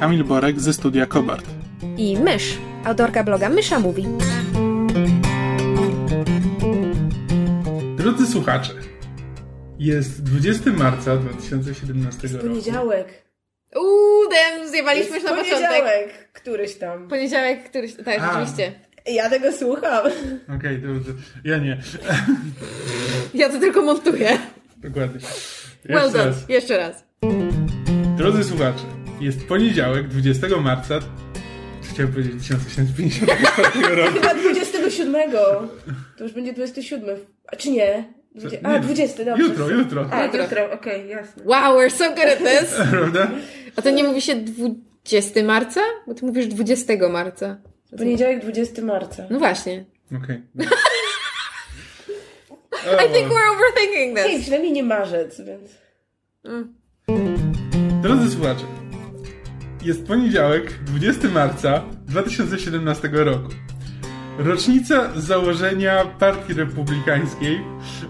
Kamil 0.00 0.24
Borek 0.24 0.60
ze 0.60 0.72
studia 0.72 1.06
Kobart. 1.06 1.44
i 1.96 2.16
Mysz, 2.16 2.58
autorka 2.84 3.24
bloga 3.24 3.48
Mysza 3.48 3.80
Mówi. 3.80 4.06
Drodzy 7.96 8.26
słuchacze, 8.26 8.72
jest 9.78 10.22
20 10.22 10.70
marca 10.72 11.16
2017 11.16 12.28
roku. 12.28 12.46
Poniedziałek. 12.48 13.08
Uuu, 13.76 14.28
dem, 14.30 14.68
zjebaliśmy 14.68 15.14
już 15.16 15.24
Jest 15.24 15.36
na 15.36 15.42
początek. 15.42 15.68
poniedziałek. 15.68 16.32
Któryś 16.32 16.74
tam. 16.74 17.08
Poniedziałek, 17.08 17.70
któryś... 17.70 17.94
Tak, 18.04 18.20
A. 18.20 18.26
rzeczywiście. 18.26 18.72
Ja 19.06 19.30
tego 19.30 19.52
słucham. 19.52 20.06
Okej, 20.58 20.82
to, 20.82 20.86
to 21.12 21.18
ja 21.44 21.58
nie. 21.58 21.80
Ja 23.34 23.48
to 23.48 23.58
tylko 23.60 23.82
montuję. 23.82 24.38
Dokładnie. 24.76 25.20
Well 25.84 26.02
Jeszcze 26.04 26.18
done. 26.18 26.24
raz. 26.30 26.48
Jeszcze 26.48 26.78
raz. 26.78 27.04
Drodzy 28.16 28.44
słuchacze, 28.44 28.84
jest 29.20 29.46
poniedziałek 29.48 30.08
20 30.08 30.46
marca. 30.60 30.98
Chciałem 31.92 32.12
powiedzieć 32.12 32.34
1854 32.42 33.96
roku. 33.96 34.14
Chyba 34.14 34.34
27. 34.34 35.14
To 36.18 36.24
już 36.24 36.32
będzie 36.32 36.52
27. 36.52 37.16
A 37.46 37.56
czy 37.56 37.70
nie? 37.70 38.04
Dwudzie- 38.34 38.60
A, 38.66 38.72
Nie, 38.72 38.80
20, 38.80 39.24
dobrze. 39.24 39.42
Jutro, 39.42 39.70
jutro. 39.70 40.08
A, 40.10 40.24
Jutro. 40.24 40.42
jutro, 40.42 40.72
okej, 40.72 41.08
jasne. 41.08 41.42
Wow, 41.44 41.78
we're 41.78 41.90
so 41.90 42.08
good 42.10 42.18
at 42.24 42.38
this. 42.38 42.74
Prawda? 42.90 43.30
A 43.76 43.82
to 43.82 43.90
nie 43.90 44.04
mówi 44.04 44.20
się 44.20 44.34
20 44.36 45.42
marca? 45.44 45.80
Bo 46.06 46.14
ty 46.14 46.26
mówisz 46.26 46.46
20 46.46 46.92
marca. 47.10 47.56
Poniedziałek 47.98 48.40
20 48.42 48.82
marca. 48.82 49.22
No 49.30 49.38
właśnie. 49.38 49.84
Okej. 50.24 50.42
I 53.06 53.12
think 53.14 53.28
we're 53.28 53.50
overthinking 53.54 54.16
this. 54.18 54.42
przynajmniej 54.42 54.72
nie 54.72 54.82
marzec, 54.82 55.40
więc... 55.40 55.70
Drodzy 58.02 58.30
słuchacze, 58.30 58.64
jest 59.88 60.06
poniedziałek, 60.06 60.78
20 60.84 61.28
marca 61.28 61.84
2017 62.06 63.08
roku. 63.12 63.48
Rocznica 64.38 65.20
założenia 65.20 66.04
Partii 66.04 66.54
Republikańskiej 66.54 67.60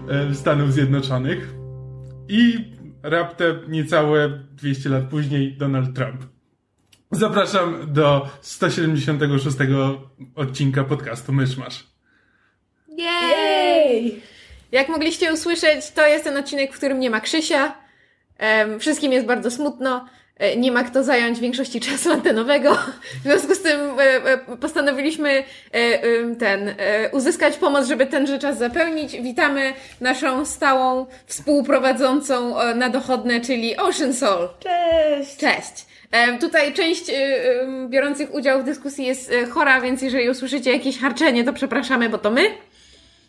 e, 0.09 0.35
Stanów 0.35 0.73
Zjednoczonych 0.73 1.53
i 2.29 2.71
raptem 3.03 3.59
niecałe 3.67 4.29
200 4.53 4.89
lat 4.89 5.03
później 5.03 5.57
Donald 5.57 5.95
Trump. 5.95 6.21
Zapraszam 7.11 7.93
do 7.93 8.29
176 8.41 9.57
odcinka 10.35 10.83
podcastu 10.83 11.33
Myszmasz. 11.33 11.87
Yay! 12.97 13.33
Ej! 13.35 14.21
Jak 14.71 14.89
mogliście 14.89 15.33
usłyszeć, 15.33 15.91
to 15.91 16.07
jest 16.07 16.23
ten 16.23 16.37
odcinek, 16.37 16.73
w 16.73 16.77
którym 16.77 16.99
nie 16.99 17.09
ma 17.09 17.19
Krzysia. 17.19 17.75
Wszystkim 18.79 19.11
jest 19.11 19.27
bardzo 19.27 19.51
smutno. 19.51 20.05
E, 20.39 20.55
Nie 20.57 20.71
ma 20.71 20.83
kto 20.83 21.03
zająć 21.03 21.39
większości 21.39 21.79
czasu 21.79 22.11
antenowego. 22.11 22.75
W 23.19 23.23
związku 23.23 23.55
z 23.55 23.61
tym 23.61 23.79
e, 23.79 24.01
e, 24.03 24.37
postanowiliśmy 24.57 25.43
ten, 26.39 26.75
uzyskać 27.11 27.57
pomoc, 27.57 27.87
żeby 27.87 28.05
tenże 28.05 28.39
czas 28.39 28.57
zapełnić. 28.57 29.21
Witamy 29.21 29.73
naszą 30.01 30.45
stałą 30.45 31.05
współprowadzącą 31.25 32.55
na 32.75 32.89
dochodne, 32.89 33.41
czyli 33.41 33.77
Ocean 33.77 34.13
Soul. 34.13 34.47
Cześć! 34.59 35.37
Cześć. 35.37 35.85
Tutaj 36.39 36.73
część 36.73 37.11
biorących 37.89 38.33
udział 38.33 38.61
w 38.61 38.63
dyskusji 38.63 39.05
jest 39.05 39.31
chora, 39.51 39.81
więc 39.81 40.01
jeżeli 40.01 40.29
usłyszycie 40.29 40.73
jakieś 40.73 40.99
harczenie, 40.99 41.43
to 41.43 41.53
przepraszamy, 41.53 42.09
bo 42.09 42.17
to 42.17 42.31
my. 42.31 42.41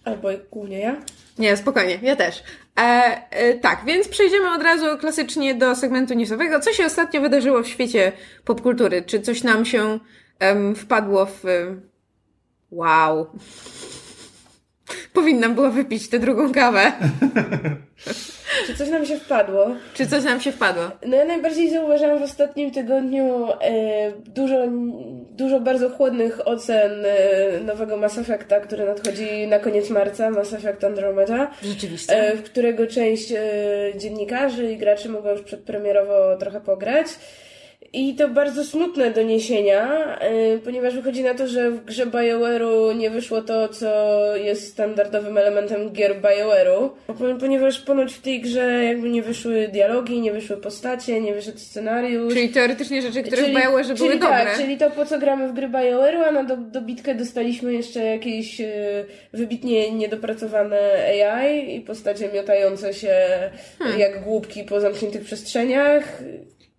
Albo 0.05 0.29
głównie 0.51 0.79
ja. 0.79 0.97
Nie, 1.39 1.57
spokojnie, 1.57 1.99
ja 2.03 2.17
też. 2.17 2.43
E, 2.81 2.83
e, 3.31 3.55
tak, 3.55 3.85
więc 3.85 4.09
przejdziemy 4.09 4.51
od 4.55 4.63
razu 4.63 4.99
klasycznie 4.99 5.55
do 5.55 5.77
segmentu 5.77 6.15
newsowego. 6.15 6.61
Co 6.61 6.73
się 6.73 6.87
ostatnio 6.87 7.21
wydarzyło 7.21 7.63
w 7.63 7.69
świecie 7.69 8.13
popkultury? 8.45 9.03
Czy 9.03 9.21
coś 9.21 9.43
nam 9.43 9.65
się 9.65 9.99
em, 10.39 10.75
wpadło 10.75 11.27
w... 11.27 11.45
em, 11.45 11.91
Wow. 12.71 13.27
Powinnam 15.13 15.55
była 15.55 15.71
wypić 15.71 16.09
tę 16.09 16.19
drugą 16.19 16.53
kawę. 16.53 16.93
Czy 18.67 18.75
coś 18.75 18.89
nam 18.89 19.07
się 19.07 19.17
wpadło? 19.17 19.67
Czy 19.95 20.07
coś 20.07 20.25
nam 20.25 20.41
się 20.41 20.53
wpadło? 20.53 20.83
No 21.07 21.17
ja 21.17 21.25
najbardziej 21.25 21.71
zauważyłam 21.71 22.19
w 22.19 22.23
ostatnim 22.23 22.71
tygodniu 22.71 23.49
e, 23.61 24.13
dużo, 24.13 24.57
dużo 25.31 25.61
bardzo 25.61 25.91
chłodnych 25.91 26.49
ocen 26.49 27.05
e, 27.05 27.61
nowego 27.61 27.97
Mass 27.97 28.19
Effecta, 28.19 28.61
który 28.61 28.85
nadchodzi 28.85 29.47
na 29.47 29.59
koniec 29.59 29.91
marca, 29.91 30.31
Mass 30.31 30.53
Effect 30.53 30.85
Andromeda. 30.85 31.51
Rzeczywiście. 31.63 32.13
e, 32.13 32.37
w 32.37 32.43
którego 32.43 32.87
część 32.87 33.33
e, 33.33 33.39
dziennikarzy 33.97 34.73
i 34.73 34.77
graczy 34.77 35.09
mogła 35.09 35.33
już 35.33 35.43
przedpremierowo 35.43 36.37
trochę 36.37 36.61
pograć. 36.61 37.07
I 37.93 38.15
to 38.15 38.29
bardzo 38.29 38.65
smutne 38.65 39.11
doniesienia, 39.11 40.05
e, 40.19 40.59
ponieważ 40.59 40.95
wychodzi 40.95 41.23
na 41.23 41.35
to, 41.35 41.47
że 41.49 41.71
w 41.71 41.85
grze 41.85 42.07
BioWare'u 42.07 42.97
nie 42.97 43.11
wyszło 43.11 43.43
to, 43.43 43.69
co 43.69 43.91
jest 44.37 44.69
standardowym 44.73 45.39
elementem 45.39 45.91
gier 45.93 46.17
BioWare'u, 46.21 46.89
Po- 47.07 47.15
ponieważ 47.41 47.81
ponoć 47.81 48.13
w 48.15 48.21
tej 48.23 48.41
grze 48.41 48.85
jakby 48.85 49.11
nie 49.11 49.23
wyszły 49.23 49.69
dialogi, 49.69 50.21
nie 50.21 50.33
wyszły 50.33 50.57
postacie, 50.57 51.21
nie 51.21 51.35
wyszedł 51.35 51.59
scenariusz. 51.59 52.35
Czyli 52.35 52.49
teoretycznie 52.49 53.03
rzeczy, 53.03 53.23
które 53.23 53.43
w 53.43 53.47
BioWare 53.47 53.85
były 53.85 53.95
czyli 53.95 54.09
dobre. 54.21 54.29
Tak, 54.45 54.57
czyli 54.57 54.79
to 54.79 54.91
po 54.91 55.07
co 55.07 55.19
gramy 55.19 55.49
w 55.49 55.53
gry 55.53 55.69
BioWare'u, 55.69 56.23
a 56.29 56.31
na 56.31 56.45
do, 56.45 56.57
dobitkę 56.57 57.15
dostaliśmy 57.15 57.73
jeszcze 57.73 58.05
jakieś 58.05 58.61
e, 58.61 58.71
wybitnie 59.33 59.93
niedopracowane 59.93 60.79
AI 61.09 61.77
i 61.77 61.81
postacie 61.81 62.29
miotające 62.35 62.95
się 62.95 63.15
Hmm. 63.79 64.01
jak 64.01 64.25
głupki 64.25 64.65
po 64.65 64.81
zamkniętych 64.81 65.25
przestrzeniach. 65.25 66.23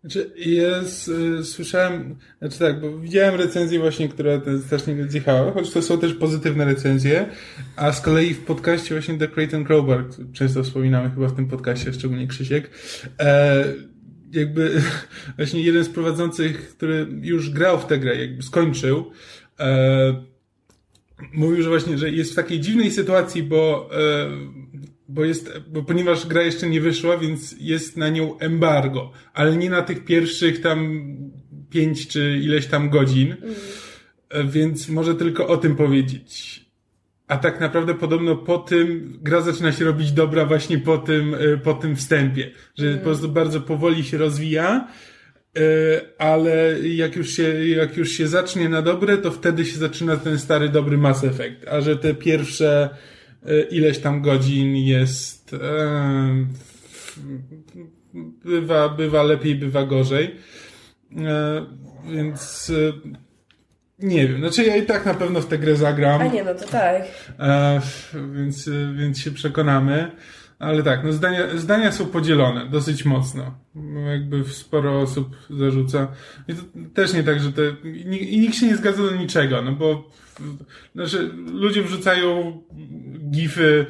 Znaczy, 0.01 0.31
jest, 0.35 1.07
y, 1.07 1.43
słyszałem, 1.43 2.15
znaczy 2.39 2.59
tak, 2.59 2.81
bo 2.81 2.97
widziałem 2.97 3.35
recenzję 3.35 3.79
właśnie, 3.79 4.09
która 4.09 4.39
ten 4.39 4.61
strasznie 4.61 4.95
go 4.95 5.11
zjechała, 5.11 5.51
choć 5.51 5.71
to 5.71 5.81
są 5.81 5.99
też 5.99 6.13
pozytywne 6.13 6.65
recenzje, 6.65 7.29
a 7.75 7.91
z 7.91 8.01
kolei 8.01 8.33
w 8.33 8.45
podcaście 8.45 8.95
właśnie 8.95 9.17
The 9.17 9.27
Creighton 9.27 9.65
Crowbar, 9.65 10.05
często 10.33 10.63
wspominamy 10.63 11.09
chyba 11.09 11.27
w 11.27 11.35
tym 11.35 11.47
podcaście, 11.47 11.93
szczególnie 11.93 12.27
Krzysiek, 12.27 12.69
e, 13.19 13.65
jakby 14.31 14.81
właśnie 15.37 15.61
jeden 15.61 15.83
z 15.83 15.89
prowadzących, 15.89 16.69
który 16.75 17.07
już 17.21 17.49
grał 17.49 17.79
w 17.79 17.85
tę 17.85 17.99
grę, 17.99 18.15
jakby 18.15 18.43
skończył, 18.43 19.11
e, 19.59 20.23
mówił, 21.33 21.63
że 21.63 21.69
właśnie, 21.69 21.97
że 21.97 22.09
jest 22.09 22.31
w 22.31 22.35
takiej 22.35 22.59
dziwnej 22.59 22.91
sytuacji, 22.91 23.43
bo, 23.43 23.89
e, 23.93 24.29
bo 25.13 25.25
jest, 25.25 25.59
bo 25.67 25.83
ponieważ 25.83 26.27
gra 26.27 26.41
jeszcze 26.41 26.69
nie 26.69 26.81
wyszła, 26.81 27.17
więc 27.17 27.55
jest 27.59 27.97
na 27.97 28.09
nią 28.09 28.39
embargo, 28.39 29.11
ale 29.33 29.57
nie 29.57 29.69
na 29.69 29.81
tych 29.81 30.05
pierwszych 30.05 30.61
tam 30.61 31.01
pięć 31.69 32.07
czy 32.07 32.39
ileś 32.43 32.67
tam 32.67 32.89
godzin, 32.89 33.35
E, 34.31 34.43
więc 34.43 34.89
może 34.89 35.15
tylko 35.15 35.47
o 35.47 35.57
tym 35.57 35.75
powiedzieć. 35.75 36.61
A 37.27 37.37
tak 37.37 37.59
naprawdę 37.59 37.93
podobno 37.93 38.35
po 38.35 38.57
tym 38.57 39.17
gra 39.21 39.41
zaczyna 39.41 39.71
się 39.71 39.85
robić 39.85 40.11
dobra 40.11 40.45
właśnie 40.45 40.77
po 40.77 40.97
tym, 40.97 41.35
e, 41.35 41.57
po 41.57 41.73
tym 41.73 41.95
wstępie, 41.95 42.51
że 42.77 42.95
po 42.95 43.03
prostu 43.03 43.29
bardzo 43.29 43.61
powoli 43.61 44.03
się 44.03 44.17
rozwija, 44.17 44.87
e, 45.57 45.61
ale 46.17 46.79
jak 46.89 47.15
już 47.15 47.29
się, 47.29 47.67
jak 47.67 47.97
już 47.97 48.11
się 48.11 48.27
zacznie 48.27 48.69
na 48.69 48.81
dobre, 48.81 49.17
to 49.17 49.31
wtedy 49.31 49.65
się 49.65 49.79
zaczyna 49.79 50.17
ten 50.17 50.39
stary 50.39 50.69
dobry 50.69 50.97
Mass 50.97 51.23
Effect, 51.23 51.67
a 51.67 51.81
że 51.81 51.97
te 51.97 52.13
pierwsze 52.13 52.89
ileś 53.71 53.99
tam 53.99 54.21
godzin 54.21 54.75
jest 54.75 55.53
e, 55.53 56.45
bywa, 58.45 58.89
bywa 58.89 59.23
lepiej, 59.23 59.55
bywa 59.55 59.85
gorzej. 59.85 60.35
E, 61.17 61.65
Więc 62.11 62.69
e, 62.69 62.93
nie 63.99 64.27
wiem, 64.27 64.39
znaczy 64.39 64.63
ja 64.63 64.75
i 64.75 64.85
tak 64.85 65.05
na 65.05 65.13
pewno 65.13 65.41
w 65.41 65.45
tę 65.45 65.57
grę 65.57 65.75
zagram. 65.75 66.21
A 66.21 66.27
nie, 66.27 66.43
no 66.43 66.55
to 66.55 66.67
tak. 66.67 67.03
E, 67.39 67.81
więc, 68.33 68.67
e, 68.67 68.93
więc 68.97 69.19
się 69.19 69.31
przekonamy. 69.31 70.11
Ale 70.61 70.83
tak, 70.83 71.03
no 71.03 71.13
zdania, 71.13 71.57
zdania 71.57 71.91
są 71.91 72.05
podzielone 72.05 72.65
dosyć 72.69 73.05
mocno. 73.05 73.55
No 73.75 73.99
Jakby 73.99 74.43
sporo 74.43 74.99
osób 75.01 75.35
zarzuca. 75.49 76.07
I 76.47 76.53
to 76.53 76.61
też 76.93 77.13
nie 77.13 77.23
tak, 77.23 77.39
że 77.39 77.51
te. 77.51 77.61
I, 77.89 78.39
nikt 78.39 78.55
się 78.55 78.65
nie 78.67 78.77
zgadza 78.77 79.03
do 79.03 79.15
niczego, 79.15 79.61
no 79.61 79.71
bo 79.71 80.09
znaczy, 80.95 81.29
ludzie 81.53 81.83
wrzucają 81.83 82.61
gify 83.31 83.85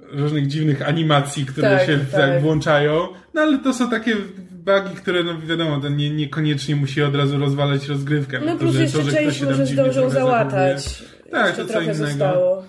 różnych 0.00 0.46
dziwnych 0.46 0.88
animacji, 0.88 1.46
które 1.46 1.70
Tak, 1.78 1.86
się 1.86 1.98
tak. 1.98 2.10
tak 2.20 2.42
włączają. 2.42 3.08
No 3.34 3.40
ale 3.42 3.58
to 3.58 3.74
są 3.74 3.90
takie 3.90 4.16
bugi, 4.50 4.96
które, 4.96 5.24
no 5.24 5.40
wiadomo, 5.40 5.80
to 5.80 5.88
nie, 5.88 6.10
niekoniecznie 6.10 6.76
musi 6.76 7.02
od 7.02 7.14
razu 7.14 7.38
rozwalać 7.38 7.88
rozgrywkę. 7.88 8.40
No 8.46 8.52
to, 8.52 8.58
plus 8.58 8.74
że, 8.74 8.82
jeszcze 8.82 8.98
to, 8.98 9.04
że 9.04 9.12
część 9.12 9.42
może 9.42 9.66
zdążą 9.66 10.10
załatać. 10.10 10.82
zachowuje. 10.84 11.30
Tak, 11.30 11.46
Jeszcze 11.46 11.64
to 11.64 11.72
co 11.72 11.80
innego. 11.80 11.94
zostało. 12.06 12.64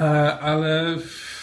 E, 0.00 0.04
ale 0.40 0.96
w, 0.98 1.41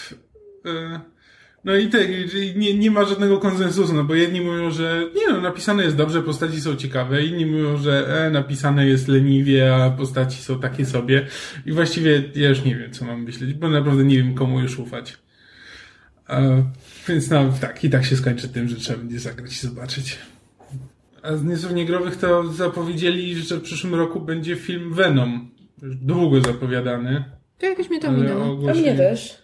no 1.64 1.76
i 1.76 1.88
tak, 1.88 2.08
nie, 2.56 2.74
nie 2.78 2.92
ma 2.92 3.06
żadnego 3.06 3.38
konsensusu, 3.38 3.94
no 3.94 4.04
bo 4.04 4.16
jedni 4.16 4.42
mówią, 4.42 4.72
że 4.72 5.04
nie 5.16 5.34
no, 5.34 5.42
napisane 5.42 5.84
jest 5.84 5.96
dobrze, 5.96 6.22
postaci 6.22 6.62
są 6.62 6.76
ciekawe, 6.76 7.26
inni 7.26 7.46
mówią, 7.46 7.78
że 7.78 8.26
e, 8.26 8.30
napisane 8.30 8.88
jest 8.88 9.08
leniwie, 9.08 9.76
a 9.76 9.90
postaci 9.90 10.42
są 10.42 10.60
takie 10.60 10.86
sobie. 10.86 11.28
I 11.66 11.72
właściwie 11.72 12.24
ja 12.36 12.50
już 12.50 12.64
nie 12.64 12.76
wiem, 12.76 12.92
co 12.92 13.06
mam 13.06 13.24
myśleć, 13.24 13.54
bo 13.54 13.70
naprawdę 13.70 14.04
nie 14.04 14.18
wiem, 14.18 14.34
komu 14.34 14.60
już 14.60 14.80
ufać. 14.80 15.18
E, 16.30 16.64
więc 17.08 17.30
no 17.30 17.54
tak, 17.62 17.84
i 17.84 17.90
tak 17.90 18.06
się 18.06 18.16
skończy 18.16 18.50
tym, 18.50 18.68
że 18.68 18.76
trzeba 18.76 19.00
będzie 19.00 19.20
zagrać 19.20 19.52
i 19.52 19.68
zobaczyć. 19.68 20.20
A 21.24 21.36
z 21.36 21.44
niezwykle 21.44 21.86
growych 21.86 22.16
to 22.16 22.52
zapowiedzieli, 22.52 23.36
że 23.36 23.58
w 23.58 23.62
przyszłym 23.62 23.96
roku 23.96 24.20
będzie 24.20 24.56
film 24.56 24.94
Venom. 24.94 25.52
Już 25.82 25.96
długo 25.96 26.42
zapowiadany. 26.42 27.24
To 27.58 27.66
jakoś 27.66 27.90
mnie 27.90 28.00
to 28.00 28.12
minęło. 28.12 28.72
A 28.72 28.74
mnie 28.74 28.96
też. 28.96 29.39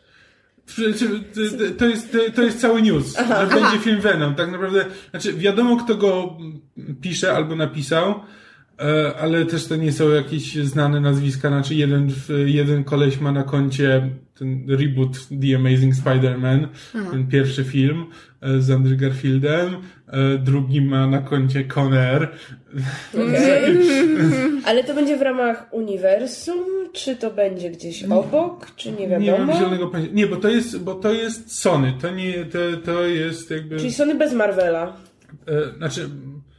To- 1.77 1.85
jest, 1.85 2.17
to- 2.35 2.41
jest 2.43 2.61
cały 2.61 2.81
news, 2.81 3.17
że 3.17 3.47
będzie 3.61 3.79
film 3.79 4.01
Venom. 4.01 4.35
Tak 4.35 4.51
naprawdę, 4.51 4.85
znaczy 5.11 5.33
wiadomo 5.33 5.77
kto 5.77 5.95
go 5.95 6.37
pisze 7.01 7.33
albo 7.35 7.55
napisał, 7.55 8.15
e, 8.79 9.13
ale 9.19 9.45
też 9.45 9.67
to 9.67 9.75
nie 9.75 9.91
są 9.91 10.09
jakieś 10.09 10.55
znane 10.55 10.99
nazwiska. 10.99 11.49
Znaczy 11.49 11.75
jeden, 11.75 12.09
jeden 12.45 12.83
koleś 12.83 13.19
ma 13.19 13.31
na 13.31 13.43
koncie 13.43 14.09
ten 14.39 14.65
reboot 14.69 15.27
The 15.41 15.55
Amazing 15.55 15.93
Spider-Man, 15.95 16.67
ten 17.11 17.27
pierwszy 17.27 17.63
film 17.63 18.05
e, 18.41 18.61
z 18.61 18.71
Andrew 18.71 18.99
Garfieldem, 18.99 19.75
e, 20.07 20.37
drugi 20.37 20.81
ma 20.81 21.07
na 21.07 21.17
koncie 21.21 21.63
Conner. 21.65 22.31
Okej. 23.13 23.77
Ale 24.65 24.83
to 24.83 24.93
będzie 24.93 25.17
w 25.17 25.21
ramach 25.21 25.65
uniwersum, 25.71 26.59
czy 26.93 27.15
to 27.15 27.31
będzie 27.31 27.69
gdzieś 27.69 28.03
obok, 28.03 28.67
czy 28.75 28.91
nie 28.91 29.07
Nie 29.07 29.07
wiadomo? 29.27 29.45
mam 29.45 29.57
zielonego 29.57 29.87
pojęcia. 29.87 30.13
Nie, 30.13 30.27
bo 30.27 30.35
to 30.35 30.49
jest, 30.49 30.79
bo 30.83 30.95
to 30.95 31.13
jest 31.13 31.59
Sony. 31.59 31.93
To 32.01 32.09
nie, 32.11 32.45
to, 32.45 32.59
to 32.85 33.01
jest 33.05 33.51
jakby... 33.51 33.77
Czyli 33.77 33.93
Sony 33.93 34.15
bez 34.15 34.33
Marvela. 34.33 34.97
E, 35.47 35.77
znaczy, 35.77 36.09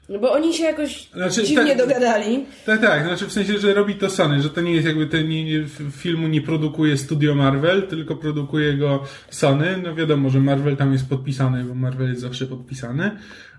No 0.08 0.18
bo 0.18 0.32
oni 0.32 0.54
się 0.54 0.64
jakoś 0.64 1.08
Znaczy, 1.10 1.44
dziwnie 1.44 1.76
tak- 1.76 1.88
dogadali. 1.88 2.44
Tak, 2.66 2.80
tak, 2.80 3.04
znaczy 3.04 3.26
w 3.26 3.32
sensie, 3.32 3.58
że 3.58 3.74
robi 3.74 3.94
to 3.94 4.10
Sony, 4.10 4.42
że 4.42 4.50
to 4.50 4.60
nie 4.60 4.72
jest 4.74 4.86
jakby 4.86 5.06
ten 5.06 5.28
nie, 5.28 5.44
nie, 5.44 5.64
filmu 5.92 6.28
nie 6.28 6.40
produkuje 6.42 6.96
studio 6.96 7.34
Marvel, 7.34 7.82
tylko 7.82 8.16
produkuje 8.16 8.74
go 8.74 9.02
Sony. 9.30 9.76
No 9.84 9.94
wiadomo, 9.94 10.30
że 10.30 10.40
Marvel 10.40 10.76
tam 10.76 10.92
jest 10.92 11.08
podpisany, 11.08 11.64
bo 11.64 11.74
Marvel 11.74 12.08
jest 12.08 12.20
zawsze 12.20 12.46
podpisany, 12.46 13.10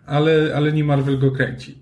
ale, 0.05 0.53
ale 0.55 0.71
nie 0.71 0.83
Marvel 0.83 1.19
go 1.19 1.31
kręci. 1.31 1.77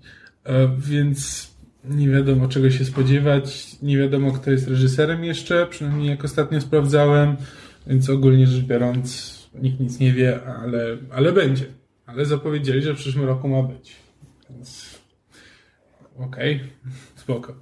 E, 0.46 0.68
więc 0.78 1.50
nie 1.84 2.08
wiadomo 2.08 2.48
czego 2.48 2.70
się 2.70 2.84
spodziewać, 2.84 3.76
nie 3.82 3.98
wiadomo 3.98 4.32
kto 4.32 4.50
jest 4.50 4.68
reżyserem 4.68 5.24
jeszcze, 5.24 5.66
przynajmniej 5.66 6.08
jak 6.08 6.24
ostatnio 6.24 6.60
sprawdzałem, 6.60 7.36
więc 7.86 8.10
ogólnie 8.10 8.46
rzecz 8.46 8.64
biorąc 8.64 9.36
nikt 9.54 9.80
nic 9.80 9.98
nie 9.98 10.12
wie, 10.12 10.40
ale, 10.44 10.96
ale 11.10 11.32
będzie. 11.32 11.64
Ale 12.06 12.24
zapowiedzieli, 12.24 12.82
że 12.82 12.94
w 12.94 12.96
przyszłym 12.96 13.24
roku 13.24 13.48
ma 13.48 13.62
być. 13.62 13.96
Więc 14.50 15.00
okej, 16.18 16.60
spoko. 17.22 17.54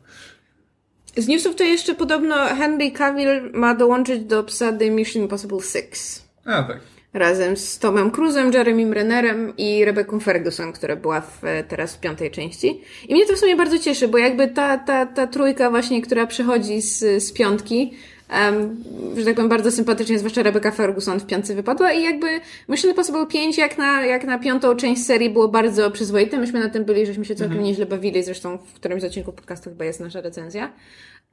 Z 1.16 1.26
newsów 1.26 1.56
to 1.56 1.64
jeszcze 1.64 1.94
podobno 1.94 2.34
Henry 2.36 2.90
Cavill 2.90 3.50
ma 3.52 3.74
dołączyć 3.74 4.24
do 4.24 4.40
obsady 4.40 4.90
Mission 4.90 5.22
Impossible 5.22 5.60
6. 5.60 6.22
A 6.44 6.62
tak. 6.62 6.80
Razem 7.14 7.56
z 7.56 7.78
Tomem 7.78 8.10
Cruzem, 8.10 8.52
Jeremym 8.52 8.92
Rennerem 8.92 9.56
i 9.58 9.84
Rebecca 9.84 10.18
Ferguson, 10.18 10.72
która 10.72 10.96
była 10.96 11.20
w, 11.20 11.42
teraz 11.68 11.94
w 11.94 12.00
piątej 12.00 12.30
części. 12.30 12.80
I 13.08 13.14
mnie 13.14 13.26
to 13.26 13.34
w 13.34 13.38
sumie 13.38 13.56
bardzo 13.56 13.78
cieszy, 13.78 14.08
bo 14.08 14.18
jakby 14.18 14.48
ta, 14.48 14.78
ta, 14.78 15.06
ta 15.06 15.26
trójka 15.26 15.70
właśnie, 15.70 16.02
która 16.02 16.26
przychodzi 16.26 16.82
z, 16.82 17.24
z 17.24 17.32
piątki, 17.32 17.92
um, 18.30 18.84
że 19.16 19.24
tak 19.24 19.34
powiem, 19.34 19.48
bardzo 19.48 19.70
sympatycznie, 19.70 20.18
zwłaszcza 20.18 20.42
Rebecca 20.42 20.70
Ferguson 20.70 21.20
w 21.20 21.26
piątce 21.26 21.54
wypadła 21.54 21.92
i 21.92 22.02
jakby 22.02 22.26
Mission 22.68 22.90
Impossible 22.90 23.26
5 23.26 23.58
jak 23.58 23.78
na, 23.78 24.06
jak 24.06 24.24
na 24.24 24.38
piątą 24.38 24.76
część 24.76 25.04
serii 25.04 25.30
było 25.30 25.48
bardzo 25.48 25.90
przyzwoite. 25.90 26.38
Myśmy 26.38 26.60
na 26.60 26.68
tym 26.68 26.84
byli, 26.84 27.06
żeśmy 27.06 27.24
się 27.24 27.34
całkiem 27.34 27.62
nieźle 27.62 27.86
bawili, 27.86 28.22
zresztą 28.22 28.58
w 28.58 28.72
którymś 28.72 29.02
z 29.02 29.04
odcinków 29.04 29.34
podcastu 29.34 29.70
chyba 29.70 29.84
jest 29.84 30.00
nasza 30.00 30.20
recenzja. 30.20 30.72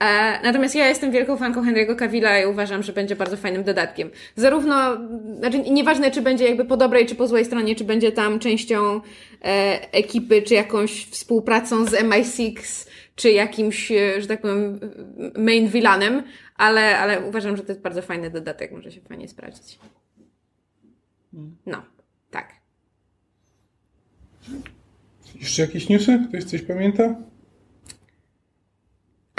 E, 0.02 0.40
natomiast 0.44 0.76
ja 0.76 0.88
jestem 0.90 1.12
wielką 1.12 1.38
fanką 1.38 1.64
Henry'ego 1.64 1.96
Cavilla 1.96 2.40
i 2.40 2.46
uważam, 2.46 2.84
że 2.84 2.94
będzie 2.94 3.16
bardzo 3.16 3.38
fajnym 3.38 3.64
dodatkiem. 3.64 4.10
Zarówno, 4.36 4.98
znaczy 5.38 5.60
nieważne 5.60 6.12
czy 6.12 6.22
będzie 6.22 6.46
jakby 6.46 6.66
po 6.66 6.78
dobrej 6.78 7.06
czy 7.06 7.16
po 7.16 7.28
złej 7.28 7.46
stronie, 7.46 7.76
czy 7.76 7.84
będzie 7.84 8.12
tam 8.12 8.40
częścią 8.40 8.96
e, 8.96 9.02
ekipy, 9.92 10.42
czy 10.42 10.54
jakąś 10.54 11.06
współpracą 11.06 11.86
z 11.86 11.92
MI6, 11.92 12.56
czy 13.16 13.32
jakimś, 13.32 13.92
e, 13.92 14.22
że 14.22 14.28
tak 14.28 14.42
powiem, 14.42 14.80
main 15.38 15.68
villanem, 15.68 16.24
ale, 16.58 16.98
ale 16.98 17.22
uważam, 17.22 17.58
że 17.58 17.64
to 17.64 17.72
jest 17.72 17.82
bardzo 17.82 18.02
fajny 18.02 18.30
dodatek, 18.30 18.72
może 18.72 18.92
się 18.92 19.02
fajnie 19.02 19.28
sprawdzić. 19.28 19.80
No, 21.66 21.82
tak. 22.32 22.54
Jeszcze 25.36 25.62
jakieś 25.62 25.90
newsy? 25.90 26.20
Ktoś 26.30 26.44
coś 26.44 26.62
pamięta? 26.62 27.31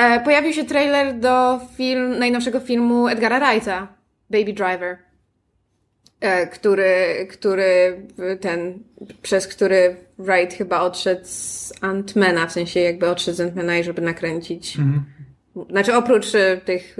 E, 0.02 0.20
pojawił 0.20 0.52
się 0.52 0.64
trailer 0.64 1.18
do 1.18 1.60
film, 1.76 2.18
najnowszego 2.18 2.60
filmu 2.60 3.08
Edgara 3.08 3.40
Wrighta, 3.40 3.88
Baby 4.30 4.52
Driver, 4.52 4.98
e, 6.20 6.46
który, 6.46 7.26
który 7.30 8.02
ten, 8.40 8.78
przez 9.22 9.46
który 9.46 9.96
Wright 10.18 10.54
chyba 10.54 10.80
odszedł 10.80 11.20
z 11.24 11.72
Antmana, 11.80 12.46
w 12.46 12.52
sensie 12.52 12.80
jakby 12.80 13.08
odszedł 13.08 13.36
z 13.36 13.40
Antmana 13.40 13.78
i 13.78 13.84
żeby 13.84 14.02
nakręcić. 14.02 14.76
Znaczy 15.70 15.94
oprócz 15.94 16.34
e, 16.34 16.56
tych 16.56 16.96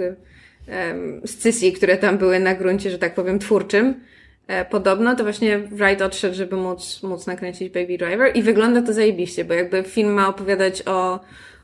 um, 0.67 1.21
scysji, 1.25 1.73
które 1.73 1.97
tam 1.97 2.17
były 2.17 2.39
na 2.39 2.55
gruncie, 2.55 2.91
że 2.91 2.99
tak 2.99 3.15
powiem, 3.15 3.39
twórczym, 3.39 4.01
e, 4.47 4.65
podobno, 4.65 5.15
to 5.15 5.23
właśnie 5.23 5.59
Wright 5.59 6.01
odszedł, 6.01 6.35
żeby 6.35 6.55
móc, 6.55 7.03
móc 7.03 7.27
nakręcić 7.27 7.73
Baby 7.73 7.97
Driver. 7.97 8.31
I 8.35 8.43
wygląda 8.43 8.81
to 8.81 8.93
zajebiście, 8.93 9.45
bo 9.45 9.53
jakby 9.53 9.83
film 9.83 10.13
ma 10.13 10.27
opowiadać 10.27 10.83
o, 10.87 11.19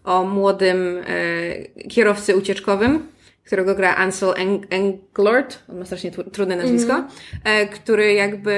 o 0.10 0.24
młodym 0.26 0.98
e, 1.08 1.88
kierowcy 1.88 2.36
ucieczkowym, 2.36 3.08
którego 3.46 3.76
gra 3.76 3.96
Ansel 3.96 4.30
Eng- 4.30 4.64
Englert, 4.70 5.60
on 5.70 5.80
ma 5.80 5.86
strasznie 5.86 6.12
tru- 6.12 6.32
trudne 6.32 6.56
nazwisko, 6.56 7.08
e, 7.44 7.68
który 7.68 8.14
jakby 8.14 8.52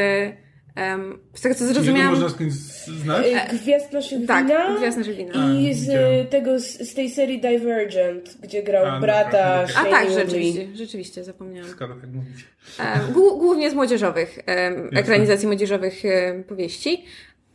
em, 0.76 1.20
z 1.34 1.42
tego 1.42 1.56
co 1.56 1.66
zrozumiałam... 1.66 2.12
można 2.14 2.30
skądś 2.30 2.54
znać? 3.04 3.26
Y, 3.54 3.58
Gwiazd 3.58 3.94
naszych 3.94 4.28
Tak, 4.28 4.46
wina. 4.48 4.78
Gwiazd 4.78 4.98
naszych 4.98 5.16
wina. 5.16 5.34
I 5.60 5.74
z 5.74 5.90
tego, 6.30 6.60
z, 6.60 6.64
z 6.90 6.94
tej 6.94 7.10
serii 7.10 7.42
Divergent, 7.42 8.38
gdzie 8.44 8.64
grał 8.64 8.86
A, 8.86 8.92
no, 8.92 9.02
brata 9.02 9.66
a, 9.76 9.82
A 9.82 9.86
tak, 9.86 10.10
rzeczywiście, 10.12 10.68
rzeczywiście, 10.76 11.24
zapomniałam. 11.24 11.72
Skoro 11.72 11.96
tak 11.96 12.10
mówicie. 12.10 12.44
Głó- 13.14 13.38
głównie 13.40 13.72
z 13.72 13.74
młodzieżowych, 13.74 14.40
em, 14.46 14.90
ekranizacji 14.94 15.48
młodzieżowych 15.48 16.06
em, 16.06 16.44
powieści. 16.44 17.06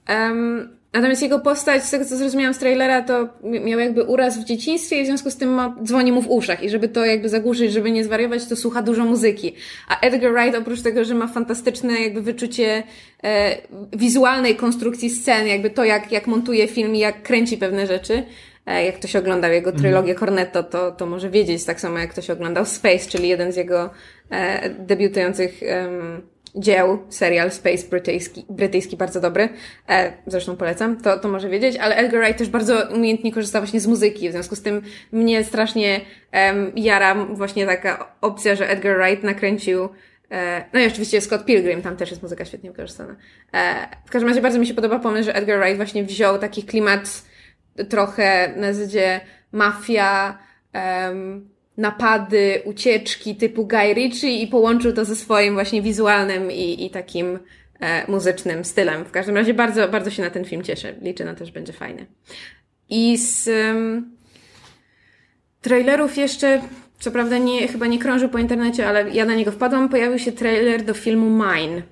Em, 0.06 0.76
natomiast 0.96 1.22
jego 1.22 1.38
postać, 1.40 1.84
z 1.84 1.90
tego 1.90 2.04
co 2.04 2.16
zrozumiałam 2.16 2.54
z 2.54 2.58
trailera, 2.58 3.02
to 3.02 3.28
mi- 3.42 3.60
miał 3.60 3.80
jakby 3.80 4.02
uraz 4.02 4.38
w 4.38 4.44
dzieciństwie 4.44 5.00
i 5.00 5.02
w 5.02 5.06
związku 5.06 5.30
z 5.30 5.36
tym 5.36 5.48
ma, 5.48 5.76
dzwoni 5.82 6.12
mu 6.12 6.22
w 6.22 6.30
uszach 6.30 6.62
i 6.62 6.70
żeby 6.70 6.88
to 6.88 7.04
jakby 7.04 7.28
zagłuszyć, 7.28 7.72
żeby 7.72 7.90
nie 7.90 8.04
zwariować, 8.04 8.46
to 8.46 8.56
słucha 8.56 8.82
dużo 8.82 9.04
muzyki. 9.04 9.54
A 9.88 10.00
Edgar 10.00 10.32
Wright 10.32 10.58
oprócz 10.58 10.82
tego, 10.82 11.04
że 11.04 11.14
ma 11.14 11.26
fantastyczne 11.26 12.00
jakby 12.00 12.22
wyczucie 12.22 12.82
e, 13.24 13.56
wizualnej 13.92 14.56
konstrukcji 14.56 15.10
scen, 15.10 15.46
jakby 15.46 15.70
to 15.70 15.84
jak, 15.84 16.12
jak 16.12 16.26
montuje 16.26 16.68
film 16.68 16.94
i 16.94 16.98
jak 16.98 17.22
kręci 17.22 17.58
pewne 17.58 17.86
rzeczy, 17.86 18.22
e, 18.66 18.84
jak 18.84 18.94
ktoś 18.94 19.16
oglądał 19.16 19.52
jego 19.52 19.72
trylogię 19.72 20.14
Cornetto, 20.14 20.62
to, 20.62 20.92
to 20.92 21.06
może 21.06 21.30
wiedzieć, 21.30 21.64
tak 21.64 21.80
samo 21.80 21.98
jak 21.98 22.10
ktoś 22.10 22.30
oglądał 22.30 22.64
Space, 22.66 23.08
czyli 23.08 23.28
jeden 23.28 23.52
z 23.52 23.56
jego 23.56 23.90
e, 24.30 24.70
debiutujących 24.70 25.62
em, 25.62 26.22
dzieł, 26.56 26.98
serial 27.08 27.50
Space 27.50 27.88
brytyjski, 27.90 28.46
brytyjski 28.50 28.96
bardzo 28.96 29.20
dobry, 29.20 29.48
e, 29.88 30.12
zresztą 30.26 30.56
polecam, 30.56 30.96
to, 30.96 31.18
to 31.18 31.28
może 31.28 31.48
wiedzieć, 31.48 31.76
ale 31.76 31.96
Edgar 31.96 32.20
Wright 32.20 32.38
też 32.38 32.48
bardzo 32.48 32.88
umiejętnie 32.94 33.32
korzysta 33.32 33.60
właśnie 33.60 33.80
z 33.80 33.86
muzyki, 33.86 34.28
w 34.28 34.32
związku 34.32 34.56
z 34.56 34.62
tym 34.62 34.82
mnie 35.12 35.44
strasznie 35.44 36.00
em, 36.32 36.72
jara 36.76 37.14
właśnie 37.14 37.66
taka 37.66 38.12
opcja, 38.20 38.54
że 38.54 38.68
Edgar 38.68 38.96
Wright 38.98 39.24
nakręcił 39.24 39.88
e, 40.30 40.64
no 40.72 40.80
i 40.80 40.86
oczywiście 40.86 41.20
Scott 41.20 41.44
Pilgrim, 41.44 41.82
tam 41.82 41.96
też 41.96 42.10
jest 42.10 42.22
muzyka 42.22 42.44
świetnie 42.44 42.70
wykorzystana. 42.70 43.16
E, 43.52 43.88
w 44.06 44.10
każdym 44.10 44.28
razie 44.28 44.42
bardzo 44.42 44.58
mi 44.58 44.66
się 44.66 44.74
podoba 44.74 44.98
pomysł, 44.98 45.24
że 45.24 45.34
Edgar 45.34 45.58
Wright 45.58 45.76
właśnie 45.76 46.04
wziął 46.04 46.38
taki 46.38 46.62
klimat 46.62 47.22
trochę 47.88 48.52
na 48.56 48.72
zasadzie 48.72 49.20
mafia, 49.52 50.38
napady, 51.76 52.62
ucieczki 52.64 53.36
typu 53.36 53.66
Guy 53.66 53.94
Ritchie 53.94 54.42
i 54.42 54.46
połączył 54.46 54.92
to 54.92 55.04
ze 55.04 55.16
swoim 55.16 55.54
właśnie 55.54 55.82
wizualnym 55.82 56.52
i, 56.52 56.84
i 56.84 56.90
takim 56.90 57.38
e, 57.80 58.10
muzycznym 58.10 58.64
stylem. 58.64 59.04
W 59.04 59.10
każdym 59.10 59.36
razie 59.36 59.54
bardzo, 59.54 59.88
bardzo 59.88 60.10
się 60.10 60.22
na 60.22 60.30
ten 60.30 60.44
film 60.44 60.62
cieszę. 60.62 60.94
Liczę 61.02 61.24
na 61.24 61.34
to, 61.34 61.46
że 61.46 61.52
będzie 61.52 61.72
fajny. 61.72 62.06
I 62.88 63.18
z 63.18 63.48
em, 63.48 64.16
trailerów 65.60 66.16
jeszcze, 66.16 66.60
co 66.98 67.10
prawda 67.10 67.38
nie, 67.38 67.68
chyba 67.68 67.86
nie 67.86 67.98
krążył 67.98 68.28
po 68.28 68.38
internecie, 68.38 68.88
ale 68.88 69.10
ja 69.10 69.24
na 69.24 69.34
niego 69.34 69.52
wpadłam, 69.52 69.88
pojawił 69.88 70.18
się 70.18 70.32
trailer 70.32 70.84
do 70.84 70.94
filmu 70.94 71.30
Mine 71.30 71.82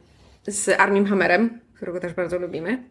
z 0.47 0.81
Armim 0.81 1.07
Hammerem, 1.07 1.61
którego 1.75 2.01
też 2.01 2.13
bardzo 2.13 2.39
lubimy. 2.39 2.83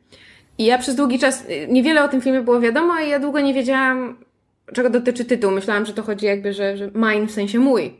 I 0.58 0.66
ja 0.66 0.78
przez 0.78 0.96
długi 0.96 1.20
czas, 1.20 1.46
y, 1.50 1.68
niewiele 1.70 2.04
o 2.04 2.08
tym 2.08 2.22
filmie 2.22 2.42
było 2.42 2.60
wiadomo, 2.60 3.00
i 3.00 3.10
ja 3.10 3.20
długo 3.20 3.40
nie 3.40 3.54
wiedziałam, 3.54 4.18
czego 4.74 4.90
dotyczy 4.90 5.26
tytuł. 5.26 5.52
Myślałam, 5.52 5.86
że 5.86 5.94
to 5.94 6.04
chodzi 6.04 6.26
jakby, 6.26 6.54
że, 6.54 6.78
że 6.78 6.92
mine 6.94 7.28
w 7.28 7.32
sensie 7.32 7.60
mój. 7.60 7.94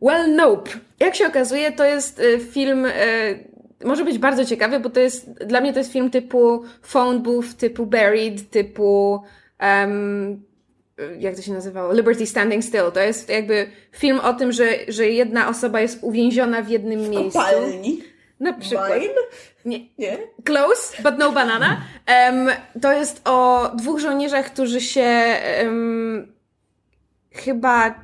Well, 0.00 0.34
nope. 0.34 0.70
Jak 1.00 1.14
się 1.14 1.26
okazuje, 1.26 1.72
to 1.72 1.84
jest 1.84 2.20
y, 2.20 2.38
film, 2.38 2.86
y, 2.86 2.94
może 3.84 4.04
być 4.04 4.18
bardzo 4.18 4.44
ciekawy, 4.44 4.80
bo 4.80 4.90
to 4.90 5.00
jest, 5.00 5.30
dla 5.30 5.60
mnie 5.60 5.72
to 5.72 5.78
jest 5.78 5.92
film 5.92 6.10
typu 6.10 6.64
Phone 6.82 7.22
Booth, 7.22 7.54
typu 7.58 7.86
Buried, 7.86 8.50
typu, 8.50 9.22
um, 9.60 10.42
jak 11.18 11.36
to 11.36 11.42
się 11.42 11.52
nazywało? 11.52 11.94
Liberty 11.94 12.26
Standing 12.26 12.64
Still. 12.64 12.92
To 12.94 13.00
jest 13.00 13.28
jakby 13.28 13.66
film 13.92 14.20
o 14.20 14.34
tym, 14.34 14.52
że, 14.52 14.68
że 14.88 15.08
jedna 15.08 15.48
osoba 15.48 15.80
jest 15.80 15.98
uwięziona 16.02 16.62
w 16.62 16.68
jednym 16.68 17.10
miejscu. 17.10 17.38
Kopalni. 17.38 18.02
Na 18.40 18.52
przykład. 18.52 19.00
Mine? 19.00 19.12
Nie, 19.64 19.78
Nie? 19.98 20.18
Close, 20.44 21.02
but 21.02 21.14
no 21.18 21.32
banana. 21.32 21.80
Em, 22.06 22.48
to 22.82 22.92
jest 22.92 23.20
o 23.24 23.70
dwóch 23.74 24.00
żołnierzach, 24.00 24.52
którzy 24.52 24.80
się 24.80 25.02
em, 25.02 26.32
chyba 27.32 27.90
ch- 27.90 27.94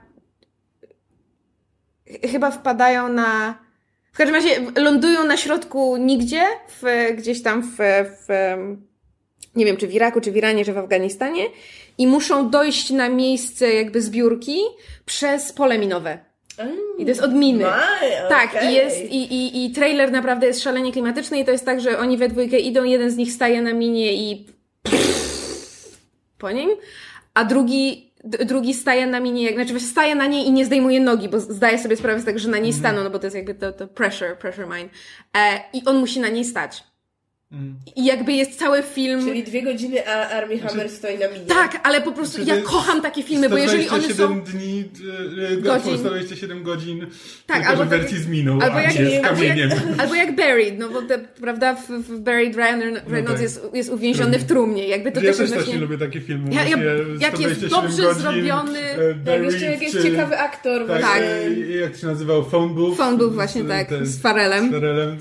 chyba 2.31 2.51
wpadają 2.51 3.09
na 3.09 3.59
w 4.13 4.17
każdym 4.17 4.35
razie 4.35 4.61
lądują 4.77 5.25
na 5.25 5.37
środku 5.37 5.97
nigdzie, 5.97 6.43
w, 6.83 7.13
gdzieś 7.17 7.43
tam 7.43 7.63
w, 7.63 7.77
w 8.29 8.57
nie 9.57 9.65
wiem, 9.65 9.77
czy 9.77 9.87
w 9.87 9.95
Iraku, 9.95 10.21
czy 10.21 10.33
w 10.33 10.37
Iranie, 10.37 10.65
czy 10.65 10.73
w 10.73 10.79
Afganistanie 10.79 11.45
i 11.99 12.07
muszą 12.07 12.51
dojść 12.51 12.91
na 12.91 13.09
miejsce 13.09 13.75
jakby 13.75 14.03
zbiórki 14.03 14.59
przez 15.07 15.53
pole 15.53 15.79
minowe. 15.79 16.19
I 16.99 17.03
to 17.05 17.09
jest 17.09 17.23
od 17.23 17.35
miny. 17.35 17.65
Mine, 17.65 18.29
Tak, 18.29 18.65
i 18.65 18.75
jest, 18.75 19.01
i, 19.01 19.35
i, 19.35 19.65
i 19.65 19.71
trailer 19.71 20.13
naprawdę 20.13 20.47
jest 20.47 20.63
szalenie 20.63 20.93
klimatyczny 20.93 21.39
i 21.39 21.45
to 21.45 21.51
jest 21.51 21.65
tak, 21.65 21.81
że 21.81 21.99
oni 21.99 22.17
we 22.19 22.29
dwójkę 22.29 22.59
idą, 22.59 22.85
jeden 22.85 23.11
z 23.11 23.17
nich 23.17 23.33
staje 23.33 23.63
na 23.63 23.73
minie 23.73 24.15
i 24.15 24.47
po 26.39 26.51
nim, 26.51 26.71
a 27.35 27.45
drugi, 27.45 28.13
drugi 28.25 28.75
staje 28.75 29.07
na 29.07 29.21
minie, 29.21 29.43
jak, 29.43 29.55
znaczy 29.55 29.71
właśnie 29.71 29.89
staje 29.89 30.15
na 30.15 30.27
niej 30.27 30.47
i 30.47 30.53
nie 30.53 30.65
zdejmuje 30.65 31.01
nogi, 31.01 31.29
bo 31.29 31.41
zdaje 31.41 31.79
sobie 31.79 31.97
sprawę 31.97 32.21
z 32.21 32.25
tego, 32.25 32.39
że 32.39 32.49
na 32.49 32.59
niej 32.59 32.73
staną, 32.73 33.05
no 33.05 33.11
bo 33.11 33.19
to 33.19 33.27
jest 33.27 33.37
jakby 33.37 33.55
to, 33.55 33.73
to 33.73 33.89
pressure, 33.89 34.37
pressure 34.39 34.67
mine. 34.67 34.89
E, 35.37 35.61
I 35.73 35.85
on 35.85 35.97
musi 35.97 36.21
na 36.21 36.29
niej 36.29 36.45
stać. 36.45 36.85
I 37.97 38.05
jakby 38.05 38.33
jest 38.33 38.59
cały 38.59 38.83
film... 38.83 39.25
Czyli 39.25 39.43
dwie 39.45 39.63
godziny, 39.63 40.09
a 40.09 40.29
Armie 40.29 40.59
Hammer 40.59 40.89
stoi 40.91 41.19
na 41.19 41.29
minie. 41.29 41.41
Tak, 41.49 41.81
ale 41.83 42.01
po 42.03 42.13
prostu 42.13 42.45
Znaczy, 42.45 42.61
ja 42.61 42.67
kocham 42.67 43.01
takie 43.03 43.23
filmy, 43.23 43.49
bo 43.49 43.57
jeżeli 43.59 43.89
one 43.89 44.03
127 44.03 44.47
są... 44.47 44.53
dni, 44.53 44.85
e, 45.53 45.57
Godzin. 45.57 45.63
godzin. 45.63 45.99
127 45.99 46.63
godzin, 46.63 47.07
Tak, 47.47 47.67
albo 47.67 47.83
że 47.83 47.87
w 47.87 47.91
tak- 47.91 48.01
wersji 48.01 48.19
z 48.19 48.27
miną, 48.27 48.59
Albo 48.61 48.77
a 48.77 48.83
jak, 48.83 48.99
nie 48.99 49.11
z 49.11 49.15
albo, 49.15 49.29
kamieniem. 49.29 49.71
jak, 49.71 49.79
albo 50.01 50.15
jak 50.15 50.37
Buried, 50.37 50.79
no 50.79 50.89
bo 50.89 51.03
te, 51.03 51.19
prawda, 51.19 51.75
w, 51.75 51.89
w 51.89 52.19
Buried 52.21 52.57
Ryan 52.57 52.81
Reynolds 53.07 53.33
tak. 53.33 53.43
jest, 53.43 53.69
jest 53.75 53.91
uwięziony 53.91 54.39
w 54.39 54.45
trumnie. 54.45 54.89
Jakby 54.89 55.13
to 55.13 55.21
ja 55.21 55.27
też 55.27 55.37
też 55.37 55.51
właśnie... 55.51 55.79
lubię 55.79 55.99
takie 55.99 56.21
filmy. 56.21 56.55
Ja- 56.55 56.65
ja- 56.69 56.77
jak 57.21 57.41
jest 57.41 57.57
127 57.57 57.71
dobrze 57.71 58.03
godzin, 58.03 58.23
zrobiony, 58.23 58.79
e, 58.79 59.05
Jak 59.09 59.19
Buried, 59.25 59.53
jeszcze 59.53 59.71
jak 59.71 59.83
jest 59.83 59.97
czy- 59.97 60.03
ciekawy 60.03 60.39
aktor. 60.39 60.87
Tak, 60.87 61.01
Tak. 61.03 61.23
jak 61.81 61.97
się 61.97 62.07
nazywał? 62.07 62.45
Phone 62.45 62.75
Booth. 62.75 62.97
Phone 62.97 63.19
Booth 63.19 63.35
właśnie, 63.35 63.63
Z- 63.65 63.69
tak, 63.69 64.07
z 64.07 64.21
Farelem. 64.23 64.69
Z 64.69 64.73
Farelem. 64.73 65.17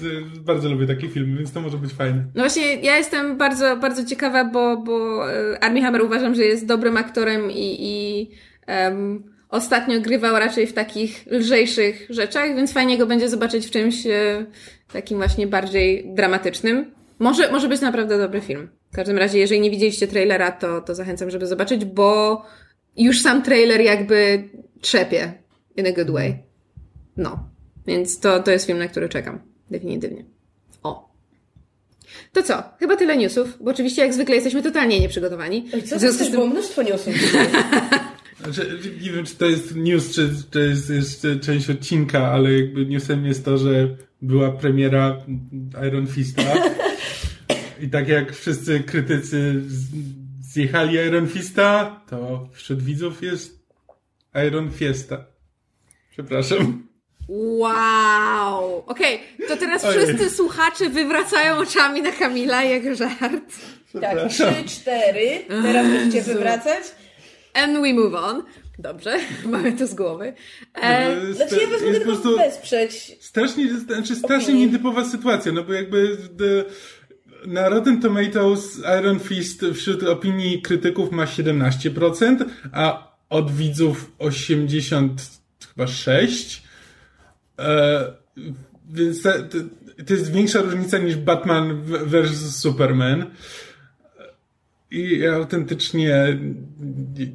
Bardzo 0.45 0.69
lubię 0.69 0.87
takie 0.87 1.09
filmy, 1.09 1.37
więc 1.37 1.51
to 1.51 1.61
może 1.61 1.77
być 1.77 1.93
fajne. 1.93 2.22
No 2.35 2.43
właśnie, 2.43 2.75
ja 2.75 2.97
jestem 2.97 3.37
bardzo, 3.37 3.77
bardzo 3.77 4.05
ciekawa, 4.05 4.45
bo, 4.45 4.77
bo 4.77 5.25
e, 5.31 5.63
Armie 5.63 5.81
Hammer 5.81 6.01
uważam, 6.01 6.35
że 6.35 6.43
jest 6.43 6.65
dobrym 6.65 6.97
aktorem 6.97 7.51
i, 7.51 7.77
i 7.79 8.29
em, 8.67 9.23
ostatnio 9.49 10.01
grywał 10.01 10.39
raczej 10.39 10.67
w 10.67 10.73
takich 10.73 11.25
lżejszych 11.31 12.07
rzeczach, 12.09 12.55
więc 12.55 12.73
fajnie 12.73 12.97
go 12.97 13.05
będzie 13.05 13.29
zobaczyć 13.29 13.67
w 13.67 13.71
czymś 13.71 14.07
e, 14.07 14.45
takim 14.93 15.17
właśnie 15.17 15.47
bardziej 15.47 16.13
dramatycznym. 16.13 16.91
Może, 17.19 17.51
może 17.51 17.67
być 17.67 17.81
naprawdę 17.81 18.17
dobry 18.17 18.41
film. 18.41 18.69
W 18.91 18.95
każdym 18.95 19.17
razie, 19.17 19.39
jeżeli 19.39 19.61
nie 19.61 19.71
widzieliście 19.71 20.07
trailera, 20.07 20.51
to, 20.51 20.81
to 20.81 20.95
zachęcam, 20.95 21.29
żeby 21.29 21.47
zobaczyć, 21.47 21.85
bo 21.85 22.41
już 22.97 23.21
sam 23.21 23.41
trailer 23.41 23.81
jakby 23.81 24.49
trzepie 24.81 25.33
in 25.77 25.87
a 25.87 25.91
good 25.91 26.11
way. 26.11 26.43
No. 27.17 27.49
Więc 27.87 28.19
to, 28.19 28.43
to 28.43 28.51
jest 28.51 28.65
film, 28.65 28.77
na 28.77 28.87
który 28.87 29.09
czekam. 29.09 29.39
Definitywnie. 29.71 30.25
To 32.33 32.43
co? 32.43 32.63
Chyba 32.79 32.95
tyle 32.95 33.17
newsów, 33.17 33.57
bo 33.61 33.71
oczywiście 33.71 34.01
jak 34.01 34.13
zwykle 34.13 34.35
jesteśmy 34.35 34.63
totalnie 34.63 34.99
nieprzygotowani. 34.99 35.65
Oj, 35.73 35.81
Co 35.81 35.87
W 35.87 35.89
to 35.89 35.99
związku 35.99 36.19
też 36.19 36.27
z 36.27 36.31
było 36.31 36.43
tym, 36.43 36.51
mnóstwo 36.51 36.83
newsów. 36.83 37.13
Znaczy, 38.43 38.79
nie 39.01 39.11
wiem, 39.11 39.25
czy 39.25 39.35
to 39.35 39.45
jest 39.45 39.75
news, 39.75 40.15
czy, 40.15 40.29
czy 40.51 40.59
jest, 40.59 40.89
jest 40.89 41.27
część 41.41 41.69
odcinka, 41.69 42.31
ale 42.31 42.53
jakby 42.53 42.85
newsem 42.85 43.25
jest 43.25 43.45
to, 43.45 43.57
że 43.57 43.97
była 44.21 44.51
premiera 44.51 45.17
Iron 45.87 46.07
Fista. 46.07 46.53
I 47.81 47.89
tak 47.89 48.07
jak 48.07 48.35
wszyscy 48.35 48.79
krytycy 48.79 49.61
zjechali 50.41 50.95
Iron 50.95 51.27
Fista, 51.27 52.01
to 52.09 52.49
wśród 52.53 52.83
widzów 52.83 53.23
jest 53.23 53.65
Iron 54.47 54.71
Fiesta. 54.71 55.25
Przepraszam. 56.11 56.87
Wow! 57.29 58.83
Okej, 58.87 59.19
to 59.47 59.57
teraz 59.57 59.85
Ojej. 59.85 59.97
wszyscy 60.05 60.29
słuchacze 60.29 60.89
wywracają 60.89 61.55
oczami 61.57 62.01
na 62.01 62.11
Kamila 62.11 62.63
jak 62.63 62.95
żart. 62.95 63.53
Tak, 64.01 64.17
trzy, 64.29 64.45
cztery. 64.67 65.39
Teraz 65.63 65.87
będziecie 65.87 66.23
wywracać. 66.33 66.83
And 67.53 67.73
we 67.81 67.93
move 67.93 68.13
on. 68.15 68.43
Dobrze, 68.79 69.19
mamy 69.45 69.71
to 69.71 69.87
z 69.87 69.93
głowy. 69.93 70.33
E, 70.81 71.11
Jest- 71.15 71.37
Znaczy 71.37 71.55
ja 71.61 71.67
was 71.67 71.81
mogę 71.81 71.93
tylko 71.93 72.05
prostu 72.11 72.37
wesprzeć. 72.37 73.17
strasznie, 73.19 73.77
znaczy 73.79 74.15
strasznie 74.15 74.47
Opinii. 74.47 74.65
nietypowa 74.65 75.05
sytuacja, 75.05 75.51
no 75.51 75.63
bo 75.63 75.73
jakby 75.73 76.17
the, 76.37 76.63
na 77.49 77.69
Rotten 77.69 78.01
Tomatoes 78.01 78.79
Iron 78.99 79.19
Fist 79.19 79.65
wśród 79.73 80.03
opinii 80.03 80.61
krytyków 80.61 81.11
ma 81.11 81.25
17%, 81.25 82.45
a 82.73 83.11
od 83.29 83.51
widzów 83.51 84.11
80 84.19 85.21
chyba 85.75 85.87
6. 85.87 86.63
E, 87.59 88.13
więc 88.91 89.21
to, 89.21 89.29
to, 89.31 89.57
to 90.07 90.13
jest 90.13 90.31
większa 90.31 90.61
różnica 90.61 90.97
niż 90.97 91.15
Batman 91.15 91.81
w- 91.81 92.09
versus 92.09 92.55
Superman. 92.55 93.25
I 94.91 95.19
ja 95.19 95.33
autentycznie 95.33 96.37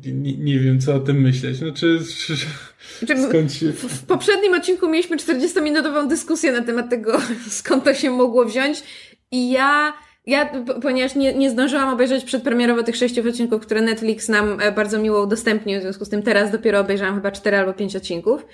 nie, 0.04 0.12
nie, 0.12 0.37
nie 0.38 0.58
wiem, 0.58 0.80
co 0.80 0.94
o 0.94 1.00
tym 1.00 1.20
myśleć. 1.20 1.56
Znaczy, 1.56 1.98
Znaczy, 2.98 3.22
skąd 3.28 3.52
się... 3.52 3.72
W 3.72 4.06
poprzednim 4.06 4.54
odcinku 4.54 4.88
mieliśmy 4.88 5.16
40-minutową 5.16 6.08
dyskusję 6.08 6.52
na 6.52 6.62
temat 6.62 6.90
tego, 6.90 7.20
skąd 7.48 7.84
to 7.84 7.94
się 7.94 8.10
mogło 8.10 8.44
wziąć. 8.44 8.82
I 9.30 9.50
ja, 9.50 9.92
ja 10.26 10.52
ponieważ 10.82 11.14
nie, 11.14 11.34
nie 11.34 11.50
zdążyłam 11.50 11.88
obejrzeć 11.88 12.25
przedpremierowo 12.25 12.82
tych 12.82 12.96
sześciu 12.96 13.28
odcinków, 13.28 13.62
które 13.62 13.80
Netflix 13.82 14.28
nam 14.28 14.60
e, 14.60 14.72
bardzo 14.72 14.98
miło 14.98 15.22
udostępnił, 15.22 15.78
w 15.78 15.82
związku 15.82 16.04
z 16.04 16.08
tym 16.08 16.22
teraz 16.22 16.50
dopiero 16.50 16.80
obejrzałam 16.80 17.14
chyba 17.14 17.30
cztery 17.30 17.56
albo 17.56 17.72
pięć 17.72 17.96
odcinków. 17.96 18.46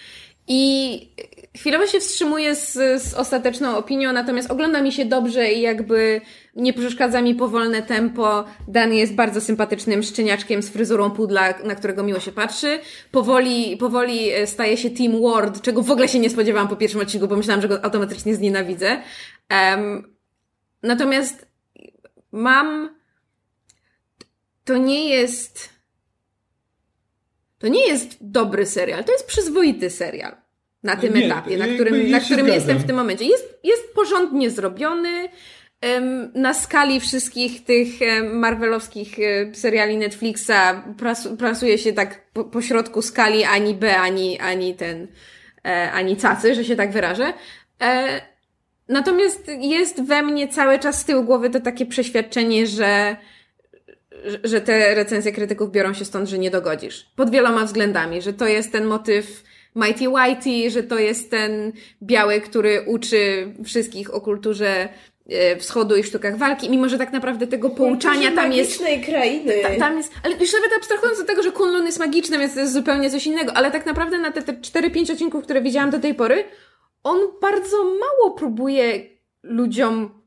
I 0.49 1.01
chwilowo 1.57 1.87
się 1.87 2.01
wstrzymuję 2.01 2.55
z, 2.55 2.73
z 3.03 3.15
ostateczną 3.15 3.77
opinią, 3.77 4.13
natomiast 4.13 4.51
ogląda 4.51 4.83
mi 4.83 4.93
się 4.93 5.05
dobrze 5.05 5.53
i 5.53 5.61
jakby 5.61 6.21
nie 6.57 6.73
przeszkadza 6.73 7.23
mi 7.23 7.35
powolne 7.35 7.83
tempo. 7.83 8.45
Dan 8.69 8.95
jest 8.95 9.15
bardzo 9.15 9.41
sympatycznym 9.41 10.03
szczeniaczkiem 10.03 10.63
z 10.63 10.69
fryzurą 10.69 11.11
pudla, 11.11 11.55
na 11.65 11.75
którego 11.75 12.03
miło 12.03 12.21
się 12.21 12.33
patrzy. 12.33 12.79
Powoli, 13.11 13.77
powoli 13.77 14.31
e, 14.31 14.47
staje 14.47 14.77
się 14.77 14.91
Team 14.91 15.23
Ward, 15.23 15.61
czego 15.61 15.83
w 15.83 15.91
ogóle 15.91 16.09
się 16.09 16.19
nie 16.19 16.31
spodziewałam 16.31 16.69
po 16.69 16.77
pierwszym 16.77 17.01
odcinku, 17.01 17.29
bo 17.29 17.37
myślałam, 17.37 17.63
że 17.63 17.69
go 17.69 17.85
automatycznie 17.85 18.35
znienawidzę. 18.35 19.03
Em, 19.49 20.15
natomiast 20.83 21.47
mam... 22.33 22.95
To 24.65 24.77
nie 24.77 25.09
jest... 25.09 25.75
To 27.59 27.69
nie 27.69 27.87
jest 27.89 28.17
dobry 28.21 28.67
serial, 28.67 29.05
to 29.05 29.13
jest 29.13 29.27
przyzwoity 29.27 29.91
serial 29.91 30.44
na 30.85 30.97
tym 30.97 31.15
Nie, 31.15 31.27
etapie, 31.27 31.57
na 31.57 31.67
którym, 31.69 32.11
na 32.11 32.21
którym 32.21 32.39
zgadzam. 32.47 32.55
jestem 32.55 32.79
w 32.79 32.85
tym 32.87 32.97
momencie. 32.97 33.25
Jest, 33.25 33.59
jest 33.65 33.95
porządnie 33.95 34.51
zrobiony. 34.51 35.29
Na 36.35 36.55
skali 36.55 37.01
wszystkich 37.01 37.65
tych 37.65 37.89
marvelowskich 38.33 39.19
e, 39.19 39.55
seriali 39.55 39.97
Netflixa 39.97 40.51
prasu, 40.99 41.37
prasuje 41.37 41.79
się 41.79 41.93
tak 41.93 42.21
po, 42.33 42.63
środku 42.63 43.03
skali 43.03 43.45
ani 43.45 43.75
B, 43.75 43.97
ani, 43.99 44.41
ani 44.41 44.75
ten, 44.75 45.09
e, 45.67 45.93
ani 45.93 46.17
cacy, 46.17 46.55
że 46.55 46.65
się 46.65 46.77
tak 46.77 46.93
wyrażę. 46.93 47.33
E, 47.83 48.21
Natomiast 48.89 49.51
jest 49.61 50.03
we 50.03 50.23
mnie 50.23 50.49
cały 50.49 50.79
czas 50.79 51.01
z 51.01 51.05
tyłu 51.05 51.25
głowy 51.25 51.51
to 51.51 51.61
takie 51.61 51.87
przeświadczenie, 51.87 52.67
że- 52.67 53.17
że 54.45 54.61
te 54.61 54.95
recenzje 54.95 55.33
krytyków 55.33 55.71
biorą 55.73 55.95
się 55.95 56.05
stąd, 56.05 56.29
że 56.29 56.39
nie 56.39 56.51
dogodzisz. 56.51 57.07
Pod 57.17 57.31
wieloma 57.31 57.65
względami, 57.65 58.23
że 58.23 58.33
to 58.33 58.47
jest 58.47 58.73
ten 58.73 58.85
motyw 58.85 59.43
Mighty 59.75 60.09
Whitey, 60.09 60.71
że 60.71 60.83
to 60.83 60.99
jest 60.99 61.31
ten 61.31 61.73
biały, 62.03 62.41
który 62.41 62.83
uczy 62.87 63.53
wszystkich 63.65 64.15
o 64.15 64.21
kulturze 64.21 64.89
e, 65.29 65.57
wschodu 65.57 65.97
i 65.97 66.05
sztukach 66.05 66.39
walki, 66.39 66.71
mimo 66.71 66.89
że 66.89 66.99
tak 66.99 67.13
naprawdę 67.13 67.47
tego 67.47 67.71
pouczania 67.71 68.33
tam 68.33 68.53
jest 68.53 68.81
magicznej 68.81 69.05
krainy. 69.05 69.53
ta, 69.63 69.77
tam 69.77 69.97
jest, 69.97 70.13
ale 70.23 70.37
już 70.37 70.53
nawet 70.53 70.71
abstrahując 70.77 71.21
od 71.21 71.27
tego, 71.27 71.43
że 71.43 71.53
Kunlun 71.53 71.87
jest 71.87 71.99
magiczny, 71.99 72.39
więc 72.39 72.55
to 72.55 72.61
jest 72.61 72.73
zupełnie 72.73 73.11
coś 73.11 73.27
innego, 73.27 73.57
ale 73.57 73.71
tak 73.71 73.87
naprawdę 73.87 74.19
na 74.19 74.33
te, 74.33 74.43
te 74.43 74.53
4-5 74.53 75.13
odcinków, 75.13 75.45
które 75.45 75.63
widziałam 75.63 75.91
do 75.91 75.99
tej 75.99 76.15
pory, 76.15 76.45
on 77.03 77.19
bardzo 77.41 77.77
mało 77.85 78.31
próbuje 78.31 79.01
ludziom 79.43 80.25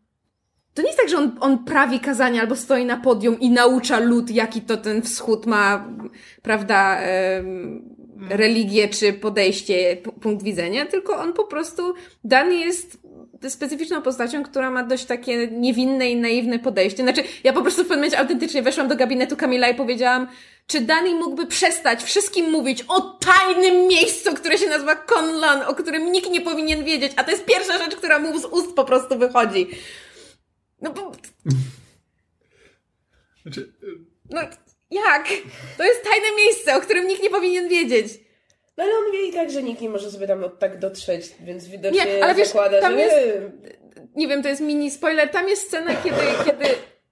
to 0.78 0.82
nie 0.82 0.88
jest 0.88 1.00
tak, 1.00 1.10
że 1.10 1.18
on, 1.18 1.38
on 1.40 1.66
prawi 1.66 2.00
kazania 2.00 2.42
albo 2.42 2.56
stoi 2.56 2.86
na 2.86 2.98
podium 2.98 3.40
i 3.40 3.50
naucza 3.50 4.00
lud, 4.00 4.30
jaki 4.30 4.62
to 4.62 4.78
ten 4.78 5.02
wschód 5.02 5.46
ma, 5.46 5.88
prawda, 6.42 7.00
religię 8.30 8.88
czy 8.88 9.14
podejście, 9.14 9.98
punkt 10.22 10.44
widzenia, 10.44 10.86
tylko 10.86 11.18
on 11.18 11.34
po 11.34 11.44
prostu, 11.44 11.94
Dan 12.24 12.54
jest 12.54 12.98
specyficzną 13.50 14.02
postacią, 14.02 14.44
która 14.44 14.72
ma 14.72 14.84
dość 14.84 15.06
takie 15.06 15.48
niewinne 15.48 16.10
i 16.10 16.16
naiwne 16.16 16.60
podejście. 16.60 17.04
Znaczy, 17.04 17.24
ja 17.44 17.54
po 17.54 17.62
prostu 17.62 17.84
w 17.84 17.88
pewnym 17.88 18.00
momencie 18.00 18.20
autentycznie 18.20 18.62
weszłam 18.62 18.88
do 18.88 18.96
gabinetu 18.96 19.38
Kamila 19.38 19.70
i 19.70 19.76
powiedziałam, 19.76 20.28
czy 20.68 20.82
Dani 20.82 21.14
mógłby 21.14 21.48
przestać 21.48 22.04
wszystkim 22.04 22.52
mówić 22.52 22.84
o 22.88 23.02
tajnym 23.02 23.88
miejscu, 23.88 24.34
które 24.34 24.58
się 24.58 24.70
nazywa 24.70 24.96
Conlan, 24.96 25.62
o 25.62 25.76
którym 25.76 26.12
nikt 26.12 26.30
nie 26.30 26.42
powinien 26.42 26.84
wiedzieć, 26.84 27.12
a 27.16 27.24
to 27.24 27.32
jest 27.32 27.46
pierwsza 27.46 27.78
rzecz, 27.78 27.96
która 27.96 28.20
mu 28.20 28.40
z 28.40 28.46
ust 28.46 28.76
po 28.76 28.86
prostu 28.86 29.18
wychodzi. 29.18 29.68
No 30.82 30.94
bo... 30.94 31.12
Znaczy... 33.42 33.74
Y- 33.84 34.18
no 34.30 34.42
jak? 34.92 35.28
To 35.78 35.84
jest 35.84 36.04
tajne 36.04 36.28
miejsce, 36.38 36.76
o 36.76 36.82
którym 36.82 37.08
nikt 37.08 37.24
nie 37.24 37.30
powinien 37.30 37.70
wiedzieć. 37.70 38.08
No 38.78 38.84
ale 38.84 38.94
on 38.94 39.12
wie 39.12 39.28
i 39.28 39.34
tak, 39.34 39.52
że 39.52 39.64
nikt 39.64 39.82
nie 39.82 39.90
może 39.90 40.12
sobie 40.12 40.28
tam 40.28 40.44
tak 40.60 40.80
dotrzeć, 40.80 41.26
więc 41.40 41.68
widocznie 41.68 42.06
nie, 42.06 42.24
ale 42.24 42.36
wiesz, 42.36 42.48
zakłada, 42.48 42.82
tam 42.82 42.94
że... 42.94 43.00
Jest, 43.00 43.18
nie 44.16 44.28
wiem, 44.28 44.44
to 44.44 44.50
jest 44.50 44.62
mini 44.62 44.92
spoiler, 44.92 45.30
tam 45.30 45.50
jest 45.50 45.68
scena, 45.68 45.92
kiedy, 46.04 46.22
kiedy 46.46 46.66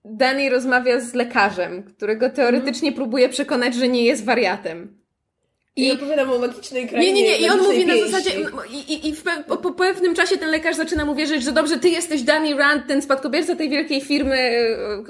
Danny 0.06 0.50
rozmawia 0.50 1.00
z 1.00 1.14
lekarzem, 1.14 1.84
którego 1.84 2.30
teoretycznie 2.30 2.88
mm. 2.88 2.96
próbuje 2.96 3.30
przekonać, 3.30 3.76
że 3.76 3.88
nie 3.88 4.06
jest 4.06 4.26
wariatem. 4.26 5.06
I, 5.76 5.88
I 5.88 5.92
opowiadam 5.92 6.32
o 6.32 6.40
magicznej 6.40 6.88
krainie. 6.88 7.14
Nie, 7.14 7.24
nie, 7.24 7.30
nie. 7.30 7.38
I 7.38 7.50
on 7.50 7.60
mówi 7.60 7.86
na 7.86 7.98
zasadzie. 7.98 8.30
I, 8.72 8.94
i, 8.94 9.08
i 9.08 9.16
w, 9.16 9.24
po, 9.48 9.58
po 9.58 9.72
pewnym 9.72 10.16
czasie 10.16 10.38
ten 10.38 10.50
lekarz 10.50 10.76
zaczyna 10.76 11.06
mu 11.06 11.16
wierzyć, 11.16 11.44
że 11.44 11.52
dobrze, 11.52 11.80
ty 11.80 11.90
jesteś 11.90 12.22
Danny 12.22 12.56
Rand, 12.56 12.88
ten 12.88 13.02
spadkobierca 13.02 13.56
tej 13.56 13.70
wielkiej 13.70 14.02
firmy, 14.02 14.38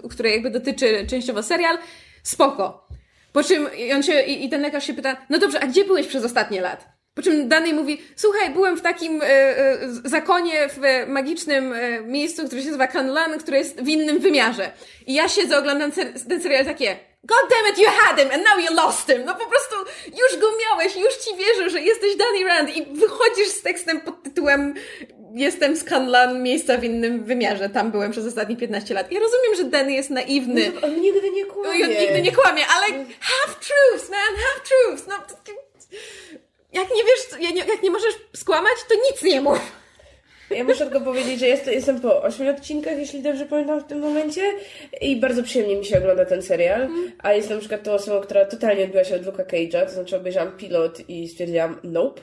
e, 0.04 0.10
której 0.10 0.34
jakby 0.34 0.50
dotyczy 0.50 1.08
częściowo 1.10 1.44
serial. 1.44 1.78
Spoko. 2.26 2.88
Po 3.34 3.44
czym 3.44 3.70
on 3.96 4.04
się, 4.04 4.22
i, 4.22 4.46
i 4.46 4.50
ten 4.50 4.62
lekarz 4.62 4.88
się 4.88 4.94
pyta, 4.94 5.18
no 5.30 5.38
dobrze, 5.38 5.64
a 5.64 5.68
gdzie 5.68 5.86
byłeś 5.86 6.08
przez 6.08 6.26
ostatnie 6.26 6.62
lat? 6.62 6.86
Po 7.14 7.22
czym 7.22 7.50
Danny 7.50 7.74
mówi, 7.74 8.02
słuchaj, 8.16 8.50
byłem 8.50 8.78
w 8.78 8.82
takim 8.82 9.22
e, 9.24 9.56
zakonie 10.06 10.70
w 10.70 11.08
magicznym 11.08 11.74
e, 11.74 12.02
miejscu, 12.02 12.46
które 12.46 12.62
się 12.62 12.68
nazywa 12.68 12.88
Kanlan, 12.88 13.40
które 13.40 13.58
jest 13.58 13.82
w 13.82 13.88
innym 13.88 14.20
wymiarze. 14.20 14.72
I 15.08 15.14
ja 15.14 15.30
siedzę, 15.30 15.58
oglądam 15.58 15.92
ten 16.30 16.42
serial 16.42 16.66
takie, 16.66 16.98
God 17.24 17.50
damn 17.50 17.74
it, 17.74 17.80
you 17.80 17.88
had 17.90 18.20
him 18.20 18.32
and 18.32 18.44
now 18.44 18.66
you 18.66 18.76
lost 18.76 19.08
him. 19.08 19.26
No 19.26 19.36
po 19.36 19.46
prostu 19.46 19.76
już 20.08 20.42
go 20.42 20.48
miałeś, 20.70 20.96
już 20.96 21.16
ci 21.16 21.38
wierzę, 21.38 21.70
że 21.70 21.82
jesteś 21.82 22.16
Danny 22.16 22.44
Rand 22.44 22.78
i 22.78 22.86
wychodzisz 22.86 23.48
z 23.48 23.62
tekstem 23.62 24.02
pod 24.02 24.24
tytułem 24.24 24.74
jestem 25.36 25.76
z 25.76 25.84
Kanlan, 25.84 26.44
miejsca 26.44 26.78
w 26.78 26.84
innym 26.84 27.24
wymiarze. 27.24 27.70
Tam 27.70 27.92
byłem 27.92 28.12
przez 28.12 28.26
ostatnie 28.26 28.58
15 28.58 28.94
lat. 28.94 29.12
Ja 29.12 29.20
rozumiem, 29.20 29.56
że 29.58 29.64
Danny 29.64 29.94
jest 29.94 30.10
naiwny. 30.10 30.72
No, 30.76 30.88
on 30.88 31.02
nigdy 31.02 31.32
nie 31.32 31.46
kłamie. 31.46 31.86
On 31.86 31.90
nigdy 31.90 32.22
nie 32.22 32.32
kłamie, 32.32 32.62
ale 32.68 33.06
half 33.20 33.60
truths, 33.60 34.10
man, 34.10 34.20
half 34.20 34.70
truths. 34.70 35.08
No, 35.08 35.16
jak 36.74 36.90
nie 36.90 37.04
wiesz, 37.04 37.56
jak 37.68 37.84
nie 37.84 37.92
możesz 37.92 38.14
skłamać, 38.36 38.76
to 38.90 38.96
nic 38.96 39.34
nie 39.34 39.42
mów. 39.42 39.86
Ja 40.50 40.64
muszę 40.64 40.86
tylko 40.86 41.02
powiedzieć, 41.02 41.40
że 41.40 41.48
jest, 41.48 41.68
jestem 41.68 42.02
po 42.02 42.22
8 42.24 42.48
odcinkach, 42.48 42.98
jeśli 42.98 43.22
dobrze 43.22 43.46
pamiętam 43.46 43.80
w 43.80 43.84
tym 43.84 44.00
momencie 44.00 44.42
i 45.02 45.16
bardzo 45.16 45.44
przyjemnie 45.44 45.76
mi 45.76 45.86
się 45.86 45.98
ogląda 45.98 46.26
ten 46.26 46.42
serial, 46.42 46.82
mm. 46.82 47.12
a 47.20 47.34
jestem 47.34 47.58
na 47.58 47.60
przykład 47.60 47.84
tą 47.84 47.92
osobą, 47.94 48.22
która 48.22 48.46
totalnie 48.46 48.84
odbiła 48.84 49.04
się 49.04 49.16
od 49.16 49.26
Luka 49.26 49.44
Cage'a, 49.44 49.86
to 49.86 49.92
znaczy 49.92 50.16
obejrzałam 50.16 50.58
pilot 50.58 51.10
i 51.10 51.28
stwierdziłam 51.28 51.80
nope. 51.84 52.22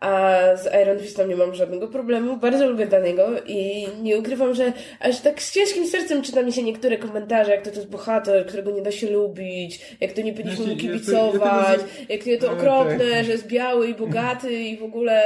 A 0.00 0.40
z 0.56 0.82
Iron 0.82 0.98
Fistem 0.98 1.28
nie 1.28 1.36
mam 1.36 1.54
żadnego 1.54 1.88
problemu. 1.88 2.36
Bardzo 2.36 2.68
lubię 2.70 2.86
danego 2.86 3.26
i 3.46 3.86
nie 4.02 4.18
ukrywam, 4.18 4.54
że 4.54 4.72
aż 5.00 5.20
tak 5.20 5.42
z 5.42 5.52
ciężkim 5.52 5.86
sercem 5.86 6.22
czyta 6.22 6.42
mi 6.42 6.52
się 6.52 6.62
niektóre 6.62 6.98
komentarze, 6.98 7.50
jak 7.50 7.64
to, 7.64 7.70
to 7.70 7.76
jest 7.76 7.88
bohater, 7.88 8.46
którego 8.46 8.70
nie 8.70 8.82
da 8.82 8.92
się 8.92 9.10
lubić, 9.10 9.80
jak 10.00 10.12
to 10.12 10.22
nie 10.22 10.32
powinniśmy 10.32 10.66
mu 10.66 10.76
kibicować, 10.76 11.80
jak 12.08 12.40
to, 12.40 12.46
to 12.46 12.52
okropne, 12.52 13.24
że 13.24 13.32
jest 13.32 13.46
biały 13.46 13.88
i 13.88 13.94
bogaty 13.94 14.52
i 14.52 14.76
w 14.76 14.82
ogóle 14.82 15.22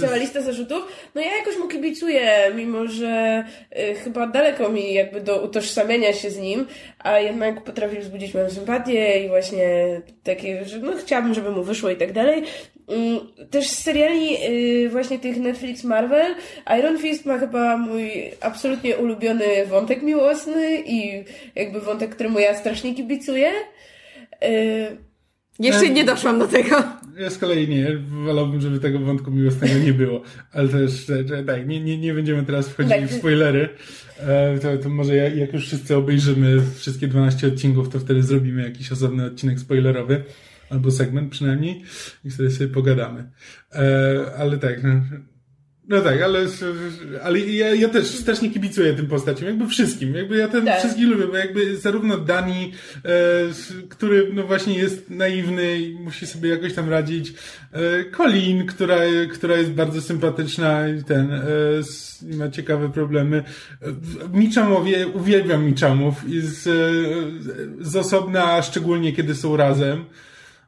cała 0.00 0.16
lista 0.16 0.42
zarzutów. 0.42 1.10
No 1.14 1.20
ja 1.20 1.36
jakoś 1.36 1.58
mu 1.58 1.68
kibicuję, 1.68 2.52
mimo 2.54 2.86
że 2.86 3.44
y, 3.78 3.94
chyba 3.94 4.26
daleko 4.26 4.68
mi 4.68 4.94
jakby 4.94 5.20
do 5.20 5.42
utożsamienia 5.42 6.12
się 6.12 6.30
z 6.30 6.38
nim, 6.38 6.66
a 6.98 7.18
jednak 7.18 7.64
potrafi 7.64 7.98
wzbudzić 7.98 8.34
moją 8.34 8.50
sympatię 8.50 9.24
i 9.24 9.28
właśnie 9.28 10.00
takie, 10.22 10.64
że 10.64 10.78
no 10.78 10.92
chciałabym, 10.96 11.34
żeby 11.34 11.50
mu 11.50 11.62
wyszło 11.62 11.90
i 11.90 11.96
tak 11.96 12.12
dalej. 12.12 12.42
Mm, 12.88 13.20
też 13.50 13.68
z 13.68 13.78
seriali 13.82 14.36
y, 14.84 14.88
właśnie 14.90 15.18
tych 15.18 15.36
Netflix 15.36 15.84
Marvel 15.84 16.34
Iron 16.78 16.98
Fist 16.98 17.26
ma 17.26 17.38
chyba 17.38 17.76
mój 17.76 18.10
absolutnie 18.40 18.96
ulubiony 18.96 19.66
wątek 19.66 20.02
miłosny 20.02 20.82
i 20.86 21.24
jakby 21.54 21.80
wątek, 21.80 22.14
któremu 22.14 22.38
ja 22.38 22.54
strasznie 22.54 22.94
kibicuję. 22.94 23.50
Y, 24.44 24.96
Jeszcze 25.58 25.90
nie 25.90 26.04
doszłam 26.04 26.38
do 26.38 26.48
tego. 26.48 26.82
Ja 27.18 27.30
z 27.30 27.38
kolei 27.38 27.68
nie. 27.68 27.96
Wolałbym, 28.24 28.60
żeby 28.60 28.78
tego 28.78 28.98
wątku 28.98 29.30
miłosnego 29.30 29.74
nie 29.84 29.92
było. 29.92 30.22
Ale 30.52 30.68
też, 30.68 31.06
tak, 31.46 31.66
nie, 31.66 31.80
nie, 31.80 31.98
nie 31.98 32.14
będziemy 32.14 32.42
teraz 32.42 32.68
wchodzić 32.68 32.92
tak. 32.92 33.04
w 33.04 33.18
spoilery. 33.18 33.68
E, 34.20 34.58
to, 34.58 34.78
to 34.78 34.88
może 34.88 35.16
jak, 35.16 35.36
jak 35.36 35.52
już 35.52 35.66
wszyscy 35.66 35.96
obejrzymy 35.96 36.62
wszystkie 36.76 37.08
12 37.08 37.46
odcinków, 37.46 37.88
to 37.88 38.00
wtedy 38.00 38.22
zrobimy 38.22 38.62
jakiś 38.62 38.92
osobny 38.92 39.24
odcinek 39.24 39.60
spoilerowy 39.60 40.24
albo 40.72 40.90
segment 40.90 41.32
przynajmniej 41.32 41.82
i 42.24 42.30
wtedy 42.30 42.50
sobie 42.50 42.68
pogadamy. 42.68 43.30
E, 43.72 44.36
ale 44.38 44.58
tak, 44.58 44.82
no, 44.82 45.00
no 45.88 46.00
tak, 46.00 46.22
ale, 46.22 46.46
ale 47.22 47.38
ja, 47.38 47.74
ja 47.74 47.88
też 47.88 48.06
strasznie 48.06 48.50
kibicuję 48.50 48.94
tym 48.94 49.06
postaciom, 49.06 49.48
jakby 49.48 49.66
wszystkim, 49.66 50.14
jakby 50.14 50.36
ja 50.36 50.48
ten 50.48 50.64
tak. 50.64 50.78
wszystkich 50.78 51.08
lubię, 51.08 51.26
bo 51.26 51.36
jakby 51.36 51.76
zarówno 51.76 52.18
Dani, 52.18 52.72
e, 53.04 53.08
który 53.88 54.30
no 54.32 54.42
właśnie 54.42 54.78
jest 54.78 55.10
naiwny 55.10 55.80
i 55.80 55.94
musi 55.94 56.26
sobie 56.26 56.50
jakoś 56.50 56.74
tam 56.74 56.90
radzić, 56.90 57.32
e, 57.72 58.04
Colin, 58.16 58.66
która, 58.66 58.96
która 59.32 59.56
jest 59.56 59.70
bardzo 59.70 60.02
sympatyczna 60.02 60.88
i 60.88 61.04
ten, 61.04 61.32
e, 61.32 61.42
ma 62.22 62.50
ciekawe 62.50 62.88
problemy. 62.88 63.44
Miczamowie, 64.32 65.08
uwielbiam 65.08 65.64
Michamów 65.64 66.28
i 66.28 66.40
z, 66.40 66.62
z 67.80 67.96
osobna, 67.96 68.62
szczególnie 68.62 69.12
kiedy 69.12 69.34
są 69.34 69.56
razem. 69.56 70.04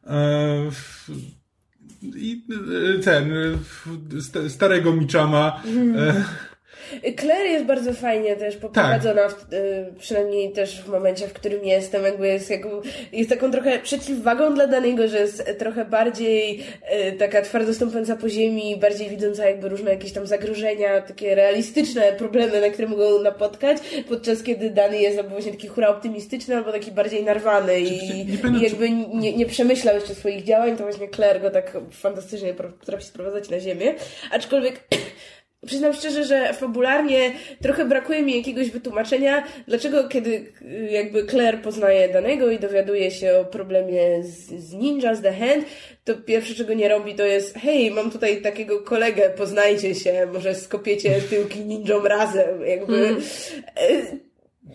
E, 0.07 0.71
I 2.03 2.45
e, 2.49 2.99
ten, 3.01 3.31
e, 3.33 4.49
starego 4.49 4.93
Michama. 4.93 5.63
Mm. 5.65 5.95
Claire 7.21 7.47
jest 7.47 7.65
bardzo 7.65 7.93
fajnie 7.93 8.37
też 8.37 8.57
poprowadzona, 8.57 9.23
tak. 9.23 9.33
w, 9.33 9.53
y, 9.53 9.93
przynajmniej 9.99 10.53
też 10.53 10.83
w 10.83 10.89
momencie, 10.89 11.29
w 11.29 11.33
którym 11.33 11.65
jestem, 11.65 12.05
jakby 12.05 12.27
jest, 12.27 12.51
jakby, 12.51 12.71
jest 13.13 13.31
taką 13.31 13.51
trochę 13.51 13.79
przeciwwagą 13.79 14.55
dla 14.55 14.67
danego, 14.67 15.09
że 15.09 15.19
jest 15.19 15.59
trochę 15.59 15.85
bardziej 15.85 16.65
y, 17.09 17.13
taka 17.13 17.43
twardo 17.43 17.75
stąpająca 17.75 18.17
po 18.17 18.29
ziemi, 18.29 18.77
bardziej 18.77 19.09
widząca 19.11 19.49
jakby 19.49 19.69
różne 19.69 19.91
jakieś 19.91 20.13
tam 20.13 20.27
zagrożenia, 20.27 21.01
takie 21.01 21.35
realistyczne 21.35 22.13
problemy, 22.13 22.61
na 22.61 22.69
które 22.69 22.89
mogą 22.89 23.23
napotkać, 23.23 23.79
podczas 24.09 24.43
kiedy 24.43 24.71
dany 24.71 24.99
jest 24.99 25.19
albo 25.19 25.31
właśnie 25.31 25.53
taki 25.53 25.69
hura 25.69 25.89
optymistyczny, 25.89 26.57
albo 26.57 26.73
taki 26.73 26.93
bardziej 26.93 27.25
narwany 27.25 27.81
i, 27.81 28.21
i 28.21 28.61
jakby 28.63 28.91
nie, 28.91 29.37
nie 29.37 29.47
przemyślał 29.47 29.95
jeszcze 29.95 30.15
swoich 30.15 30.45
działań, 30.45 30.77
to 30.77 30.83
właśnie 30.83 31.09
Claire 31.09 31.41
go 31.41 31.51
tak 31.51 31.77
fantastycznie 31.91 32.55
potrafi 32.55 33.05
sprowadzać 33.05 33.51
na 33.51 33.61
ziemię. 33.61 33.95
Aczkolwiek 34.31 34.81
Przyznam 35.67 35.93
szczerze, 35.93 36.25
że 36.25 36.53
fabularnie 36.53 37.33
trochę 37.63 37.85
brakuje 37.85 38.23
mi 38.23 38.37
jakiegoś 38.37 38.71
wytłumaczenia, 38.71 39.45
dlaczego 39.69 40.09
kiedy 40.09 40.31
y, 40.63 40.89
jakby 40.91 41.27
Claire 41.27 41.63
poznaje 41.63 42.09
danego 42.09 42.51
i 42.51 42.59
dowiaduje 42.59 43.11
się 43.11 43.39
o 43.39 43.45
problemie 43.45 44.25
z, 44.25 44.51
z 44.51 44.73
ninja, 44.73 45.15
z 45.15 45.23
The 45.23 45.33
Hand, 45.33 45.65
to 46.05 46.15
pierwsze 46.15 46.55
czego 46.55 46.75
nie 46.75 46.89
robi 46.89 47.15
to 47.15 47.25
jest 47.25 47.59
hej, 47.59 47.91
mam 47.91 48.11
tutaj 48.11 48.43
takiego 48.43 48.81
kolegę, 48.81 49.31
poznajcie 49.31 49.95
się, 49.95 50.27
może 50.33 50.55
skopiecie 50.55 51.21
tyłki 51.31 51.61
ninjom 51.61 52.07
razem, 52.07 52.67
jakby... 52.67 53.09
Mm. 53.09 53.21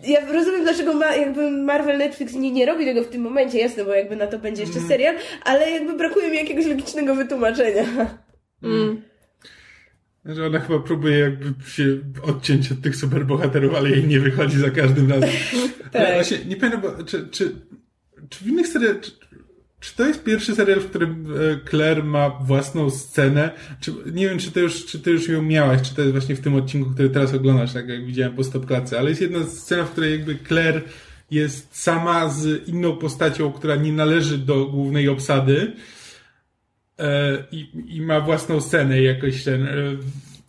Ja 0.03 0.19
rozumiem, 0.33 0.63
dlaczego 0.63 0.93
ma, 0.93 1.15
jakby 1.15 1.51
Marvel 1.51 1.97
Netflix 1.97 2.33
nie, 2.33 2.51
nie 2.51 2.65
robi 2.65 2.85
tego 2.85 3.03
w 3.03 3.07
tym 3.07 3.21
momencie, 3.21 3.59
jasne, 3.59 3.85
bo 3.85 3.93
jakby 3.93 4.15
na 4.15 4.27
to 4.27 4.39
będzie 4.39 4.61
jeszcze 4.61 4.77
mm. 4.77 4.89
serial, 4.89 5.15
ale 5.43 5.71
jakby 5.71 5.93
brakuje 5.93 6.29
mi 6.29 6.37
jakiegoś 6.37 6.65
logicznego 6.65 7.15
wytłumaczenia. 7.15 7.85
Mm. 8.63 9.08
Że 10.25 10.45
ona 10.45 10.59
chyba 10.59 10.79
próbuje 10.79 11.19
jakby 11.19 11.45
się 11.71 11.99
odciąć 12.21 12.71
od 12.71 12.81
tych 12.81 12.95
superbohaterów, 12.95 13.75
ale 13.75 13.89
jej 13.89 14.07
nie 14.07 14.19
wychodzi 14.19 14.57
za 14.57 14.69
każdym 14.69 15.09
razem. 15.09 15.29
tak. 15.91 16.01
Ale 16.01 16.13
właśnie 16.13 16.37
nie 16.45 16.55
pamiętam, 16.55 16.81
bo, 16.81 17.03
czy, 17.03 17.27
czy, 17.27 17.55
czy 18.29 18.43
w 18.43 18.47
innych 18.47 18.67
serialach, 18.67 19.01
czy, 19.01 19.11
czy 19.79 19.95
to 19.95 20.05
jest 20.05 20.23
pierwszy 20.23 20.55
serial, 20.55 20.79
w 20.79 20.89
którym 20.89 21.25
e, 21.65 21.69
Claire 21.69 22.03
ma 22.03 22.29
własną 22.29 22.89
scenę? 22.89 23.51
Czy, 23.79 23.93
nie 24.13 24.29
wiem, 24.29 24.39
czy 24.39 24.51
ty, 24.51 24.59
już, 24.59 24.85
czy 24.85 24.99
ty 24.99 25.11
już 25.11 25.27
ją 25.27 25.41
miałaś, 25.41 25.81
czy 25.81 25.95
to 25.95 26.01
jest 26.01 26.13
właśnie 26.13 26.35
w 26.35 26.41
tym 26.41 26.55
odcinku, 26.55 26.91
który 26.91 27.09
teraz 27.09 27.33
oglądasz, 27.33 27.73
tak 27.73 27.89
jak 27.89 28.05
widziałem 28.05 28.35
po 28.35 28.43
stopklatce, 28.43 28.99
ale 28.99 29.09
jest 29.09 29.21
jedna 29.21 29.43
scena, 29.43 29.85
w 29.85 29.91
której 29.91 30.11
jakby 30.11 30.37
Claire 30.47 30.81
jest 31.31 31.81
sama 31.81 32.29
z 32.29 32.67
inną 32.67 32.97
postacią, 32.97 33.51
która 33.51 33.75
nie 33.75 33.93
należy 33.93 34.37
do 34.37 34.65
głównej 34.65 35.09
obsady, 35.09 35.71
i, 37.51 37.67
i 37.87 38.01
ma 38.01 38.19
własną 38.21 38.61
scenę 38.61 39.01
jakoś 39.01 39.43
ten, 39.43 39.67
e, 39.67 39.71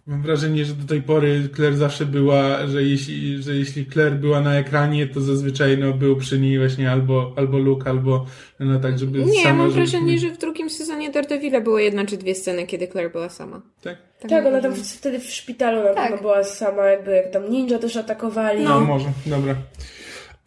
mam 0.07 0.23
wrażenie, 0.23 0.65
że 0.65 0.75
do 0.75 0.87
tej 0.87 1.03
pory 1.03 1.49
Claire 1.57 1.77
zawsze 1.77 2.07
była, 2.07 2.67
że 2.67 2.83
jeśli, 2.83 3.43
że 3.43 3.55
jeśli 3.55 3.87
Claire 3.87 4.15
była 4.15 4.41
na 4.41 4.55
ekranie, 4.59 5.07
to 5.07 5.21
zazwyczaj 5.21 5.79
no, 5.79 5.93
był 5.93 6.17
przy 6.17 6.39
niej 6.41 6.59
właśnie 6.59 6.91
albo, 6.91 7.33
albo 7.37 7.59
Luke, 7.59 7.91
albo 7.91 8.27
no 8.61 8.81
tak, 8.81 8.99
żeby 8.99 9.19
Nie, 9.25 9.43
sama... 9.43 9.55
mam 9.55 9.71
żeby- 9.71 9.81
wrażenie, 9.83 10.19
że 10.19 10.31
w 10.31 10.39
drugim 10.39 10.71
sezonie 10.71 11.11
Daredevila 11.11 11.61
było 11.61 11.79
jedna 11.79 12.07
czy 12.07 12.17
dwie 12.17 12.35
sceny, 12.35 12.67
kiedy 12.67 12.89
Claire 12.89 13.13
była 13.13 13.29
sama. 13.29 13.63
Tak? 13.83 13.99
Tak, 14.21 14.31
mam 14.31 14.47
ona 14.47 14.61
tam 14.63 14.75
wtedy 14.75 15.19
w 15.21 15.31
szpitalu 15.31 15.83
na 15.85 15.95
Tak. 15.95 16.21
była 16.21 16.45
sama, 16.45 16.87
jakby 16.87 17.11
jak 17.11 17.31
tam 17.31 17.51
ninja 17.51 17.79
też 17.79 17.97
atakowali. 17.97 18.65
No, 18.65 18.81
może, 18.81 19.09
dobra. 19.27 19.57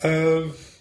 E, 0.04 0.10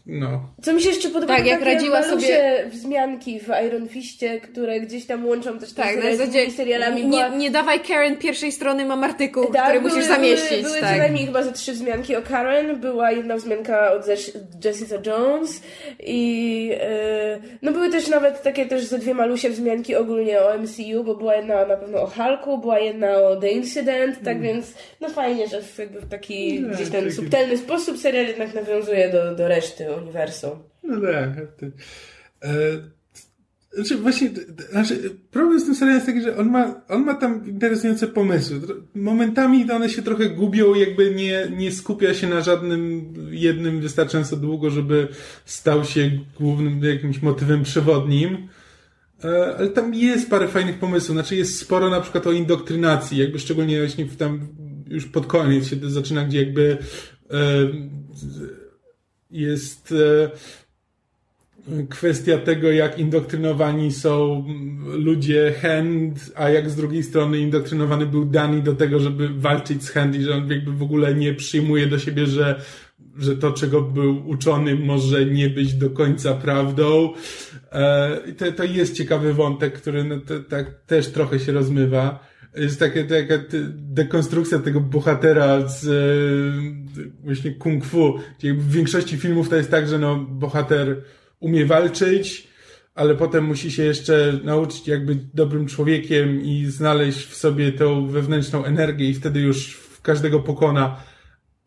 no. 0.06 0.48
Co 0.62 0.72
mi 0.72 0.82
się 0.82 0.88
jeszcze 0.88 1.08
podoba, 1.08 1.36
Tak, 1.36 1.46
jak 1.46 1.62
radziła 1.62 2.02
sobie- 2.02 2.64
wzmianki 2.70 3.40
w 3.40 3.48
Iron 3.66 3.88
Fiście, 3.88 4.40
które 4.40 4.80
gdzieś 4.80 5.06
tam 5.06 5.26
łączą 5.26 5.58
też 5.58 5.72
Tak, 5.72 5.96
na 6.04 6.16
zasadzie 6.16 6.50
serialami. 6.50 6.96
nie, 7.04 7.08
Była- 7.10 7.28
nie 7.28 7.50
dawaj 7.50 7.80
Karen 7.80 8.16
pierwszej 8.16 8.52
strony, 8.52 8.84
mam 8.84 9.04
artykuł, 9.04 9.44
Tak, 9.52 9.64
który 9.64 9.80
były- 9.80 9.92
musisz 9.94 10.06
zamieścić. 10.08 10.50
Były, 10.50 10.62
były 10.62 10.80
tak. 10.80 10.90
co 10.92 10.96
najmniej 10.98 11.26
chyba 11.26 11.42
ze 11.42 11.52
trzy 11.52 11.72
wzmianki 11.72 12.16
o 12.16 12.22
Karen, 12.22 12.80
była 12.80 13.10
jedna 13.12 13.36
wzmianka 13.36 13.92
od 13.92 14.06
Jess- 14.06 14.38
Jessica 14.64 14.96
Jones 15.06 15.62
i 16.00 16.70
e, 16.80 17.38
no 17.62 17.72
były 17.72 17.90
też 17.90 18.08
nawet 18.08 18.42
takie 18.42 18.66
też 18.66 18.84
ze 18.84 18.98
dwie 18.98 19.14
malusie 19.14 19.50
wzmianki 19.50 19.96
ogólnie 19.96 20.40
o 20.40 20.54
MCU, 20.58 21.04
bo 21.04 21.14
była 21.14 21.34
jedna 21.34 21.66
na 21.66 21.76
pewno 21.76 22.02
o 22.02 22.06
Hulku, 22.06 22.58
była 22.58 22.78
jedna 22.78 23.14
o 23.16 23.36
The 23.36 23.48
Incident, 23.50 24.16
tak 24.24 24.40
więc 24.40 24.74
no 25.00 25.08
fajnie, 25.08 25.48
że 25.48 25.62
w, 25.62 25.78
jakby 25.78 26.00
w 26.00 26.08
taki 26.08 26.56
Mm. 26.56 26.70
Gdzieś 26.72 26.88
ten 26.88 27.04
taki- 27.04 27.16
subtelny 27.16 27.58
sposób 27.58 27.98
serial 27.98 28.26
jednak 28.26 28.54
nawiązuje 28.54 29.08
do, 29.08 29.34
do 29.34 29.48
reszty 29.48 29.91
uniwersum. 29.96 30.58
No 30.84 31.00
tak. 31.00 31.54
ty- 31.56 31.72
E, 32.42 32.52
znaczy 33.74 33.96
właśnie, 33.96 34.30
znaczy 34.70 35.10
problem 35.30 35.60
z 35.60 35.64
tym 35.64 35.74
serialem 35.74 35.94
jest 35.96 36.06
taki, 36.06 36.22
że 36.22 36.36
on 36.36 36.50
ma, 36.50 36.80
on 36.88 37.04
ma 37.04 37.14
tam 37.14 37.46
interesujące 37.48 38.06
pomysły. 38.08 38.60
Momentami 38.94 39.70
one 39.70 39.88
się 39.90 40.02
trochę 40.02 40.30
gubią, 40.30 40.74
jakby 40.74 41.14
nie, 41.14 41.48
nie 41.56 41.72
skupia 41.72 42.14
się 42.14 42.26
na 42.28 42.40
żadnym 42.40 43.12
jednym 43.30 43.80
wystarczająco 43.80 44.36
długo, 44.36 44.70
żeby 44.70 45.08
stał 45.44 45.84
się 45.84 46.10
głównym 46.40 46.84
jakimś 46.84 47.22
motywem 47.22 47.62
przewodnim. 47.62 48.48
E, 49.24 49.56
Ale 49.56 49.68
tam 49.68 49.94
jest 49.94 50.30
parę 50.30 50.48
fajnych 50.48 50.78
pomysłów. 50.78 51.16
Znaczy 51.16 51.36
jest 51.36 51.58
sporo 51.58 51.90
na 51.90 52.00
przykład 52.00 52.26
o 52.26 52.32
indoktrynacji, 52.32 53.18
jakby 53.18 53.38
szczególnie 53.38 53.78
właśnie 53.78 54.06
tam 54.06 54.48
już 54.88 55.06
pod 55.06 55.26
koniec 55.26 55.66
się 55.66 55.76
zaczyna, 55.82 56.24
gdzie 56.24 56.38
jakby 56.38 56.78
e, 57.30 57.36
jest 59.32 59.92
e, 59.92 60.30
kwestia 61.90 62.38
tego, 62.38 62.70
jak 62.70 62.98
indoktrynowani 62.98 63.92
są 63.92 64.44
ludzie 64.84 65.54
Hand, 65.62 66.32
a 66.34 66.50
jak 66.50 66.70
z 66.70 66.76
drugiej 66.76 67.02
strony 67.02 67.38
indoktrynowany 67.38 68.06
był 68.06 68.24
Dani 68.24 68.62
do 68.62 68.74
tego, 68.74 69.00
żeby 69.00 69.28
walczyć 69.28 69.82
z 69.82 69.90
Hand 69.90 70.16
i 70.16 70.22
że 70.22 70.34
on 70.34 70.50
jakby 70.50 70.72
w 70.72 70.82
ogóle 70.82 71.14
nie 71.14 71.34
przyjmuje 71.34 71.86
do 71.86 71.98
siebie, 71.98 72.26
że, 72.26 72.62
że 73.18 73.36
to, 73.36 73.52
czego 73.52 73.82
był 73.82 74.28
uczony, 74.28 74.74
może 74.74 75.26
nie 75.26 75.50
być 75.50 75.74
do 75.74 75.90
końca 75.90 76.34
prawdą. 76.34 77.12
E, 77.72 78.18
to, 78.38 78.52
to 78.52 78.64
jest 78.64 78.96
ciekawy 78.96 79.34
wątek, 79.34 79.72
który 79.72 80.04
no, 80.04 80.20
te, 80.20 80.40
tak 80.40 80.84
też 80.86 81.08
trochę 81.08 81.40
się 81.40 81.52
rozmywa. 81.52 82.31
Jest 82.56 82.80
taka 82.80 83.38
ty- 83.48 83.72
dekonstrukcja 83.76 84.58
tego 84.58 84.80
bohatera 84.80 85.68
z 85.68 85.86
e, 85.86 87.04
właśnie 87.24 87.50
kung 87.54 87.84
fu, 87.84 88.18
gdzie 88.38 88.54
w 88.54 88.70
większości 88.70 89.16
filmów 89.16 89.48
to 89.48 89.56
jest 89.56 89.70
tak, 89.70 89.88
że 89.88 89.98
no, 89.98 90.16
bohater 90.16 91.02
umie 91.40 91.66
walczyć, 91.66 92.48
ale 92.94 93.14
potem 93.14 93.44
musi 93.44 93.70
się 93.70 93.82
jeszcze 93.82 94.40
nauczyć 94.44 94.88
jak 94.88 95.06
być 95.06 95.18
dobrym 95.34 95.66
człowiekiem 95.66 96.42
i 96.42 96.66
znaleźć 96.66 97.26
w 97.26 97.34
sobie 97.34 97.72
tą 97.72 98.06
wewnętrzną 98.06 98.64
energię 98.64 99.08
i 99.08 99.14
wtedy 99.14 99.40
już 99.40 99.80
każdego 100.02 100.40
pokona. 100.40 100.96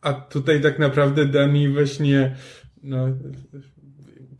A 0.02 0.14
tutaj 0.14 0.62
tak 0.62 0.80
naprawdę 0.80 1.26
Dani 1.26 1.70
właśnie 1.70 2.36
no, 2.84 3.08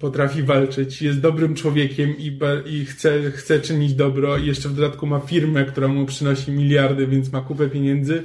potrafi 0.06 0.44
walczyć, 0.44 1.02
jest 1.02 1.20
dobrym 1.20 1.56
człowiekiem 1.56 2.18
i, 2.18 2.40
i 2.66 2.86
chce, 2.86 3.32
chce 3.32 3.60
czynić 3.60 3.94
dobro 3.94 4.38
i 4.38 4.46
jeszcze 4.46 4.70
w 4.70 4.74
dodatku 4.74 5.08
ma 5.08 5.20
firmę, 5.20 5.66
która 5.66 5.88
mu 5.88 6.06
przynosi 6.06 6.52
miliardy, 6.52 7.08
więc 7.08 7.32
ma 7.32 7.42
kupę 7.42 7.70
pieniędzy. 7.70 8.24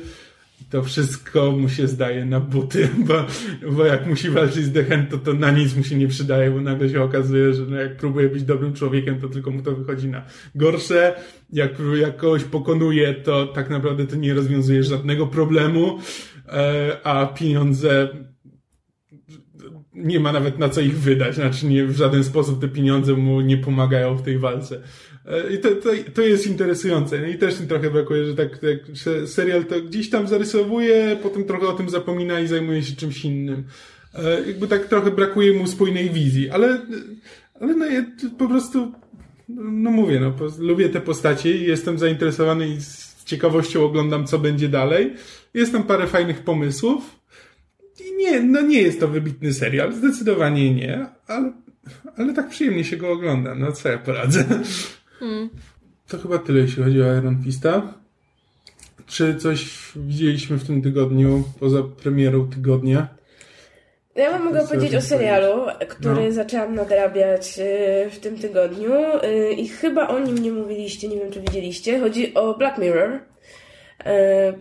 I 0.60 0.64
to 0.64 0.82
wszystko 0.82 1.52
mu 1.52 1.68
się 1.68 1.88
zdaje 1.88 2.24
na 2.24 2.40
buty, 2.40 2.88
bo, 3.08 3.14
bo 3.72 3.84
jak 3.84 4.06
musi 4.06 4.30
walczyć 4.30 4.64
z 4.64 4.72
Dechen, 4.72 5.06
to 5.06 5.18
to 5.18 5.34
na 5.34 5.50
nic 5.50 5.76
mu 5.76 5.84
się 5.84 5.96
nie 5.96 6.08
przydaje, 6.08 6.50
bo 6.50 6.60
nagle 6.60 6.88
się 6.88 7.02
okazuje, 7.02 7.54
że 7.54 7.62
no 7.62 7.76
jak 7.76 7.96
próbuje 7.96 8.28
być 8.28 8.42
dobrym 8.42 8.72
człowiekiem, 8.72 9.20
to 9.20 9.28
tylko 9.28 9.50
mu 9.50 9.62
to 9.62 9.72
wychodzi 9.72 10.08
na 10.08 10.22
gorsze. 10.54 11.14
Jak, 11.52 11.72
jak 12.00 12.16
kogoś 12.16 12.44
pokonuje, 12.44 13.14
to 13.14 13.46
tak 13.46 13.70
naprawdę 13.70 14.06
to 14.06 14.16
nie 14.16 14.34
rozwiązuje 14.34 14.82
żadnego 14.82 15.26
problemu, 15.26 15.98
e, 16.48 16.96
a 17.04 17.26
pieniądze 17.26 18.08
nie 19.94 20.20
ma 20.20 20.32
nawet 20.32 20.58
na 20.58 20.68
co 20.68 20.80
ich 20.80 20.98
wydać, 20.98 21.34
znaczy 21.34 21.66
nie, 21.66 21.84
w 21.84 21.96
żaden 21.96 22.24
sposób 22.24 22.60
te 22.60 22.68
pieniądze 22.68 23.12
mu 23.12 23.40
nie 23.40 23.56
pomagają 23.56 24.16
w 24.16 24.22
tej 24.22 24.38
walce. 24.38 24.80
E, 25.26 25.54
I 25.54 25.58
to, 25.58 25.68
to, 25.68 25.90
to 26.14 26.22
jest 26.22 26.46
interesujące. 26.46 27.30
I 27.30 27.38
też 27.38 27.60
mi 27.60 27.66
trochę 27.66 27.90
brakuje, 27.90 28.26
że 28.26 28.34
tak, 28.34 28.58
tak 28.58 28.96
że 28.96 29.26
serial 29.26 29.64
to 29.64 29.80
gdzieś 29.80 30.10
tam 30.10 30.28
zarysowuje, 30.28 31.16
potem 31.22 31.44
trochę 31.44 31.68
o 31.68 31.72
tym 31.72 31.90
zapomina 31.90 32.40
i 32.40 32.46
zajmuje 32.46 32.82
się 32.82 32.96
czymś 32.96 33.24
innym. 33.24 33.64
E, 34.14 34.46
Jakby 34.46 34.68
tak 34.68 34.86
trochę 34.86 35.10
brakuje 35.10 35.52
mu 35.52 35.66
spójnej 35.66 36.10
wizji, 36.10 36.50
ale, 36.50 36.80
ale 37.60 37.74
no 37.74 37.86
ja 37.86 38.04
po 38.38 38.48
prostu, 38.48 38.92
no 39.48 39.90
mówię, 39.90 40.20
no, 40.20 40.32
lubię 40.58 40.88
te 40.88 41.00
postacie 41.00 41.56
i 41.56 41.64
jestem 41.64 41.98
zainteresowany 41.98 42.68
i 42.68 42.80
z 42.80 43.24
ciekawością 43.24 43.84
oglądam, 43.84 44.26
co 44.26 44.38
będzie 44.38 44.68
dalej. 44.68 45.14
Jest 45.54 45.72
tam 45.72 45.82
parę 45.82 46.06
fajnych 46.06 46.42
pomysłów. 46.42 47.19
Nie, 48.20 48.40
no 48.40 48.60
nie 48.60 48.82
jest 48.82 49.00
to 49.00 49.08
wybitny 49.08 49.52
serial, 49.54 49.92
zdecydowanie 49.92 50.74
nie, 50.74 51.06
ale, 51.26 51.52
ale 52.16 52.34
tak 52.34 52.48
przyjemnie 52.48 52.84
się 52.84 52.96
go 52.96 53.12
ogląda, 53.12 53.54
no 53.54 53.72
co 53.72 53.88
ja 53.88 53.98
poradzę. 53.98 54.44
To 56.08 56.18
chyba 56.18 56.38
tyle, 56.38 56.60
jeśli 56.60 56.82
chodzi 56.82 57.02
o 57.02 57.16
Iron 57.18 57.42
Fista. 57.44 57.94
Czy 59.06 59.34
coś 59.36 59.92
widzieliśmy 59.96 60.56
w 60.58 60.66
tym 60.66 60.82
tygodniu, 60.82 61.44
poza 61.60 61.82
premierą 61.82 62.50
tygodnia? 62.50 63.08
Ja 64.16 64.38
mogę 64.38 64.60
Co 64.60 64.66
powiedzieć 64.68 64.94
o 64.94 65.00
serialu, 65.00 65.66
który 65.88 66.24
No. 66.26 66.32
zaczęłam 66.32 66.74
nadrabiać 66.74 67.58
y, 67.58 68.10
w 68.10 68.18
tym 68.18 68.38
tygodniu 68.38 68.92
y, 69.24 69.52
i 69.52 69.68
chyba 69.68 70.08
o 70.08 70.18
nim 70.18 70.38
nie 70.38 70.52
mówiliście, 70.52 71.08
nie 71.08 71.16
wiem 71.16 71.32
czy 71.32 71.40
widzieliście. 71.40 72.00
Chodzi 72.00 72.34
o 72.34 72.54
Black 72.58 72.78
Mirror, 72.78 73.20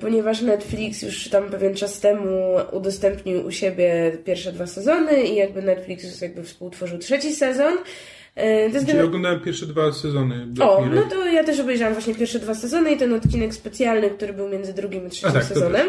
ponieważ 0.01 0.41
Netflix 0.41 1.01
już 1.01 1.29
tam 1.29 1.49
pewien 1.49 1.75
czas 1.75 1.99
temu 1.99 2.55
udostępnił 2.71 3.45
u 3.45 3.51
siebie 3.51 4.11
pierwsze 4.25 4.51
dwa 4.51 4.67
sezony 4.67 5.23
i 5.23 5.35
jakby 5.35 5.61
Netflix 5.61 6.21
jakby 6.21 6.43
współtworzył 6.43 6.97
trzeci 6.97 7.33
sezon. 7.33 7.73
Y, 7.73 8.69
To 8.69 8.75
jest 8.75 8.87
Czyli 8.87 8.99
oglądałem 8.99 9.39
pierwsze 9.39 9.65
dwa 9.65 9.91
sezony 9.91 10.45
Black 10.45 10.71
o, 10.71 10.81
Mirror. 10.81 10.95
no 10.95 11.09
to 11.09 11.25
ja 11.25 11.43
też 11.43 11.59
obejrzałam 11.59 11.93
właśnie 11.93 12.15
pierwsze 12.15 12.39
dwa 12.39 12.55
sezony 12.55 12.91
i 12.91 12.97
ten 12.97 13.13
odcinek 13.13 13.53
specjalny, 13.53 14.09
który 14.09 14.33
był 14.33 14.49
między 14.49 14.73
drugim 14.73 15.07
i 15.07 15.09
trzecim 15.09 15.29
A 15.29 15.33
tak, 15.33 15.43
to 15.43 15.53
sezonem. 15.53 15.87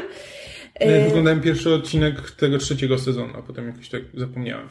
No, 0.81 0.91
ja 0.91 1.07
oglądałem 1.07 1.41
pierwszy 1.41 1.75
odcinek 1.75 2.31
tego 2.31 2.59
trzeciego 2.59 2.99
sezonu, 2.99 3.33
a 3.39 3.43
potem 3.43 3.67
jakoś 3.67 3.89
tak 3.89 4.03
zapomniałem. 4.15 4.69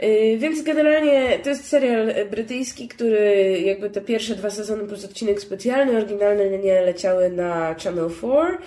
Yy, 0.00 0.38
Więc 0.38 0.62
generalnie 0.62 1.38
to 1.42 1.48
jest 1.48 1.68
serial 1.68 2.14
brytyjski, 2.30 2.88
który 2.88 3.60
jakby 3.64 3.90
te 3.90 4.00
pierwsze 4.00 4.36
dwa 4.36 4.50
sezony 4.50 4.88
plus 4.88 5.04
odcinek 5.04 5.40
specjalny, 5.40 5.96
oryginalne 5.96 6.58
nie 6.58 6.82
leciały 6.82 7.30
na 7.30 7.74
Channel 7.74 8.10
4 8.18 8.58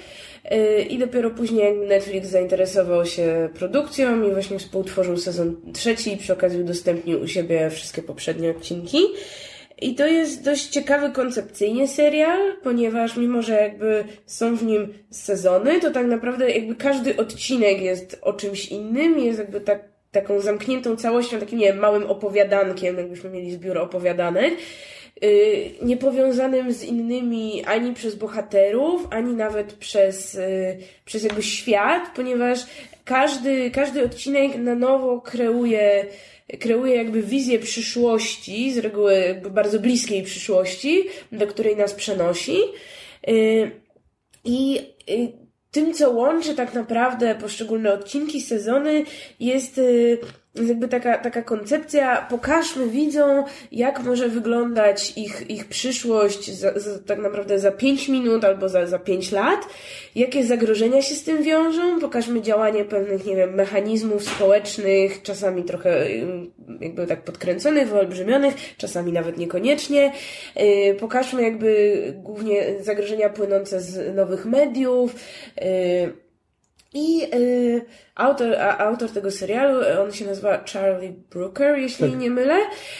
yy, 0.51 0.83
i 0.83 0.97
dopiero 0.97 1.31
później 1.31 1.77
Netflix 1.77 2.29
zainteresował 2.29 3.05
się 3.05 3.49
produkcją 3.53 4.23
i 4.23 4.31
właśnie 4.31 4.59
współtworzył 4.59 5.17
sezon 5.17 5.55
trzeci 5.73 6.13
i 6.13 6.17
przy 6.17 6.33
okazji 6.33 6.61
udostępnił 6.61 7.21
u 7.21 7.27
siebie 7.27 7.69
wszystkie 7.69 8.01
poprzednie 8.01 8.49
odcinki. 8.49 8.97
I 9.81 9.95
to 9.95 10.07
jest 10.07 10.43
dość 10.43 10.67
ciekawy 10.67 11.11
koncepcyjnie 11.11 11.88
serial, 11.88 12.39
ponieważ 12.63 13.17
mimo, 13.17 13.41
że 13.41 13.53
jakby 13.53 14.03
są 14.25 14.55
w 14.55 14.63
nim 14.63 14.93
sezony, 15.09 15.79
to 15.79 15.91
tak 15.91 16.07
naprawdę 16.07 16.51
jakby 16.51 16.75
każdy 16.75 17.17
odcinek 17.17 17.81
jest 17.81 18.19
o 18.21 18.33
czymś 18.33 18.65
innym, 18.65 19.19
jest 19.19 19.39
jakby 19.39 19.61
tak, 19.61 19.83
taką 20.11 20.39
zamkniętą 20.39 20.95
całością, 20.95 21.39
takim 21.39 21.59
nie 21.59 21.65
wiem, 21.65 21.77
małym 21.77 22.03
opowiadankiem, 22.03 22.97
jakbyśmy 22.97 23.29
mieli 23.29 23.51
zbiór 23.51 23.77
opowiadanek, 23.77 24.53
yy, 25.21 25.29
niepowiązanym 25.81 26.73
z 26.73 26.83
innymi 26.83 27.63
ani 27.65 27.93
przez 27.93 28.15
bohaterów, 28.15 29.07
ani 29.09 29.33
nawet 29.33 29.73
przez, 29.73 30.33
yy, 30.33 30.77
przez 31.05 31.23
jakby 31.23 31.43
świat, 31.43 32.03
ponieważ 32.15 32.59
każdy, 33.05 33.71
każdy 33.71 34.03
odcinek 34.03 34.57
na 34.57 34.75
nowo 34.75 35.21
kreuje 35.21 36.05
kreuje 36.60 36.95
jakby 36.95 37.23
wizję 37.23 37.60
przyszłości, 37.60 38.73
z 38.73 38.77
reguły 38.77 39.13
jakby 39.13 39.49
bardzo 39.49 39.79
bliskiej 39.79 40.23
przyszłości, 40.23 41.03
do 41.31 41.47
której 41.47 41.75
nas 41.75 41.93
przenosi. 41.93 42.58
Yy, 43.27 43.71
I 44.43 44.73
yy, 45.08 45.45
tym, 45.71 45.93
co 45.93 46.12
łączy 46.12 46.55
tak 46.55 46.73
naprawdę 46.73 47.36
poszczególne 47.36 47.93
odcinki, 47.93 48.41
sezony, 48.41 49.05
jest 49.39 49.77
jest 49.79 49.81
jakby 50.67 50.87
taka, 50.87 51.17
taka 51.17 51.41
koncepcja, 51.41 52.27
pokażmy 52.29 52.87
widzom, 52.87 53.43
jak 53.71 54.03
może 54.03 54.29
wyglądać 54.29 55.13
ich, 55.17 55.49
ich 55.49 55.65
przyszłość 55.65 56.51
za, 56.51 56.79
za, 56.79 56.99
tak 56.99 57.19
naprawdę 57.19 57.59
za 57.59 57.71
5 57.71 58.09
minut 58.09 58.43
albo 58.43 58.69
za, 58.69 58.87
za 58.87 58.99
5 58.99 59.31
lat, 59.31 59.67
jakie 60.15 60.45
zagrożenia 60.45 61.01
się 61.01 61.15
z 61.15 61.23
tym 61.23 61.43
wiążą, 61.43 61.99
pokażmy 61.99 62.41
działanie 62.41 62.85
pewnych, 62.85 63.25
nie 63.25 63.35
wiem, 63.35 63.53
mechanizmów 63.53 64.23
społecznych, 64.23 65.21
czasami 65.21 65.63
trochę 65.63 66.07
jakby 66.81 67.07
tak 67.07 67.23
podkręconych, 67.23 67.89
wyolbrzymionych, 67.89 68.77
czasami 68.77 69.11
nawet 69.11 69.37
niekoniecznie. 69.37 70.11
Yy, 70.55 70.93
pokażmy 70.93 71.43
jakby 71.43 71.95
głównie 72.23 72.83
zagrożenia 72.83 73.29
płynące 73.29 73.81
z 73.81 74.15
nowych 74.15 74.45
mediów, 74.45 75.15
yy, 75.61 76.24
i 76.95 77.23
y, 77.34 77.86
autor, 78.15 78.55
a, 78.55 78.77
autor 78.77 79.10
tego 79.10 79.31
serialu, 79.31 79.79
on 80.03 80.12
się 80.12 80.25
nazywa 80.25 80.63
Charlie 80.73 81.13
Brooker, 81.31 81.77
jeśli 81.77 82.12
tak. 82.12 82.19
nie 82.19 82.29
mylę. 82.29 82.58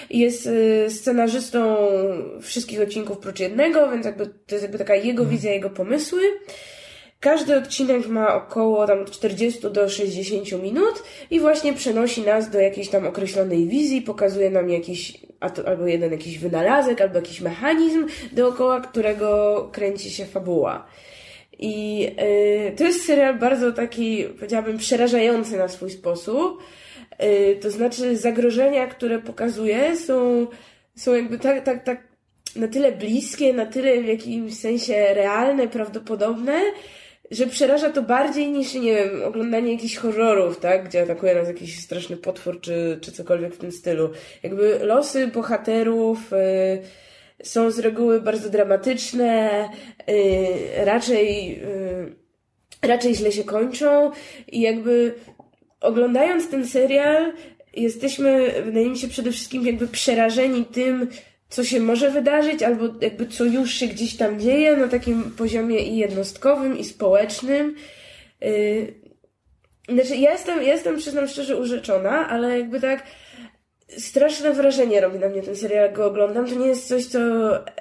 Jest 0.10 0.48
y, 0.48 0.86
scenarzystą 0.90 1.78
wszystkich 2.42 2.82
odcinków 2.82 3.18
prócz 3.18 3.40
jednego, 3.40 3.92
więc 3.92 4.06
jakby 4.06 4.26
to 4.26 4.56
jest 4.56 4.64
jakby 4.64 4.78
taka 4.78 4.96
jego 4.96 5.24
hmm. 5.24 5.30
wizja, 5.30 5.52
jego 5.52 5.70
pomysły. 5.70 6.22
Każdy 7.20 7.58
odcinek 7.58 8.08
ma 8.08 8.36
około 8.36 8.88
tam 8.88 9.06
40 9.06 9.62
do 9.72 9.90
60 9.90 10.64
minut 10.64 11.04
i 11.32 11.40
właśnie 11.40 11.74
przenosi 11.74 12.22
nas 12.22 12.50
do 12.50 12.60
jakiejś 12.60 12.90
tam 12.90 13.08
określonej 13.08 13.68
wizji, 13.68 14.02
pokazuje 14.02 14.50
nam 14.50 14.70
jakiś, 14.70 15.18
albo 15.66 15.88
jeden 15.88 16.12
jakiś 16.12 16.40
wynalazek, 16.40 17.02
albo 17.02 17.16
jakiś 17.16 17.42
mechanizm, 17.42 18.08
dookoła 18.32 18.82
którego 18.82 19.70
kręci 19.72 20.12
się 20.12 20.26
fabuła. 20.26 20.86
I 21.60 22.08
y, 22.70 22.76
to 22.78 22.84
jest 22.84 23.06
serial 23.06 23.40
bardzo 23.40 23.72
taki, 23.72 24.24
powiedziałabym, 24.24 24.78
przerażający 24.78 25.58
na 25.58 25.68
swój 25.68 25.90
sposób. 25.92 26.64
Y, 27.24 27.60
to 27.62 27.72
znaczy, 27.72 28.18
zagrożenia, 28.18 28.88
które 28.88 29.20
pokazuje, 29.20 29.98
są, 29.98 30.48
są 30.96 31.16
jakby 31.16 31.40
tak, 31.40 31.64
tak, 31.64 31.84
tak 31.84 32.04
na 32.56 32.68
tyle 32.68 32.92
bliskie, 32.92 33.54
na 33.54 33.66
tyle 33.66 34.02
w 34.02 34.06
jakimś 34.06 34.58
sensie 34.58 35.14
realne, 35.14 35.68
prawdopodobne, 35.68 36.62
że 37.32 37.48
przeraża 37.48 37.90
to 37.90 38.02
bardziej 38.02 38.48
niż, 38.48 38.74
nie 38.74 38.96
wiem, 38.96 39.24
oglądanie 39.24 39.72
jakichś 39.72 39.96
horrorów, 39.96 40.60
tak? 40.60 40.86
Gdzie 40.86 41.02
atakuje 41.02 41.36
nas 41.36 41.48
jakiś 41.48 41.80
straszny 41.80 42.18
potwór, 42.18 42.62
czy, 42.62 43.00
czy 43.02 43.12
cokolwiek 43.12 43.54
w 43.54 43.58
tym 43.58 43.72
stylu. 43.72 44.10
Jakby 44.44 44.80
losy 44.82 45.28
bohaterów. 45.28 46.34
Y, 46.34 47.05
są 47.44 47.72
z 47.72 47.80
reguły 47.80 48.22
bardzo 48.22 48.50
dramatyczne, 48.50 49.70
yy, 50.08 50.86
raczej, 50.86 51.50
yy, 51.50 52.16
raczej 52.82 53.16
źle 53.16 53.32
się 53.32 53.44
kończą 53.44 54.12
i 54.48 54.62
jakby 54.62 55.16
oglądając 55.82 56.50
ten 56.50 56.68
serial 56.68 57.34
jesteśmy, 57.74 58.54
wydaje 58.66 58.90
mi 58.90 58.98
się, 58.98 59.08
przede 59.08 59.32
wszystkim 59.32 59.66
jakby 59.66 59.88
przerażeni 59.88 60.66
tym, 60.66 61.08
co 61.50 61.64
się 61.64 61.80
może 61.80 62.12
wydarzyć, 62.12 62.64
albo 62.64 62.84
jakby 63.02 63.28
co 63.28 63.46
już 63.46 63.74
się 63.74 63.88
gdzieś 63.88 64.18
tam 64.18 64.40
dzieje 64.40 64.78
na 64.78 64.88
takim 64.88 65.24
poziomie 65.24 65.80
i 65.80 65.98
jednostkowym, 65.98 66.78
i 66.78 66.84
społecznym. 66.84 67.76
Yy, 68.42 68.94
znaczy, 69.90 70.16
ja 70.16 70.32
jestem, 70.32 70.64
ja 70.64 70.74
jestem, 70.74 70.98
przyznam 70.98 71.28
szczerze, 71.28 71.58
urzeczona, 71.58 72.30
ale 72.30 72.60
jakby 72.60 72.80
tak 72.80 73.04
straszne 73.88 74.54
wrażenie 74.54 75.02
robi 75.02 75.20
na 75.20 75.30
mnie 75.30 75.42
ten 75.42 75.56
serial, 75.56 75.86
jak 75.86 75.94
go 75.96 76.06
oglądam. 76.06 76.48
To 76.48 76.56
nie 76.56 76.68
jest 76.68 76.88
coś, 76.88 77.06
co 77.06 77.20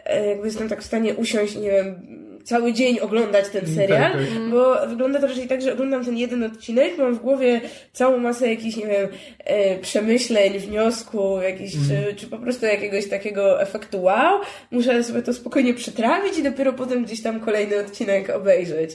e, 0.06 0.26
jakby 0.26 0.46
jestem 0.46 0.68
tak 0.68 0.82
w 0.82 0.86
stanie 0.86 1.14
usiąść, 1.14 1.56
nie 1.56 1.70
wiem, 1.70 2.06
cały 2.44 2.72
dzień 2.72 3.00
oglądać 3.00 3.48
ten 3.48 3.64
mm, 3.64 3.76
serial, 3.76 4.12
tak, 4.12 4.20
tak. 4.20 4.50
bo 4.50 4.86
wygląda 4.86 5.20
to 5.20 5.26
raczej 5.26 5.48
tak, 5.48 5.62
że 5.62 5.72
oglądam 5.72 6.04
ten 6.04 6.16
jeden 6.16 6.42
odcinek, 6.42 6.98
mam 6.98 7.14
w 7.14 7.18
głowie 7.18 7.60
całą 7.92 8.18
masę 8.18 8.48
jakichś, 8.48 8.76
nie 8.76 8.86
wiem, 8.86 9.08
e, 9.38 9.78
przemyśleń, 9.78 10.58
wniosków, 10.58 11.42
jakiś, 11.42 11.74
mm. 11.74 11.86
czy, 11.88 12.14
czy 12.14 12.26
po 12.26 12.38
prostu 12.38 12.66
jakiegoś 12.66 13.08
takiego 13.08 13.62
efektu 13.62 14.02
wow. 14.02 14.40
Muszę 14.70 15.04
sobie 15.04 15.22
to 15.22 15.32
spokojnie 15.32 15.74
przetrawić 15.74 16.38
i 16.38 16.42
dopiero 16.42 16.72
potem 16.72 17.04
gdzieś 17.04 17.22
tam 17.22 17.40
kolejny 17.40 17.78
odcinek 17.78 18.30
obejrzeć. 18.30 18.90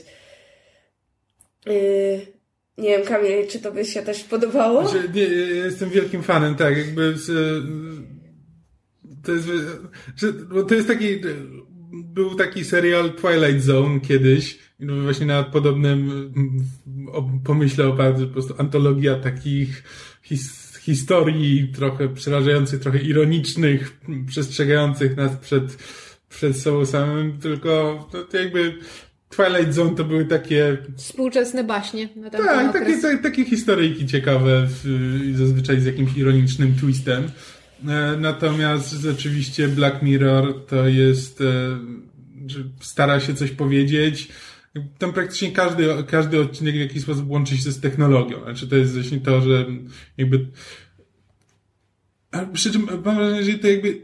Yy... 1.66 2.39
Nie 2.80 2.88
wiem, 2.88 3.06
Kamil, 3.06 3.46
czy 3.48 3.58
to 3.58 3.72
by 3.72 3.84
się 3.84 4.02
też 4.02 4.24
podobało? 4.24 4.88
Znaczy, 4.88 5.08
nie, 5.14 5.22
jestem 5.22 5.90
wielkim 5.90 6.22
fanem, 6.22 6.54
tak, 6.54 6.76
jakby 6.76 7.16
z, 7.16 7.30
to 9.22 9.32
jest, 9.32 9.48
bo 10.48 10.62
to 10.62 10.74
jest 10.74 10.88
taki, 10.88 11.06
był 11.92 12.34
taki 12.34 12.64
serial 12.64 13.12
Twilight 13.12 13.62
Zone 13.64 14.00
kiedyś, 14.00 14.58
właśnie 15.02 15.26
na 15.26 15.42
podobnym 15.42 16.32
pomyśle 17.44 17.88
oparty, 17.88 18.26
po 18.26 18.32
prostu 18.32 18.54
antologia 18.58 19.14
takich 19.14 19.84
his, 20.22 20.76
historii 20.78 21.72
trochę 21.74 22.08
przerażających, 22.08 22.80
trochę 22.80 22.98
ironicznych, 22.98 24.00
przestrzegających 24.26 25.16
nas 25.16 25.36
przed, 25.36 25.76
przed 26.28 26.56
sobą 26.56 26.86
samym, 26.86 27.38
tylko 27.38 28.08
to 28.30 28.38
jakby 28.38 28.78
Twilight 29.30 29.74
Zone 29.74 29.96
to 29.96 30.04
były 30.04 30.24
takie... 30.24 30.78
Współczesne 30.96 31.64
baśnie. 31.64 32.08
Na 32.16 32.30
tak, 32.30 32.72
takie, 32.72 32.98
takie, 32.98 33.18
takie 33.18 33.44
historyjki 33.44 34.06
ciekawe, 34.06 34.66
w, 34.68 35.34
zazwyczaj 35.34 35.80
z 35.80 35.84
jakimś 35.84 36.16
ironicznym 36.16 36.74
twistem. 36.74 37.24
E, 37.88 38.16
natomiast 38.20 38.92
rzeczywiście 38.92 39.68
Black 39.68 40.02
Mirror 40.02 40.66
to 40.66 40.88
jest, 40.88 41.40
e, 41.40 41.44
stara 42.80 43.20
się 43.20 43.34
coś 43.34 43.50
powiedzieć. 43.50 44.28
Tam 44.98 45.12
praktycznie 45.12 45.52
każdy, 45.52 46.04
każdy 46.08 46.40
odcinek 46.40 46.74
w 46.74 46.78
jakiś 46.78 47.02
sposób 47.02 47.30
łączy 47.30 47.56
się 47.56 47.70
z 47.70 47.80
technologią. 47.80 48.42
Znaczy 48.42 48.68
to 48.68 48.76
jest 48.76 48.94
właśnie 48.94 49.20
to, 49.20 49.40
że 49.40 49.66
jakby... 50.18 50.46
Przy 52.52 52.72
czym 52.72 52.88
mam 53.04 53.14
wrażenie, 53.16 53.44
że 53.44 53.58
to 53.58 53.68
jakby... 53.68 54.00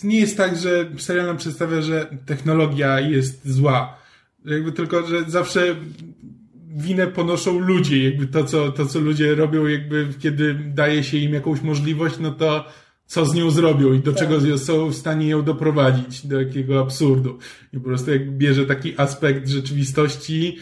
To 0.00 0.06
nie 0.06 0.20
jest 0.20 0.36
tak, 0.36 0.56
że 0.56 0.90
serial 0.98 1.26
nam 1.26 1.36
przedstawia, 1.36 1.82
że 1.82 2.16
technologia 2.26 3.00
jest 3.00 3.48
zła 3.48 3.99
jakby 4.44 4.72
tylko, 4.72 5.06
że 5.06 5.24
zawsze 5.30 5.76
winę 6.76 7.06
ponoszą 7.06 7.58
ludzie, 7.58 8.04
jakby 8.04 8.26
to, 8.26 8.44
co, 8.44 8.72
to, 8.72 8.86
co 8.86 9.00
ludzie 9.00 9.34
robią, 9.34 9.66
jakby 9.66 10.08
kiedy 10.18 10.54
daje 10.54 11.04
się 11.04 11.18
im 11.18 11.34
jakąś 11.34 11.62
możliwość, 11.62 12.14
no 12.20 12.30
to 12.30 12.64
co 13.06 13.26
z 13.26 13.34
nią 13.34 13.50
zrobią 13.50 13.92
i 13.92 14.00
do 14.00 14.12
tak. 14.12 14.20
czego 14.20 14.58
są 14.58 14.88
w 14.88 14.94
stanie 14.94 15.28
ją 15.28 15.42
doprowadzić, 15.42 16.26
do 16.26 16.40
jakiego 16.40 16.80
absurdu. 16.80 17.38
I 17.72 17.76
po 17.76 17.84
prostu 17.84 18.10
jakby 18.10 18.32
bierze 18.32 18.66
taki 18.66 18.94
aspekt 18.96 19.48
rzeczywistości, 19.48 20.58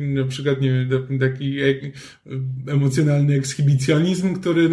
na 0.00 0.24
przykład, 0.24 0.60
nie 0.60 0.70
wiem, 0.70 1.18
taki 1.18 1.56
emocjonalny 2.66 3.34
ekshibicjonizm, 3.34 4.34
który, 4.34 4.70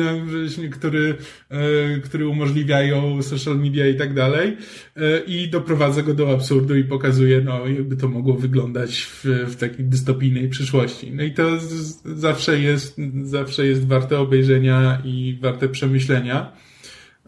który, 0.71 1.15
e, 1.49 1.99
który 1.99 2.27
umożliwiają 2.27 3.21
social 3.21 3.59
media 3.59 3.87
i 3.87 3.95
tak 3.95 4.13
dalej 4.13 4.57
e, 4.95 5.19
i 5.19 5.49
doprowadza 5.49 6.01
go 6.01 6.13
do 6.13 6.33
absurdu 6.33 6.75
i 6.75 6.83
pokazuje, 6.83 7.41
no, 7.41 7.67
jakby 7.67 7.97
to 7.97 8.07
mogło 8.07 8.33
wyglądać 8.33 9.01
w, 9.01 9.25
w 9.47 9.55
takiej 9.55 9.85
dystopijnej 9.85 10.49
przyszłości. 10.49 11.11
No 11.11 11.23
i 11.23 11.31
to 11.31 11.59
zawsze 12.05 12.59
jest, 12.59 12.97
zawsze 13.23 13.65
jest 13.65 13.87
warte 13.87 14.19
obejrzenia 14.19 15.01
i 15.05 15.37
warte 15.41 15.69
przemyślenia. 15.69 16.70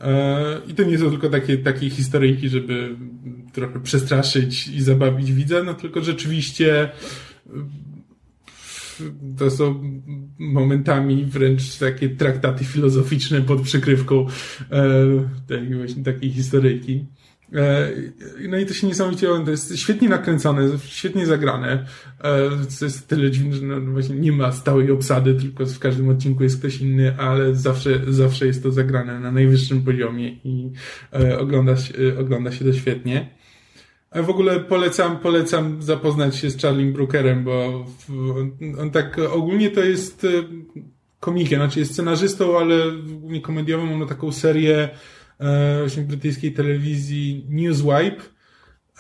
E, 0.02 0.62
I 0.68 0.74
to 0.74 0.84
nie 0.84 0.98
są 0.98 1.10
tylko 1.10 1.30
takie, 1.30 1.58
takie 1.58 1.90
historyjki, 1.90 2.50
żeby 2.50 2.96
trochę 3.54 3.80
przestraszyć 3.80 4.68
i 4.68 4.82
zabawić 4.82 5.34
widza, 5.34 5.64
no 5.64 5.74
tylko 5.74 6.02
rzeczywiście 6.02 6.84
e, 6.84 6.90
to 9.38 9.52
są 9.52 9.84
momentami 10.40 11.26
wręcz 11.26 11.78
takie 11.78 12.10
traktaty 12.10 12.66
filozoficzne 12.66 13.42
pod 13.42 13.62
przykrywką 13.62 14.28
e, 14.72 14.86
tej 15.48 15.76
właśnie 15.76 16.04
takiej 16.04 16.32
historyjki. 16.32 17.06
E, 17.56 17.92
no 18.50 18.58
i 18.58 18.66
to 18.66 18.74
się 18.74 18.88
niesamowicie, 18.88 19.28
to 19.46 19.52
jest 19.52 19.78
świetnie 19.78 20.10
nakręcone, 20.10 20.70
świetnie 20.86 21.26
zagrane. 21.26 21.86
E, 22.20 22.50
to 22.80 22.86
jest 22.86 23.08
tyle 23.08 23.32
dziwne, 23.32 23.56
że 23.56 23.66
no 23.66 23.92
właśnie 23.92 24.16
nie 24.16 24.32
ma 24.32 24.52
stałej 24.52 24.92
obsady, 24.92 25.34
tylko 25.36 25.66
w 25.66 25.80
każdym 25.80 26.10
odcinku 26.10 26.44
jest 26.44 26.60
ktoś 26.60 26.82
inny, 26.82 27.16
ale 27.18 27.56
zawsze, 27.56 28.00
zawsze 28.08 28.48
jest 28.48 28.64
to 28.64 28.72
zagrane 28.72 29.20
na 29.20 29.32
najwyższym 29.32 29.82
poziomie 29.82 30.30
i 30.44 30.72
e, 31.14 31.40
ogląda 31.40 31.78
się, 31.78 31.94
ogląda 32.20 32.52
się 32.52 32.66
to 32.66 32.74
świetnie. 32.74 33.30
A 34.12 34.22
w 34.22 34.30
ogóle 34.30 34.60
polecam, 34.60 35.20
polecam 35.20 35.82
zapoznać 35.82 36.36
się 36.36 36.50
z 36.50 36.62
Charlie 36.62 36.92
Brookerem, 36.92 37.44
bo 37.44 37.86
on, 38.10 38.52
on 38.80 38.92
tak 38.92 39.20
ogólnie 39.32 39.70
to 39.70 39.84
jest 39.84 40.28
komikiem, 41.20 41.60
znaczy 41.60 41.80
jest 41.80 41.94
scenarzystą, 41.94 42.60
ale 42.60 42.76
głównie 42.92 43.42
komediową, 43.42 43.98
ma 43.98 44.06
taką 44.06 44.32
serię 44.32 44.90
E, 44.90 45.23
właśnie 45.80 46.04
brytyjskiej 46.04 46.54
telewizji 46.54 47.46
Newswipe, 47.50 48.22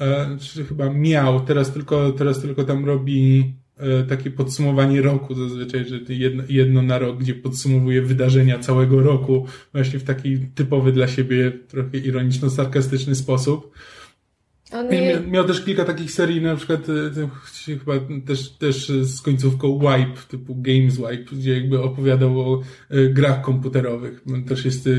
e, 0.01 0.37
czy 0.39 0.65
chyba 0.65 0.89
miał, 0.89 1.39
teraz 1.39 1.71
tylko, 1.73 2.11
teraz 2.11 2.41
tylko 2.41 2.63
tam 2.63 2.85
robi 2.85 3.53
e, 3.77 4.03
takie 4.03 4.31
podsumowanie 4.31 5.01
roku 5.01 5.35
zazwyczaj, 5.35 5.85
że 5.85 5.99
jedno, 6.13 6.43
jedno 6.49 6.81
na 6.81 6.99
rok, 6.99 7.17
gdzie 7.17 7.33
podsumowuje 7.33 8.01
wydarzenia 8.01 8.59
całego 8.59 9.01
roku 9.01 9.47
właśnie 9.73 9.99
w 9.99 10.03
taki 10.03 10.39
typowy 10.39 10.91
dla 10.91 11.07
siebie 11.07 11.51
trochę 11.67 11.97
ironiczno-sarkastyczny 11.97 13.15
sposób. 13.15 13.71
Nie... 14.91 15.19
Miał 15.31 15.47
też 15.47 15.65
kilka 15.65 15.85
takich 15.85 16.11
serii, 16.11 16.41
na 16.41 16.55
przykład 16.55 16.79
e, 16.89 17.75
chyba 17.79 17.93
też, 18.25 18.49
też 18.49 18.87
z 18.87 19.21
końcówką 19.21 19.79
Wipe, 19.79 20.21
typu 20.27 20.55
Games 20.55 20.97
Wipe, 20.97 21.35
gdzie 21.35 21.53
jakby 21.53 21.81
opowiadał 21.81 22.39
o 22.39 22.61
e, 22.89 23.09
grach 23.09 23.41
komputerowych. 23.41 24.21
On 24.33 24.43
też 24.43 24.65
jest 24.65 24.87
e, 24.87 24.91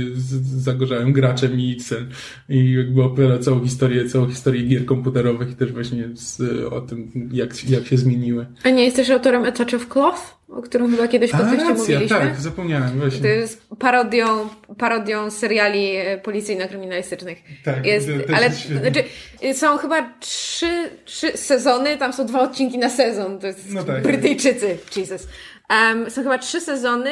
zagorzałym 0.59 1.13
graczem 1.13 1.61
i 1.61 1.81
sen 1.81 2.09
i 2.49 2.73
jakby 2.73 3.03
opowiada 3.03 3.39
całą 3.39 3.61
historię, 3.61 4.05
całą 4.09 4.29
historię 4.29 4.63
gier 4.63 4.85
komputerowych 4.85 5.51
i 5.51 5.55
też 5.55 5.73
właśnie 5.73 6.09
z, 6.15 6.41
o 6.73 6.81
tym, 6.81 7.31
jak, 7.33 7.71
jak 7.71 7.87
się 7.87 7.99
zmieniły. 7.99 8.47
A 8.65 8.71
nie 8.71 8.85
jest 8.85 8.97
też 8.97 9.11
autorem 9.11 9.45
A 9.45 9.53
Touch 9.53 9.75
of 9.75 9.89
Cloth, 9.89 10.44
o 10.57 10.63
którym 10.63 10.91
chyba 10.91 11.09
kiedyś 11.09 11.31
w 11.31 11.33
podcaście 11.33 11.57
racja, 11.59 11.75
mówiliśmy. 11.75 12.09
tak, 12.09 12.37
zapomniałem 12.41 12.91
To 12.91 12.97
właśnie. 12.97 13.29
jest 13.29 13.63
parodią, 13.79 14.49
parodią 14.79 15.31
seriali 15.31 15.97
e, 15.97 16.19
policyjno-kryminalistycznych. 16.19 17.37
Tak, 17.65 17.87
jest, 17.87 18.07
to 18.29 18.35
ale 18.37 18.47
jest 18.47 18.67
znaczy, 18.69 19.05
y, 19.45 19.55
są 19.55 19.77
chyba 19.79 20.11
trzy, 20.21 20.91
trzy 21.05 21.37
sezony, 21.37 21.97
tam 21.99 22.13
są 22.13 22.27
dwa 22.27 22.41
odcinki 22.41 22.79
na 22.79 22.91
sezon. 22.91 23.39
To 23.39 23.47
jest 23.47 23.73
No 23.75 23.85
tak. 23.85 24.03
Brytyjczycy, 24.03 24.79
Jesus. 24.97 25.27
Um, 25.71 26.11
są 26.11 26.23
chyba 26.23 26.39
trzy 26.39 26.61
sezony. 26.61 27.11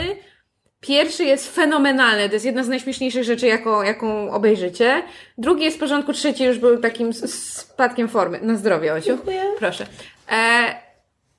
Pierwszy 0.80 1.24
jest 1.24 1.54
fenomenalny, 1.54 2.28
to 2.28 2.34
jest 2.34 2.44
jedna 2.46 2.64
z 2.64 2.68
najśmieszniejszych 2.68 3.24
rzeczy, 3.24 3.46
jaką, 3.46 3.82
jaką 3.82 4.30
obejrzycie. 4.30 5.02
Drugi 5.38 5.64
jest 5.64 5.76
w 5.76 5.80
porządku, 5.80 6.12
trzeci 6.12 6.44
już 6.44 6.58
był 6.58 6.78
takim 6.78 7.12
spadkiem 7.12 8.08
formy. 8.08 8.40
Na 8.42 8.56
zdrowie, 8.56 8.92
Osiu. 8.94 9.06
Dziękuję. 9.06 9.42
Proszę. 9.58 9.86
E, 10.32 10.74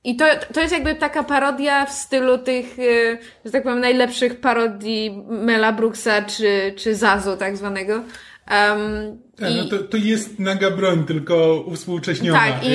I 0.04 0.16
to, 0.16 0.26
to 0.54 0.62
jest 0.62 0.74
jakby 0.74 0.96
taka 0.96 1.24
parodia 1.24 1.86
w 1.86 1.92
stylu 1.92 2.38
tych, 2.38 2.80
e, 2.80 3.18
że 3.46 3.52
tak 3.52 3.64
powiem, 3.64 3.80
najlepszych 3.80 4.40
parodii 4.40 5.24
Mela 5.30 5.74
Brooksa 5.74 6.22
czy, 6.22 6.74
czy 6.78 6.96
Zazu 6.96 7.38
tak 7.38 7.58
zwanego. 7.58 7.94
Um, 7.94 9.18
Tak, 9.40 9.52
i, 9.52 9.56
no 9.56 9.66
to, 9.66 9.78
to 9.84 9.98
jest 9.98 10.40
naga 10.40 10.72
broń, 10.72 11.04
tylko 11.04 11.64
uwspółcześniona. 11.68 12.40
Tak, 12.40 12.68
i 12.68 12.70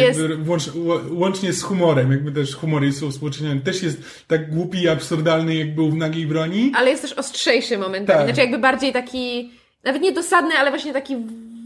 Łącz, 0.48 0.66
ł- 0.66 1.00
łącznie 1.10 1.52
z 1.52 1.62
humorem, 1.62 2.10
jakby 2.12 2.32
też 2.32 2.56
humor 2.56 2.84
jest 2.84 3.02
uwspółcześniony. 3.02 3.60
Też 3.60 3.82
jest 3.82 4.26
tak 4.26 4.54
głupi 4.54 4.82
i 4.82 4.88
absurdalny, 4.88 5.54
jak 5.54 5.74
był 5.74 5.90
w 5.90 5.96
nagiej 5.96 6.26
broni. 6.26 6.72
Ale 6.76 6.90
jest 6.90 7.02
też 7.02 7.12
ostrzejszy 7.12 7.78
momentami. 7.78 8.18
Tak. 8.18 8.26
Znaczy 8.26 8.40
jakby 8.40 8.58
bardziej 8.58 8.92
taki, 8.92 9.50
nawet 9.84 10.02
nie 10.02 10.12
dosadny, 10.12 10.54
ale 10.54 10.70
właśnie 10.70 10.92
taki 10.92 11.16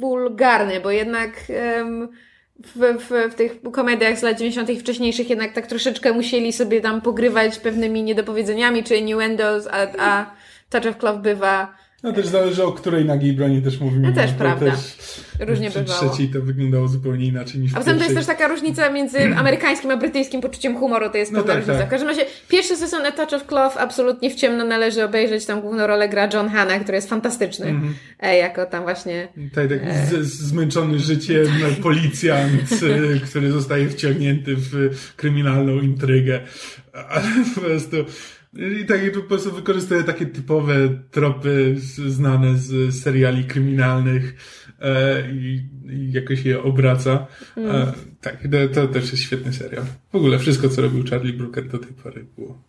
wulgarny, 0.01 0.81
bo 0.81 0.91
jednak 0.91 1.31
em, 1.49 2.09
w, 2.67 2.99
w, 2.99 3.33
w 3.33 3.35
tych 3.35 3.63
komediach 3.73 4.19
z 4.19 4.23
lat 4.23 4.39
90. 4.39 4.71
i 4.71 4.81
wcześniejszych 4.81 5.31
jednak 5.31 5.53
tak 5.53 5.67
troszeczkę 5.67 6.13
musieli 6.13 6.53
sobie 6.53 6.81
tam 6.81 7.01
pogrywać 7.01 7.59
pewnymi 7.59 8.03
niedopowiedzeniami 8.03 8.85
czy 8.85 8.97
innuendos, 8.97 9.67
a, 9.67 9.87
a 9.99 10.35
Touch 10.71 10.87
of 10.87 10.99
Cloth 10.99 11.19
bywa 11.19 11.75
No 12.03 12.13
też 12.13 12.27
zależy 12.27 12.65
o 12.65 12.73
której 12.73 13.05
nagiej 13.05 13.33
broni 13.33 13.63
też 13.63 13.81
mówimy. 13.81 14.09
No 14.09 14.15
też 14.15 14.33
bo 14.33 14.39
prawda. 14.39 14.71
Też, 14.71 14.81
Różnie 15.41 15.71
przy 15.71 15.81
bywało. 15.81 16.09
trzeciej 16.11 16.29
to 16.29 16.41
wyglądało 16.41 16.89
zupełnie 16.89 17.27
inaczej 17.27 17.61
niż 17.61 17.73
w 17.73 17.77
A 17.77 17.79
poza 17.79 17.91
tym 17.91 17.99
to 17.99 18.05
jest 18.05 18.17
też 18.17 18.27
taka 18.27 18.49
różnica 18.49 18.91
między 18.91 19.19
amerykańskim 19.37 19.91
a 19.91 19.97
brytyjskim 19.97 20.41
poczuciem 20.41 20.77
humoru, 20.77 21.11
to 21.11 21.19
jest 21.19 21.33
No 21.33 21.39
pewna 21.39 21.53
tak, 21.55 21.61
różnica. 21.63 21.79
tak. 21.79 21.89
W 21.89 21.91
każdym 21.91 22.09
razie 22.09 22.23
pierwszy 22.49 22.77
sezon 22.77 23.07
A 23.07 23.13
Touch 23.13 23.33
of 23.33 23.47
Cloth 23.47 23.77
absolutnie 23.79 24.31
w 24.31 24.35
ciemno 24.35 24.65
należy 24.65 25.05
obejrzeć, 25.05 25.47
tam 25.47 25.61
główną 25.61 25.87
rolę 25.87 26.09
gra 26.09 26.29
John 26.35 26.49
Hanna, 26.49 26.79
który 26.79 26.97
jest 26.97 27.09
fantastyczny, 27.09 27.67
Mhm. 27.67 27.95
e, 28.21 28.37
jako 28.37 28.67
tam 28.67 28.83
właśnie 28.83 29.29
Tak, 29.55 29.69
tak 29.69 29.81
z, 29.95 30.27
zmęczony 30.27 30.99
życiem 30.99 31.47
policjant, 31.83 32.73
y, 32.83 33.21
który 33.31 33.53
zostaje 33.53 33.89
wciągnięty 33.89 34.55
w 34.57 34.91
kryminalną 35.17 35.81
intrygę. 35.81 36.41
Ale 37.09 37.25
po 37.55 37.61
prostu 37.61 37.97
i 38.55 38.87
tak 38.87 39.13
po 39.13 39.23
prostu 39.23 39.53
wykorzystuje 39.53 40.05
takie 40.05 40.27
typowe 40.27 40.75
tropy 41.11 41.77
znane 42.09 42.57
z 42.57 42.95
seriali 43.03 43.45
kryminalnych 43.45 44.35
e, 44.81 45.23
i, 45.33 45.69
i 45.91 46.13
jakoś 46.13 46.45
je 46.45 46.63
obraca. 46.63 47.27
E, 47.57 47.93
tak, 48.21 48.49
to, 48.75 48.89
też 48.89 49.11
jest 49.11 49.23
świetny 49.23 49.53
serial. 49.53 49.85
W 50.13 50.17
ogóle 50.17 50.39
wszystko, 50.39 50.69
co 50.69 50.83
robił 50.83 51.05
Charlie 51.11 51.33
Brooker 51.33 51.69
do 51.69 51.79
tej 51.79 51.93
pory 51.93 52.27
było 52.39 52.63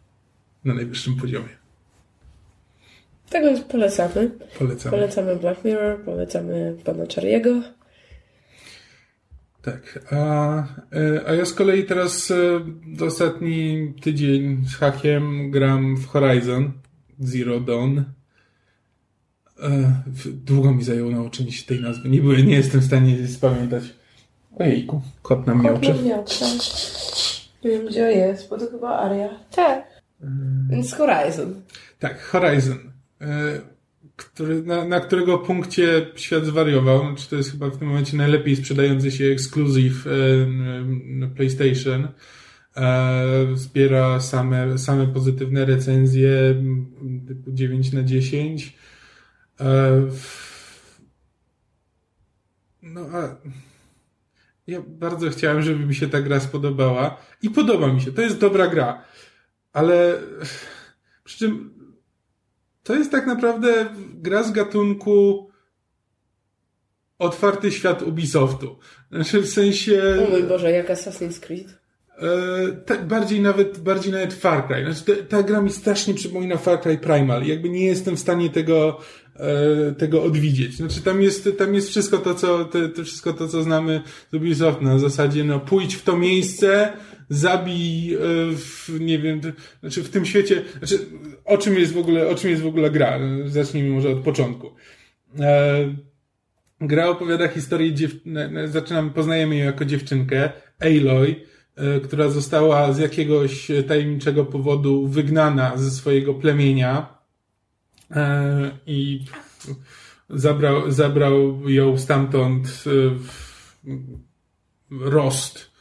na 0.65 0.73
najwyższym 0.73 1.15
poziomie. 1.15 1.63
Tak 3.29 3.43
więc 3.43 3.61
polecamy. 3.61 4.31
Polecam. 4.59 4.91
Polecamy 4.91 5.35
Black 5.35 5.65
Mirror, 5.65 6.01
polecamy 6.01 6.77
pana 6.83 7.03
Charliego. 7.15 7.61
Tak. 9.63 9.99
A, 10.11 10.17
e, 10.91 11.27
a 11.27 11.33
ja 11.33 11.45
z 11.45 11.53
kolei 11.53 11.85
teraz 11.85 12.31
e, 12.31 13.05
ostatni 13.05 13.93
tydzień 14.01 14.65
z 14.67 14.75
hakiem 14.75 15.51
gram 15.51 15.97
w 15.97 16.07
Horizon 16.07 16.71
Zero 17.19 17.59
Dawn. 17.59 17.97
E, 17.99 18.03
Długo 20.25 20.71
mi 20.71 20.83
zajęło 20.83 21.11
nauczenie 21.11 21.51
się 21.51 21.65
tej 21.65 21.81
nazwy. 21.81 22.09
Nie, 22.09 22.21
byłem, 22.21 22.47
nie 22.47 22.55
jestem 22.55 22.81
w 22.81 22.85
stanie 22.85 23.27
spamiętać. 23.27 23.83
Ojejku, 24.59 25.01
kot 25.21 25.47
nam 25.47 25.63
miałczy. 25.63 25.93
Nie 27.63 27.71
wiem 27.71 27.87
gdzie 27.87 28.11
jest, 28.11 28.49
bo 28.49 28.57
to 28.57 28.67
chyba 28.71 28.99
Aria. 28.99 29.29
Tak. 29.55 29.83
Więc 30.69 30.93
Horizon. 30.93 31.61
Tak, 31.99 32.21
Horizon. 32.21 32.79
E, 34.25 34.29
Który, 34.33 34.63
na, 34.63 34.85
na 34.85 34.99
którego 34.99 35.37
punkcie 35.37 36.07
świat 36.15 36.45
zwariował. 36.45 37.07
Znaczy 37.07 37.29
to 37.29 37.35
jest 37.35 37.51
chyba 37.51 37.69
w 37.69 37.77
tym 37.77 37.87
momencie 37.87 38.17
najlepiej 38.17 38.55
sprzedający 38.55 39.11
się 39.11 39.25
ekskluzyw 39.25 40.07
e, 40.07 41.29
PlayStation. 41.35 42.07
E, 42.75 43.47
Zbiera 43.53 44.19
same, 44.19 44.77
same 44.77 45.07
pozytywne 45.07 45.65
recenzje 45.65 46.55
typu 47.27 47.51
9 47.51 47.93
na 47.93 48.03
10. 48.03 48.77
E, 49.59 50.07
No 52.83 53.01
a 53.01 53.35
ja 54.67 54.81
bardzo 54.87 55.29
chciałem, 55.29 55.61
żeby 55.61 55.85
mi 55.85 55.95
się 55.95 56.09
ta 56.09 56.21
gra 56.21 56.39
spodobała 56.39 57.17
i 57.41 57.49
podoba 57.49 57.93
mi 57.93 58.01
się. 58.01 58.11
To 58.11 58.21
jest 58.21 58.39
dobra 58.39 58.67
gra, 58.67 59.03
ale 59.73 60.21
przy 61.23 61.37
czym 61.37 61.72
to 62.83 62.95
jest 62.95 63.11
tak 63.11 63.27
naprawdę 63.27 63.85
gra 64.13 64.43
z 64.43 64.51
gatunku 64.51 65.49
otwarty 67.19 67.71
świat 67.71 68.01
Ubisoftu. 68.01 68.77
Znaczy 69.11 69.39
w 69.41 69.49
sensie... 69.49 70.01
O 70.27 70.31
mój 70.31 70.43
Boże, 70.43 70.71
jak 70.71 70.89
Assassin's 70.89 71.39
Creed. 71.39 71.83
E, 72.17 72.71
tak, 72.85 73.07
bardziej 73.07 73.41
nawet, 73.41 73.79
bardziej 73.79 74.11
nawet 74.11 74.33
Far 74.33 74.67
Cry. 74.67 74.93
Znaczy, 74.93 75.23
ta, 75.23 75.37
ta 75.37 75.43
gra 75.43 75.61
mi 75.61 75.69
strasznie 75.71 76.13
przypomina 76.13 76.57
Far 76.57 76.81
Cry 76.81 76.97
Primal. 76.97 77.45
Jakby 77.45 77.69
nie 77.69 77.85
jestem 77.85 78.15
w 78.15 78.19
stanie 78.19 78.49
tego, 78.49 78.99
e, 79.35 79.91
tego 79.91 80.23
odwidzieć. 80.23 80.75
Znaczy, 80.75 81.01
tam 81.01 81.21
jest, 81.21 81.49
tam 81.57 81.75
jest 81.75 81.89
wszystko 81.89 82.17
to, 82.17 82.35
co, 82.35 82.65
te, 82.65 82.89
to 82.89 83.03
wszystko 83.03 83.33
to, 83.33 83.47
co 83.47 83.63
znamy 83.63 84.01
z 84.31 84.35
Ubisoft 84.35 84.81
na 84.81 84.99
zasadzie, 84.99 85.43
no, 85.43 85.59
pójdź 85.59 85.95
w 85.95 86.03
to 86.03 86.17
miejsce, 86.17 86.93
zabij, 87.29 88.13
e, 88.15 88.17
w, 88.55 88.89
nie 88.99 89.19
wiem, 89.19 89.41
znaczy 89.79 90.03
w 90.03 90.09
tym 90.09 90.25
świecie, 90.25 90.61
znaczy, 90.77 90.99
o 91.45 91.57
czym 91.57 91.75
jest 91.79 91.93
w 91.93 91.97
ogóle, 91.97 92.27
o 92.27 92.35
czym 92.35 92.49
jest 92.49 92.61
w 92.61 92.67
ogóle 92.67 92.91
gra? 92.91 93.19
Zacznijmy 93.45 93.89
może 93.89 94.09
od 94.09 94.19
początku. 94.19 94.71
E, 95.39 95.95
Gra 96.81 97.07
opowiada 97.09 97.47
historię 97.47 97.93
dziew... 97.93 98.11
na- 98.25 98.47
na- 98.47 98.67
zaczynamy, 98.67 99.09
poznajemy 99.11 99.57
ją 99.57 99.65
jako 99.65 99.85
dziewczynkę, 99.85 100.51
Aloy, 100.79 101.35
e, 101.75 101.99
która 101.99 102.29
została 102.29 102.93
z 102.93 102.99
jakiegoś 102.99 103.67
tajemniczego 103.87 104.45
powodu 104.45 105.07
wygnana 105.07 105.77
ze 105.77 105.91
swojego 105.91 106.33
plemienia 106.33 107.17
i 108.87 109.25
zabrał, 110.29 110.91
zabrał 110.91 111.69
ją 111.69 111.97
stamtąd 111.97 112.67
w- 112.67 113.29
Rost, 115.01 115.71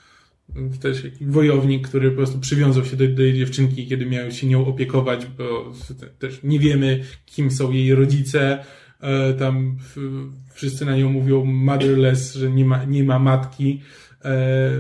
też 0.81 1.07
wojownik, 1.21 1.89
który 1.89 2.11
po 2.11 2.17
prostu 2.17 2.39
przywiązał 2.39 2.85
się 2.85 2.97
do, 2.97 3.09
do 3.09 3.23
jej 3.23 3.35
dziewczynki, 3.35 3.87
kiedy 3.87 4.07
miał 4.07 4.31
się 4.31 4.47
nią 4.47 4.67
opiekować, 4.67 5.27
bo 5.39 5.73
też 6.19 6.41
nie 6.43 6.59
wiemy, 6.59 7.05
kim 7.27 7.51
są 7.51 7.71
jej 7.71 7.95
rodzice. 7.95 8.65
E, 9.01 9.35
Tam 9.35 9.77
wszyscy 10.55 10.85
na 10.85 10.97
nią 10.97 11.11
mówią 11.11 11.45
motherless, 11.45 12.35
że 12.35 12.51
nie 12.51 12.65
ma, 12.65 12.85
nie 12.85 13.05
ma 13.05 13.19
matki. 13.19 13.81
E, 14.25 14.71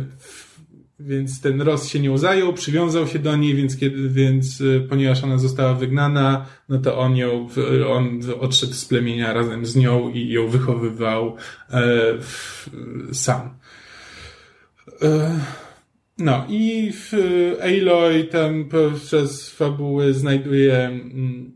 Więc 1.01 1.41
ten 1.41 1.63
Ross 1.63 1.89
się 1.89 2.01
nią 2.01 2.19
zajął, 2.19 2.53
przywiązał 2.53 3.07
się 3.07 3.19
do 3.19 3.37
niej, 3.37 3.55
więc 3.55 3.77
kiedy, 3.77 4.09
więc 4.09 4.61
e, 4.61 4.81
ponieważ 4.81 5.25
ona 5.25 5.39
została 5.39 5.75
wygnana, 5.75 6.47
no 6.69 6.79
to 6.79 6.99
on 6.99 7.17
ją, 7.17 7.49
on 7.89 8.21
odszedł 8.41 8.73
z 8.73 8.85
plemienia 8.85 9.33
razem 9.33 9.67
z 9.67 9.77
nią 9.77 10.11
i 10.11 10.29
ją 10.29 10.49
wychowywał 10.49 11.37
sam. 13.13 13.62
E, 15.03 15.39
No 16.19 16.47
i 16.49 16.93
w 16.93 17.13
Aloy 17.63 18.25
tam 18.25 18.69
przez 19.05 19.51
fabuły 19.51 20.15
znajduje. 20.15 20.79
mm, 20.85 21.53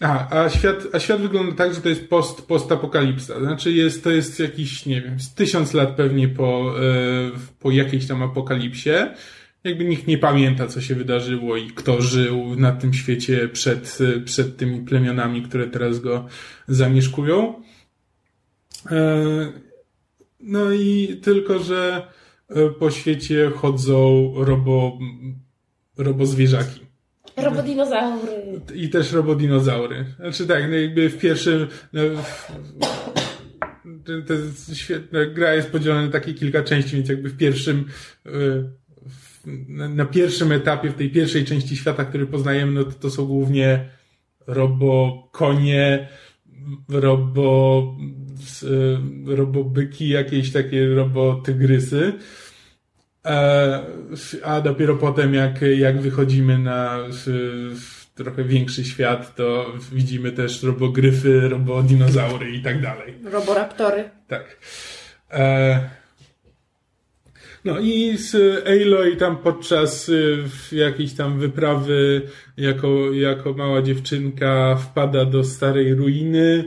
A, 0.00 0.40
a 0.44 0.50
świat, 0.50 0.86
a 0.92 0.98
świat 1.00 1.20
wygląda 1.20 1.52
tak, 1.56 1.74
że 1.74 1.80
to 1.80 1.88
jest 1.88 2.08
post, 2.08 2.42
postapokalipsa. 2.46 3.40
Znaczy 3.40 3.72
jest, 3.72 4.04
to 4.04 4.10
jest 4.10 4.40
jakiś, 4.40 4.86
nie 4.86 5.00
wiem, 5.02 5.20
z 5.20 5.34
tysiąc 5.34 5.74
lat 5.74 5.96
pewnie 5.96 6.28
po, 6.28 6.74
e, 6.80 7.30
po 7.58 7.70
jakiejś 7.70 8.06
tam 8.06 8.22
apokalipsie. 8.22 8.90
Jakby 9.64 9.84
nikt 9.84 10.06
nie 10.06 10.18
pamięta, 10.18 10.66
co 10.66 10.80
się 10.80 10.94
wydarzyło 10.94 11.56
i 11.56 11.66
kto 11.66 12.02
żył 12.02 12.56
na 12.56 12.72
tym 12.72 12.94
świecie 12.94 13.48
przed, 13.48 13.98
przed 14.24 14.56
tymi 14.56 14.80
plemionami, 14.80 15.42
które 15.42 15.66
teraz 15.66 16.00
go 16.00 16.26
zamieszkują. 16.68 17.62
E, 18.90 19.52
No 20.40 20.72
i 20.72 21.20
tylko, 21.22 21.58
że 21.58 22.06
po 22.78 22.90
świecie 22.90 23.50
chodzą 23.50 24.32
robo, 24.36 24.98
robozwierzaki. 25.96 26.80
Robodinozaury. 27.36 28.60
I 28.74 28.88
też 28.88 29.12
robodinozaury. 29.12 30.04
Znaczy 30.16 30.46
tak, 30.46 30.62
no 30.70 30.76
jakby 30.76 31.08
w 31.08 31.18
pierwszym... 31.18 31.66
No, 31.92 32.02
to, 34.04 34.12
to 34.26 34.32
jest 34.32 34.76
świetna, 34.76 35.26
gra 35.26 35.54
jest 35.54 35.70
podzielona 35.70 36.02
na 36.02 36.12
takie 36.12 36.34
kilka 36.34 36.64
części, 36.64 36.96
więc 36.96 37.08
jakby 37.08 37.28
w 37.28 37.36
pierwszym 37.36 37.84
e, 38.26 38.30
w, 39.08 39.42
na, 39.68 40.04
pierwszym 40.04 40.52
etapie, 40.52 40.90
w 40.90 40.94
tej 40.94 41.10
pierwszej 41.10 41.44
części 41.44 41.76
świata, 41.76 42.04
który 42.04 42.26
poznajemy, 42.26 42.72
no 42.72 42.84
to, 42.84 42.92
to 42.92 43.10
są 43.10 43.26
głównie 43.26 43.88
robo 44.46 45.22
konie, 45.32 46.08
robo 46.88 47.96
e, 48.00 48.27
robobyki, 49.26 50.08
jakieś 50.08 50.52
takie 50.52 50.86
robotygrysy. 50.86 52.12
E, 53.26 53.82
a 54.42 54.60
dopiero 54.60 54.96
potem, 54.96 55.34
jak, 55.34 55.62
jak 55.62 56.00
wychodzimy 56.00 56.58
na 56.58 56.98
trochę 58.14 58.44
większy 58.44 58.84
świat, 58.84 59.34
to 59.34 59.72
widzimy 59.92 60.32
też 60.32 60.62
robogryfy, 60.62 61.48
robodinozaury 61.48 62.50
i 62.50 62.62
tak 62.62 62.82
dalej. 62.82 63.14
Roboraptory. 63.24 64.10
Tak. 64.28 64.56
E, 65.30 65.90
no 67.64 67.78
i 67.78 68.16
z 68.16 68.34
Aloy 68.66 69.16
tam 69.16 69.36
podczas 69.36 70.10
jakiejś 70.72 71.14
tam 71.14 71.38
wyprawy 71.38 72.22
jako, 72.56 73.12
jako 73.12 73.52
mała 73.52 73.82
dziewczynka 73.82 74.76
wpada 74.76 75.24
do 75.24 75.44
starej 75.44 75.94
ruiny 75.94 76.64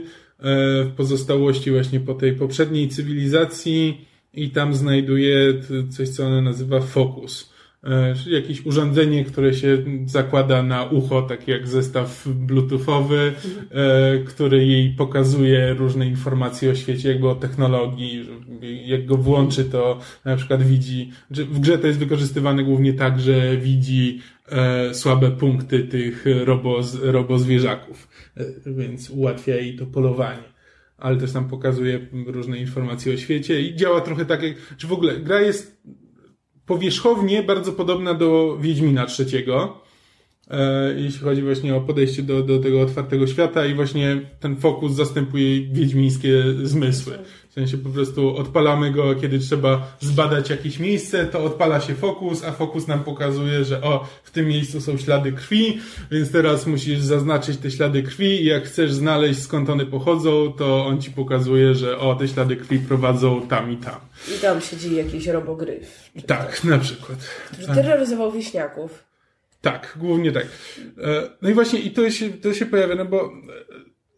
w 0.84 0.90
pozostałości 0.96 1.70
właśnie 1.70 2.00
po 2.00 2.14
tej 2.14 2.32
poprzedniej 2.32 2.88
cywilizacji 2.88 4.06
i 4.34 4.50
tam 4.50 4.74
znajduje 4.74 5.54
coś, 5.90 6.08
co 6.08 6.26
ona 6.26 6.40
nazywa 6.40 6.80
fokus. 6.80 7.52
Czyli 8.22 8.34
jakieś 8.34 8.66
urządzenie, 8.66 9.24
które 9.24 9.54
się 9.54 9.78
zakłada 10.06 10.62
na 10.62 10.84
ucho, 10.84 11.22
tak 11.22 11.48
jak 11.48 11.68
zestaw 11.68 12.28
bluetoothowy, 12.28 13.32
który 14.26 14.66
jej 14.66 14.90
pokazuje 14.90 15.74
różne 15.74 16.06
informacje 16.06 16.70
o 16.70 16.74
świecie, 16.74 17.08
jakby 17.08 17.28
o 17.28 17.34
technologii. 17.34 18.28
Jak 18.86 19.06
go 19.06 19.16
włączy, 19.16 19.64
to 19.64 19.98
na 20.24 20.36
przykład 20.36 20.62
widzi, 20.62 21.10
w 21.30 21.60
grze 21.60 21.78
to 21.78 21.86
jest 21.86 21.98
wykorzystywane 21.98 22.64
głównie 22.64 22.92
tak, 22.92 23.20
że 23.20 23.56
widzi 23.56 24.20
słabe 24.92 25.30
punkty 25.30 25.84
tych 25.84 26.24
robo, 26.44 26.80
robozwierzaków, 27.02 28.08
więc 28.66 29.10
ułatwia 29.10 29.56
jej 29.56 29.76
to 29.76 29.86
polowanie. 29.86 30.52
Ale 30.98 31.16
też 31.16 31.32
nam 31.32 31.48
pokazuje 31.48 32.06
różne 32.26 32.58
informacje 32.58 33.14
o 33.14 33.16
świecie 33.16 33.60
i 33.60 33.76
działa 33.76 34.00
trochę 34.00 34.24
tak 34.24 34.42
jak, 34.42 34.54
czy 34.76 34.86
w 34.86 34.92
ogóle 34.92 35.16
gra 35.16 35.40
jest 35.40 35.82
powierzchownie 36.66 37.42
bardzo 37.42 37.72
podobna 37.72 38.14
do 38.14 38.58
Wiedźmina 38.60 39.06
trzeciego, 39.06 39.80
e, 39.80 39.81
jeśli 40.96 41.20
chodzi 41.20 41.42
właśnie 41.42 41.74
o 41.74 41.80
podejście 41.80 42.22
do, 42.22 42.42
do 42.42 42.58
tego 42.58 42.80
otwartego 42.80 43.26
świata 43.26 43.66
i 43.66 43.74
właśnie 43.74 44.20
ten 44.40 44.56
fokus 44.56 44.92
zastępuje 44.92 45.66
wiedźmińskie 45.66 46.44
zmysły. 46.62 47.18
W 47.48 47.54
sensie 47.54 47.78
po 47.78 47.88
prostu 47.88 48.36
odpalamy 48.36 48.90
go, 48.90 49.14
kiedy 49.14 49.38
trzeba 49.38 49.96
zbadać 50.00 50.50
jakieś 50.50 50.78
miejsce, 50.78 51.26
to 51.26 51.44
odpala 51.44 51.80
się 51.80 51.94
fokus, 51.94 52.44
a 52.44 52.52
fokus 52.52 52.88
nam 52.88 53.04
pokazuje, 53.04 53.64
że 53.64 53.82
o, 53.82 54.06
w 54.24 54.30
tym 54.30 54.46
miejscu 54.48 54.80
są 54.80 54.96
ślady 54.96 55.32
krwi, 55.32 55.78
więc 56.10 56.32
teraz 56.32 56.66
musisz 56.66 57.00
zaznaczyć 57.00 57.56
te 57.56 57.70
ślady 57.70 58.02
krwi 58.02 58.42
i 58.42 58.44
jak 58.44 58.64
chcesz 58.64 58.92
znaleźć 58.92 59.40
skąd 59.40 59.70
one 59.70 59.86
pochodzą, 59.86 60.52
to 60.52 60.86
on 60.86 61.00
ci 61.00 61.10
pokazuje, 61.10 61.74
że 61.74 61.98
o, 61.98 62.14
te 62.14 62.28
ślady 62.28 62.56
krwi 62.56 62.78
prowadzą 62.78 63.46
tam 63.48 63.72
i 63.72 63.76
tam. 63.76 64.00
I 64.36 64.40
tam 64.40 64.60
siedzi 64.60 64.96
jakiś 64.96 65.26
robogryf. 65.26 66.10
Tak, 66.26 66.64
na 66.64 66.78
przykład. 66.78 67.18
Który 67.52 67.74
terroryzował 67.74 68.32
wieśniaków. 68.32 69.11
Tak, 69.62 69.96
głównie 70.00 70.32
tak. 70.32 70.46
No 71.42 71.50
i 71.50 71.54
właśnie 71.54 71.80
i 71.80 71.90
to 71.90 72.10
się, 72.10 72.30
to 72.30 72.54
się 72.54 72.66
pojawia, 72.66 72.94
no 72.94 73.04
bo 73.04 73.32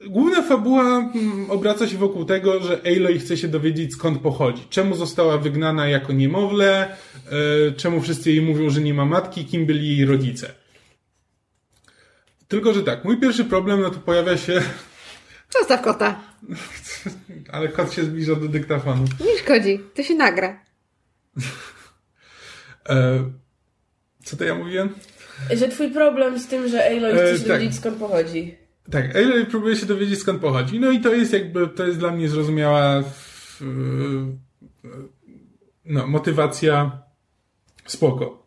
Główna 0.07 0.43
fabuła 0.43 1.13
obraca 1.49 1.89
się 1.89 1.99
wokół 1.99 2.25
tego, 2.25 2.61
że 2.61 2.81
Aloy 2.85 3.19
chce 3.19 3.37
się 3.37 3.49
dowiedzieć 3.49 3.93
skąd 3.93 4.21
pochodzi. 4.21 4.67
Czemu 4.71 4.97
została 4.97 5.39
wygnana 5.39 5.89
jako 5.89 6.13
niemowlę, 6.13 6.97
czemu 7.77 8.01
wszyscy 8.01 8.31
jej 8.31 8.43
mówią, 8.43 8.71
że 8.71 8.81
nie 8.81 8.95
ma 8.95 9.05
matki, 9.05 9.45
kim 9.45 9.67
byli 9.67 9.97
jej 9.97 10.07
rodzice. 10.07 10.55
Tylko, 12.49 12.75
że 12.75 12.83
tak, 12.83 13.05
mój 13.05 13.21
pierwszy 13.21 13.45
problem 13.45 13.81
no 13.81 13.91
to 13.91 13.99
pojawia 13.99 14.37
się... 14.37 14.63
Zostaw 15.59 15.83
kota. 15.83 16.21
Ale 17.53 17.69
kot 17.69 17.93
się 17.93 18.05
zbliża 18.05 18.35
do 18.35 18.49
dyktafonu. 18.49 19.05
Nie 19.21 19.39
szkodzi, 19.39 19.81
to 19.95 20.03
się 20.03 20.15
nagra. 20.15 20.61
Co 24.25 24.37
to 24.37 24.45
ja 24.45 24.55
mówiłem? 24.55 24.89
Że 25.57 25.69
twój 25.69 25.91
problem 25.91 26.39
z 26.39 26.47
tym, 26.47 26.69
że 26.69 26.87
Aloy 26.87 27.15
chce 27.15 27.33
się 27.33 27.39
tak. 27.39 27.49
dowiedzieć 27.49 27.77
skąd 27.77 27.97
pochodzi. 27.97 28.55
Tak, 28.91 29.17
Aloy 29.17 29.47
próbuje 29.47 29.77
się 29.77 29.87
dowiedzieć 29.87 30.19
skąd 30.19 30.41
pochodzi. 30.41 30.81
No 30.81 30.91
i 30.91 31.01
to 31.01 31.15
jest 31.15 31.33
jakby, 31.33 31.69
to 31.69 31.87
jest 31.87 31.99
dla 31.99 32.11
mnie 32.11 32.29
zrozumiała 32.29 33.03
no, 35.85 36.07
motywacja 36.07 36.99
spoko. 37.87 38.45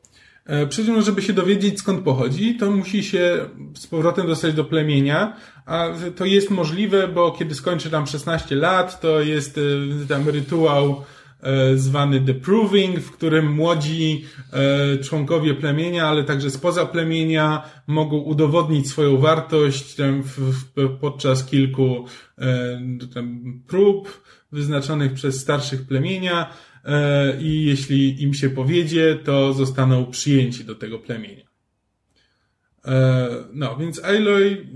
Przy 0.70 0.86
czym, 0.86 1.02
żeby 1.02 1.22
się 1.22 1.34
dowiedzieć 1.34 1.80
skąd 1.80 2.04
pochodzi, 2.04 2.56
to 2.56 2.72
musi 2.72 3.04
się 3.04 3.50
z 3.76 3.88
powrotem 3.88 4.28
dostać 4.28 4.54
do 4.54 4.64
plemienia, 4.64 5.38
a 5.66 5.90
to 6.16 6.26
jest 6.26 6.50
możliwe, 6.50 7.08
bo 7.08 7.32
kiedy 7.32 7.56
skończy 7.56 7.90
tam 7.90 8.08
16 8.08 8.56
lat, 8.56 9.02
to 9.02 9.22
jest 9.22 9.60
tam 10.08 10.30
rytuał 10.30 11.04
zwany 11.76 12.22
The 12.22 12.34
Proving, 12.34 13.00
w 13.00 13.12
którym 13.12 13.52
młodzi 13.52 14.26
członkowie 15.04 15.54
plemienia, 15.54 16.08
ale 16.08 16.24
także 16.24 16.50
spoza 16.50 16.86
plemienia 16.86 17.70
mogą 17.88 18.18
udowodnić 18.18 18.90
swoją 18.90 19.18
wartość 19.18 19.96
podczas 21.02 21.46
kilku 21.46 22.06
prób 23.68 24.24
wyznaczonych 24.52 25.14
przez 25.14 25.42
starszych 25.42 25.88
plemienia 25.88 26.54
i 27.42 27.66
jeśli 27.66 28.24
im 28.24 28.34
się 28.34 28.50
powiedzie, 28.50 29.16
to 29.16 29.54
zostaną 29.54 30.06
przyjęci 30.06 30.66
do 30.66 30.76
tego 30.76 31.00
plemienia. 31.00 31.48
No, 33.54 33.78
więc 33.78 34.04
Aloy, 34.04 34.68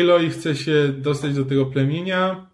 Aloy 0.00 0.30
chce 0.30 0.56
się 0.56 0.92
dostać 0.98 1.34
do 1.34 1.44
tego 1.44 1.66
plemienia. 1.66 2.50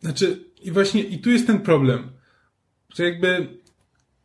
Znaczy, 0.00 0.45
i 0.66 0.70
właśnie, 0.70 1.02
i 1.02 1.18
tu 1.18 1.30
jest 1.30 1.46
ten 1.46 1.60
problem, 1.60 2.10
że 2.94 3.04
jakby 3.04 3.46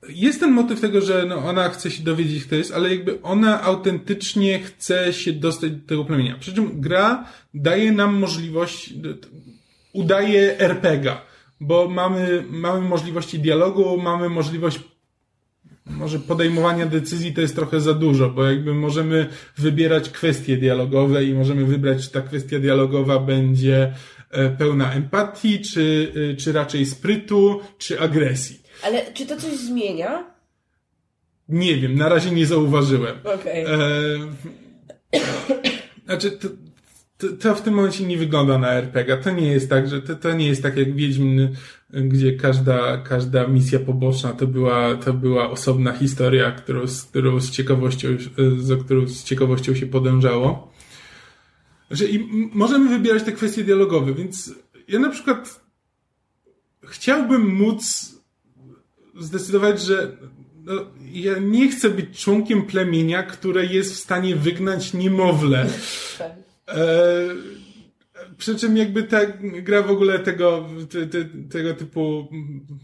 jest 0.09 0.39
ten 0.39 0.51
motyw 0.51 0.81
tego, 0.81 1.01
że 1.01 1.25
no 1.25 1.35
ona 1.35 1.69
chce 1.69 1.91
się 1.91 2.03
dowiedzieć, 2.03 2.45
kto 2.45 2.55
jest, 2.55 2.73
ale 2.73 2.89
jakby 2.89 3.21
ona 3.21 3.61
autentycznie 3.61 4.59
chce 4.59 5.13
się 5.13 5.33
dostać 5.33 5.71
do 5.71 5.87
tego 5.87 6.05
plemienia. 6.05 6.37
Przy 6.39 6.53
czym 6.53 6.81
gra 6.81 7.25
daje 7.53 7.91
nam 7.91 8.15
możliwość, 8.15 8.93
udaje 9.93 10.59
RPGa, 10.59 11.21
bo 11.59 11.89
mamy, 11.89 12.43
mamy 12.49 12.81
możliwości 12.81 13.39
dialogu, 13.39 13.97
mamy 13.97 14.29
możliwość 14.29 14.79
może 15.85 16.19
podejmowania 16.19 16.85
decyzji 16.85 17.33
to 17.33 17.41
jest 17.41 17.55
trochę 17.55 17.81
za 17.81 17.93
dużo, 17.93 18.29
bo 18.29 18.45
jakby 18.45 18.73
możemy 18.73 19.27
wybierać 19.57 20.09
kwestie 20.09 20.57
dialogowe 20.57 21.25
i 21.25 21.33
możemy 21.33 21.65
wybrać, 21.65 22.03
czy 22.03 22.11
ta 22.11 22.21
kwestia 22.21 22.59
dialogowa 22.59 23.19
będzie 23.19 23.93
pełna 24.57 24.93
empatii, 24.93 25.61
czy, 25.61 26.13
e, 26.31 26.35
czy 26.35 26.51
raczej 26.51 26.85
sprytu, 26.85 27.59
czy 27.77 27.99
agresji. 27.99 28.61
Ale 28.83 29.13
czy 29.13 29.25
to 29.25 29.37
coś 29.37 29.53
zmienia? 29.53 30.23
Nie 31.49 31.77
wiem, 31.77 31.95
na 31.95 32.09
razie 32.09 32.31
nie 32.31 32.45
zauważyłem. 32.45 33.15
Okej. 33.23 33.65
Okay. 33.65 33.75
E, 35.13 35.21
znaczy, 36.05 36.31
to, 36.31 36.47
to, 37.17 37.27
to, 37.39 37.55
w 37.55 37.61
tym 37.61 37.73
momencie 37.73 38.05
nie 38.05 38.17
wygląda 38.17 38.57
na 38.57 38.71
RPG. 38.71 39.17
To 39.17 39.31
nie 39.31 39.51
jest 39.51 39.69
tak, 39.69 39.89
że 39.89 40.01
to, 40.01 40.15
to 40.15 40.33
nie 40.33 40.47
jest 40.47 40.63
tak 40.63 40.77
jak 40.77 40.95
Wiedźmin, 40.95 41.55
gdzie 41.93 42.33
każda, 42.33 42.97
każda 42.97 43.47
misja 43.47 43.79
poboczna 43.79 44.33
to 44.33 44.47
była, 44.47 44.95
to 44.95 45.13
była 45.13 45.49
osobna 45.49 45.93
historia, 45.93 46.51
którą, 46.51 46.87
z 46.87 47.03
którą 47.03 47.39
z 47.39 47.51
ciekawością, 47.51 48.07
za 48.57 48.75
którą 48.75 49.07
z 49.07 49.23
ciekawością 49.23 49.75
się 49.75 49.85
podążało. 49.85 50.70
Że 51.91 52.05
i 52.05 52.27
możemy 52.53 52.89
wybierać 52.89 53.23
te 53.23 53.31
kwestie 53.31 53.63
dialogowe, 53.63 54.13
więc 54.13 54.53
ja 54.87 54.99
na 54.99 55.09
przykład 55.09 55.61
chciałbym 56.83 57.55
móc 57.55 58.11
zdecydować, 59.19 59.81
że 59.81 60.17
no, 60.63 60.73
ja 61.11 61.39
nie 61.39 61.71
chcę 61.71 61.89
być 61.89 62.19
członkiem 62.19 62.65
plemienia, 62.65 63.23
które 63.23 63.65
jest 63.65 63.93
w 63.93 63.99
stanie 63.99 64.35
wygnać 64.35 64.93
niemowlę. 64.93 65.67
E, 66.67 67.27
przy 68.37 68.55
czym 68.55 68.77
jakby 68.77 69.03
ta 69.03 69.25
gra 69.41 69.81
w 69.81 69.91
ogóle 69.91 70.19
tego, 70.19 70.69
te, 70.89 71.07
te, 71.07 71.25
tego 71.51 71.73
typu 71.73 72.27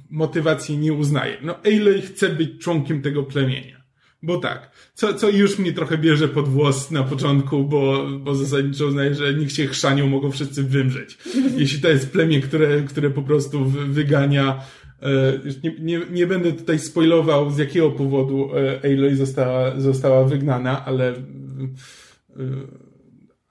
motywacji 0.10 0.78
nie 0.78 0.94
uznaje. 0.94 1.38
No 1.42 1.60
Aloy 1.66 2.02
chce 2.02 2.30
być 2.30 2.62
członkiem 2.62 3.02
tego 3.02 3.24
plemienia. 3.24 3.77
Bo 4.24 4.38
tak, 4.38 4.72
co, 4.94 5.14
co 5.14 5.30
już 5.30 5.60
mnie 5.60 5.74
trochę 5.74 5.98
bierze 5.98 6.28
pod 6.28 6.48
włos 6.48 6.92
na 6.92 7.04
początku, 7.04 7.64
bo, 7.64 8.08
bo 8.20 8.36
zasadniczo 8.36 8.86
uznaję, 8.86 9.16
że 9.16 9.34
nikt 9.34 9.54
się 9.54 9.68
chrzanią, 9.68 10.08
mogą 10.08 10.32
wszyscy 10.32 10.64
wymrzeć. 10.64 11.18
Jeśli 11.58 11.82
to 11.82 11.90
jest 11.90 12.12
plemię, 12.12 12.42
które, 12.42 12.82
które 12.82 13.10
po 13.10 13.22
prostu 13.22 13.66
wygania 13.66 14.64
e, 15.02 15.40
nie, 15.64 15.76
nie, 15.80 16.02
nie 16.12 16.28
będę 16.28 16.54
tutaj 16.54 16.80
spoilował, 16.80 17.52
z 17.52 17.58
jakiego 17.58 17.92
powodu 17.92 18.50
e, 18.56 18.80
Aloy 18.84 19.16
została, 19.16 19.80
została 19.80 20.24
wygnana, 20.24 20.86
ale 20.86 21.14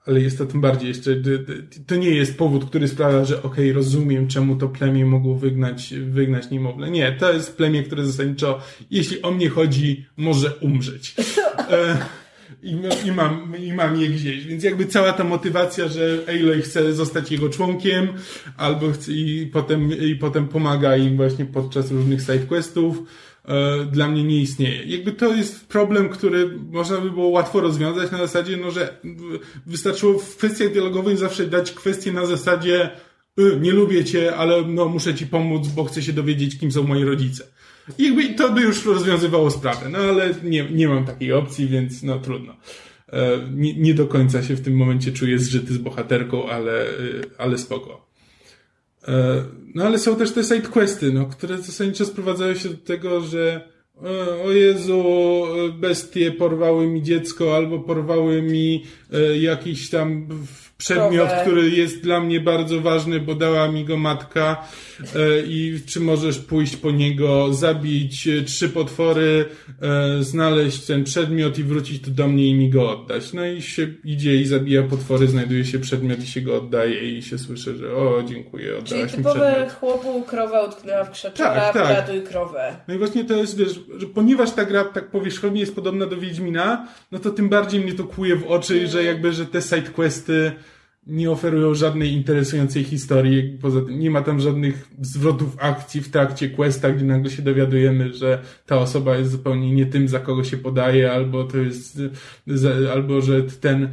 ale 0.07 0.21
jest 0.21 0.37
to 0.37 0.45
tym 0.45 0.61
bardziej 0.61 0.87
jeszcze, 0.87 1.11
to 1.87 1.95
nie 1.95 2.09
jest 2.09 2.37
powód, 2.37 2.65
który 2.65 2.87
sprawia, 2.87 3.25
że 3.25 3.37
okej, 3.37 3.49
okay, 3.51 3.73
rozumiem, 3.73 4.27
czemu 4.27 4.55
to 4.55 4.67
plemię 4.67 5.05
mogło 5.05 5.35
wygnać, 5.35 5.93
wygnać 5.93 6.49
niemowlę. 6.49 6.91
Nie, 6.91 7.11
to 7.11 7.33
jest 7.33 7.57
plemię, 7.57 7.83
które 7.83 8.05
zasadniczo, 8.05 8.59
jeśli 8.91 9.21
o 9.21 9.31
mnie 9.31 9.49
chodzi, 9.49 10.05
może 10.17 10.55
umrzeć. 10.55 11.15
E, 11.69 11.97
i, 12.63 12.77
i, 13.05 13.11
mam, 13.11 13.53
I 13.57 13.73
mam 13.73 14.01
je 14.01 14.09
gdzieś. 14.09 14.45
Więc 14.45 14.63
jakby 14.63 14.85
cała 14.85 15.13
ta 15.13 15.23
motywacja, 15.23 15.87
że 15.87 16.17
Aloy 16.27 16.61
chce 16.61 16.93
zostać 16.93 17.31
jego 17.31 17.49
członkiem, 17.49 18.07
albo 18.57 18.91
chce, 18.91 19.11
i 19.11 19.49
potem, 19.53 19.91
i 19.99 20.15
potem 20.15 20.47
pomaga 20.47 20.97
im 20.97 21.17
właśnie 21.17 21.45
podczas 21.45 21.91
różnych 21.91 22.21
sidequestów, 22.21 23.03
dla 23.91 24.07
mnie 24.07 24.23
nie 24.23 24.41
istnieje. 24.41 24.83
Jakby 24.83 25.11
to 25.11 25.35
jest 25.35 25.67
problem, 25.67 26.09
który 26.09 26.57
można 26.71 26.97
by 26.97 27.11
było 27.11 27.27
łatwo 27.27 27.61
rozwiązać 27.61 28.11
na 28.11 28.17
zasadzie, 28.17 28.57
no, 28.57 28.71
że 28.71 28.97
wystarczyło 29.65 30.19
w 30.19 30.37
kwestiach 30.37 30.71
dialogowych 30.71 31.17
zawsze 31.17 31.47
dać 31.47 31.71
kwestię 31.71 32.11
na 32.11 32.25
zasadzie 32.25 32.89
y, 33.39 33.59
nie 33.61 33.71
lubię 33.71 34.05
cię, 34.05 34.35
ale 34.35 34.61
no 34.61 34.89
muszę 34.89 35.15
ci 35.15 35.27
pomóc, 35.27 35.67
bo 35.67 35.83
chcę 35.83 36.01
się 36.01 36.13
dowiedzieć, 36.13 36.59
kim 36.59 36.71
są 36.71 36.83
moi 36.83 37.03
rodzice. 37.03 37.43
I 37.97 38.03
jakby 38.03 38.33
to 38.33 38.51
by 38.51 38.61
już 38.61 38.85
rozwiązywało 38.85 39.51
sprawę, 39.51 39.89
no 39.89 39.97
ale 39.97 40.33
nie, 40.43 40.69
nie 40.71 40.87
mam 40.87 41.05
takiej 41.05 41.33
opcji, 41.33 41.67
więc 41.67 42.03
no 42.03 42.19
trudno. 42.19 42.55
E, 43.13 43.39
nie, 43.51 43.73
nie 43.73 43.93
do 43.93 44.07
końca 44.07 44.43
się 44.43 44.55
w 44.55 44.61
tym 44.61 44.75
momencie 44.75 45.11
czuję 45.11 45.39
zżyty 45.39 45.73
z 45.73 45.77
bohaterką, 45.77 46.49
ale, 46.49 46.89
y, 46.89 47.21
ale 47.37 47.57
spoko. 47.57 48.06
E, 49.07 49.43
no 49.75 49.83
ale 49.83 49.99
są 49.99 50.15
też 50.15 50.31
te 50.31 50.43
sidequesty, 50.43 51.13
no, 51.13 51.25
które 51.25 51.57
zasadniczo 51.57 52.05
sprowadzają 52.05 52.55
się 52.55 52.69
do 52.69 52.77
tego, 52.77 53.21
że 53.21 53.69
e, 54.03 54.43
o 54.43 54.51
Jezu, 54.51 55.03
bestie 55.79 56.31
porwały 56.31 56.87
mi 56.87 57.03
dziecko 57.03 57.55
albo 57.55 57.79
porwały 57.79 58.41
mi 58.41 58.83
e, 59.13 59.37
jakiś 59.37 59.89
tam 59.89 60.27
przedmiot, 60.77 61.29
który 61.41 61.69
jest 61.69 62.03
dla 62.03 62.19
mnie 62.19 62.39
bardzo 62.39 62.81
ważny, 62.81 63.19
bo 63.19 63.35
dała 63.35 63.67
mi 63.67 63.85
go 63.85 63.97
matka 63.97 64.67
e, 65.15 65.41
i 65.41 65.81
czy 65.87 65.99
możesz 65.99 66.39
pójść 66.39 66.75
po 66.75 66.91
niego, 66.91 67.53
zabić 67.53 68.27
e, 68.27 68.41
trzy 68.41 68.69
potwory, 68.69 69.45
e, 69.81 70.23
znaleźć 70.23 70.85
ten 70.85 71.03
przedmiot 71.03 71.59
i 71.59 71.63
wrócić 71.63 72.03
tu 72.03 72.11
do 72.11 72.27
mnie 72.27 72.47
i 72.47 72.55
mi 72.55 72.69
go 72.69 72.91
oddać. 72.91 73.33
No 73.33 73.45
i 73.45 73.61
się 73.61 73.87
idzie 74.03 74.35
i 74.35 74.45
zabija 74.45 74.83
potwory, 74.83 75.27
znajduje 75.27 75.65
się 75.65 75.79
przedmiot 75.79 76.23
i 76.23 76.27
się 76.27 76.41
go 76.41 76.57
oddaje 76.57 77.17
i 77.17 77.21
się 77.21 77.37
słyszy, 77.37 77.75
że 77.75 77.95
o, 77.95 78.23
dziękuję, 78.23 78.77
oddałaś 78.77 79.11
Czyli 79.11 79.23
typowe 79.23 79.67
chłopu 79.79 80.23
krowa 80.23 80.63
utknęła 80.63 81.03
w 81.03 81.11
krzaczora, 81.11 81.73
tak, 81.73 82.07
tak. 82.07 82.23
krowę. 82.29 82.75
No 82.87 82.93
i 82.93 82.97
właśnie 82.97 83.25
to 83.25 83.33
jest, 83.33 83.57
wiesz, 83.57 83.79
że 83.97 84.07
ponieważ 84.07 84.51
ta 84.51 84.65
gra 84.65 84.83
tak 84.83 85.11
powierzchownie 85.11 85.59
jest 85.59 85.75
podobna 85.75 86.05
do 86.05 86.17
Wiedźmina, 86.17 86.87
no 87.11 87.19
to 87.19 87.31
tym 87.31 87.49
bardziej 87.49 87.81
mnie 87.81 87.93
to 87.93 88.03
kłuje 88.03 88.35
w 88.35 88.47
oczy, 88.47 88.87
że 88.87 89.03
jakby, 89.03 89.33
że 89.33 89.45
te 89.45 89.61
sidequesty 89.61 90.51
nie 91.07 91.31
oferują 91.31 91.73
żadnej 91.73 92.13
interesującej 92.13 92.83
historii. 92.83 93.57
Poza 93.61 93.81
tym 93.81 93.99
nie 93.99 94.11
ma 94.11 94.21
tam 94.21 94.39
żadnych 94.39 94.87
zwrotów 95.01 95.57
akcji 95.59 96.01
w 96.01 96.09
trakcie 96.09 96.49
questa, 96.49 96.91
gdzie 96.91 97.05
nagle 97.05 97.31
się 97.31 97.41
dowiadujemy, 97.41 98.13
że 98.13 98.41
ta 98.65 98.77
osoba 98.77 99.17
jest 99.17 99.31
zupełnie 99.31 99.71
nie 99.71 99.85
tym, 99.85 100.07
za 100.07 100.19
kogo 100.19 100.43
się 100.43 100.57
podaje, 100.57 101.11
albo 101.11 101.43
to 101.43 101.57
jest, 101.57 102.01
albo 102.93 103.21
że 103.21 103.43
ten, 103.43 103.89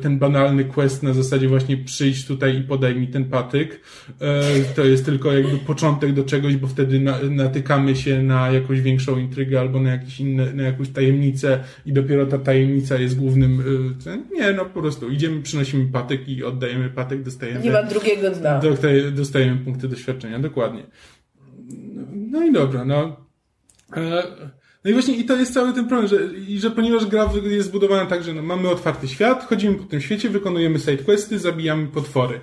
ten 0.00 0.18
banalny 0.18 0.64
quest 0.64 1.02
na 1.02 1.12
zasadzie 1.12 1.48
właśnie 1.48 1.76
przyjść 1.76 2.26
tutaj 2.26 2.58
i 2.58 2.62
podaj 2.62 2.96
mi 2.96 3.08
ten 3.08 3.24
patyk, 3.24 3.80
e, 4.20 4.42
to 4.76 4.84
jest 4.84 5.04
tylko 5.04 5.32
jakby 5.32 5.56
początek 5.58 6.12
do 6.12 6.24
czegoś, 6.24 6.56
bo 6.56 6.66
wtedy 6.66 7.00
natykamy 7.30 7.96
się 7.96 8.22
na 8.22 8.50
jakąś 8.50 8.80
większą 8.80 9.18
intrygę 9.18 9.60
albo 9.60 9.80
na 9.80 9.90
jakieś 9.90 10.20
inne, 10.20 10.52
na 10.52 10.62
jakąś 10.62 10.88
tajemnicę 10.88 11.64
i 11.86 11.92
dopiero 11.92 12.26
ta 12.26 12.38
tajemnica 12.38 12.98
jest 12.98 13.18
głównym, 13.18 13.62
e, 14.06 14.34
nie, 14.34 14.52
no 14.52 14.64
po 14.64 14.80
prostu 14.80 15.10
idziemy, 15.10 15.42
przynosimy 15.42 15.86
patyk, 15.92 16.15
patyk 16.18 16.28
i 16.28 16.44
oddajemy 16.44 16.90
patyk, 16.90 17.22
dostajemy... 17.22 17.60
Nie 17.60 17.70
ma 17.70 17.82
drugiego 17.82 18.30
dna. 18.30 18.60
Dostajemy 19.12 19.64
punkty 19.64 19.88
doświadczenia, 19.88 20.38
dokładnie. 20.38 20.86
No 22.12 22.44
i 22.44 22.52
dobra, 22.52 22.84
no... 22.84 23.16
E, 23.96 24.22
no 24.84 24.90
i 24.90 24.92
właśnie 24.92 25.16
i 25.16 25.24
to 25.24 25.36
jest 25.36 25.54
cały 25.54 25.72
ten 25.72 25.88
problem, 25.88 26.08
że, 26.08 26.16
i 26.48 26.58
że 26.58 26.70
ponieważ 26.70 27.06
gra 27.06 27.30
jest 27.42 27.68
zbudowana 27.68 28.06
tak, 28.06 28.22
że 28.22 28.34
no, 28.34 28.42
mamy 28.42 28.68
otwarty 28.68 29.08
świat, 29.08 29.46
chodzimy 29.48 29.74
po 29.74 29.84
tym 29.84 30.00
świecie, 30.00 30.30
wykonujemy 30.30 30.78
sidequesty, 30.78 31.38
zabijamy 31.38 31.86
potwory. 31.86 32.40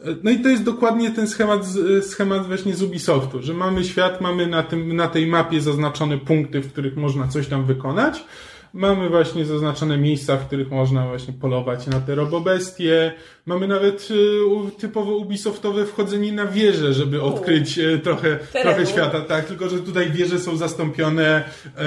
E, 0.00 0.04
no 0.22 0.30
i 0.30 0.38
to 0.38 0.48
jest 0.48 0.62
dokładnie 0.62 1.10
ten 1.10 1.28
schemat, 1.28 1.66
schemat 2.02 2.46
właśnie 2.46 2.74
z 2.74 2.82
Ubisoftu, 2.82 3.42
że 3.42 3.54
mamy 3.54 3.84
świat, 3.84 4.20
mamy 4.20 4.46
na, 4.46 4.62
tym, 4.62 4.96
na 4.96 5.08
tej 5.08 5.26
mapie 5.26 5.60
zaznaczone 5.60 6.18
punkty, 6.18 6.60
w 6.60 6.72
których 6.72 6.96
można 6.96 7.28
coś 7.28 7.46
tam 7.46 7.66
wykonać, 7.66 8.24
Mamy 8.72 9.08
właśnie 9.08 9.44
zaznaczone 9.44 9.98
miejsca, 9.98 10.36
w 10.36 10.46
których 10.46 10.70
można 10.70 11.06
właśnie 11.06 11.34
polować 11.34 11.86
na 11.86 12.00
te 12.00 12.14
robobestie. 12.14 13.12
Mamy 13.46 13.68
nawet 13.68 14.08
y, 14.10 14.78
typowo 14.78 15.16
Ubisoftowe 15.16 15.86
wchodzenie 15.86 16.32
na 16.32 16.46
wieże, 16.46 16.94
żeby 16.94 17.22
odkryć 17.22 17.78
y, 17.78 17.98
trochę, 17.98 18.38
trochę 18.62 18.86
świata. 18.86 19.20
Tak, 19.20 19.44
tylko 19.44 19.68
że 19.68 19.78
tutaj 19.78 20.10
wieże 20.10 20.38
są 20.38 20.56
zastąpione 20.56 21.44
e, 21.76 21.82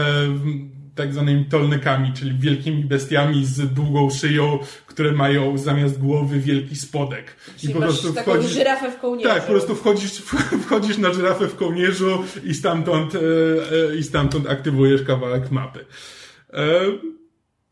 tak 0.95 1.13
zwanymi 1.13 1.45
tolnykami, 1.45 2.13
czyli 2.13 2.37
wielkimi 2.39 2.85
bestiami 2.85 3.45
z 3.45 3.73
długą 3.73 4.09
szyją, 4.09 4.59
które 4.87 5.11
mają 5.11 5.57
zamiast 5.57 5.99
głowy 5.99 6.39
wielki 6.39 6.75
spodek. 6.75 7.35
Czyli 7.57 7.71
I 7.71 7.75
po 7.75 7.81
prostu 7.81 8.13
taką 8.13 8.31
wchodzisz, 8.31 8.51
żyrafę 8.51 8.91
w 8.91 8.99
kołnierzu. 8.99 9.29
Tak, 9.29 9.45
po 9.45 9.51
prostu 9.51 9.75
wchodzisz, 9.75 10.11
wchodzisz 10.65 10.97
na 10.97 11.13
żyrafę 11.13 11.47
w 11.47 11.55
kołnierzu 11.55 12.23
i 12.43 12.53
stamtąd, 12.53 13.15
e, 13.15 13.19
e, 13.19 13.95
i 13.95 14.03
stamtąd 14.03 14.49
aktywujesz 14.49 15.03
kawałek 15.03 15.51
mapy. 15.51 15.85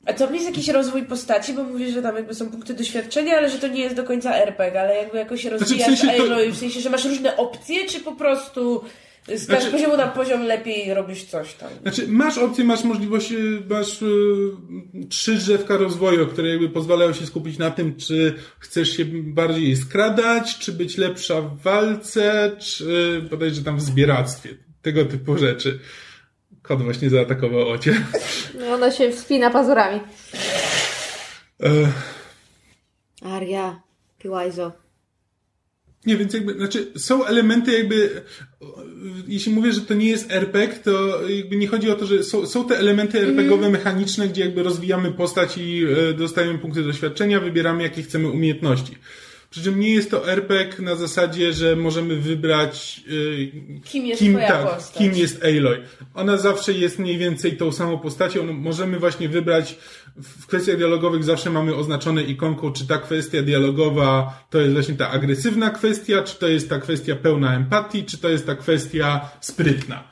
A 0.06 0.14
to 0.14 0.34
jest 0.34 0.46
jakiś 0.46 0.68
rozwój 0.68 1.04
postaci, 1.04 1.54
bo 1.54 1.64
mówisz, 1.64 1.94
że 1.94 2.02
tam 2.02 2.16
jakby 2.16 2.34
są 2.34 2.52
punkty 2.52 2.74
doświadczenia, 2.74 3.38
ale 3.38 3.50
że 3.50 3.58
to 3.58 3.68
nie 3.68 3.82
jest 3.82 3.96
do 3.96 4.04
końca 4.04 4.36
RPG, 4.36 4.82
ale 4.82 4.96
jakby 4.96 5.18
jakoś 5.18 5.42
się 5.42 5.50
rozwijasz 5.50 5.88
znaczy, 5.88 6.08
w, 6.08 6.10
sensie 6.10 6.46
to... 6.48 6.52
w 6.52 6.58
sensie, 6.58 6.82
że 6.82 6.90
masz 6.90 7.06
różne 7.06 7.38
opcje, 7.38 7.86
czy 7.86 8.00
po 8.00 8.16
prostu 8.16 8.82
z 9.36 9.42
znaczy, 9.42 9.72
poziomu 9.72 9.98
na 9.98 10.08
poziom 10.08 10.44
lepiej 10.44 10.94
robisz 10.94 11.24
coś 11.24 11.54
tam. 11.54 11.70
Znaczy, 11.82 12.08
masz 12.08 12.38
opcję, 12.38 12.64
masz 12.64 12.84
możliwość, 12.84 13.34
masz 13.70 14.02
yy, 14.02 15.08
trzy 15.10 15.36
drzewka 15.36 15.78
rozwoju, 15.78 16.28
które 16.28 16.50
jakby 16.50 16.70
pozwalają 16.70 17.14
się 17.14 17.26
skupić 17.26 17.58
na 17.58 17.72
tym, 17.72 17.96
czy 17.96 18.34
chcesz 18.60 18.98
się 18.98 19.06
bardziej 19.12 19.76
skradać, 19.76 20.58
czy 20.58 20.72
być 20.72 20.98
lepsza 20.98 21.42
w 21.42 21.62
walce, 21.62 22.52
czy 22.60 23.22
bodajże 23.30 23.64
tam 23.64 23.78
w 23.78 23.82
zbieractwie. 23.82 24.50
Tego 24.82 25.06
typu 25.06 25.38
rzeczy. 25.38 25.80
Kot 26.70 26.84
właśnie 26.84 27.10
zaatakował 27.10 27.70
ocie. 27.70 28.06
No 28.60 28.74
ona 28.74 28.92
się 28.92 29.12
wspina 29.12 29.50
pazurami. 29.50 30.00
E... 31.64 31.92
Aria, 33.22 33.82
Piłajzo. 34.20 34.72
Nie, 36.06 36.18
więc 36.18 36.34
jakby, 36.34 36.54
znaczy 36.54 36.92
są 36.98 37.26
elementy 37.26 37.72
jakby, 37.72 38.22
jeśli 39.28 39.54
mówię, 39.54 39.72
że 39.74 39.82
to 39.82 39.94
nie 39.94 40.10
jest 40.10 40.32
RPG, 40.32 40.80
to 40.84 41.22
jakby 41.30 41.56
nie 41.56 41.68
chodzi 41.68 41.92
o 41.92 41.96
to, 41.96 42.06
że 42.06 42.24
są, 42.24 42.48
są 42.48 42.68
te 42.68 42.78
elementy 42.78 43.20
RPGowe 43.20 43.66
mm. 43.66 43.72
mechaniczne, 43.72 44.28
gdzie 44.28 44.42
jakby 44.42 44.64
rozwijamy 44.64 45.12
postać 45.12 45.58
i 45.58 45.86
e, 46.10 46.14
dostajemy 46.14 46.60
punkty 46.60 46.84
doświadczenia, 46.84 47.40
wybieramy 47.40 47.84
jakie 47.84 48.04
chcemy 48.04 48.30
umiejętności. 48.30 48.98
Przy 49.50 49.64
czym 49.64 49.80
nie 49.80 49.94
jest 49.94 50.12
to 50.12 50.32
RPG 50.32 50.82
na 50.84 50.96
zasadzie, 50.96 51.54
że 51.54 51.76
możemy 51.76 52.16
wybrać 52.16 53.04
yy, 53.08 53.82
kim 53.84 54.06
jest 54.06 54.20
kim, 54.20 54.38
tak, 54.38 54.76
postać. 54.76 54.98
kim 54.98 55.14
jest 55.16 55.44
Aloy. 55.44 55.84
Ona 56.14 56.38
zawsze 56.38 56.74
jest 56.74 57.00
mniej 57.00 57.18
więcej 57.18 57.58
tą 57.58 57.72
samą 57.72 58.00
postacią. 58.00 58.46
No, 58.46 58.54
możemy 58.54 59.00
właśnie 59.00 59.30
wybrać 59.30 59.76
w 60.16 60.48
kwestiach 60.48 60.78
dialogowych 60.78 61.24
zawsze 61.24 61.50
mamy 61.50 61.76
oznaczone 61.76 62.24
ikonką, 62.24 62.72
czy 62.72 62.88
ta 62.88 62.98
kwestia 62.98 63.42
dialogowa 63.42 64.40
to 64.50 64.60
jest 64.60 64.74
właśnie 64.74 64.96
ta 64.96 65.10
agresywna 65.10 65.70
kwestia, 65.70 66.24
czy 66.24 66.40
to 66.40 66.48
jest 66.48 66.70
ta 66.70 66.80
kwestia 66.80 67.16
pełna 67.16 67.56
empatii, 67.56 68.04
czy 68.04 68.18
to 68.18 68.30
jest 68.30 68.46
ta 68.46 68.56
kwestia 68.56 69.30
sprytna. 69.42 70.04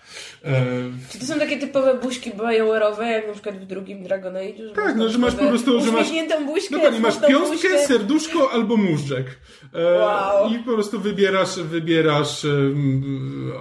Czy 1.11 1.19
to 1.19 1.25
są 1.25 1.39
takie 1.39 1.57
typowe 1.57 1.99
buźki 1.99 2.31
BioWare'owe, 2.31 3.01
jak 3.01 3.27
na 3.27 3.33
przykład 3.33 3.57
w 3.57 3.65
drugim 3.65 4.03
Dragon 4.03 4.35
Age? 4.35 4.69
Tak, 4.75 4.95
no, 4.95 5.09
że 5.09 5.17
masz 5.17 5.35
po 5.35 5.45
prostu, 5.47 5.85
że 5.85 5.91
masz... 5.91 6.07
buźkę, 6.45 6.75
Dokładnie, 6.75 6.99
masz 6.99 7.19
piątkę, 7.19 7.51
buźkę. 7.51 7.87
serduszko 7.87 8.51
albo 8.51 8.77
móżdżek. 8.77 9.25
E, 9.73 9.99
wow. 9.99 10.53
I 10.53 10.59
po 10.59 10.73
prostu 10.73 10.99
wybierasz, 10.99 11.59
wybierasz 11.59 12.45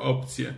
opcję. 0.03 0.55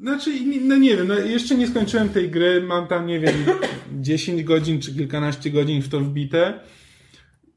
Znaczy, 0.00 0.30
no 0.60 0.76
nie 0.76 0.96
wiem, 0.96 1.08
no 1.08 1.14
jeszcze 1.14 1.54
nie 1.54 1.66
skończyłem 1.66 2.08
tej 2.08 2.30
gry, 2.30 2.62
mam 2.62 2.86
tam, 2.86 3.06
nie 3.06 3.20
wiem, 3.20 3.34
10 4.00 4.44
godzin 4.44 4.80
czy 4.80 4.94
kilkanaście 4.94 5.50
godzin 5.50 5.82
w 5.82 5.88
to 5.88 6.00
wbite. 6.00 6.60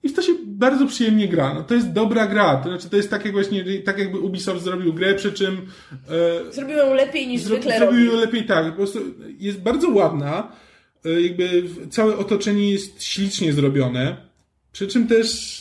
I 0.03 0.09
w 0.09 0.13
to 0.13 0.21
się 0.21 0.33
bardzo 0.45 0.87
przyjemnie 0.87 1.27
gra. 1.27 1.53
No, 1.53 1.63
to 1.63 1.73
jest 1.73 1.91
dobra 1.91 2.27
gra. 2.27 2.55
To 2.55 2.69
znaczy, 2.69 2.89
to 2.89 2.97
jest 2.97 3.09
tak 3.09 3.25
jak 3.25 3.33
właśnie, 3.33 3.81
tak 3.81 3.99
jakby 3.99 4.19
Ubisoft 4.19 4.63
zrobił 4.63 4.93
grę, 4.93 5.15
przy 5.15 5.33
czym... 5.33 5.57
E, 6.49 6.53
zrobił 6.53 6.77
ją 6.77 6.93
lepiej 6.93 7.27
niż 7.27 7.41
zro, 7.41 7.55
zwykle 7.55 7.79
Zrobił 7.79 8.05
ją 8.05 8.15
lepiej, 8.15 8.45
tak. 8.45 8.65
Po 8.65 8.75
prostu 8.75 8.99
jest 9.39 9.59
bardzo 9.59 9.89
ładna. 9.89 10.51
E, 11.05 11.21
jakby 11.21 11.63
całe 11.89 12.17
otoczenie 12.17 12.71
jest 12.71 13.03
ślicznie 13.03 13.53
zrobione. 13.53 14.17
Przy 14.71 14.87
czym 14.87 15.07
też 15.07 15.59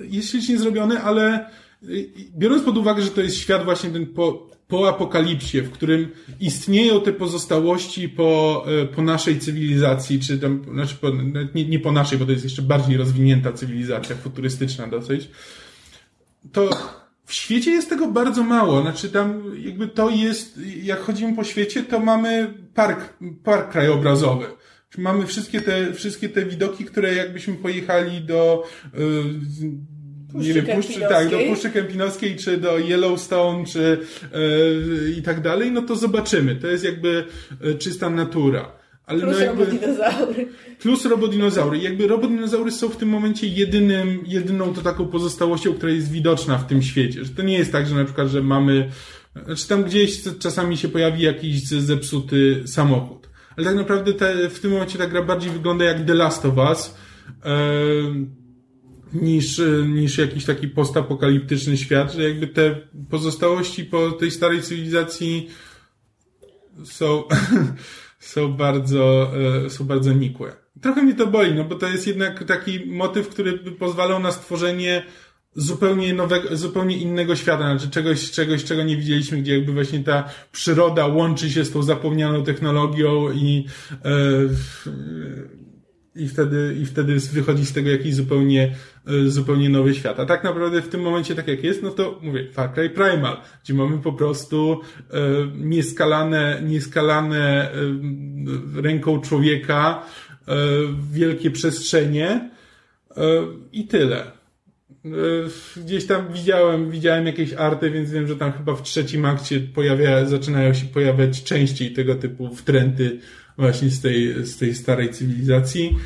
jest 0.00 0.30
ślicznie 0.30 0.58
zrobione, 0.58 1.02
ale 1.02 1.34
e, 1.34 1.46
biorąc 2.38 2.62
pod 2.62 2.78
uwagę, 2.78 3.02
że 3.02 3.10
to 3.10 3.20
jest 3.20 3.36
świat 3.36 3.64
właśnie 3.64 3.90
ten 3.90 4.06
po, 4.06 4.50
po 4.72 4.88
apokalipsie, 4.88 5.62
w 5.62 5.70
którym 5.70 6.08
istnieją 6.40 7.00
te 7.00 7.12
pozostałości 7.12 8.08
po, 8.08 8.64
e, 8.82 8.86
po 8.86 9.02
naszej 9.02 9.38
cywilizacji, 9.38 10.20
czy 10.20 10.38
tam, 10.38 10.64
znaczy 10.72 10.94
po, 10.94 11.10
nie, 11.54 11.64
nie 11.64 11.78
po 11.78 11.92
naszej, 11.92 12.18
bo 12.18 12.24
to 12.24 12.32
jest 12.32 12.44
jeszcze 12.44 12.62
bardziej 12.62 12.96
rozwinięta 12.96 13.52
cywilizacja, 13.52 14.16
futurystyczna 14.16 14.86
dosyć, 14.86 15.30
to 16.52 16.70
w 17.26 17.32
świecie 17.32 17.70
jest 17.70 17.88
tego 17.88 18.08
bardzo 18.08 18.42
mało. 18.42 18.82
Znaczy 18.82 19.10
tam 19.10 19.42
jakby 19.58 19.88
to 19.88 20.10
jest, 20.10 20.60
jak 20.82 21.00
chodzimy 21.00 21.36
po 21.36 21.44
świecie, 21.44 21.82
to 21.82 22.00
mamy 22.00 22.54
park, 22.74 23.14
park 23.44 23.72
krajobrazowy. 23.72 24.46
Mamy 24.98 25.26
wszystkie 25.26 25.60
te, 25.60 25.92
wszystkie 25.92 26.28
te 26.28 26.44
widoki, 26.44 26.84
które 26.84 27.14
jakbyśmy 27.14 27.54
pojechali 27.54 28.20
do, 28.20 28.68
yy, 28.94 29.00
nie 30.34 30.52
wiem, 30.52 30.66
puszczy, 30.66 31.00
tak, 31.00 31.30
do 31.30 31.38
Puszczy 31.38 31.70
Kempinowskiej, 31.70 32.36
czy 32.36 32.56
do 32.56 32.78
Yellowstone, 32.78 33.64
czy 33.66 33.98
yy, 34.32 35.14
i 35.18 35.22
tak 35.22 35.40
dalej, 35.40 35.72
no 35.72 35.82
to 35.82 35.96
zobaczymy. 35.96 36.56
To 36.56 36.66
jest 36.66 36.84
jakby 36.84 37.24
yy, 37.60 37.74
czysta 37.74 38.10
natura. 38.10 38.72
Ale 39.06 39.20
plus 39.20 39.34
no 39.38 39.44
jakby, 39.44 39.64
robodinozaury. 39.64 40.48
Plus 40.78 41.04
robodinozaury. 41.04 41.78
Jakby 41.78 42.06
robodinozaury 42.06 42.70
są 42.70 42.88
w 42.88 42.96
tym 42.96 43.08
momencie 43.08 43.46
jedynym, 43.46 44.20
jedyną 44.26 44.74
to 44.74 44.80
taką 44.80 45.06
pozostałością, 45.06 45.74
która 45.74 45.92
jest 45.92 46.10
widoczna 46.10 46.58
w 46.58 46.66
tym 46.66 46.82
świecie. 46.82 47.24
Że 47.24 47.30
to 47.30 47.42
nie 47.42 47.58
jest 47.58 47.72
tak, 47.72 47.86
że 47.86 47.94
na 47.94 48.04
przykład, 48.04 48.28
że 48.28 48.42
mamy, 48.42 48.90
znaczy 49.44 49.68
tam 49.68 49.84
gdzieś 49.84 50.22
czasami 50.38 50.76
się 50.76 50.88
pojawi 50.88 51.22
jakiś 51.22 51.62
zepsuty 51.62 52.62
samochód. 52.66 53.28
Ale 53.56 53.66
tak 53.66 53.76
naprawdę 53.76 54.12
te, 54.12 54.50
w 54.50 54.60
tym 54.60 54.70
momencie 54.70 54.98
ta 54.98 55.06
gra 55.06 55.22
bardziej 55.22 55.50
wygląda 55.50 55.84
jak 55.84 56.06
The 56.06 56.14
Last 56.14 56.46
of 56.46 56.56
Us. 56.56 56.94
Yy, 57.44 58.41
niż, 59.14 59.62
niż 59.86 60.18
jakiś 60.18 60.44
taki 60.44 60.68
postapokaliptyczny 60.68 61.76
świat, 61.76 62.12
że 62.12 62.22
jakby 62.22 62.46
te 62.46 62.76
pozostałości 63.10 63.84
po 63.84 64.12
tej 64.12 64.30
starej 64.30 64.62
cywilizacji 64.62 65.50
są, 66.84 67.24
są 68.18 68.52
bardzo, 68.52 69.32
e, 69.64 69.70
są 69.70 69.84
bardzo 69.84 70.12
nikłe. 70.12 70.52
Trochę 70.80 71.02
mnie 71.02 71.14
to 71.14 71.26
boli, 71.26 71.54
no 71.54 71.64
bo 71.64 71.74
to 71.74 71.88
jest 71.88 72.06
jednak 72.06 72.44
taki 72.44 72.86
motyw, 72.86 73.28
który 73.28 73.52
by 73.52 73.72
pozwalał 73.72 74.20
na 74.20 74.32
stworzenie 74.32 75.02
zupełnie 75.54 76.14
nowego, 76.14 76.56
zupełnie 76.56 76.96
innego 76.96 77.36
świata, 77.36 77.78
znaczy 77.78 77.90
czegoś, 77.90 78.30
czegoś, 78.30 78.64
czego 78.64 78.82
nie 78.82 78.96
widzieliśmy, 78.96 79.38
gdzie 79.38 79.54
jakby 79.54 79.72
właśnie 79.72 80.04
ta 80.04 80.30
przyroda 80.52 81.06
łączy 81.06 81.50
się 81.50 81.64
z 81.64 81.70
tą 81.70 81.82
zapomnianą 81.82 82.44
technologią 82.44 83.32
i, 83.32 83.66
e, 83.90 84.10
i 86.16 86.28
wtedy, 86.28 86.76
i 86.82 86.86
wtedy 86.86 87.16
wychodzi 87.18 87.66
z 87.66 87.72
tego 87.72 87.90
jakiś 87.90 88.14
zupełnie, 88.14 88.74
e, 89.06 89.30
zupełnie 89.30 89.68
nowy 89.68 89.94
świat. 89.94 90.20
A 90.20 90.26
tak 90.26 90.44
naprawdę 90.44 90.82
w 90.82 90.88
tym 90.88 91.00
momencie, 91.00 91.34
tak 91.34 91.48
jak 91.48 91.64
jest, 91.64 91.82
no 91.82 91.90
to 91.90 92.18
mówię, 92.22 92.46
Far 92.52 92.74
Cry 92.74 92.90
Primal, 92.90 93.36
gdzie 93.64 93.74
mamy 93.74 93.98
po 93.98 94.12
prostu 94.12 94.80
e, 95.10 95.16
nieskalane, 95.56 96.62
nieskalane 96.64 97.72
e, 97.72 98.82
ręką 98.82 99.20
człowieka 99.20 100.02
wielkie 101.12 101.50
przestrzenie 101.50 102.50
i 103.72 103.86
tyle. 103.86 104.24
Gdzieś 105.76 106.06
tam 106.06 106.32
widziałem, 106.32 106.90
widziałem 106.90 107.26
jakieś 107.26 107.52
arty, 107.52 107.90
więc 107.90 108.10
wiem, 108.10 108.26
że 108.28 108.36
tam 108.36 108.52
chyba 108.52 108.74
w 108.74 108.82
trzecim 108.82 109.24
akcie 109.24 109.60
pojawia, 109.60 110.24
zaczynają 110.26 110.74
się 110.74 110.86
pojawiać 110.86 111.42
częściej 111.42 111.92
tego 111.92 112.14
typu 112.14 112.54
wtręty 112.54 113.18
właśnie 113.58 113.90
z 113.90 114.00
tej, 114.00 114.46
z 114.46 114.56
tej 114.56 114.74
starej 114.74 115.10
cywilizacji. 115.10 115.96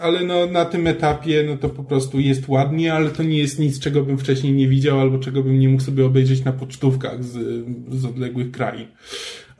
Ale 0.00 0.24
no, 0.24 0.46
na 0.46 0.64
tym 0.64 0.86
etapie, 0.86 1.44
no 1.46 1.56
to 1.56 1.68
po 1.68 1.84
prostu 1.84 2.20
jest 2.20 2.48
ładnie, 2.48 2.94
ale 2.94 3.10
to 3.10 3.22
nie 3.22 3.38
jest 3.38 3.58
nic, 3.58 3.80
czego 3.80 4.02
bym 4.02 4.18
wcześniej 4.18 4.52
nie 4.52 4.68
widział, 4.68 5.00
albo 5.00 5.18
czego 5.18 5.42
bym 5.42 5.58
nie 5.58 5.68
mógł 5.68 5.82
sobie 5.82 6.06
obejrzeć 6.06 6.44
na 6.44 6.52
pocztówkach 6.52 7.24
z, 7.24 7.64
z 7.90 8.04
odległych 8.04 8.50
krain. 8.50 8.86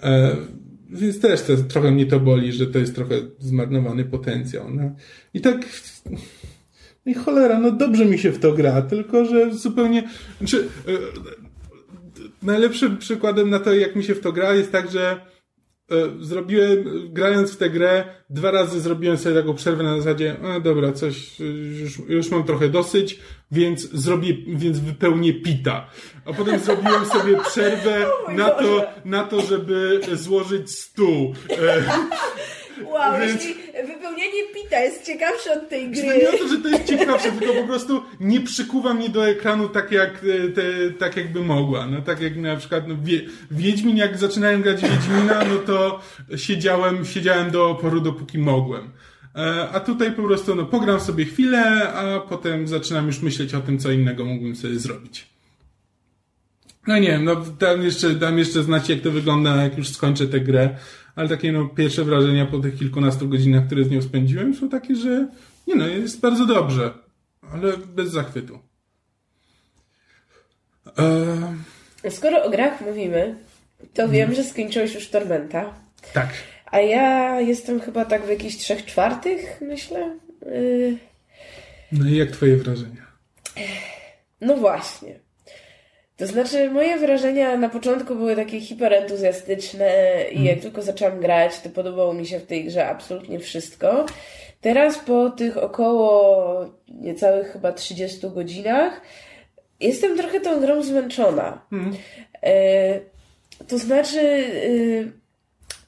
E, 0.03 0.37
więc 0.91 1.21
też 1.21 1.43
to, 1.43 1.57
trochę 1.57 1.91
mnie 1.91 2.07
to 2.07 2.21
boli, 2.21 2.53
że 2.53 2.67
to 2.67 2.79
jest 2.79 2.95
trochę 2.95 3.15
zmarnowany 3.39 4.05
potencjał. 4.05 4.75
No. 4.75 4.91
I 5.35 5.41
tak, 5.41 5.67
i 7.07 7.15
cholera, 7.15 7.59
no 7.59 7.71
dobrze 7.71 8.05
mi 8.05 8.19
się 8.19 8.33
w 8.33 8.39
to 8.39 8.53
gra, 8.53 8.83
tylko 8.83 9.25
że 9.25 9.55
zupełnie, 9.55 10.09
znaczy, 10.39 10.69
e, 10.89 10.93
najlepszym 12.43 12.97
przykładem 12.97 13.51
na 13.51 13.59
to, 13.59 13.75
jak 13.75 13.97
mi 13.97 14.05
się 14.05 14.15
w 14.15 14.21
to 14.21 14.33
gra, 14.33 14.55
jest 14.55 14.73
tak, 14.73 14.91
że 14.91 15.21
zrobiłem, 16.21 16.85
grając 17.13 17.53
w 17.53 17.57
tę 17.57 17.71
grę, 17.71 18.05
dwa 18.31 18.51
razy 18.51 18.81
zrobiłem 18.81 19.19
sobie 19.19 19.35
taką 19.35 19.55
przerwę 19.55 19.85
na 19.85 19.97
zasadzie, 19.97 20.37
a 20.43 20.61
dobra, 20.61 20.93
coś, 20.93 21.41
już, 21.81 21.99
już 22.09 22.31
mam 22.31 22.45
trochę 22.45 22.69
dosyć, 22.69 23.21
więc 23.51 23.91
zrobię, 23.91 24.37
więc 24.47 24.79
wypełnię 24.79 25.35
pita. 25.35 25.91
A 26.25 26.33
potem 26.33 26.59
zrobiłem 26.59 27.07
sobie 27.07 27.39
przerwę 27.51 28.07
na 28.29 28.51
to, 28.51 28.85
na 29.05 29.25
to, 29.25 29.41
żeby 29.41 30.01
złożyć 30.13 30.71
stół. 30.71 31.35
Wow, 32.85 33.21
Więc... 33.21 33.43
wypełnienie 33.87 34.43
pita 34.55 34.81
jest 34.81 35.07
ciekawsze 35.07 35.53
od 35.53 35.69
tej 35.69 35.91
gry. 35.91 36.03
Nie 36.03 36.29
o 36.31 36.39
to, 36.39 36.49
że 36.49 36.59
to 36.59 36.69
jest 36.69 36.85
ciekawsze, 36.85 37.33
tylko 37.33 37.55
po 37.55 37.67
prostu 37.67 38.03
nie 38.21 38.41
przykuwa 38.41 38.95
mnie 38.95 39.09
do 39.09 39.29
ekranu 39.29 39.69
tak, 39.69 39.93
jak, 39.93 40.11
e, 40.11 40.49
te, 40.49 40.63
tak 40.99 41.17
jakby 41.17 41.41
mogła. 41.41 41.87
No 41.87 42.03
tak 42.03 42.21
jak 42.21 42.37
na 42.37 42.57
przykład 42.57 42.89
no, 42.89 42.95
wie, 43.03 43.21
Wiedźmin, 43.51 43.97
jak 43.97 44.19
zaczynałem 44.19 44.63
grać 44.63 44.83
Wiedźmina, 44.83 45.45
no 45.45 45.57
to 45.57 46.01
siedziałem, 46.37 47.05
siedziałem 47.05 47.51
do 47.51 47.71
oporu, 47.71 48.01
dopóki 48.01 48.39
mogłem. 48.39 48.91
E, 49.37 49.69
a 49.69 49.81
tutaj 49.81 50.13
po 50.13 50.23
prostu 50.23 50.55
no, 50.55 50.65
pogram 50.65 51.01
sobie 51.01 51.25
chwilę, 51.25 51.93
a 51.93 52.21
potem 52.21 52.69
zaczynam 52.69 53.07
już 53.07 53.23
myśleć 53.23 53.55
o 53.55 53.61
tym, 53.61 53.79
co 53.79 53.91
innego 53.91 54.25
mógłbym 54.25 54.57
sobie 54.57 54.79
zrobić. 54.79 55.27
No 56.87 56.99
nie 56.99 57.09
wiem, 57.09 57.25
no 57.25 57.37
dam 57.37 57.83
jeszcze, 57.83 58.11
dam 58.11 58.39
jeszcze 58.39 58.63
znać, 58.63 58.89
jak 58.89 59.01
to 59.01 59.11
wygląda, 59.11 59.63
jak 59.63 59.79
już 59.79 59.89
skończę 59.89 60.27
tę 60.27 60.41
grę 60.41 60.77
ale 61.17 61.29
takie 61.29 61.53
no, 61.53 61.69
pierwsze 61.69 62.05
wrażenia 62.05 62.47
po 62.47 62.59
tych 62.59 62.79
kilkunastu 62.79 63.29
godzinach, 63.29 63.67
które 63.67 63.85
z 63.85 63.91
nią 63.91 64.03
spędziłem, 64.03 64.55
są 64.55 64.69
takie, 64.69 64.97
że 64.97 65.29
nie 65.67 65.75
no, 65.75 65.87
jest 65.87 66.21
bardzo 66.21 66.47
dobrze, 66.47 66.95
ale 67.53 67.77
bez 67.77 68.11
zachwytu. 68.11 68.59
Eee... 70.99 72.11
Skoro 72.11 72.45
o 72.45 72.51
grach 72.51 72.81
mówimy, 72.81 73.37
to 73.79 74.03
hmm. 74.03 74.13
wiem, 74.13 74.35
że 74.35 74.45
skończyłeś 74.45 74.95
już 74.95 75.09
Tormenta. 75.09 75.75
Tak. 76.13 76.29
A 76.67 76.81
ja 76.81 77.41
jestem 77.41 77.81
chyba 77.81 78.05
tak 78.05 78.27
w 78.27 78.29
jakichś 78.29 78.57
trzech 78.57 78.85
czwartych, 78.85 79.61
myślę. 79.61 80.19
Yy... 80.47 80.97
No 81.93 82.09
i 82.09 82.17
jak 82.17 82.31
twoje 82.31 82.57
wrażenia? 82.57 83.07
No 84.41 84.57
właśnie. 84.57 85.26
To 86.17 86.27
znaczy, 86.27 86.71
moje 86.71 86.99
wrażenia 86.99 87.57
na 87.57 87.69
początku 87.69 88.15
były 88.15 88.37
takie 88.37 88.61
hiperentuzjastyczne 88.61 89.91
i 90.33 90.39
jak 90.39 90.45
hmm. 90.45 90.61
tylko 90.61 90.83
zaczęłam 90.83 91.21
grać, 91.21 91.61
to 91.61 91.71
podobało 91.71 92.15
mi 92.15 92.27
się 92.27 92.39
w 92.39 92.47
tej 92.47 92.65
grze 92.65 92.89
absolutnie 92.89 93.39
wszystko. 93.39 94.07
Teraz 94.61 94.99
po 94.99 95.31
tych 95.31 95.57
około 95.57 96.71
niecałych 96.89 97.53
chyba 97.53 97.73
30 97.73 98.31
godzinach 98.31 99.01
jestem 99.81 100.17
trochę 100.17 100.41
tą 100.41 100.61
grą 100.61 100.83
zmęczona. 100.83 101.67
Hmm. 101.71 101.97
E, 102.43 103.01
to 103.69 103.79
znaczy... 103.79 104.21
E, 104.21 105.27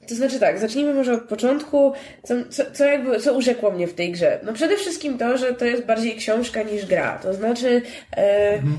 to 0.09 0.15
znaczy 0.15 0.41
tak, 0.41 0.59
zacznijmy 0.59 0.95
może 0.95 1.13
od 1.13 1.23
początku, 1.23 1.93
co, 2.23 2.35
co, 2.51 2.71
co, 2.73 2.85
jakby, 2.85 3.21
co 3.21 3.35
urzekło 3.35 3.71
mnie 3.71 3.87
w 3.87 3.95
tej 3.95 4.13
grze. 4.13 4.41
No 4.43 4.53
przede 4.53 4.77
wszystkim 4.77 5.19
to, 5.19 5.39
że 5.39 5.55
to 5.55 5.65
jest 5.65 5.87
bardziej 5.87 6.17
książka 6.17 6.63
niż 6.63 6.87
gra. 6.87 7.19
To 7.23 7.35
znaczy, 7.35 7.83
e, 8.17 8.53
mhm 8.53 8.79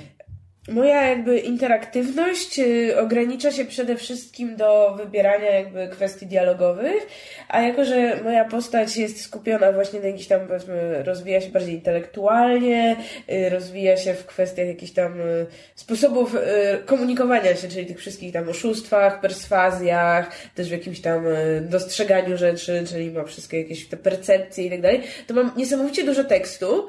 moja 0.70 1.08
jakby 1.08 1.40
interaktywność 1.40 2.60
y, 2.60 3.00
ogranicza 3.00 3.52
się 3.52 3.66
przede 3.66 3.96
wszystkim 3.96 4.56
do 4.56 4.96
wybierania 4.98 5.52
jakby 5.52 5.88
kwestii 5.88 6.26
dialogowych, 6.26 7.08
a 7.48 7.62
jako, 7.62 7.86
że 7.86 8.24
moja 8.24 8.46
postać 8.46 8.98
jest 8.98 9.22
skupiona 9.22 9.72
właśnie 9.72 10.00
na 10.00 10.08
jakiś 10.08 10.28
tam, 10.28 10.48
powiedzmy, 10.48 11.04
rozwija 11.04 11.42
się 11.42 11.50
bardziej 11.50 11.76
intelektualnie, 11.76 12.96
y, 13.32 13.50
rozwija 13.50 13.98
się 13.98 14.14
w 14.14 14.26
kwestiach 14.26 14.68
jakichś 14.68 14.92
tam 14.92 15.22
y, 15.22 15.46
sposobów 15.76 16.36
komunikowania 16.86 17.56
się, 17.56 17.68
czyli 17.68 17.86
tych 17.86 18.00
wszystkich 18.00 18.34
tam 18.34 18.50
oszustwach, 18.50 19.22
perswazjach, 19.22 20.32
też 20.56 20.70
w 20.70 20.72
jakimś 20.72 21.02
tam 21.02 21.26
dostrzeganiu 21.62 22.38
rzeczy, 22.38 22.84
czyli 22.88 23.12
ma 23.12 23.24
wszystkie 23.24 23.62
jakieś 23.62 23.88
te 23.88 23.98
percepcje 23.98 24.66
i 24.66 24.70
tak 24.70 24.82
dalej, 24.82 25.02
to 25.28 25.34
mam 25.34 25.52
niesamowicie 25.58 26.04
dużo 26.04 26.24
tekstu, 26.24 26.88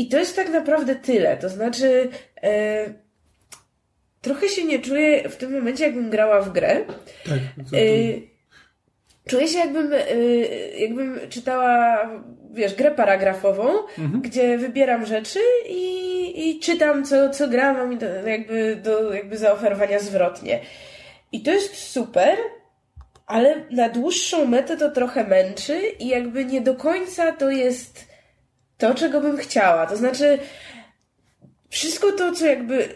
i 0.00 0.08
to 0.08 0.18
jest 0.18 0.36
tak 0.36 0.48
naprawdę 0.48 0.96
tyle. 0.96 1.36
To 1.36 1.48
znaczy, 1.48 2.08
e, 2.42 2.94
trochę 4.20 4.48
się 4.48 4.64
nie 4.64 4.78
czuję 4.78 5.28
w 5.28 5.36
tym 5.36 5.52
momencie, 5.52 5.84
jakbym 5.84 6.10
grała 6.10 6.40
w 6.40 6.52
grę. 6.52 6.80
Tak. 7.24 7.38
E, 7.72 8.30
czuję 9.28 9.48
się 9.48 9.58
jakbym, 9.58 9.92
y, 9.92 10.76
jakbym 10.78 11.20
czytała, 11.28 11.98
wiesz, 12.52 12.74
grę 12.74 12.90
paragrafową, 12.90 13.78
mhm. 13.98 14.22
gdzie 14.22 14.58
wybieram 14.58 15.06
rzeczy 15.06 15.38
i, 15.68 16.50
i 16.50 16.60
czytam, 16.60 17.04
co, 17.04 17.30
co 17.30 17.48
gra 17.48 17.72
mam 17.72 17.98
do, 17.98 18.06
jakby 18.06 18.76
do 18.76 19.14
jakby 19.14 19.38
zaoferowania 19.38 19.98
zwrotnie. 19.98 20.60
I 21.32 21.42
to 21.42 21.50
jest 21.50 21.76
super, 21.76 22.36
ale 23.26 23.64
na 23.70 23.88
dłuższą 23.88 24.46
metę 24.46 24.76
to 24.76 24.90
trochę 24.90 25.24
męczy 25.24 25.80
i 25.98 26.08
jakby 26.08 26.44
nie 26.44 26.60
do 26.60 26.74
końca 26.74 27.32
to 27.32 27.50
jest 27.50 28.09
to, 28.80 28.94
czego 28.94 29.20
bym 29.20 29.36
chciała. 29.36 29.86
To 29.86 29.96
znaczy, 29.96 30.38
wszystko 31.68 32.12
to, 32.12 32.32
co 32.32 32.46
jakby 32.46 32.88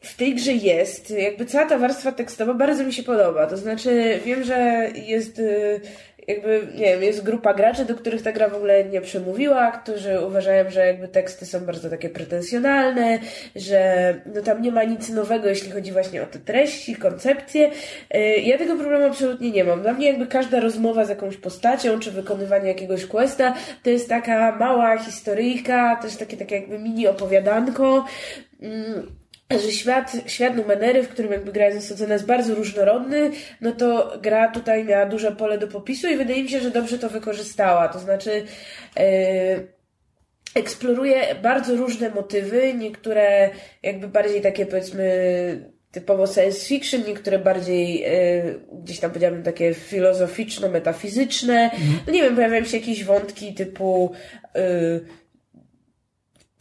w 0.00 0.16
tej 0.16 0.34
grze 0.34 0.52
jest, 0.52 1.10
jakby 1.10 1.46
cała 1.46 1.68
ta 1.68 1.78
warstwa 1.78 2.12
tekstowa 2.12 2.54
bardzo 2.54 2.84
mi 2.84 2.92
się 2.92 3.02
podoba. 3.02 3.46
To 3.46 3.56
znaczy, 3.56 4.20
wiem, 4.24 4.44
że 4.44 4.88
jest 4.94 5.38
y, 5.38 5.80
jakby, 6.28 6.66
nie 6.74 6.84
wiem, 6.84 7.02
jest 7.02 7.22
grupa 7.22 7.54
graczy, 7.54 7.84
do 7.84 7.94
których 7.94 8.22
ta 8.22 8.32
gra 8.32 8.48
w 8.48 8.54
ogóle 8.54 8.84
nie 8.84 9.00
przemówiła, 9.00 9.70
którzy 9.70 10.20
uważają, 10.20 10.70
że 10.70 10.86
jakby 10.86 11.08
teksty 11.08 11.46
są 11.46 11.60
bardzo 11.60 11.90
takie 11.90 12.08
pretensjonalne, 12.10 13.18
że 13.56 14.14
no 14.34 14.42
tam 14.42 14.62
nie 14.62 14.72
ma 14.72 14.84
nic 14.84 15.08
nowego, 15.08 15.48
jeśli 15.48 15.70
chodzi 15.70 15.92
właśnie 15.92 16.22
o 16.22 16.26
te 16.26 16.38
treści, 16.38 16.96
koncepcje. 16.96 17.70
Y, 18.14 18.18
ja 18.18 18.58
tego 18.58 18.76
problemu 18.76 19.06
absolutnie 19.06 19.50
nie 19.50 19.64
mam. 19.64 19.82
Dla 19.82 19.92
mnie 19.92 20.06
jakby 20.06 20.26
każda 20.26 20.60
rozmowa 20.60 21.04
z 21.04 21.08
jakąś 21.08 21.36
postacią, 21.36 21.98
czy 21.98 22.10
wykonywanie 22.10 22.68
jakiegoś 22.68 23.06
questa, 23.06 23.54
to 23.82 23.90
jest 23.90 24.08
taka 24.08 24.56
mała 24.56 24.98
historyjka, 24.98 25.96
też 25.96 26.16
takie, 26.16 26.36
takie 26.36 26.54
jakby 26.54 26.78
mini 26.78 27.06
opowiadanko, 27.06 28.04
mm, 28.62 29.21
że 29.58 29.72
świat, 29.72 30.12
świat 30.26 30.56
Numenery, 30.56 31.02
w 31.02 31.08
którym 31.08 31.32
jakby 31.32 31.52
gra 31.52 31.66
jest 31.66 31.80
zasadzona, 31.80 32.12
jest 32.12 32.26
bardzo 32.26 32.54
różnorodny, 32.54 33.30
no 33.60 33.72
to 33.72 34.18
gra 34.22 34.48
tutaj 34.48 34.84
miała 34.84 35.06
duże 35.06 35.32
pole 35.32 35.58
do 35.58 35.68
popisu 35.68 36.08
i 36.08 36.16
wydaje 36.16 36.42
mi 36.42 36.48
się, 36.48 36.60
że 36.60 36.70
dobrze 36.70 36.98
to 36.98 37.08
wykorzystała. 37.08 37.88
To 37.88 37.98
znaczy, 37.98 38.30
yy, 38.96 39.02
eksploruje 40.54 41.34
bardzo 41.42 41.76
różne 41.76 42.10
motywy, 42.10 42.74
niektóre 42.74 43.50
jakby 43.82 44.08
bardziej 44.08 44.40
takie 44.40 44.66
powiedzmy 44.66 45.72
typowo 45.92 46.26
science 46.26 46.66
fiction, 46.66 47.02
niektóre 47.06 47.38
bardziej 47.38 48.00
yy, 48.00 48.60
gdzieś 48.82 49.00
tam 49.00 49.10
powiedziałabym 49.10 49.42
takie 49.42 49.74
filozoficzno-metafizyczne. 49.74 51.64
Mhm. 51.64 51.98
No 52.06 52.12
nie 52.12 52.22
wiem, 52.22 52.34
pojawiają 52.34 52.64
się 52.64 52.76
jakieś 52.76 53.04
wątki 53.04 53.54
typu 53.54 54.12
yy, 54.54 55.21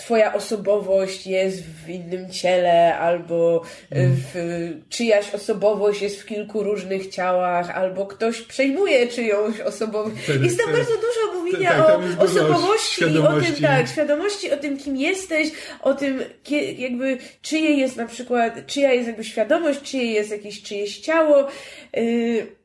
twoja 0.01 0.33
osobowość 0.33 1.27
jest 1.27 1.63
w 1.63 1.89
innym 1.89 2.29
ciele, 2.29 2.97
albo 2.97 3.61
mm. 3.91 4.15
w, 4.15 4.35
czyjaś 4.89 5.35
osobowość 5.35 6.01
jest 6.01 6.21
w 6.21 6.25
kilku 6.25 6.63
różnych 6.63 7.07
ciałach, 7.07 7.69
albo 7.69 8.05
ktoś 8.05 8.41
przejmuje 8.41 9.07
czyjąś 9.07 9.59
osobowość. 9.59 10.15
jest 10.43 10.57
tam 10.57 10.71
bardzo 10.71 10.93
dużo 10.95 11.39
mówienia 11.39 11.71
tak, 11.71 12.19
o 12.19 12.23
osobowości 12.23 13.01
i 13.01 13.17
o 13.17 13.41
tym, 13.41 13.55
tak, 13.61 13.87
świadomości, 13.87 14.51
o 14.51 14.57
tym, 14.57 14.77
kim 14.77 14.97
jesteś, 14.97 15.51
o 15.81 15.93
tym, 15.93 16.19
jakby, 16.77 17.17
czyje 17.41 17.71
jest 17.71 17.95
na 17.95 18.05
przykład, 18.05 18.65
czyja 18.67 18.93
jest 18.93 19.07
jakby 19.07 19.23
świadomość, 19.23 19.81
czyje 19.81 20.05
jest 20.05 20.31
jakieś 20.31 20.63
czyjeś 20.63 20.99
ciało. 20.99 21.47
Yy, 21.93 22.60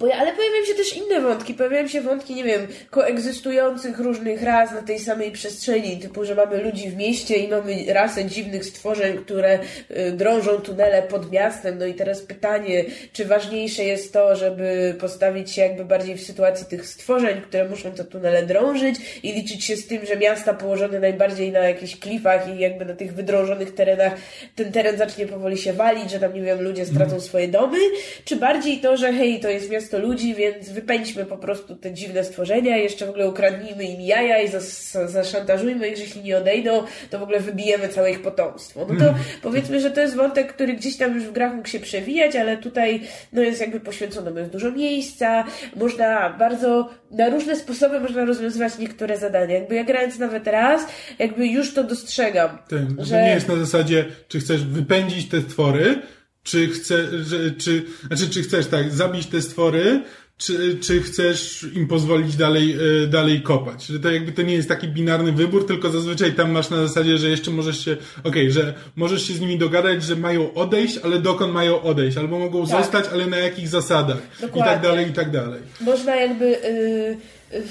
ale 0.00 0.32
pojawiają 0.32 0.64
się 0.66 0.74
też 0.74 0.96
inne 0.96 1.20
wątki. 1.20 1.54
Pojawiają 1.54 1.88
się 1.88 2.00
wątki, 2.00 2.34
nie 2.34 2.44
wiem, 2.44 2.66
koegzystujących 2.90 3.98
różnych 3.98 4.42
ras 4.42 4.72
na 4.72 4.82
tej 4.82 4.98
samej 4.98 5.32
przestrzeni, 5.32 5.96
typu, 5.96 6.24
że 6.24 6.34
mamy 6.34 6.62
ludzi 6.62 6.90
w 6.90 6.96
mieście 6.96 7.36
i 7.36 7.48
mamy 7.48 7.84
rasę 7.88 8.24
dziwnych 8.24 8.64
stworzeń, 8.64 9.18
które 9.18 9.58
y, 9.90 10.12
drążą 10.12 10.50
tunele 10.50 11.02
pod 11.02 11.32
miastem. 11.32 11.78
No 11.78 11.86
i 11.86 11.94
teraz 11.94 12.20
pytanie, 12.20 12.84
czy 13.12 13.24
ważniejsze 13.24 13.84
jest 13.84 14.12
to, 14.12 14.36
żeby 14.36 14.94
postawić 15.00 15.50
się 15.50 15.62
jakby 15.62 15.84
bardziej 15.84 16.16
w 16.16 16.22
sytuacji 16.22 16.66
tych 16.66 16.86
stworzeń, 16.86 17.40
które 17.40 17.68
muszą 17.68 17.92
te 17.92 18.04
tunele 18.04 18.46
drążyć 18.46 19.20
i 19.22 19.32
liczyć 19.32 19.64
się 19.64 19.76
z 19.76 19.86
tym, 19.86 20.06
że 20.06 20.16
miasta 20.16 20.54
położone 20.54 21.00
najbardziej 21.00 21.52
na 21.52 21.58
jakichś 21.58 21.96
klifach 21.96 22.56
i 22.56 22.58
jakby 22.58 22.84
na 22.84 22.94
tych 22.94 23.14
wydrążonych 23.14 23.74
terenach 23.74 24.12
ten 24.54 24.72
teren 24.72 24.96
zacznie 24.96 25.26
powoli 25.26 25.58
się 25.58 25.72
walić, 25.72 26.10
że 26.10 26.20
tam, 26.20 26.34
nie 26.34 26.42
wiem, 26.42 26.62
ludzie 26.62 26.86
stracą 26.86 27.04
mhm. 27.04 27.20
swoje 27.20 27.48
domy, 27.48 27.78
czy 28.24 28.36
bardziej 28.36 28.78
to, 28.78 28.96
że 28.96 29.12
hej, 29.12 29.40
to 29.40 29.50
jest 29.50 29.70
miasto 29.70 29.81
100 29.82 29.98
ludzi, 29.98 30.34
więc 30.34 30.68
wypędźmy 30.68 31.24
po 31.24 31.36
prostu 31.36 31.76
te 31.76 31.92
dziwne 31.92 32.24
stworzenia, 32.24 32.76
jeszcze 32.76 33.06
w 33.06 33.10
ogóle 33.10 33.28
ukradnijmy 33.28 33.84
im 33.84 34.00
jaja 34.00 34.42
i 34.42 34.48
zas 34.48 34.92
zaszantażujmy 34.92 35.88
ich, 35.88 35.96
że 35.96 36.02
jeśli 36.02 36.22
nie 36.22 36.38
odejdą, 36.38 36.82
to 37.10 37.18
w 37.18 37.22
ogóle 37.22 37.40
wybijemy 37.40 37.88
całe 37.88 38.10
ich 38.10 38.22
potomstwo. 38.22 38.80
No 38.80 38.94
to 38.94 39.04
hmm. 39.04 39.14
powiedzmy, 39.42 39.80
że 39.80 39.90
to 39.90 40.00
jest 40.00 40.16
wątek, 40.16 40.52
który 40.52 40.74
gdzieś 40.74 40.96
tam 40.96 41.14
już 41.14 41.24
w 41.24 41.32
grach 41.32 41.54
mógł 41.54 41.68
się 41.68 41.80
przewijać, 41.80 42.36
ale 42.36 42.56
tutaj 42.56 43.00
no 43.32 43.42
jest 43.42 43.60
jakby 43.60 43.80
poświęcone 43.80 44.40
jest 44.40 44.52
dużo 44.52 44.70
miejsca, 44.70 45.44
można 45.76 46.30
bardzo, 46.30 46.90
na 47.10 47.28
różne 47.28 47.56
sposoby 47.56 48.00
można 48.00 48.24
rozwiązywać 48.24 48.78
niektóre 48.78 49.18
zadania. 49.18 49.54
Jakby 49.54 49.74
ja 49.74 49.84
grając 49.84 50.18
nawet 50.18 50.46
raz, 50.46 50.86
jakby 51.18 51.46
już 51.46 51.74
to 51.74 51.84
dostrzegam. 51.84 52.58
Tak, 52.68 53.06
że... 53.06 53.14
To 53.14 53.22
nie 53.22 53.34
jest 53.34 53.48
na 53.48 53.56
zasadzie, 53.56 54.04
czy 54.28 54.40
chcesz 54.40 54.64
wypędzić 54.64 55.28
te 55.28 55.40
stwory, 55.40 56.02
czy, 56.42 56.68
chce, 56.68 57.24
że, 57.24 57.50
czy, 57.50 57.82
znaczy, 58.06 58.30
czy 58.30 58.42
chcesz 58.42 58.66
tak, 58.66 58.92
zabić 58.92 59.26
te 59.26 59.42
stwory, 59.42 60.02
czy, 60.38 60.78
czy 60.80 61.02
chcesz 61.02 61.66
im 61.74 61.88
pozwolić 61.88 62.36
dalej, 62.36 62.76
e, 63.02 63.06
dalej 63.06 63.42
kopać. 63.42 63.86
Że 63.86 64.00
to 64.00 64.10
jakby 64.10 64.32
to 64.32 64.42
nie 64.42 64.54
jest 64.54 64.68
taki 64.68 64.88
binarny 64.88 65.32
wybór, 65.32 65.66
tylko 65.66 65.90
zazwyczaj 65.90 66.32
tam 66.32 66.50
masz 66.50 66.70
na 66.70 66.86
zasadzie, 66.86 67.18
że 67.18 67.30
jeszcze 67.30 67.50
możesz 67.50 67.84
się, 67.84 67.92
okej, 67.92 68.42
okay, 68.42 68.50
że 68.50 68.74
możesz 68.96 69.26
się 69.26 69.34
z 69.34 69.40
nimi 69.40 69.58
dogadać, 69.58 70.02
że 70.02 70.16
mają 70.16 70.54
odejść, 70.54 70.98
ale 70.98 71.18
dokąd 71.18 71.52
mają 71.52 71.82
odejść, 71.82 72.16
albo 72.16 72.38
mogą 72.38 72.66
tak. 72.66 72.82
zostać, 72.82 73.04
ale 73.12 73.26
na 73.26 73.36
jakich 73.36 73.68
zasadach. 73.68 74.18
Dokładnie. 74.40 74.72
I 74.72 74.74
tak 74.74 74.82
dalej, 74.82 75.08
i 75.08 75.12
tak 75.12 75.30
dalej. 75.30 75.60
Można 75.80 76.16
jakby, 76.16 76.44
yy, 76.44 77.16
yy 77.58 77.62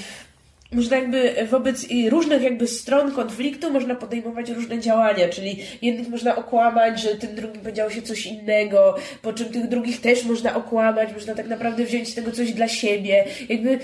można 0.72 0.98
jakby 0.98 1.48
wobec 1.50 1.88
różnych 2.10 2.42
jakby 2.42 2.68
stron 2.68 3.12
konfliktu 3.12 3.72
można 3.72 3.96
podejmować 3.96 4.50
różne 4.50 4.80
działania, 4.80 5.30
czyli 5.30 5.64
jednych 5.82 6.10
można 6.10 6.36
okłamać, 6.36 7.02
że 7.02 7.16
tym 7.16 7.36
drugim 7.36 7.62
powiedziało 7.62 7.90
się 7.90 8.02
coś 8.02 8.26
innego, 8.26 8.96
po 9.22 9.34
czym 9.34 9.50
tych 9.50 9.68
drugich 9.68 10.02
też 10.02 10.26
można 10.26 10.56
okłamać, 10.56 11.14
można 11.14 11.36
tak 11.36 11.48
naprawdę 11.48 11.86
wziąć 11.86 12.10
z 12.10 12.16
tego 12.16 12.32
coś 12.32 12.54
dla 12.54 12.68
siebie. 12.68 13.26
Jakby 13.50 13.80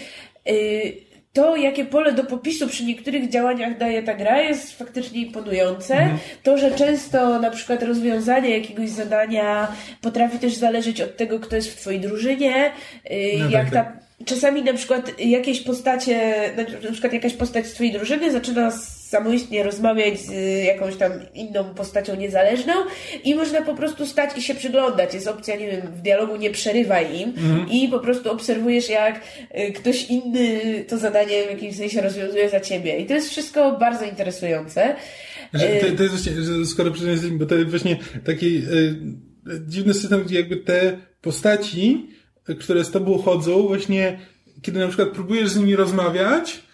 yy, 0.45 1.06
to, 1.37 1.55
jakie 1.55 1.85
pole 1.85 2.13
do 2.13 2.23
popisu 2.23 2.67
przy 2.67 2.85
niektórych 2.85 3.29
działaniach 3.29 3.77
daje 3.77 4.03
ta 4.03 4.13
gra, 4.13 4.41
jest 4.41 4.77
faktycznie 4.77 5.21
imponujące. 5.21 5.93
Mhm. 5.93 6.19
To, 6.43 6.57
że 6.57 6.71
często 6.71 7.39
na 7.39 7.51
przykład 7.51 7.83
rozwiązanie 7.83 8.57
jakiegoś 8.57 8.89
zadania 8.89 9.67
potrafi 10.01 10.39
też 10.39 10.55
zależeć 10.55 11.01
od 11.01 11.17
tego, 11.17 11.39
kto 11.39 11.55
jest 11.55 11.73
w 11.73 11.81
twojej 11.81 11.99
drużynie, 11.99 12.71
yy, 13.09 13.39
no 13.39 13.49
jak 13.49 13.69
tak, 13.69 13.73
ta 13.73 13.83
tak 13.83 14.07
czasami 14.25 14.63
na 14.63 14.73
przykład 14.73 15.19
jakieś 15.19 15.61
postacie, 15.61 16.33
na 16.83 16.91
przykład 16.91 17.13
jakaś 17.13 17.33
postać 17.33 17.65
z 17.65 17.73
twojej 17.73 17.93
drużyny 17.93 18.31
zaczyna 18.31 18.71
samoistnie 19.09 19.63
rozmawiać 19.63 20.19
z 20.19 20.31
jakąś 20.65 20.95
tam 20.95 21.11
inną 21.33 21.63
postacią 21.63 22.15
niezależną 22.15 22.73
i 23.23 23.35
można 23.35 23.61
po 23.61 23.75
prostu 23.75 24.05
stać 24.05 24.37
i 24.37 24.41
się 24.41 24.55
przyglądać. 24.55 25.13
Jest 25.13 25.27
opcja, 25.27 25.55
nie 25.55 25.71
wiem, 25.71 25.81
w 25.81 26.01
dialogu 26.01 26.35
nie 26.35 26.51
przerywaj 26.51 27.19
im 27.19 27.29
mhm. 27.29 27.69
i 27.71 27.87
po 27.87 27.99
prostu 27.99 28.31
obserwujesz, 28.31 28.89
jak 28.89 29.21
y, 29.59 29.71
ktoś 29.71 30.05
inny 30.09 30.59
to 30.87 30.97
zadanie 30.97 31.43
w 31.43 31.49
jakimś 31.49 31.75
sensie 31.77 32.01
rozwiązuje 32.01 32.49
za 32.49 32.59
ciebie. 32.59 32.99
I 32.99 33.05
to 33.05 33.13
jest 33.13 33.29
wszystko 33.29 33.77
bardzo 33.77 34.05
interesujące. 34.05 34.95
Że, 35.53 35.67
to, 35.67 35.97
to, 35.97 36.03
jest 36.03 36.15
właśnie, 36.15 36.65
skoro 36.65 36.91
przyjdziemy, 36.91 37.37
bo 37.37 37.45
to 37.45 37.55
jest 37.55 37.69
właśnie 37.69 37.97
taki 38.25 38.57
y, 38.57 38.95
dziwny 39.67 39.93
system, 39.93 40.23
gdzie 40.23 40.35
jakby 40.35 40.57
te 40.57 40.97
postaci 41.21 42.07
które 42.55 42.83
z 42.83 42.91
tobą 42.91 43.17
chodzą, 43.17 43.67
właśnie 43.67 44.19
kiedy 44.61 44.79
na 44.79 44.87
przykład 44.87 45.09
próbujesz 45.09 45.49
z 45.49 45.57
nimi 45.57 45.75
rozmawiać, 45.75 46.66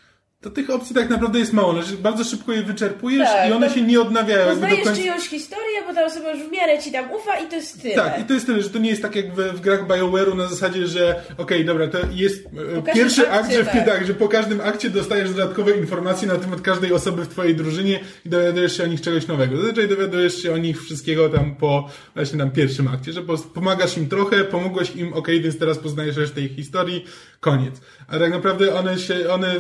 to 0.44 0.50
tych 0.50 0.70
opcji 0.70 0.96
tak 0.96 1.10
naprawdę 1.10 1.40
jest 1.40 1.54
mało. 1.54 1.74
Znaczy, 1.74 1.98
bardzo 1.98 2.24
szybko 2.24 2.54
je 2.54 2.64
wyczerpujesz 2.64 3.30
tak, 3.30 3.50
i 3.50 3.54
one 3.54 3.70
się 3.70 3.82
nie 3.82 4.02
odnawiają. 4.02 4.50
Poznajesz 4.50 4.84
końca... 4.84 4.96
czyjąś 4.96 5.28
historię, 5.28 5.82
bo 5.88 5.94
ta 5.94 6.06
osoba 6.06 6.32
już 6.32 6.44
w 6.44 6.52
miarę 6.52 6.80
ci 6.80 6.92
tam 6.92 7.12
ufa 7.12 7.40
i 7.40 7.48
to 7.48 7.56
jest 7.56 7.82
tyle. 7.82 7.96
Tak, 7.96 8.22
i 8.22 8.24
to 8.24 8.34
jest 8.34 8.46
tyle, 8.46 8.62
że 8.62 8.70
to 8.70 8.80
nie 8.80 8.90
jest 8.90 9.02
tak 9.02 9.16
jak 9.16 9.34
w, 9.36 9.38
w 9.38 9.62
grach 9.62 9.88
BioWare'u 9.88 10.36
na 10.36 10.48
zasadzie, 10.48 10.88
że 10.88 11.10
okej, 11.10 11.38
okay, 11.38 11.64
dobra, 11.64 11.88
to 11.88 11.98
jest 12.12 12.46
e, 12.78 12.94
pierwszy 12.94 13.32
akt, 13.32 13.52
że, 13.52 13.66
tak. 13.66 13.86
tak. 13.86 14.08
że 14.08 14.14
po 14.14 14.28
każdym 14.28 14.62
akcie 14.62 14.90
dostajesz 14.90 15.30
dodatkowe 15.34 15.72
informacje 15.72 16.28
na 16.28 16.36
temat 16.36 16.62
każdej 16.62 16.94
osoby 16.94 17.26
w 17.26 17.28
twojej 17.28 17.56
drużynie 17.56 18.00
i 18.26 18.30
dowiadujesz 18.30 18.78
się 18.78 18.84
o 18.84 18.88
nich 18.88 19.02
czegoś 19.02 19.28
nowego. 19.28 19.58
Zazwyczaj 19.58 19.88
dowiadujesz 19.88 20.42
się 20.42 20.54
o 20.54 20.58
nich 20.58 20.84
wszystkiego 20.84 21.30
tam 21.30 21.56
po 21.56 21.90
właśnie 22.16 22.40
tam 22.40 22.52
pierwszym 22.52 22.88
akcie, 22.88 23.14
że 23.14 23.22
pomagasz 23.54 23.98
im 23.98 24.10
trochę, 24.10 24.44
pomogłeś 24.44 24.96
im, 24.96 25.08
okej, 25.08 25.20
okay, 25.20 25.40
więc 25.40 25.60
teraz 25.60 25.78
poznajesz 25.78 26.18
resztę 26.18 26.42
ich 26.42 26.56
historii, 26.56 27.06
koniec. 27.40 27.82
A 28.08 28.20
tak 28.20 28.32
naprawdę 28.32 28.76
one 28.76 28.98
się, 28.98 29.30
one 29.30 29.56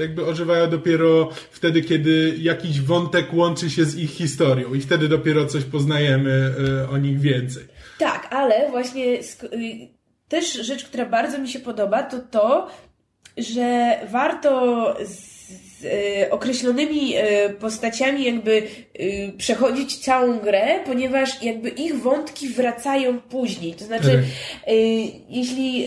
jakby 0.00 0.26
ożywają 0.26 0.70
dopiero 0.70 1.28
wtedy, 1.50 1.82
kiedy 1.82 2.34
jakiś 2.38 2.80
wątek 2.80 3.34
łączy 3.34 3.70
się 3.70 3.84
z 3.84 3.98
ich 3.98 4.10
historią 4.10 4.74
i 4.74 4.80
wtedy 4.80 5.08
dopiero 5.08 5.46
coś 5.46 5.64
poznajemy 5.64 6.54
e, 6.84 6.88
o 6.88 6.98
nich 6.98 7.20
więcej. 7.20 7.64
Tak, 7.98 8.28
ale 8.30 8.70
właśnie 8.70 9.04
y, 9.04 9.20
też 10.28 10.52
rzecz, 10.52 10.84
która 10.84 11.06
bardzo 11.06 11.38
mi 11.38 11.48
się 11.48 11.60
podoba, 11.60 12.02
to 12.02 12.18
to, 12.18 12.70
że 13.36 13.98
warto 14.10 14.96
z 15.04 15.39
e, 15.84 16.30
określonymi 16.30 17.14
e, 17.16 17.50
postaciami 17.50 18.24
jakby 18.24 18.62
e, 18.98 19.32
przechodzić 19.38 19.98
całą 19.98 20.38
grę, 20.38 20.80
ponieważ 20.86 21.42
jakby 21.42 21.68
ich 21.68 22.02
wątki 22.02 22.48
wracają 22.48 23.20
później. 23.20 23.74
To 23.74 23.84
znaczy, 23.84 24.10
Mhm. 24.10 24.24
jeśli, 25.28 25.86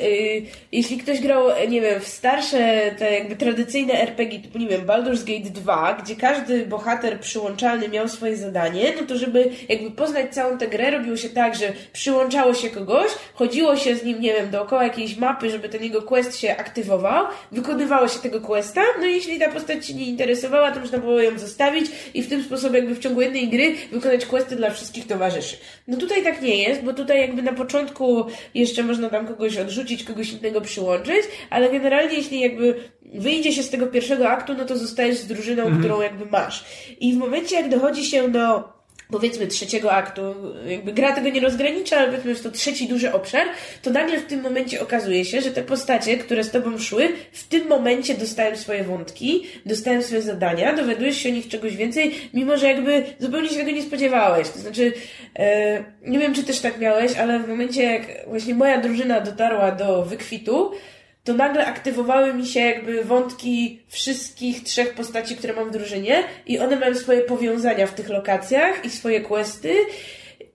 jeśli 0.72 0.98
ktoś 0.98 1.20
grał, 1.20 1.44
nie 1.70 1.82
wiem, 1.82 2.00
w 2.00 2.08
starsze, 2.08 2.92
te 2.98 3.14
jakby 3.14 3.36
tradycyjne 3.36 3.94
RPG, 4.02 4.40
typu, 4.40 4.58
nie 4.58 4.68
wiem, 4.68 4.82
Baldur's 4.86 5.24
Gate 5.24 5.50
2, 5.50 5.94
gdzie 6.04 6.16
każdy 6.16 6.66
bohater 6.66 7.20
przyłączalny 7.20 7.90
miał 7.90 8.08
swoje 8.08 8.38
zadanie, 8.38 8.94
no 9.02 9.08
to 9.08 9.18
żeby 9.18 9.50
jakby 9.70 9.92
poznać 9.92 10.34
całą 10.34 10.58
tę 10.58 10.68
grę, 10.68 10.92
robiło 10.92 11.18
się 11.18 11.30
tak, 11.30 11.56
że 11.56 11.74
przyłączało 11.94 12.54
się 12.54 12.70
kogoś, 12.70 13.12
chodziło 13.34 13.76
się 13.78 13.96
z 13.96 14.04
nim, 14.04 14.22
nie 14.22 14.34
wiem, 14.34 14.50
dookoła 14.52 14.84
jakiejś 14.84 15.18
mapy, 15.18 15.50
żeby 15.50 15.70
ten 15.70 15.84
jego 15.84 16.02
quest 16.02 16.40
się 16.40 16.58
aktywował, 16.58 17.26
wykonywało 17.52 18.08
się 18.08 18.20
tego 18.20 18.42
questa, 18.42 18.82
no 19.00 19.06
i 19.06 19.12
jeśli 19.14 19.40
ta 19.40 19.52
postać 19.52 19.83
się 19.86 19.94
nie 19.94 20.06
interesowała, 20.06 20.72
to 20.72 20.80
można 20.80 20.98
było 20.98 21.22
ją 21.22 21.40
zostawić 21.40 21.86
i 22.14 22.24
w 22.24 22.30
tym 22.30 22.44
sposobie 22.44 22.80
jakby 22.80 22.96
w 22.96 23.00
ciągu 23.00 23.22
jednej 23.22 23.50
gry 23.50 23.76
wykonać 23.92 24.26
questy 24.26 24.56
dla 24.56 24.70
wszystkich 24.70 25.08
towarzyszy. 25.08 25.58
No 25.88 25.98
tutaj 25.98 26.24
tak 26.24 26.42
nie 26.42 26.64
jest, 26.64 26.82
bo 26.82 26.94
tutaj 26.94 27.22
jakby 27.22 27.42
na 27.42 27.54
początku 27.54 28.26
jeszcze 28.54 28.84
można 28.84 29.10
tam 29.10 29.28
kogoś 29.28 29.58
odrzucić, 29.58 30.04
kogoś 30.04 30.32
innego 30.32 30.62
przyłączyć, 30.62 31.24
ale 31.50 31.70
generalnie 31.70 32.16
jeśli 32.16 32.40
jakby 32.40 32.76
wyjdzie 33.14 33.52
się 33.52 33.64
z 33.64 33.70
tego 33.70 33.88
pierwszego 33.88 34.30
aktu, 34.30 34.54
no 34.58 34.66
to 34.66 34.78
zostajesz 34.78 35.18
z 35.18 35.28
drużyną, 35.28 35.80
którą 35.80 36.02
jakby 36.02 36.26
masz. 36.26 36.66
I 37.00 37.14
w 37.14 37.18
momencie 37.18 37.56
jak 37.56 37.70
dochodzi 37.70 38.06
się 38.06 38.30
do 38.30 38.74
powiedzmy 39.14 39.48
trzeciego 39.48 39.92
aktu, 39.92 40.22
jakby 40.68 40.94
gra 40.94 41.16
tego 41.16 41.30
nie 41.30 41.40
rozgranicza, 41.40 41.98
ale 41.98 42.08
powiedzmy 42.08 42.30
jest 42.30 42.44
to 42.44 42.52
trzeci 42.52 42.88
duży 42.88 43.14
obszar, 43.14 43.48
to 43.82 43.90
nagle 43.90 44.20
w 44.20 44.26
tym 44.26 44.42
momencie 44.42 44.82
okazuje 44.82 45.26
się, 45.26 45.42
że 45.42 45.52
te 45.52 45.64
postacie, 45.64 46.18
które 46.18 46.44
z 46.44 46.52
tobą 46.52 46.78
szły, 46.78 47.10
w 47.32 47.48
tym 47.48 47.68
momencie 47.68 48.14
dostają 48.14 48.56
swoje 48.56 48.84
wątki, 48.84 49.44
dostają 49.66 50.02
swoje 50.02 50.22
zadania, 50.22 50.74
dowiadujesz 50.76 51.18
się 51.18 51.30
o 51.30 51.32
nich 51.32 51.48
czegoś 51.48 51.76
więcej, 51.76 52.16
mimo 52.34 52.58
że 52.58 52.68
jakby 52.68 53.04
zupełnie 53.20 53.50
się 53.50 53.56
tego 53.56 53.72
nie 53.72 53.84
spodziewałeś. 53.84 54.50
To 54.50 54.60
znaczy, 54.60 54.94
e, 55.40 55.84
nie 56.06 56.20
wiem 56.20 56.34
czy 56.34 56.44
też 56.44 56.60
tak 56.60 56.80
miałeś, 56.80 57.16
ale 57.16 57.40
w 57.40 57.48
momencie 57.48 57.84
jak 57.84 58.02
właśnie 58.28 58.56
moja 58.56 58.82
drużyna 58.82 59.22
dotarła 59.22 59.72
do 59.72 60.06
wykwitu, 60.06 60.72
to 61.24 61.34
nagle 61.34 61.66
aktywowały 61.66 62.34
mi 62.34 62.46
się 62.46 62.60
jakby 62.60 63.04
wątki 63.04 63.80
wszystkich 63.88 64.64
trzech 64.64 64.94
postaci, 64.94 65.36
które 65.36 65.54
mam 65.54 65.70
w 65.70 65.72
drużynie 65.72 66.24
i 66.48 66.60
one 66.60 66.76
mają 66.80 66.96
swoje 66.96 67.22
powiązania 67.22 67.88
w 67.88 67.94
tych 67.94 68.10
lokacjach 68.10 68.86
i 68.86 68.90
swoje 68.90 69.22
questy 69.22 69.74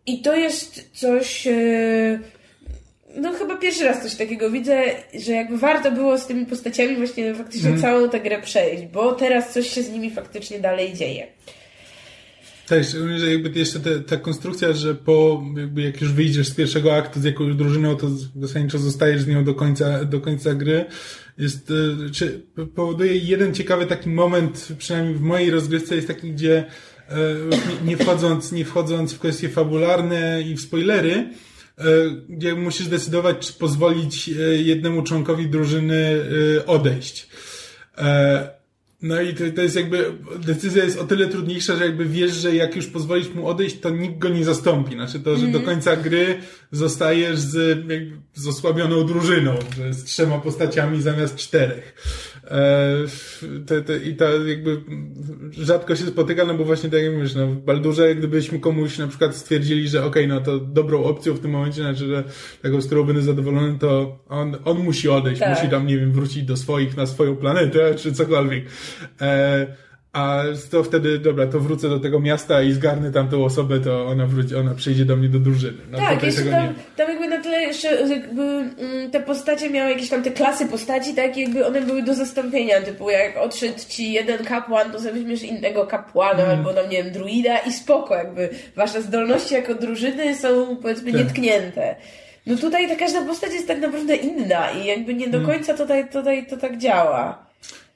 i 0.07 0.23
to 0.23 0.37
jest 0.37 0.91
coś... 0.93 1.47
e, 1.47 2.19
No 3.17 3.33
chyba 3.33 3.57
pierwszy 3.57 3.85
raz 3.85 4.03
coś 4.03 4.15
takiego 4.15 4.51
widzę, 4.51 4.83
że 5.15 5.33
jakby 5.33 5.59
warto 5.59 5.91
było 5.93 6.19
z 6.19 6.27
tymi 6.27 6.47
postaciami 6.47 6.97
właśnie 6.97 7.35
faktycznie 7.35 7.79
całą 7.79 8.09
tę 8.09 8.21
grę 8.21 8.43
przejść, 8.43 8.83
bo 8.87 9.13
teraz 9.13 9.53
coś 9.53 9.71
się 9.71 9.83
z 9.83 9.91
nimi 9.91 10.11
faktycznie 10.11 10.59
dalej 10.59 10.93
dzieje. 10.95 11.27
Tak, 12.69 12.85
szczególnie, 12.85 13.19
że 13.19 13.33
jakby 13.33 13.59
jeszcze 13.59 13.81
te, 13.81 14.01
ta 14.01 14.17
konstrukcja, 14.17 14.73
że 14.73 14.95
po, 14.95 15.45
jakby 15.57 15.83
jak 15.83 16.01
już 16.01 16.13
wyjdziesz 16.13 16.49
z 16.49 16.55
pierwszego 16.55 16.95
aktu 16.95 17.21
z 17.21 17.25
jakąś 17.25 17.55
drużyną, 17.55 17.97
to 17.97 18.07
zasadniczo 18.41 18.79
zostajesz 18.79 19.23
z 19.23 19.27
nią 19.27 19.45
do 19.45 19.55
końca, 19.55 20.05
do 20.05 20.21
końca 20.21 20.55
gry, 20.55 20.85
jest, 21.39 21.71
e, 22.07 22.11
czy 22.11 22.43
powoduje 22.75 23.17
jeden 23.17 23.55
ciekawy 23.55 23.87
taki 23.87 24.09
moment, 24.09 24.69
przynajmniej 24.79 25.15
w 25.15 25.21
mojej 25.21 25.51
rozgrywce 25.51 25.97
jest 25.97 26.09
taki, 26.09 26.33
gdzie 26.33 26.65
e, 27.09 27.15
nie, 27.85 27.97
wchodząc, 27.97 28.53
nie 28.53 28.65
wchodząc 28.65 29.13
w 29.13 29.19
kwestie 29.19 29.49
fabularne 29.49 30.43
i 30.43 30.55
w 30.55 30.61
spoilery, 30.61 31.13
e, 31.13 31.85
gdzie 32.29 32.55
musisz 32.55 32.87
decydować, 32.87 33.47
czy 33.47 33.53
pozwolić 33.53 34.31
jednemu 34.65 35.03
członkowi 35.03 35.47
drużyny 35.47 36.25
odejść. 36.67 37.29
No 39.03 39.21
i 39.21 39.35
to, 39.35 39.45
to 39.57 39.63
jest 39.63 39.77
jakby, 39.77 40.13
decyzja 40.39 40.85
jest 40.85 40.99
o 40.99 41.05
tyle 41.05 41.27
trudniejsza, 41.27 41.77
że 41.77 41.85
jakby 41.85 42.05
wiesz, 42.05 42.33
że 42.33 42.55
jak 42.55 42.77
już 42.77 42.87
pozwolisz 42.87 43.29
mu 43.35 43.49
odejść, 43.49 43.81
to 43.81 43.91
nikt 43.91 44.19
go 44.19 44.29
nie 44.29 44.45
zastąpi. 44.45 44.95
Znaczy 44.95 45.21
to, 45.21 45.37
że 45.37 45.47
do 45.47 45.61
końca 45.61 45.97
gry 45.97 46.39
zostajesz 46.73 47.39
z, 47.39 47.89
jakby, 47.89 48.13
z 48.35 48.47
osłabioną 48.47 49.07
drużyną, 49.07 49.55
że 49.77 49.95
z 49.95 50.05
trzema 50.05 50.39
postaciami 50.39 51.03
zamiast 51.03 51.37
czterech. 51.37 51.95
E, 52.51 53.07
te, 53.67 53.83
te, 53.83 53.99
I 53.99 54.17
to 54.17 54.47
jakby 54.47 54.81
rzadko 55.51 55.97
się 55.97 56.07
spotyka, 56.07 56.45
no 56.45 56.55
bo 56.55 56.65
właśnie 56.65 56.91
tak 56.91 57.03
jak 57.03 57.13
mówisz, 57.15 57.35
no 57.35 57.47
w 57.47 57.57
Baldurze 57.57 58.15
gdybyśmy 58.15 58.59
komuś 58.59 58.99
na 58.99 59.09
przykład 59.09 59.37
stwierdzili, 59.37 59.89
że 59.89 60.05
okej, 60.05 60.29
no 60.29 60.41
to 60.41 60.59
dobrą 60.59 61.05
opcją 61.05 61.35
w 61.35 61.41
tym 61.41 61.51
momencie, 61.51 61.83
znaczy, 61.83 62.07
że 62.07 62.25
taką, 62.63 62.81
z 62.81 62.87
którą 62.87 63.05
będę 63.05 63.23
zadowolony, 63.23 63.79
to 63.79 64.19
on, 64.29 64.57
on 64.65 64.79
musi 64.79 65.09
odejść, 65.09 65.41
Tak. 65.41 65.59
musi 65.59 65.71
tam, 65.71 65.87
nie 65.87 65.99
wiem, 65.99 66.13
wrócić 66.13 66.43
do 66.43 66.57
swoich, 66.57 66.97
na 66.97 67.07
swoją 67.07 67.37
planetę, 67.37 67.95
czy 67.95 68.13
cokolwiek. 68.13 68.65
E, 69.21 69.67
a 70.13 70.43
to 70.71 70.85
wtedy, 70.85 71.19
dobra, 71.19 71.47
to 71.47 71.61
wrócę 71.61 71.89
do 71.89 72.01
tego 72.01 72.21
miasta 72.21 72.63
i 72.63 72.73
zgarnę 72.73 73.11
tamtą 73.13 73.45
osobę, 73.45 73.81
to 73.81 74.07
ona 74.07 74.27
wróci, 74.27 74.57
ona 74.57 74.75
przyjdzie 74.75 75.05
do 75.05 75.17
mnie 75.17 75.29
do 75.29 75.39
drużyny. 75.39 75.79
No 75.91 75.99
tak, 75.99 76.23
jeszcze 76.23 76.43
tam, 76.43 76.51
nie. 76.67 76.75
tam 76.97 77.09
jakby 77.09 77.29
na 77.29 77.43
tyle 77.43 77.63
jeszcze 77.63 77.89
jakby 78.09 78.43
mm, 78.43 79.11
te 79.11 79.21
postacie 79.21 79.71
miały 79.71 79.91
jakieś 79.91 80.09
tam 80.09 80.23
te 80.23 80.31
klasy 80.31 80.67
postaci, 80.67 81.15
tak 81.15 81.37
jakby 81.37 81.67
one 81.67 81.81
były 81.81 82.03
do 82.03 82.15
zastąpienia, 82.15 82.81
typu 82.81 83.11
jak 83.11 83.37
odszedł 83.37 83.79
ci 83.89 84.13
jeden 84.13 84.45
kapłan, 84.45 84.93
to 84.93 84.99
sobie 85.01 85.13
weźmiesz 85.13 85.43
innego 85.43 85.87
kapłana, 85.87 86.41
Mhm. 86.41 86.59
albo 86.59 86.75
tam 86.75 86.91
nie 86.91 87.03
wiem, 87.05 87.13
druida 87.13 87.59
i 87.59 87.73
spoko, 87.73 88.15
jakby 88.15 88.49
wasze 88.77 89.03
zdolności 89.03 89.55
jako 89.55 89.75
drużyny 89.75 90.37
są 90.37 90.77
powiedzmy 90.77 91.13
Tak. 91.13 91.21
nietknięte. 91.21 91.97
No 92.47 92.57
tutaj 92.57 92.89
ta 92.89 92.97
każda 92.97 93.23
postać 93.23 93.53
jest 93.53 93.69
tak 93.69 93.81
naprawdę 93.81 94.17
inna 94.17 94.71
i 94.71 94.87
jakby 94.87 95.15
nie 95.15 95.27
Mhm. 95.27 95.43
do 95.45 95.53
końca 95.53 95.75
tutaj, 95.75 96.09
tutaj 96.11 96.47
to 96.47 96.57
tak 96.57 96.79
działa. 96.79 97.48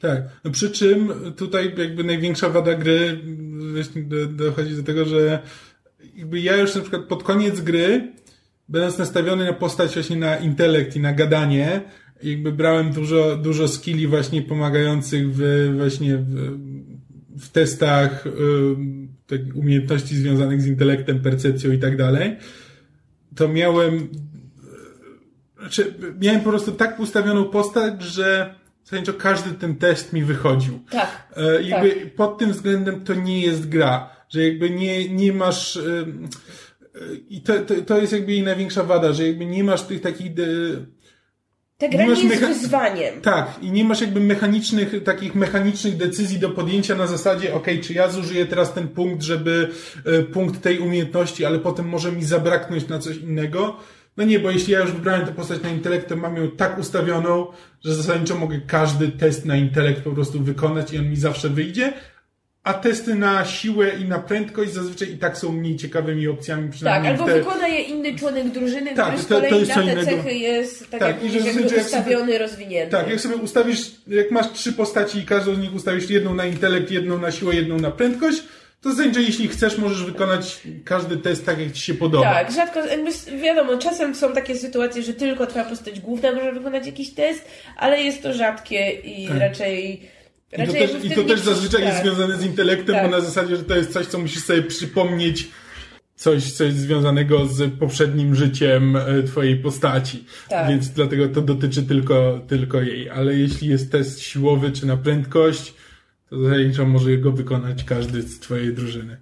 Tak, 0.03 0.23
no 0.45 0.51
przy 0.51 0.71
czym 0.71 1.13
tutaj 1.37 1.75
jakby 1.79 2.05
największa 2.05 2.49
wada 2.49 2.75
gry 2.75 3.21
dochodzi 4.29 4.77
do 4.77 4.83
tego, 4.83 5.05
że 5.05 5.43
jakby 6.17 6.41
ja 6.41 6.57
już 6.57 6.75
na 6.75 6.81
przykład 6.81 7.03
pod 7.03 7.23
koniec 7.23 7.61
gry, 7.61 8.13
będąc 8.69 8.99
nastawiony 8.99 9.45
na 9.45 9.53
postać 9.53 9.95
właśnie 9.95 10.17
na 10.17 10.37
intelekt 10.37 10.97
i 10.97 11.01
na 11.01 11.13
gadanie, 11.13 11.81
jakby 12.23 12.53
brałem 12.53 12.93
dużo, 12.93 13.37
dużo 13.37 13.69
skilli 13.69 14.07
właśnie 14.07 14.43
pomagających 14.43 15.35
w, 15.35 15.73
właśnie 15.77 16.17
w, 16.17 16.59
w 17.39 17.49
testach 17.49 18.27
ym, 18.27 19.09
takich 19.27 19.57
umiejętności 19.57 20.17
związanych 20.17 20.63
z 20.63 20.67
intelektem, 20.67 21.21
percepcją 21.21 21.73
i 21.73 21.79
tak 21.79 21.97
dalej, 21.97 22.37
to 23.37 23.49
miałem 23.49 24.09
znaczy, 25.59 25.95
miałem 26.21 26.41
po 26.41 26.51
prostu 26.51 26.73
tak 26.73 27.01
ustawioną 27.01 27.45
postać, 27.45 28.03
że 28.03 28.62
zasadniczo 28.85 29.15
każdy 29.15 29.51
ten 29.51 29.77
test 29.77 30.13
mi 30.13 30.23
wychodził. 30.25 30.81
Tak. 30.91 31.29
E, 31.37 31.63
jakby 31.63 31.91
pod 32.17 32.39
tym 32.39 32.53
względem 32.53 33.05
to 33.05 33.15
nie 33.15 33.41
jest 33.41 33.69
gra, 33.69 34.11
że 34.29 34.43
jakby 34.49 34.71
nie, 34.71 35.09
nie 35.09 35.33
masz. 35.33 35.77
em, 35.77 36.29
e, 36.95 36.99
I 37.29 37.41
to, 37.41 37.59
to, 37.59 37.75
to 37.87 37.99
jest 37.99 38.13
jakby 38.13 38.33
jej 38.33 38.43
największa 38.43 38.85
wada, 38.85 39.13
że 39.13 39.27
jakby 39.27 39.47
nie 39.47 39.65
masz 39.65 39.83
tych 39.83 40.01
takich. 40.01 40.35
De, 40.35 40.45
Ta 41.79 41.89
gra 41.89 42.05
Nie 42.07 42.15
nie 42.15 42.23
jest 42.25 42.47
wyzwaniem. 42.47 43.21
tak, 43.21 43.51
i 43.63 43.71
nie 43.73 43.85
masz 43.85 44.01
jakby 44.01 44.21
mechanicznych, 44.21 45.05
takich 45.05 45.35
mechanicznych 45.35 45.97
decyzji 45.97 46.39
do 46.39 46.51
podjęcia 46.51 46.95
na 46.95 47.07
zasadzie, 47.07 47.55
ok, 47.55 47.67
czy 47.83 47.93
ja 47.93 48.09
zużyję 48.11 48.47
teraz 48.47 48.75
ten 48.75 48.89
punkt, 48.89 49.23
żeby 49.23 49.69
e, 50.05 50.23
punkt 50.23 50.63
tej 50.63 50.79
umiejętności, 50.79 51.45
ale 51.45 51.59
potem 51.59 51.89
może 51.89 52.13
mi 52.13 52.25
zabraknąć 52.25 52.89
na 52.89 52.99
coś 52.99 53.17
innego. 53.17 53.77
No 54.17 54.25
nie, 54.25 54.39
bo 54.39 54.51
jeśli 54.51 54.73
ja 54.73 54.81
już 54.81 54.93
wybrałem 54.93 55.27
tę 55.27 55.33
postać 55.33 55.63
na 55.63 55.69
intelekt, 55.71 56.09
to 56.09 56.17
mam 56.17 56.37
ją 56.37 56.51
tak 56.51 56.79
ustawioną, 56.79 57.47
że 57.85 57.95
zasadniczo 57.95 58.35
mogę 58.39 58.61
każdy 58.67 59.09
test 59.09 59.45
na 59.45 59.57
intelekt 59.57 60.03
po 60.03 60.11
prostu 60.11 60.41
wykonać 60.41 60.93
i 60.93 60.99
on 60.99 61.11
mi 61.11 61.17
zawsze 61.17 61.49
wyjdzie. 61.49 61.93
A 62.65 62.75
testy 62.75 63.15
na 63.15 63.45
siłę 63.45 63.91
i 64.01 64.05
na 64.05 64.19
prędkość 64.19 64.73
zazwyczaj 64.73 65.13
i 65.13 65.19
tak 65.19 65.39
są 65.39 65.53
mniej 65.53 65.77
ciekawymi 65.77 66.29
opcjami. 66.29 66.63
Tak, 66.63 66.73
przynajmniej 66.73 67.13
albo 67.13 67.27
te... 67.27 67.35
wykona 67.35 67.69
je 67.69 67.81
inny 67.83 68.19
członek 68.19 68.49
drużyny, 68.51 68.95
Tak, 68.95 69.07
który 69.07 69.23
z 69.23 69.27
to- 69.27 69.35
to 69.35 69.41
kolei 69.41 69.61
jest 69.61 69.77
na 69.77 69.83
te 69.95 70.05
cechy 70.05 70.35
jest 70.35 70.91
tak, 70.91 71.01
Tak, 71.01 71.09
jak 71.09 71.25
i 71.25 71.29
że 71.31 71.39
jakby 71.39 71.53
zasadzie 71.53 71.77
jak 71.77 71.85
sobie- 71.87 72.01
ustawiony, 72.01 72.39
rozwinięty. 72.39 72.91
Tak, 72.91 73.11
jak 73.11 73.21
sobie 73.21 73.37
ustawisz, 73.37 73.91
jak 74.09 74.31
masz 74.31 74.53
trzy 74.53 74.73
postaci 74.73 75.19
i 75.19 75.23
każdą 75.27 75.55
z 75.55 75.59
nich 75.59 75.75
ustawisz 75.75 76.11
jedną 76.11 76.35
na 76.35 76.45
intelekt, 76.47 76.91
jedną 76.91 77.19
na 77.19 77.31
siłę, 77.33 77.55
jedną 77.55 77.79
na 77.79 77.91
prędkość, 77.91 78.43
to 78.83 78.93
znaczy, 78.93 79.15
że 79.15 79.23
jeśli 79.23 79.49
chcesz, 79.49 79.79
możesz 79.79 80.05
wykonać 80.05 80.61
każdy 80.85 81.17
test 81.17 81.47
tak, 81.47 81.59
jak 81.59 81.73
ci 81.73 81.83
się 81.83 81.95
podoba. 81.95 82.35
Tak, 82.35 82.53
rzadko, 82.53 82.87
jakby 82.87 83.11
wiadomo, 83.43 83.79
czasem 83.79 84.15
są 84.15 84.33
takie 84.33 84.57
sytuacje, 84.57 85.03
że 85.03 85.15
tylko 85.15 85.47
twoja 85.47 85.65
postać 85.65 86.01
główna 86.01 86.33
może 86.33 86.53
wykonać 86.53 86.87
jakiś 86.87 87.15
test, 87.15 87.45
ale 87.77 88.03
jest 88.03 88.23
to 88.23 88.33
rzadkie 88.33 88.91
i 88.91 89.29
raczej... 89.29 89.99
Tak. 90.51 90.61
I 90.61 90.67
to 90.67 90.73
raczej 90.73 90.89
też, 90.89 91.05
i 91.05 91.11
to 91.11 91.25
też 91.25 91.41
zazwyczaj 91.41 91.83
jest 91.83 91.97
tak. 91.97 92.07
związane 92.07 92.37
z 92.37 92.45
intelektem, 92.45 92.95
Tak. 92.95 93.05
bo 93.05 93.11
na 93.11 93.21
zasadzie, 93.21 93.57
że 93.57 93.65
to 93.65 93.77
jest 93.77 93.93
coś, 93.93 94.07
co 94.07 94.19
musisz 94.19 94.45
sobie 94.45 94.63
przypomnieć, 94.63 95.49
coś, 96.17 96.53
coś 96.53 96.73
związanego 96.73 97.47
z 97.47 97.79
poprzednim 97.79 98.35
życiem 98.35 98.97
e, 98.97 99.23
twojej 99.23 99.57
postaci. 99.57 100.25
Tak. 100.49 100.69
Więc 100.69 100.91
dlatego 100.91 101.29
to 101.29 101.41
dotyczy 101.41 101.83
tylko, 101.83 102.41
tylko 102.49 102.81
jej. 102.81 103.11
Ale 103.11 103.35
jeśli 103.35 103.69
jest 103.69 103.93
test 103.93 104.21
siłowy 104.21 104.71
czy 104.73 104.87
na 104.87 104.97
prędkość, 104.97 105.75
zasadniczo 106.33 106.87
może 106.87 107.17
go 107.19 107.33
wykonać 107.33 107.85
każdy 107.85 108.23
z 108.23 108.41
twojej 108.41 108.75
drużyny. 108.75 109.17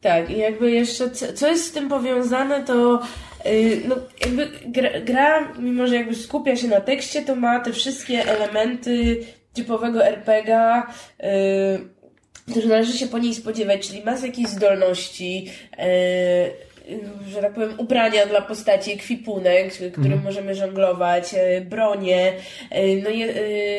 Tak, 0.00 0.30
i 0.30 0.38
jakby 0.38 0.70
jeszcze 0.70 1.10
co, 1.10 1.48
jest 1.48 1.64
z 1.64 1.72
tym 1.72 1.88
powiązane, 1.88 2.64
to 2.64 3.02
yy, 3.44 3.80
no 3.88 3.96
jakby 4.20 4.48
gra, 4.66 5.00
gra, 5.00 5.52
mimo 5.58 5.86
że 5.86 5.96
jakby 5.96 6.14
skupia 6.14 6.56
się 6.56 6.68
na 6.68 6.80
tekście, 6.80 7.22
to 7.22 7.36
ma 7.36 7.60
te 7.60 7.72
wszystkie 7.72 8.26
elementy 8.26 9.24
typowego 9.52 10.06
RPGa, 10.06 10.92
yy, 12.56 12.68
należy 12.68 12.98
się 12.98 13.06
po 13.06 13.18
niej 13.18 13.34
spodziewać, 13.34 13.88
czyli 13.88 14.04
ma 14.04 14.18
jakieś 14.18 14.46
zdolności, 14.46 15.44
yy, 15.44 16.67
że 17.28 17.40
tak 17.40 17.54
powiem, 17.54 17.74
ubrania 17.78 18.26
dla 18.26 18.42
postaci, 18.42 18.92
ekwipunek, 18.92 19.72
którym 19.72 20.12
mm. 20.12 20.24
możemy 20.24 20.54
żonglować, 20.54 21.32
yy, 21.32 21.60
bronie. 21.60 22.32
Yy, 22.72 23.02
no 23.04 23.10
je, 23.10 23.26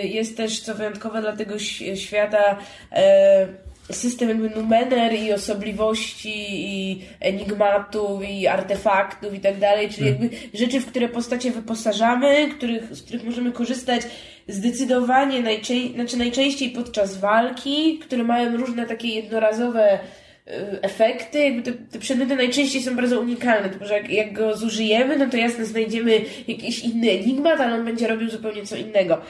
jest 0.08 0.38
też, 0.38 0.60
co 0.60 0.76
wyjątkowe 0.76 1.22
dla 1.22 1.36
tego 1.36 1.60
świata, 1.96 2.58
system 3.92 4.30
jakby 4.30 4.50
numener 4.50 5.14
i 5.14 5.34
osobliwości 5.34 6.46
i 6.50 7.02
enigmatów 7.20 8.30
i 8.30 8.48
artefaktów 8.48 9.34
i 9.34 9.40
tak 9.40 9.60
dalej, 9.60 9.90
czyli 9.90 10.10
hmm. 10.10 10.24
jakby 10.24 10.58
rzeczy, 10.58 10.80
w 10.80 10.86
które 10.86 11.10
postacie 11.10 11.52
wyposażamy, 11.52 12.50
których, 12.58 12.96
z 12.96 13.02
których 13.02 13.24
możemy 13.24 13.52
korzystać 13.52 14.02
zdecydowanie 14.48 15.42
najczę 15.42 15.74
znaczy 15.96 16.18
najczęściej 16.18 16.70
podczas 16.70 17.18
walki, 17.18 18.00
które 18.00 18.24
mają 18.24 18.58
różne 18.58 18.86
takie 18.86 19.08
jednorazowe 19.08 19.94
y, 19.94 20.00
efekty, 20.82 21.40
jakby 21.40 21.62
te, 21.62 21.72
te 21.72 22.00
przedmioty 22.00 22.36
najczęściej 22.36 22.84
są 22.84 22.96
bardzo 22.96 23.20
unikalne, 23.20 23.70
tylko 23.70 23.86
że 23.86 23.94
jak, 23.94 24.10
jak 24.10 24.34
go 24.34 24.58
zużyjemy, 24.58 25.18
no 25.18 25.30
to 25.30 25.38
jasne 25.38 25.66
znajdziemy 25.66 26.22
jakiś 26.48 26.80
inny 26.80 27.12
enigmat, 27.12 27.62
ale 27.62 27.76
on 27.76 27.86
będzie 27.86 28.08
robił 28.08 28.30
zupełnie 28.30 28.66
co 28.66 28.76
innego. 28.76 29.22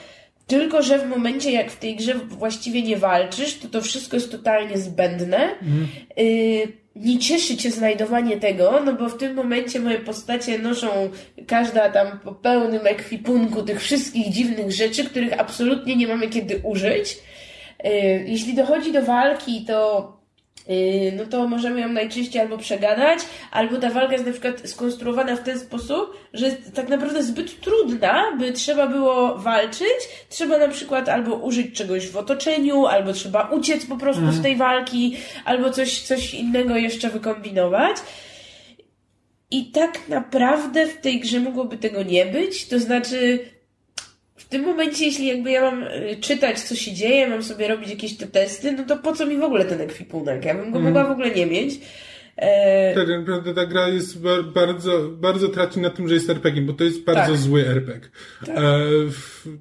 Tylko, 0.48 0.82
że 0.82 1.00
w 1.00 1.10
momencie, 1.10 1.52
jak 1.52 1.72
w 1.72 1.80
tej 1.80 1.96
grze 1.96 2.16
właściwie 2.16 2.82
nie 2.82 2.98
walczysz, 2.98 3.60
to 3.60 3.68
to 3.68 3.82
wszystko 3.82 4.18
jest 4.18 4.32
totalnie 4.32 4.78
zbędne. 4.78 5.38
Mhm. 5.38 5.88
Y 6.20 6.80
nie 6.96 7.20
cieszy 7.20 7.58
cię 7.58 7.72
znajdowanie 7.72 8.38
tego, 8.38 8.82
no 8.86 8.94
bo 8.94 9.10
w 9.10 9.18
tym 9.18 9.36
momencie 9.36 9.80
moje 9.80 10.00
postacie 10.00 10.60
noszą 10.60 10.88
każda 11.48 11.90
tam 11.90 12.20
po 12.20 12.32
pełnym 12.32 12.88
ekwipunku 12.88 13.64
tych 13.64 13.82
wszystkich 13.82 14.30
dziwnych 14.30 14.72
rzeczy, 14.72 15.06
których 15.06 15.40
absolutnie 15.40 15.96
nie 15.96 16.08
mamy 16.08 16.28
kiedy 16.28 16.60
użyć. 16.64 17.18
Y 17.86 18.26
jeśli 18.28 18.54
dochodzi 18.54 18.92
do 18.92 19.02
walki, 19.02 19.66
to 19.68 20.19
no 21.18 21.26
to 21.26 21.48
możemy 21.48 21.82
ją 21.82 21.90
najczęściej 21.90 22.42
albo 22.42 22.58
przegadać, 22.58 23.20
albo 23.52 23.78
ta 23.78 23.90
walka 23.90 24.14
jest 24.14 24.26
na 24.26 24.32
przykład 24.32 24.70
skonstruowana 24.70 25.36
w 25.36 25.44
ten 25.44 25.60
sposób, 25.60 26.18
że 26.34 26.46
jest 26.46 26.74
tak 26.74 26.90
naprawdę 26.90 27.24
zbyt 27.24 27.62
trudna, 27.62 28.24
by 28.38 28.52
trzeba 28.52 28.88
było 28.88 29.38
walczyć. 29.38 30.10
Trzeba 30.30 30.58
na 30.58 30.68
przykład 30.68 31.10
albo 31.10 31.36
użyć 31.36 31.76
czegoś 31.76 32.08
w 32.08 32.18
otoczeniu, 32.18 32.86
albo 32.86 33.14
trzeba 33.14 33.50
uciec 33.50 33.86
po 33.86 33.98
prostu 33.98 34.22
mhm. 34.22 34.40
z 34.40 34.44
tej 34.44 34.56
walki, 34.56 35.18
albo 35.46 35.70
coś, 35.70 36.02
coś 36.02 36.34
innego 36.34 36.76
jeszcze 36.76 37.10
wykombinować. 37.10 37.98
I 39.52 39.72
tak 39.72 40.10
naprawdę 40.10 40.88
w 40.88 40.98
tej 40.98 41.20
grze 41.20 41.40
mogłoby 41.40 41.78
tego 41.78 42.04
nie 42.04 42.26
być, 42.26 42.68
to 42.68 42.80
znaczy 42.80 43.40
tym 44.50 44.62
momencie, 44.66 45.06
jeśli 45.06 45.28
jakby 45.28 45.52
ja 45.52 45.62
mam 45.62 45.84
y, 45.84 46.18
czytać, 46.22 46.60
co 46.60 46.76
się 46.76 46.94
dzieje, 46.94 47.28
mam 47.28 47.44
sobie 47.44 47.68
robić 47.68 47.90
jakieś 47.90 48.18
te 48.18 48.28
testy, 48.28 48.72
no 48.72 48.84
to 48.84 48.98
po 48.98 49.14
co 49.14 49.26
mi 49.26 49.38
w 49.38 49.44
ogóle 49.44 49.66
ten 49.66 49.82
ekwipunek? 49.82 50.46
Ja 50.46 50.54
bym 50.54 50.72
go 50.72 50.80
mm. 50.80 50.84
mogła 50.84 51.04
w 51.04 51.12
ogóle 51.12 51.32
nie 51.32 51.46
mieć. 51.46 51.80
E... 52.38 52.96
Tak, 52.96 53.08
naprawdę 53.08 53.54
ta 53.54 53.66
gra 53.66 53.88
jest 53.88 54.22
bardzo, 54.54 55.10
bardzo 55.10 55.50
traci 55.50 55.80
na 55.80 55.90
tym, 55.90 56.08
że 56.08 56.14
jest 56.14 56.30
RPG, 56.30 56.62
bo 56.62 56.74
to 56.74 56.84
jest 56.84 57.04
bardzo 57.04 57.32
tak. 57.32 57.38
zły 57.38 57.68
RPG. 57.68 58.10
Tak. 58.46 58.58
E, 58.58 58.82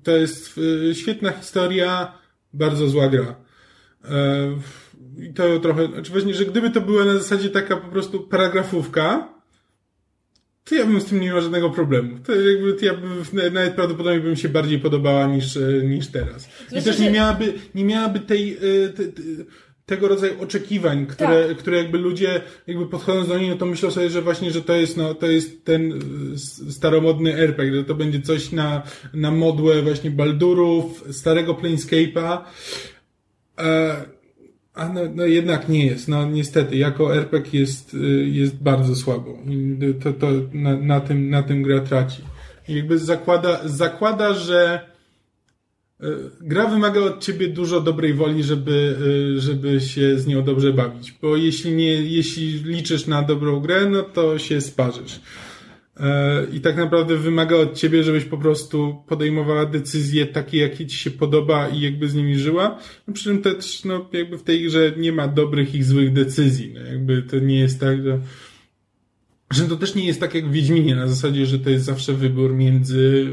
to 0.03 0.17
jest 0.17 0.61
e, 0.91 0.95
świetna 0.95 1.33
historia, 1.33 2.13
bardzo 2.53 2.89
zła 2.89 3.09
gra. 3.09 3.35
E, 4.05 4.15
I 5.19 5.35
to 5.35 5.59
trochę, 5.59 5.87
znaczy 5.87 6.13
właśnie, 6.13 6.35
że 6.35 6.45
gdyby 6.45 6.71
to 6.71 6.81
była 6.81 7.05
na 7.05 7.15
zasadzie 7.15 7.49
taka 7.49 7.77
po 7.77 7.89
prostu 7.89 8.21
paragrafówka, 8.21 9.38
to 10.69 10.75
ja 10.75 10.87
bym 10.87 11.01
z 11.01 11.05
tym 11.05 11.21
nie 11.21 11.27
miał 11.27 11.41
żadnego 11.41 11.71
problemu. 11.71 12.19
To 12.19 12.35
jakby, 12.35 12.73
to 12.73 12.85
ja 12.85 12.95
bym, 12.95 13.53
nawet 13.53 13.75
prawdopodobnie 13.75 14.21
by 14.21 14.31
mi 14.31 14.37
się 14.37 14.49
bardziej 14.49 14.79
podobała 14.79 15.27
niż, 15.27 15.57
e, 15.57 15.61
niż 15.85 16.07
teraz. 16.07 16.49
I 16.73 16.83
też 16.83 16.99
nie 16.99 17.11
miałaby, 17.11 17.53
nie 17.75 17.85
miałaby 17.85 18.21
tej, 18.21 18.53
e, 18.53 18.89
te, 18.89 19.05
te, 19.05 19.23
tego 19.87 20.09
rodzaju 20.09 20.43
oczekiwań, 20.43 21.07
które, 21.07 21.49
tak. 21.49 21.57
które 21.57 21.79
jakby 21.79 21.99
ludzie, 21.99 22.41
jakby 22.67 22.87
podchodząc 22.87 23.29
do 23.29 23.39
niej, 23.39 23.51
no 23.51 23.57
to 23.57 23.67
myślą 23.67 23.91
sobie, 23.91 24.11
że 24.11 24.23
właśnie, 24.23 24.51
że 24.51 24.63
to 24.63 24.73
jest, 24.73 24.97
no, 24.97 25.15
to 25.15 25.27
jest 25.27 25.65
ten 25.65 25.93
e, 25.93 26.73
staromodny 26.73 27.35
RPG, 27.35 27.77
że 27.77 27.85
to 27.85 27.95
będzie 27.95 28.21
coś 28.21 28.53
na, 28.53 28.83
na 29.15 29.31
modłę 29.31 29.83
właśnie 29.83 30.11
Baldurów, 30.11 31.05
starego 31.11 31.55
Planescape'a. 31.55 32.39
E, 33.59 34.18
a 34.79 34.89
no, 34.89 35.01
no 35.15 35.25
jednak 35.25 35.69
nie 35.69 35.87
jest. 35.87 36.09
No 36.09 36.27
niestety, 36.27 36.77
jako 36.77 37.17
RPG 37.17 37.61
jest, 37.61 37.95
y, 37.95 38.29
jest 38.29 38.57
bardzo 38.57 38.97
słabo. 38.97 39.39
To, 40.03 40.13
to 40.13 40.27
na, 40.53 40.77
na, 40.77 41.01
tym, 41.01 41.31
na 41.31 41.43
tym 41.43 41.63
gra 41.63 41.81
traci. 41.81 42.23
Jakby 42.69 42.99
zakłada, 42.99 43.61
zakłada, 43.65 44.35
że 44.35 44.81
y, 46.03 46.07
gra 46.41 46.67
wymaga 46.67 47.01
od 47.01 47.25
ciebie 47.25 47.49
dużo 47.49 47.81
dobrej 47.81 48.15
woli, 48.15 48.43
żeby, 48.43 48.97
y, 49.37 49.41
żeby 49.41 49.81
się 49.81 50.19
z 50.19 50.27
nią 50.27 50.43
dobrze 50.43 50.73
bawić. 50.73 51.13
Bo 51.23 51.37
jeśli 51.37 51.73
nie, 51.73 51.93
jeśli 51.93 52.49
liczysz 52.49 53.07
na 53.07 53.23
dobrą 53.23 53.61
grę, 53.61 53.87
no 53.91 54.03
to 54.03 54.39
się 54.39 54.61
sparzysz. 54.61 55.21
E, 56.01 56.47
i 56.53 56.61
tak 56.61 56.77
naprawdę 56.77 57.17
wymaga 57.17 57.57
od 57.57 57.75
ciebie, 57.75 58.03
żebyś 58.03 58.25
po 58.25 58.39
prostu 58.39 59.03
podejmowała 59.07 59.67
decyzje 59.67 60.27
takie, 60.27 60.59
jakie 60.59 60.87
ci 60.87 60.97
się 60.97 61.11
podoba 61.11 61.69
i 61.69 61.81
jakby 61.81 62.09
z 62.09 62.15
nimi 62.15 62.39
żyła. 62.39 62.79
No 63.09 63.15
przy 63.15 63.25
czym 63.25 63.43
też, 63.43 63.85
no, 63.85 64.09
jakby 64.13 64.39
w 64.39 64.43
tej 64.43 64.65
grze 64.65 64.93
nie 64.97 65.13
ma 65.13 65.29
dobrych 65.29 65.75
i 65.75 65.83
złych 65.83 66.13
decyzji. 66.13 66.75
No, 66.75 66.81
jakby 66.81 67.23
to 67.23 67.39
nie 67.39 67.59
jest 67.59 67.81
tak, 67.81 68.03
że, 68.03 68.19
że 69.51 69.65
to 69.65 69.77
też 69.77 69.95
nie 69.95 70.07
jest 70.07 70.21
tak 70.21 70.35
jak 70.35 70.49
w 70.49 70.53
Wiedźminie, 70.53 70.97
na 70.97 71.09
zasadzie, 71.09 71.47
że 71.47 71.59
to 71.59 71.71
jest 71.71 71.85
zawsze 71.85 72.13
wybór 72.13 72.55
między 72.55 73.27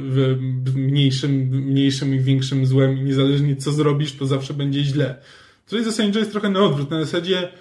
mniejszym, 0.75 1.31
mniejszym 1.49 2.15
i 2.15 2.19
większym 2.19 2.65
złem 2.65 2.97
i 2.97 3.01
niezależnie 3.01 3.55
co 3.55 3.71
zrobisz, 3.71 4.13
to 4.13 4.25
zawsze 4.25 4.53
będzie 4.53 4.83
źle. 4.83 5.15
Tutaj 5.69 5.85
zasadniczo 5.85 6.19
jest 6.19 6.31
trochę 6.31 6.49
na 6.49 6.59
odwrót, 6.59 6.91
na 6.91 7.03
zasadzie 7.03 7.51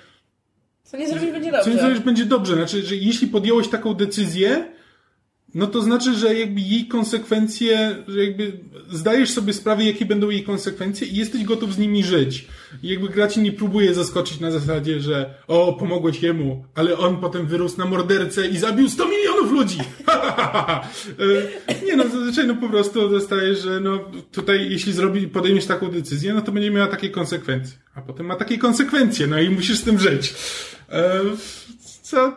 co 0.85 0.97
nie 0.97 1.09
zrobisz 1.09 1.33
będzie 1.33 1.51
dobrze. 1.51 1.65
Co 1.65 1.71
nie 1.71 1.83
zrobisz 1.83 2.01
będzie 2.01 2.25
dobrze. 2.25 2.55
Znaczy, 2.55 2.83
że 2.83 2.97
jeśli 2.97 3.29
podjąłeś 3.29 3.69
taką 3.69 3.95
decyzję, 3.95 4.74
no 5.55 5.67
to 5.67 5.83
znaczy, 5.83 6.15
że 6.15 6.35
jakby 6.35 6.61
jej 6.61 6.87
konsekwencje, 6.87 7.97
że 8.09 8.25
jakby 8.25 8.53
zdajesz 8.91 9.31
sobie 9.31 9.53
sprawę, 9.53 9.85
jakie 9.85 10.07
będą 10.07 10.31
jej 10.31 10.43
konsekwencje 10.43 11.07
i 11.07 11.17
jesteś 11.17 11.45
gotów 11.45 11.75
z 11.75 11.79
nimi 11.79 12.05
żyć. 12.05 12.47
I 12.83 12.89
jakby 12.89 13.09
gra 13.09 13.29
ci 13.29 13.41
nie 13.41 13.53
próbuje 13.53 13.95
zaskoczyć 13.95 14.41
na 14.41 14.51
zasadzie, 14.51 15.01
że 15.01 15.35
o, 15.49 15.73
pomogłeś 15.73 16.23
jemu, 16.23 16.65
ale 16.75 16.99
on 16.99 17.17
potem 17.17 17.47
wyrósł 17.47 17.79
na 17.79 17.85
mordercę 17.85 18.49
i 18.49 18.59
zabił 18.59 18.89
100 18.89 19.09
milionów 19.09 19.53
ludzi. 19.53 19.79
E, 21.69 21.87
nie 21.87 21.97
no, 21.97 22.09
zazwyczaj 22.09 22.47
no 22.47 22.55
po 22.55 22.69
prostu 22.69 23.09
dostajesz, 23.09 23.63
że 23.63 23.81
no 23.81 23.99
tutaj 24.33 24.71
jeśli 24.71 24.93
zrobi, 24.93 25.29
podejmiesz 25.29 25.67
taką 25.67 25.91
decyzję, 25.91 26.35
no 26.35 26.43
to 26.43 26.53
będzie 26.53 26.71
miała 26.71 26.87
takie 26.87 27.11
konsekwencje. 27.11 27.79
A 27.95 28.03
potem 28.03 28.27
ma 28.27 28.37
takie 28.37 28.59
konsekwencje, 28.59 29.27
no 29.27 29.41
i 29.41 29.51
musisz 29.51 29.79
z 29.79 29.83
tym 29.83 29.99
żyć. 29.99 30.35
Co, 32.05 32.37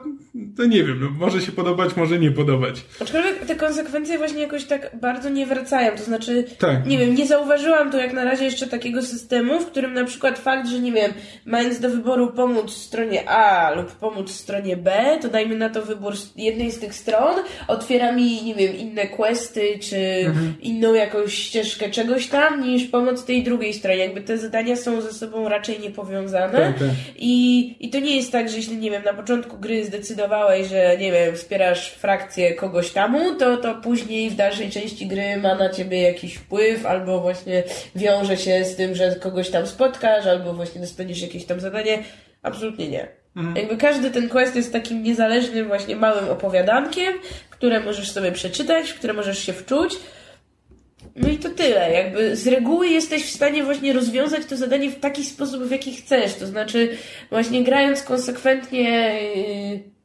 to 0.57 0.65
nie 0.65 0.83
wiem, 0.83 0.99
no, 1.01 1.09
może 1.09 1.41
się 1.41 1.51
podobać, 1.51 1.95
może 1.95 2.19
nie 2.19 2.31
podobać. 2.31 2.75
Aczkolwiek 3.01 3.45
te 3.45 3.55
konsekwencje 3.55 4.17
właśnie 4.17 4.41
jakoś 4.41 4.65
tak 4.65 4.91
bardzo 5.01 5.29
nie 5.29 5.45
wracają, 5.45 5.97
to 5.97 6.03
znaczy, 6.03 6.45
tak. 6.59 6.85
nie 6.85 6.97
wiem, 6.97 7.15
nie 7.15 7.27
zauważyłam 7.27 7.91
tu 7.91 7.97
jak 7.97 8.13
na 8.13 8.23
razie 8.23 8.45
jeszcze 8.45 8.67
takiego 8.67 9.01
systemu, 9.01 9.59
w 9.59 9.65
którym 9.65 9.93
na 9.93 10.05
przykład 10.05 10.39
fakt, 10.39 10.67
że 10.67 10.79
nie 10.79 10.91
wiem, 10.91 11.13
mając 11.45 11.79
do 11.79 11.89
wyboru 11.89 12.27
pomóc 12.27 12.71
stronie 12.71 13.29
A 13.29 13.71
lub 13.71 13.91
pomóc 13.91 14.31
stronie 14.31 14.77
B, 14.77 15.17
to 15.21 15.29
dajmy 15.29 15.55
na 15.55 15.69
to 15.69 15.81
wybór 15.81 16.13
jednej 16.35 16.71
z 16.71 16.79
tych 16.79 16.95
stron, 16.95 17.35
otwiera 17.67 18.11
mi, 18.11 18.43
nie 18.43 18.55
wiem, 18.55 18.75
inne 18.75 19.07
questy, 19.07 19.79
czy 19.81 19.97
mhm. 20.25 20.53
inną 20.61 20.93
jakąś 20.93 21.33
ścieżkę 21.33 21.89
czegoś 21.89 22.27
tam, 22.27 22.61
niż 22.61 22.85
pomoc 22.85 23.25
tej 23.25 23.43
drugiej 23.43 23.73
stronie. 23.73 23.97
Jakby 23.97 24.21
te 24.21 24.37
zadania 24.37 24.75
są 24.75 25.01
ze 25.01 25.13
sobą 25.13 25.49
raczej 25.49 25.79
niepowiązane 25.79 26.59
tak, 26.59 26.79
tak. 26.79 26.89
I, 27.15 27.75
i 27.79 27.89
to 27.89 27.99
nie 27.99 28.15
jest 28.15 28.31
tak, 28.31 28.49
że 28.49 28.57
jeśli, 28.57 28.77
nie 28.77 28.91
wiem, 28.91 29.03
na 29.03 29.13
początku 29.13 29.56
gry 29.59 29.85
zdecydowałeś, 29.85 30.67
że 30.67 30.97
nie 30.97 31.11
wiem, 31.11 31.35
wspierasz 31.35 31.91
frakcję 31.91 32.53
kogoś 32.53 32.91
tamu, 32.91 33.35
to, 33.35 33.57
to 33.57 33.75
później 33.75 34.29
w 34.29 34.35
dalszej 34.35 34.69
części 34.69 35.07
gry 35.07 35.37
ma 35.37 35.55
na 35.55 35.69
ciebie 35.69 36.01
jakiś 36.01 36.35
wpływ, 36.35 36.85
albo 36.85 37.19
właśnie 37.19 37.63
wiąże 37.95 38.37
się 38.37 38.65
z 38.65 38.75
tym, 38.75 38.95
że 38.95 39.15
kogoś 39.15 39.49
tam 39.49 39.67
spotkasz, 39.67 40.25
albo 40.25 40.53
właśnie 40.53 40.81
dostaniesz 40.81 41.21
jakieś 41.21 41.45
tam 41.45 41.59
zadanie. 41.59 42.03
Absolutnie 42.43 42.87
nie. 42.87 43.07
Mhm. 43.35 43.55
Jakby 43.55 43.77
każdy 43.77 44.11
ten 44.11 44.29
quest 44.29 44.55
jest 44.55 44.73
takim 44.73 45.03
niezależnym, 45.03 45.67
właśnie 45.67 45.95
małym 45.95 46.29
opowiadankiem, 46.29 47.13
które 47.49 47.79
możesz 47.79 48.11
sobie 48.11 48.31
przeczytać, 48.31 48.91
w 48.91 48.97
które 48.97 49.13
możesz 49.13 49.39
się 49.39 49.53
wczuć. 49.53 49.93
No 51.17 51.29
i 51.29 51.37
to 51.37 51.49
tyle. 51.49 51.91
Jakby 51.91 52.35
z 52.35 52.47
reguły 52.47 52.87
jesteś 52.87 53.25
w 53.25 53.35
stanie 53.35 53.63
właśnie 53.63 53.93
rozwiązać 53.93 54.45
to 54.45 54.57
zadanie 54.57 54.89
w 54.89 54.99
taki 54.99 55.25
sposób, 55.25 55.63
w 55.63 55.71
jaki 55.71 55.95
chcesz. 55.95 56.33
To 56.33 56.47
znaczy, 56.47 56.97
właśnie 57.29 57.63
grając 57.63 58.03
konsekwentnie 58.03 59.19
yy, 59.35 59.96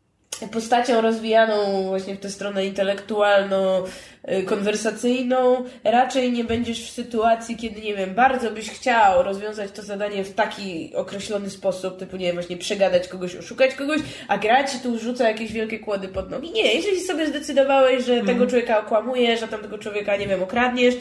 postacią 0.48 1.00
rozwijaną 1.00 1.82
właśnie 1.82 2.14
w 2.14 2.20
tę 2.20 2.30
stronę 2.30 2.66
intelektualną, 2.66 3.82
yy, 4.28 4.42
konwersacyjną, 4.42 5.64
raczej 5.84 6.32
nie 6.32 6.44
będziesz 6.44 6.90
w 6.90 6.90
sytuacji, 6.90 7.56
kiedy, 7.56 7.80
nie 7.80 7.94
wiem, 7.94 8.14
bardzo 8.14 8.50
byś 8.50 8.70
chciał 8.70 9.22
rozwiązać 9.22 9.70
to 9.70 9.82
zadanie 9.82 10.24
w 10.24 10.34
taki 10.34 10.92
określony 10.94 11.50
sposób, 11.50 11.98
typu, 11.98 12.16
nie 12.16 12.26
wiem, 12.26 12.34
właśnie 12.34 12.56
przegadać 12.56 13.08
kogoś, 13.08 13.36
oszukać 13.36 13.74
kogoś, 13.74 14.00
a 14.28 14.38
gra 14.38 14.64
ci 14.64 14.78
tu 14.78 14.98
rzuca 14.98 15.28
jakieś 15.28 15.52
wielkie 15.52 15.78
kłody 15.78 16.08
pod 16.08 16.30
nogi. 16.30 16.50
Nie, 16.50 16.74
jeżeli 16.74 17.00
sobie 17.00 17.26
zdecydowałeś, 17.26 18.04
że 18.04 18.12
mm. 18.12 18.26
tego 18.26 18.46
człowieka 18.46 18.80
okłamujesz, 18.80 19.42
a 19.42 19.46
tamtego 19.46 19.78
człowieka, 19.78 20.16
nie 20.16 20.26
wiem, 20.26 20.42
okradniesz, 20.42 20.94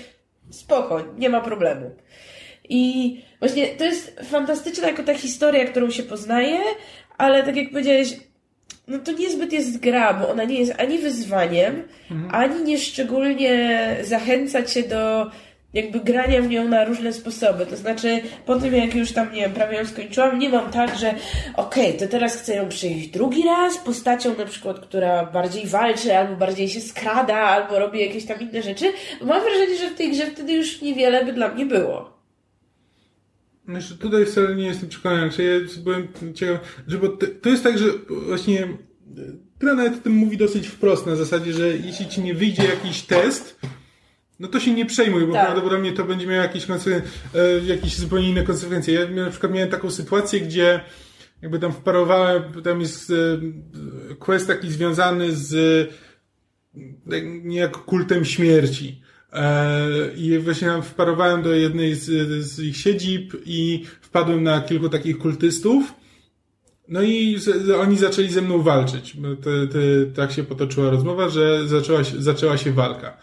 spoko, 0.50 1.04
nie 1.18 1.30
ma 1.30 1.42
problemu. 1.42 1.92
I 2.70 3.18
właśnie 3.40 3.68
to 3.68 3.86
jest 3.86 4.20
fantastyczna 4.24 4.88
jako 4.88 5.04
ta 5.04 5.14
historia, 5.14 5.66
którą 5.66 5.90
się 5.90 6.04
poznaje, 6.04 6.60
ale 7.18 7.44
tak 7.44 7.56
jak 7.56 7.70
powiedziałeś, 7.70 8.14
no 8.92 9.00
to 9.00 9.12
niezbyt 9.12 9.54
jest 9.54 9.80
gra, 9.80 10.14
bo 10.14 10.30
ona 10.30 10.44
nie 10.44 10.60
jest 10.60 10.74
ani 10.78 10.98
wyzwaniem, 10.98 11.84
mhm. 12.12 12.36
ani 12.36 12.64
nie 12.64 12.78
szczególnie 12.78 13.80
zachęca 14.04 14.64
cię 14.64 14.84
do 14.84 15.32
jakby 15.74 16.00
grania 16.00 16.42
w 16.42 16.50
nią 16.50 16.68
na 16.68 16.86
różne 16.86 17.14
sposoby. 17.14 17.66
To 17.66 17.78
znaczy, 17.78 18.22
po 18.46 18.56
tym 18.56 18.76
jak 18.76 18.96
już 18.96 19.12
tam, 19.12 19.34
nie 19.34 19.42
wiem, 19.42 19.52
prawie 19.52 19.78
ją 19.78 19.86
skończyłam, 19.86 20.40
nie 20.40 20.50
mam 20.50 20.72
tak, 20.72 20.98
że 20.98 21.14
okej, 21.56 21.88
okay, 21.88 22.00
to 22.00 22.08
teraz 22.08 22.36
chcę 22.36 22.56
ją 22.56 22.70
przejść 22.70 23.08
drugi 23.08 23.44
raz, 23.44 23.78
postacią 23.78 24.38
na 24.38 24.46
przykład, 24.46 24.80
która 24.80 25.26
bardziej 25.26 25.68
walczy, 25.68 26.18
albo 26.18 26.36
bardziej 26.36 26.70
się 26.70 26.82
skrada, 26.82 27.36
albo 27.38 27.80
robi 27.80 28.00
jakieś 28.00 28.26
tam 28.26 28.40
inne 28.40 28.62
rzeczy. 28.62 28.86
Mam 29.22 29.42
wrażenie, 29.42 29.78
że 29.78 29.90
w 29.90 29.96
tej 29.96 30.12
grze 30.12 30.26
wtedy 30.26 30.54
już 30.54 30.82
niewiele 30.82 31.26
by 31.26 31.34
dla 31.34 31.48
mnie 31.48 31.66
było. 31.66 32.11
Znaczy, 33.72 33.98
tutaj 33.98 34.26
wcale 34.26 34.56
nie 34.56 34.66
jestem 34.66 34.90
przekonany, 34.90 35.30
czy 35.30 35.44
ja 35.44 35.82
byłem 35.84 36.08
ciekaw, 36.34 36.84
że 36.88 36.98
bo 36.98 37.10
to 37.42 37.50
jest 37.50 37.64
tak, 37.64 37.78
że 37.78 37.86
właśnie 38.28 38.68
gra 39.60 39.74
nawet 39.76 39.94
o 39.94 40.02
tym 40.02 40.14
mówi 40.14 40.38
dosyć 40.38 40.68
wprost, 40.68 41.06
na 41.06 41.16
zasadzie, 41.16 41.54
że 41.54 41.78
jeśli 41.78 42.08
ci 42.08 42.22
nie 42.22 42.34
wyjdzie 42.34 42.64
jakiś 42.64 43.02
test, 43.02 43.60
no 44.40 44.48
to 44.48 44.60
się 44.60 44.74
nie 44.74 44.86
przejmuj, 44.86 45.28
bo 45.28 45.34
tak. 45.34 45.46
prawdopodobnie 45.46 45.94
to 45.94 46.06
będzie 46.06 46.28
miało 46.28 46.42
jakieś, 46.42 46.68
e, 46.70 47.02
jakieś 47.66 47.96
zupełnie 47.96 48.30
inne 48.30 48.44
konsekwencje. 48.44 48.94
Ja 48.94 49.24
na 49.24 49.30
przykład 49.30 49.54
miałem 49.54 49.70
taką 49.70 49.92
sytuację, 49.92 50.42
gdzie 50.42 50.80
jakby 51.42 51.60
tam 51.60 51.74
wparowałem, 51.74 52.44
tam 52.64 52.82
jest 52.82 53.10
e, 53.10 54.16
quest 54.16 54.48
taki 54.48 54.72
związany 54.72 55.36
z 55.36 55.54
e, 57.12 57.22
niejako 57.44 57.80
kultem 57.80 58.26
śmierci. 58.26 59.02
I 60.16 60.40
właśnie 60.40 60.82
wparowałem 60.82 61.42
do 61.42 61.54
jednej 61.54 61.96
z, 61.96 62.06
z 62.46 62.60
ich 62.60 62.78
siedzib 62.78 63.34
i 63.46 63.86
wpadłem 64.02 64.44
na 64.44 64.62
kilku 64.62 64.90
takich 64.90 65.18
kultystów. 65.18 65.94
No 66.88 67.02
i 67.02 67.38
oni 67.82 67.98
zaczęli 67.98 68.30
ze 68.30 68.42
mną 68.42 68.62
walczyć. 68.62 69.18
Te, 69.44 70.06
tak 70.16 70.32
się 70.32 70.44
potoczyła 70.44 70.90
rozmowa, 70.90 71.30
że 71.30 71.68
zaczęła 71.68 72.00
zaczęła 72.20 72.58
się 72.58 72.72
walka. 72.72 73.18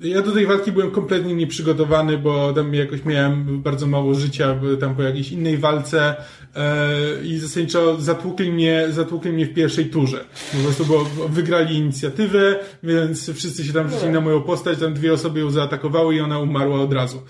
Ja 0.00 0.22
do 0.22 0.32
tej 0.32 0.46
walki 0.46 0.72
byłem 0.72 0.90
kompletnie 0.90 1.34
nieprzygotowany, 1.34 2.18
bo 2.18 2.52
tam 2.52 2.74
jakoś 2.74 3.04
miałem 3.04 3.62
bardzo 3.62 3.86
mało 3.86 4.14
życia 4.14 4.60
tam 4.80 4.94
po 4.94 5.02
jakiejś 5.02 5.32
innej 5.32 5.58
walce 5.58 6.16
e, 6.56 7.24
i 7.24 7.38
zasadniczo 7.38 8.00
zatłukli 8.00 8.52
mnie, 8.52 8.86
zatłukli 8.90 9.32
mnie 9.32 9.46
w 9.46 9.54
pierwszej 9.54 9.86
turze. 9.86 10.24
Po 10.52 10.58
prostu 10.58 10.84
bo 10.84 11.04
wygrali 11.28 11.76
inicjatywę, 11.76 12.56
więc 12.82 13.30
wszyscy 13.30 13.64
się 13.64 13.72
tam 13.72 13.88
wrzucili 13.88 14.12
na 14.12 14.20
moją 14.20 14.42
postać, 14.42 14.78
tam 14.78 14.94
dwie 14.94 15.12
osoby 15.12 15.40
ją 15.40 15.50
zaatakowały 15.50 16.14
i 16.14 16.20
ona 16.20 16.38
umarła 16.38 16.80
od 16.80 16.92
razu. 16.92 17.22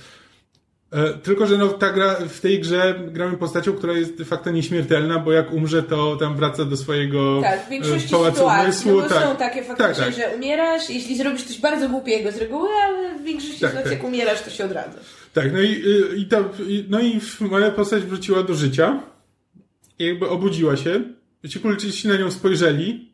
E, 0.91 1.15
tylko, 1.15 1.47
że 1.47 1.59
no, 1.59 1.69
ta 1.69 1.93
gra, 1.93 2.15
w 2.15 2.41
tej 2.41 2.61
grze 2.61 3.01
gramy 3.07 3.37
postacią, 3.37 3.73
która 3.73 3.93
jest 3.93 4.19
de 4.19 4.25
facto 4.25 4.51
nieśmiertelna, 4.51 5.19
bo 5.19 5.33
jak 5.33 5.53
umrze, 5.53 5.83
to 5.83 6.17
tam 6.17 6.37
wraca 6.37 6.65
do 6.65 6.77
swojego 6.77 7.41
tak, 7.43 7.67
w 7.67 7.69
większości 7.69 8.09
pałacu 8.09 8.37
sytuacji, 8.37 8.91
umysłu. 8.91 9.01
No 9.01 9.09
tak. 9.09 9.29
są 9.29 9.37
takie 9.37 9.65
faktycznie, 9.65 9.95
tak, 9.95 10.05
tak. 10.05 10.15
że 10.15 10.37
umierasz, 10.37 10.91
jeśli 10.91 11.17
zrobisz 11.17 11.43
coś 11.43 11.61
bardzo 11.61 11.89
głupiego 11.89 12.33
z 12.33 12.37
reguły, 12.37 12.69
ale 12.87 13.19
w 13.19 13.23
większości 13.23 13.61
tak, 13.61 13.71
sytuacji, 13.71 13.91
jak 13.91 14.01
tak. 14.01 14.09
umierasz, 14.09 14.43
to 14.43 14.51
się 14.51 14.65
odradzasz. 14.65 15.07
Tak, 15.35 15.53
no 15.53 15.61
i, 15.61 15.85
i, 16.17 16.27
ta, 16.27 16.45
no 16.89 17.01
i 17.01 17.21
moja 17.41 17.71
postać 17.71 18.03
wróciła 18.03 18.43
do 18.43 18.55
życia 18.55 19.03
i 19.99 20.05
jakby 20.07 20.29
obudziła 20.29 20.77
się. 20.77 21.03
Ci 21.49 21.61
policzyści 21.61 22.09
na 22.09 22.17
nią 22.17 22.31
spojrzeli 22.31 23.09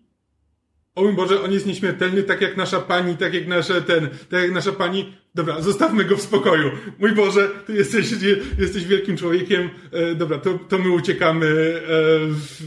o 0.94 1.02
mój 1.02 1.12
Boże, 1.12 1.42
on 1.42 1.52
jest 1.52 1.66
nieśmiertelny, 1.66 2.22
tak 2.22 2.40
jak 2.40 2.56
nasza 2.56 2.80
pani, 2.80 3.16
tak 3.16 3.34
jak 3.34 3.46
nasze 3.46 3.82
ten, 3.82 4.08
tak 4.30 4.42
jak 4.42 4.50
nasza 4.50 4.72
pani. 4.72 5.12
Dobra, 5.34 5.60
zostawmy 5.60 6.04
go 6.04 6.16
w 6.16 6.22
spokoju. 6.22 6.70
Mój 6.98 7.12
Boże, 7.12 7.48
ty 7.66 7.74
jesteś, 7.74 8.10
jesteś 8.58 8.84
wielkim 8.84 9.16
człowiekiem. 9.16 9.70
E, 9.92 10.14
dobra, 10.14 10.38
to, 10.38 10.58
to 10.68 10.78
my 10.78 10.90
uciekamy, 10.90 11.46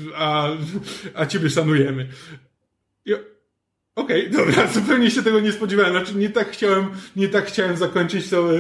e, 0.10 0.16
a, 0.16 0.50
a 1.14 1.26
ciebie 1.26 1.50
szanujemy. 1.50 2.08
Okej, 3.98 4.30
okay, 4.30 4.46
dobra, 4.46 4.68
zupełnie 4.74 5.12
się 5.12 5.24
tego 5.24 5.40
nie 5.40 5.52
spodziewałem. 5.52 5.92
Znaczy, 5.92 6.16
nie 6.16 6.30
tak 6.30 6.52
chciałem, 6.52 6.86
nie 7.16 7.28
tak 7.28 7.46
chciałem 7.46 7.78
zakończyć 7.78 8.30
tą, 8.30 8.50
e, 8.50 8.54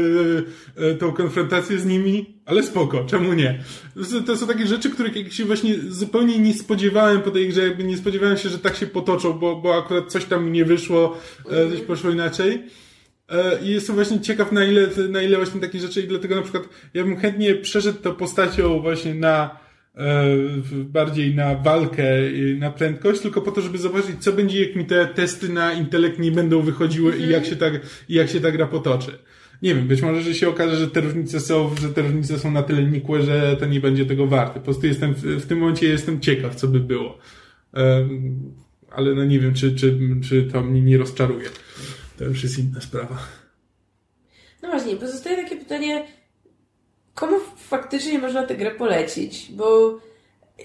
e, 0.76 0.96
tą 0.96 1.12
konfrontację 1.12 1.80
z 1.80 1.86
nimi, 1.86 2.42
ale 2.46 2.64
spoko, 2.64 3.06
czemu 3.06 3.34
nie? 3.34 3.64
To, 4.12 4.22
to 4.22 4.38
są 4.38 4.48
takie 4.48 4.68
rzeczy, 4.68 4.90
których 4.90 5.34
się 5.34 5.46
właśnie 5.46 5.76
zupełnie 5.90 6.40
nie 6.40 6.54
spodziewałem 6.54 7.22
po 7.22 7.32
tej 7.32 7.50
grze, 7.50 7.62
jakby 7.62 7.84
nie 7.84 7.98
spodziewałem 7.98 8.38
się, 8.38 8.50
że 8.50 8.60
tak 8.60 8.76
się 8.76 8.88
potoczą, 8.88 9.34
bo, 9.34 9.56
bo 9.56 9.78
akurat 9.78 10.12
coś 10.12 10.26
tam 10.26 10.52
nie 10.52 10.66
wyszło, 10.66 11.20
e, 11.50 11.70
coś 11.70 11.82
poszło 11.82 12.12
inaczej. 12.12 12.64
I 13.64 13.70
jestem 13.70 13.96
właśnie 13.96 14.20
ciekaw, 14.20 14.52
na 14.52 14.66
ile, 14.66 14.88
na 15.10 15.22
ile 15.22 15.38
właśnie 15.38 15.62
takie 15.62 15.80
rzeczy, 15.80 16.02
i 16.02 16.08
dlatego 16.08 16.36
na 16.36 16.42
przykład 16.42 16.64
ja 16.94 17.04
bym 17.04 17.18
chętnie 17.18 17.56
przeszedł 17.56 18.00
to 18.00 18.14
postacią 18.14 18.82
właśnie 18.82 19.16
na 19.16 19.68
E, 19.98 20.26
bardziej 20.84 21.36
na 21.36 21.56
walkę, 21.56 22.04
na 22.58 22.72
prędkość, 22.72 23.22
tylko 23.22 23.42
po 23.42 23.52
to, 23.52 23.62
żeby 23.62 23.78
zobaczyć, 23.78 24.16
co 24.20 24.34
będzie, 24.34 24.66
jak 24.66 24.76
mi 24.76 24.86
te 24.86 25.06
testy 25.06 25.50
na 25.50 25.74
intelekt 25.74 26.20
nie 26.20 26.32
będą 26.32 26.62
wychodziły 26.62 27.18
i 27.18 27.30
jak 27.30 27.46
się 27.46 27.56
tak, 27.56 27.74
i 28.10 28.14
jak 28.14 28.30
się 28.30 28.40
ta 28.40 28.52
gra 28.52 28.68
potoczy. 28.68 29.12
Nie 29.62 29.76
wiem, 29.76 29.88
być 29.88 30.02
może, 30.02 30.22
że 30.22 30.34
się 30.34 30.50
okaże, 30.50 30.76
że 30.76 30.88
te 30.88 31.02
różnice 31.02 31.40
są, 31.40 31.76
że 31.82 31.90
te 31.90 32.02
różnice 32.02 32.40
są 32.40 32.52
na 32.52 32.64
tyle 32.64 32.84
nikłe, 32.84 33.22
że 33.22 33.58
to 33.60 33.66
nie 33.66 33.80
będzie 33.80 34.06
tego 34.06 34.28
warte. 34.28 34.60
Po 34.60 34.66
prostu 34.66 34.88
jestem, 34.88 35.14
w 35.14 35.46
tym 35.46 35.60
momencie 35.60 35.88
jestem 35.88 36.20
ciekaw, 36.20 36.56
co 36.56 36.68
by 36.68 36.80
było. 36.80 37.18
Ale 38.92 39.16
no 39.16 39.26
nie 39.26 39.40
wiem, 39.40 39.54
czy, 39.54 39.76
czy, 39.76 40.00
czy 40.30 40.44
to 40.44 40.64
mnie 40.64 40.82
nie 40.82 40.98
rozczaruje. 40.98 41.50
To 42.18 42.24
już 42.24 42.44
jest 42.44 42.60
inna 42.60 42.82
sprawa. 42.82 43.18
No 44.62 44.70
właśnie, 44.70 44.96
pozostaje 44.96 45.44
takie 45.44 45.56
pytanie, 45.56 46.06
komu 47.14 47.36
faktycznie 47.58 48.20
można 48.20 48.44
tę 48.44 48.56
grę 48.56 48.72
polecić? 48.72 49.48
Bo 49.52 50.00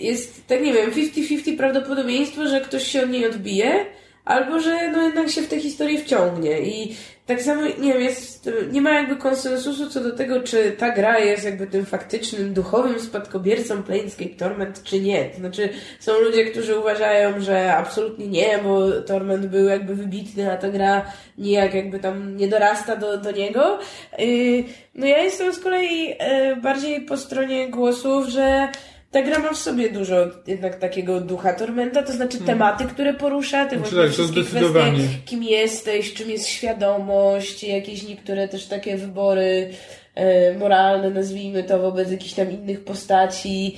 jest, 0.01 0.47
tak 0.47 0.63
nie 0.63 0.73
wiem, 0.73 0.91
50-50 0.91 1.57
prawdopodobieństwo, 1.57 2.49
że 2.49 2.61
ktoś 2.61 2.87
się 2.87 3.03
od 3.03 3.11
niej 3.11 3.27
odbije, 3.27 3.87
albo 4.25 4.61
że 4.61 4.93
no 4.93 5.03
jednak 5.03 5.31
się 5.31 5.43
w 5.43 5.49
tę 5.49 5.61
historię 5.61 6.05
wciągnie. 6.05 6.61
I 6.61 6.97
tak 7.27 7.43
samo, 7.43 7.63
nie 7.63 7.93
wiem, 7.93 8.03
jest, 8.03 8.51
nie 8.73 8.81
ma 8.81 8.91
jakby 8.91 9.17
konsensusu 9.17 9.91
co 9.91 10.01
do 10.01 10.17
tego, 10.17 10.41
czy 10.41 10.73
ta 10.73 10.91
gra 10.91 11.19
jest 11.19 11.45
jakby 11.45 11.67
tym 11.67 11.87
faktycznym, 11.87 12.55
duchowym 12.55 13.01
spadkobiercą 13.01 13.83
Planescape 13.83 14.31
Torment, 14.31 14.83
czy 14.83 15.01
nie. 15.01 15.25
To 15.25 15.37
znaczy, 15.37 15.69
są 16.01 16.21
ludzie, 16.21 16.45
którzy 16.45 16.79
uważają, 16.79 17.41
że 17.41 17.77
absolutnie 17.77 18.27
nie, 18.27 18.59
bo 18.65 18.93
Torment 18.93 19.47
był 19.47 19.69
jakby 19.69 19.95
wybitny, 19.95 20.53
a 20.53 20.57
ta 20.57 20.69
gra 20.69 21.13
nijak 21.39 21.75
jakby 21.75 21.99
tam 21.99 22.37
nie 22.37 22.49
dorasta 22.49 22.97
do, 22.97 23.19
do 23.19 23.31
niego. 23.31 23.79
Y, 24.21 24.65
no 24.95 25.07
ja 25.07 25.19
jestem 25.19 25.55
z 25.55 25.59
kolei 25.59 26.13
y, 26.13 26.57
bardziej 26.57 27.01
po 27.01 27.17
stronie 27.17 27.69
głosów, 27.69 28.29
że 28.29 28.69
ta 29.13 29.23
gra 29.23 29.39
ma 29.39 29.53
w 29.53 29.59
sobie 29.59 29.91
dużo 29.91 30.15
jednak 30.47 30.79
takiego 30.79 31.21
ducha 31.21 31.53
Tormenta, 31.53 32.03
to 32.03 32.13
znaczy 32.13 32.39
hmm. 32.39 32.47
tematy, 32.47 32.85
które 32.85 33.15
porusza, 33.15 33.67
te 33.67 33.79
znaczy, 33.79 33.95
właśnie 33.95 34.13
wszystkie 34.13 34.45
kwestie, 34.45 35.09
kim 35.25 35.43
jesteś, 35.43 36.15
czym 36.15 36.31
jest 36.31 36.47
świadomość, 36.47 37.65
jakieś 37.65 38.09
niektóre 38.09 38.49
też 38.49 38.67
takie 38.67 38.97
wybory 38.97 39.71
e, 40.15 40.55
moralne, 40.59 41.11
nazwijmy 41.11 41.65
to, 41.65 41.79
wobec 41.79 42.11
jakichś 42.11 42.33
tam 42.33 42.53
innych 42.53 42.85
postaci. 42.85 43.77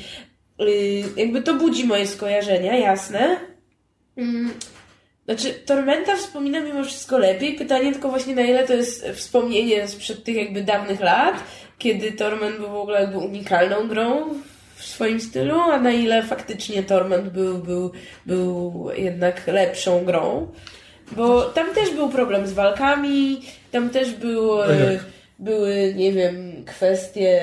E, 0.59 0.65
jakby 1.17 1.43
to 1.43 1.55
budzi 1.55 1.87
moje 1.87 2.07
skojarzenia, 2.07 2.79
jasne. 2.79 3.37
Mm. 4.17 4.51
Znaczy, 5.25 5.55
Tormenta 5.55 6.17
wspomina 6.17 6.61
mimo 6.61 6.85
wszystko 6.85 7.19
lepiej. 7.19 7.55
Pytanie 7.55 7.93
tylko 7.93 8.09
właśnie 8.09 8.35
na 8.35 8.43
ile 8.43 8.67
to 8.67 8.75
jest 8.75 9.09
wspomnienie 9.09 9.89
sprzed 9.89 10.25
tych 10.25 10.37
jakby 10.37 10.63
dawnych 10.63 11.01
lat, 11.01 11.35
kiedy 11.79 12.13
Torment 12.13 12.57
był 12.57 12.71
w 12.71 12.77
ogóle 12.77 13.01
jakby 13.01 13.19
unikalną 13.19 13.89
grą 13.89 14.35
w 14.75 14.85
swoim 14.85 15.21
stylu, 15.21 15.61
a 15.61 15.81
na 15.81 15.93
ile 15.93 16.23
faktycznie 16.23 16.83
Torment 16.83 17.29
był, 17.29 17.59
był, 17.59 17.93
był 18.27 18.87
jednak 18.97 19.47
lepszą 19.47 20.05
grą. 20.05 20.49
Bo 21.13 21.43
tam 21.43 21.75
też 21.75 21.91
był 21.91 22.09
problem 22.09 22.47
z 22.47 22.53
walkami, 22.53 23.41
tam 23.73 23.91
też 23.91 24.13
był, 24.13 24.63
e, 24.63 24.99
były, 25.39 25.95
nie 25.97 26.13
wiem, 26.13 26.65
kwestie 26.67 27.43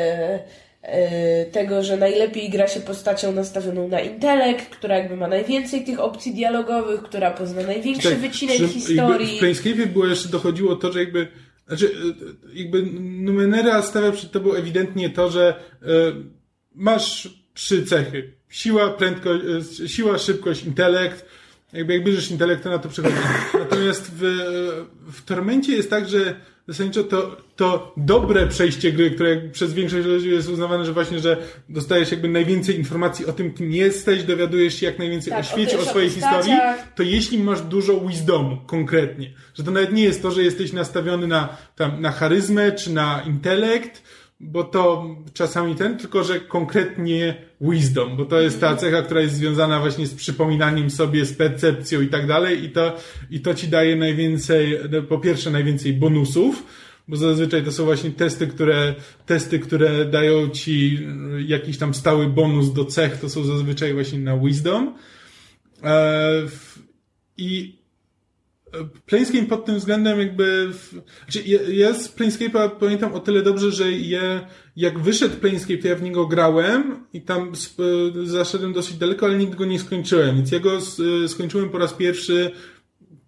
e, 0.82 1.46
tego, 1.46 1.84
że 1.84 1.98
najlepiej 1.98 2.50
gra 2.50 2.68
się 2.68 2.80
postacią 2.80 3.32
nastawioną 3.32 3.88
na 3.88 4.00
intelekt, 4.00 4.70
która 4.70 4.98
jakby 4.98 5.16
ma 5.16 5.28
najwięcej 5.28 5.84
tych 5.84 6.00
opcji 6.00 6.34
dialogowych, 6.34 7.04
która 7.04 7.32
pozna 7.32 7.64
największy 7.64 8.10
tak, 8.10 8.20
wycinek 8.20 8.56
przy, 8.56 8.68
historii. 8.68 9.36
W 9.36 9.40
Planescape 9.40 9.86
było 9.86 10.06
jeszcze 10.06 10.30
dochodziło 10.30 10.76
to, 10.76 10.92
że 10.92 11.00
jakby 11.00 11.28
znaczy, 11.68 11.86
e, 11.86 12.60
jakby 12.60 12.84
Numenera 13.02 13.82
stawia 13.82 14.12
przed 14.12 14.32
tobą 14.32 14.54
ewidentnie 14.54 15.10
to, 15.10 15.32
że 15.32 15.56
masz 16.76 17.30
trzy 17.54 17.86
cechy. 17.86 18.34
Siła, 18.50 18.90
prędkość, 18.90 19.44
e, 19.82 19.90
siła, 19.90 20.18
szybkość, 20.18 20.64
intelekt. 20.64 21.26
Jakby 21.74 21.94
jak 21.94 22.04
bierzesz 22.04 22.32
intelekt, 22.32 22.64
to 22.64 22.70
na 22.70 22.80
to 22.80 22.90
przychodzi. 22.90 23.16
Natomiast 23.54 24.12
w, 24.16 24.22
w 25.12 25.26
Tormencie 25.26 25.76
jest 25.76 25.90
tak, 25.90 26.10
że 26.10 26.36
zasadniczo 26.68 27.04
to, 27.04 27.38
to 27.56 27.94
dobre 27.98 28.48
przejście 28.48 28.92
gry, 28.92 29.12
które 29.12 29.42
przez 29.50 29.74
większość 29.74 30.08
ludzi 30.08 30.30
jest 30.30 30.50
uznawane, 30.50 30.86
że 30.86 30.94
właśnie, 30.94 31.20
że 31.20 31.38
dostajesz 31.70 32.12
jakby 32.12 32.28
najwięcej 32.30 32.78
informacji 32.78 33.26
o 33.26 33.34
tym, 33.34 33.54
kim 33.54 33.72
jesteś, 33.72 34.24
dowiadujesz 34.24 34.80
się 34.80 34.86
jak 34.86 35.00
najwięcej 35.00 35.32
Tak, 35.32 35.40
o 35.40 35.44
świecie, 35.44 35.78
o 35.78 35.82
o 35.82 35.86
swojej 35.86 36.10
historii, 36.10 36.54
to 36.96 37.04
jeśli 37.04 37.40
masz 37.40 37.62
dużo 37.62 38.00
wisdomu 38.00 38.58
konkretnie, 38.66 39.32
że 39.54 39.64
to 39.64 39.72
nawet 39.72 39.94
nie 39.94 40.04
jest 40.04 40.22
to, 40.22 40.32
że 40.32 40.44
jesteś 40.44 40.74
nastawiony 40.74 41.28
na, 41.28 41.58
tam, 41.76 42.02
na 42.02 42.12
charyzmę 42.12 42.72
czy 42.72 42.94
na 42.94 43.24
intelekt, 43.28 44.04
bo 44.44 44.64
to 44.64 45.16
czasami 45.34 45.76
ten, 45.76 45.98
tylko 45.98 46.24
że 46.24 46.40
konkretnie 46.40 47.36
wisdom, 47.62 48.18
bo 48.18 48.26
to 48.26 48.42
jest 48.42 48.62
ta 48.62 48.76
cecha, 48.76 49.02
która 49.02 49.22
jest 49.22 49.36
związana 49.36 49.80
właśnie 49.80 50.08
z 50.08 50.14
przypominaniem 50.14 50.90
sobie, 50.90 51.26
z 51.26 51.34
percepcją 51.34 52.02
i 52.02 52.08
tak 52.08 52.28
dalej. 52.28 52.64
I 52.64 52.70
to, 52.70 52.98
i 53.32 53.40
to 53.40 53.54
ci 53.54 53.68
daje 53.68 53.96
najwięcej, 53.96 54.80
no, 54.92 55.02
po 55.02 55.20
pierwsze 55.20 55.52
najwięcej 55.52 55.94
bonusów, 55.94 56.64
bo 57.08 57.18
zazwyczaj 57.18 57.64
to 57.64 57.72
są 57.72 57.86
właśnie 57.86 58.12
testy, 58.12 58.48
które, 58.48 58.96
testy, 59.26 59.60
które 59.60 60.06
dają 60.06 60.50
ci 60.50 61.08
jakiś 61.48 61.78
tam 61.78 61.94
stały 61.94 62.28
bonus 62.28 62.74
do 62.74 62.86
cech, 62.86 63.18
to 63.18 63.30
są 63.30 63.44
zazwyczaj 63.44 63.94
właśnie 63.94 64.20
na 64.20 64.38
wisdom. 64.38 64.96
E, 65.84 66.32
I 67.38 67.81
Planescape 69.06 69.46
pod 69.46 69.66
tym 69.66 69.76
względem 69.76 70.20
jakby... 70.20 70.68
W, 70.74 71.02
znaczy 71.32 71.50
ja, 71.74 71.94
z 71.94 72.16
Planescape'a 72.16 72.70
pamiętam 72.70 73.14
o 73.14 73.20
tyle 73.20 73.42
dobrze, 73.42 73.72
że 73.72 73.92
ja, 73.92 74.48
jak 74.76 75.00
wyszedł 75.00 75.36
Planescape, 75.36 75.78
to 75.78 75.88
ja 75.88 75.96
w 75.96 76.02
niego 76.02 76.28
grałem 76.28 77.06
i 77.14 77.22
tam 77.22 77.52
zaszedłem 78.24 78.74
dosyć 78.74 78.98
daleko, 78.98 79.26
ale 79.26 79.38
nigdy 79.38 79.58
go 79.58 79.66
nie 79.66 79.80
skończyłem. 79.80 80.36
Więc 80.36 80.52
ja 80.52 80.60
go 80.60 80.80
skończyłem 81.28 81.70
po 81.70 81.78
raz 81.78 81.94
pierwszy 81.94 82.52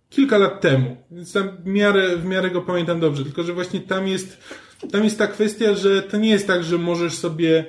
kilka 0.10 0.38
lat 0.38 0.62
temu. 0.62 0.98
Więc 1.12 1.34
tam 1.34 1.50
w 1.64 1.66
miarę, 1.66 2.18
w 2.18 2.26
miarę 2.26 2.52
go 2.52 2.62
pamiętam 2.62 3.00
dobrze. 3.00 3.24
Tylko, 3.24 3.44
że 3.44 3.54
właśnie 3.54 3.80
tam 3.80 4.08
jest, 4.08 4.38
tam 4.92 5.04
jest 5.04 5.18
ta 5.18 5.28
kwestia, 5.28 5.76
że 5.76 6.02
to 6.02 6.18
nie 6.18 6.30
jest 6.30 6.48
tak, 6.48 6.64
że 6.64 6.78
możesz 6.78 7.14
sobie 7.14 7.66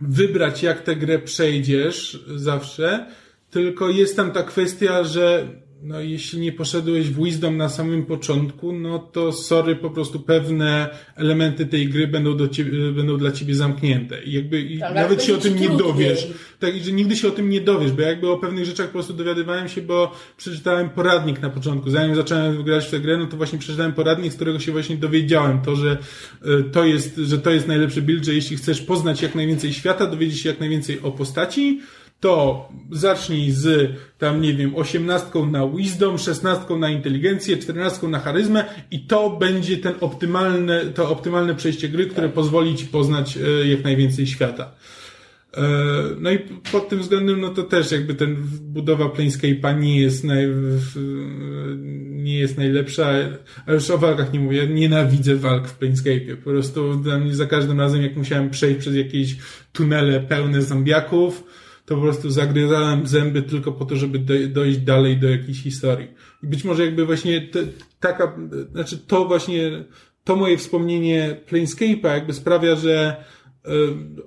wybrać, 0.00 0.62
jak 0.62 0.82
tę 0.82 0.96
grę 0.96 1.18
przejdziesz 1.18 2.24
zawsze, 2.36 3.06
tylko 3.50 3.88
jest 3.88 4.16
tam 4.16 4.32
ta 4.32 4.42
kwestia, 4.42 5.04
że 5.04 5.48
no, 5.84 6.00
jeśli 6.00 6.40
nie 6.40 6.52
poszedłeś 6.52 7.08
w 7.08 7.24
Wisdom 7.24 7.56
na 7.56 7.68
samym 7.68 8.06
początku, 8.06 8.72
no 8.72 8.98
to 8.98 9.32
sorry, 9.32 9.76
po 9.76 9.90
prostu 9.90 10.20
pewne 10.20 10.88
elementy 11.16 11.66
tej 11.66 11.88
gry 11.88 12.06
będą, 12.06 12.36
do 12.36 12.48
ciebie, 12.48 12.92
będą 12.92 13.16
dla 13.16 13.32
ciebie 13.32 13.54
zamknięte. 13.54 14.22
I 14.22 14.32
jakby 14.32 14.60
i 14.60 14.78
Tak, 14.78 14.94
nawet 14.94 15.22
się 15.22 15.34
o 15.34 15.36
tym 15.36 15.56
nie 15.56 15.68
dowiesz. 15.68 16.28
Tak, 16.60 16.76
i 16.76 16.80
że 16.80 16.92
nigdy 16.92 17.16
się 17.16 17.28
o 17.28 17.30
tym 17.30 17.50
nie 17.50 17.60
dowiesz, 17.60 17.92
bo 17.92 18.02
jakby 18.02 18.30
o 18.30 18.38
pewnych 18.38 18.64
rzeczach 18.64 18.86
po 18.86 18.92
prostu 18.92 19.12
dowiadywałem 19.12 19.68
się, 19.68 19.82
bo 19.82 20.12
przeczytałem 20.36 20.90
poradnik 20.90 21.42
na 21.42 21.50
początku. 21.50 21.90
Zanim 21.90 22.14
zacząłem 22.14 22.62
grać 22.62 22.86
w 22.86 22.90
tę 22.90 23.00
grę, 23.00 23.16
no 23.16 23.26
to 23.26 23.36
właśnie 23.36 23.58
przeczytałem 23.58 23.92
poradnik, 23.92 24.32
z 24.32 24.36
którego 24.36 24.60
się 24.60 24.72
właśnie 24.72 24.96
dowiedziałem 24.96 25.60
to, 25.60 25.76
że 25.76 25.98
y, 26.46 26.64
to 26.72 26.84
jest, 26.84 27.16
że 27.16 27.38
to 27.38 27.50
jest 27.50 27.68
najlepszy 27.68 28.02
build, 28.02 28.24
że 28.24 28.34
jeśli 28.34 28.56
chcesz 28.56 28.80
poznać 28.80 29.22
jak 29.22 29.34
najwięcej 29.34 29.72
świata, 29.72 30.06
dowiedzieć 30.06 30.40
się 30.40 30.48
jak 30.48 30.60
najwięcej 30.60 31.00
o 31.02 31.10
postaci, 31.10 31.80
to 32.20 32.68
zacznij 32.90 33.50
z 33.50 33.92
tam, 34.18 34.40
nie 34.40 34.54
wiem, 34.54 34.76
osiemnastką 34.76 35.50
na 35.50 35.68
wisdom, 35.68 36.18
szesnastką 36.18 36.78
na 36.78 36.90
inteligencję, 36.90 37.56
czternastką 37.56 38.08
na 38.08 38.18
charyzmę 38.18 38.64
i 38.90 39.00
to 39.00 39.30
będzie 39.30 39.76
ten 39.76 39.94
optymalne, 40.00 40.84
to 40.84 41.10
optymalne 41.10 41.54
przejście 41.54 41.88
gry, 41.88 42.06
które 42.06 42.28
pozwoli 42.28 42.74
ci 42.74 42.86
poznać 42.86 43.36
e, 43.36 43.68
jak 43.68 43.84
najwięcej 43.84 44.26
świata. 44.26 44.70
E, 45.56 45.62
No 46.18 46.30
i 46.30 46.38
pod 46.72 46.88
tym 46.88 46.98
względem, 46.98 47.40
no 47.40 47.48
to 47.48 47.62
też 47.62 47.92
jakby 47.92 48.14
ten 48.14 48.36
budowa 48.60 49.04
Planescape'a 49.04 49.80
nie 49.80 50.00
jest 50.00 50.24
naj, 50.24 50.48
nie 52.10 52.38
jest 52.38 52.56
najlepsza, 52.56 53.12
a 53.66 53.72
już 53.72 53.90
o 53.90 53.98
walkach 53.98 54.32
nie 54.32 54.40
mówię, 54.40 54.58
ja 54.58 54.64
nienawidzę 54.64 55.36
walk 55.36 55.68
w 55.68 55.78
Planescape'ie. 55.78 56.36
Po 56.36 56.50
prostu 56.50 56.94
dla 56.94 57.18
mnie 57.18 57.34
za 57.34 57.46
każdym 57.46 57.80
razem, 57.80 58.02
jak 58.02 58.16
musiałem 58.16 58.50
przejść 58.50 58.80
przez 58.80 58.96
jakieś 58.96 59.36
tunele 59.72 60.20
pełne 60.20 60.62
zombiaków, 60.62 61.44
to 61.86 61.94
po 61.94 62.00
prostu 62.00 62.30
zagryzałem 62.30 63.06
zęby 63.06 63.42
tylko 63.42 63.72
po 63.72 63.84
to, 63.84 63.96
żeby 63.96 64.18
do, 64.18 64.34
dojść 64.48 64.78
dalej 64.78 65.16
do 65.16 65.28
jakiejś 65.28 65.62
historii. 65.62 66.08
I 66.42 66.46
być 66.46 66.64
może 66.64 66.84
jakby 66.84 67.06
właśnie 67.06 67.40
te, 67.40 67.60
taka, 68.00 68.36
znaczy 68.72 68.98
to 68.98 69.24
właśnie, 69.24 69.84
to 70.24 70.36
moje 70.36 70.58
wspomnienie 70.58 71.36
Planescape'a 71.50 72.14
jakby 72.14 72.32
sprawia, 72.32 72.76
że 72.76 73.24
e, 73.64 73.70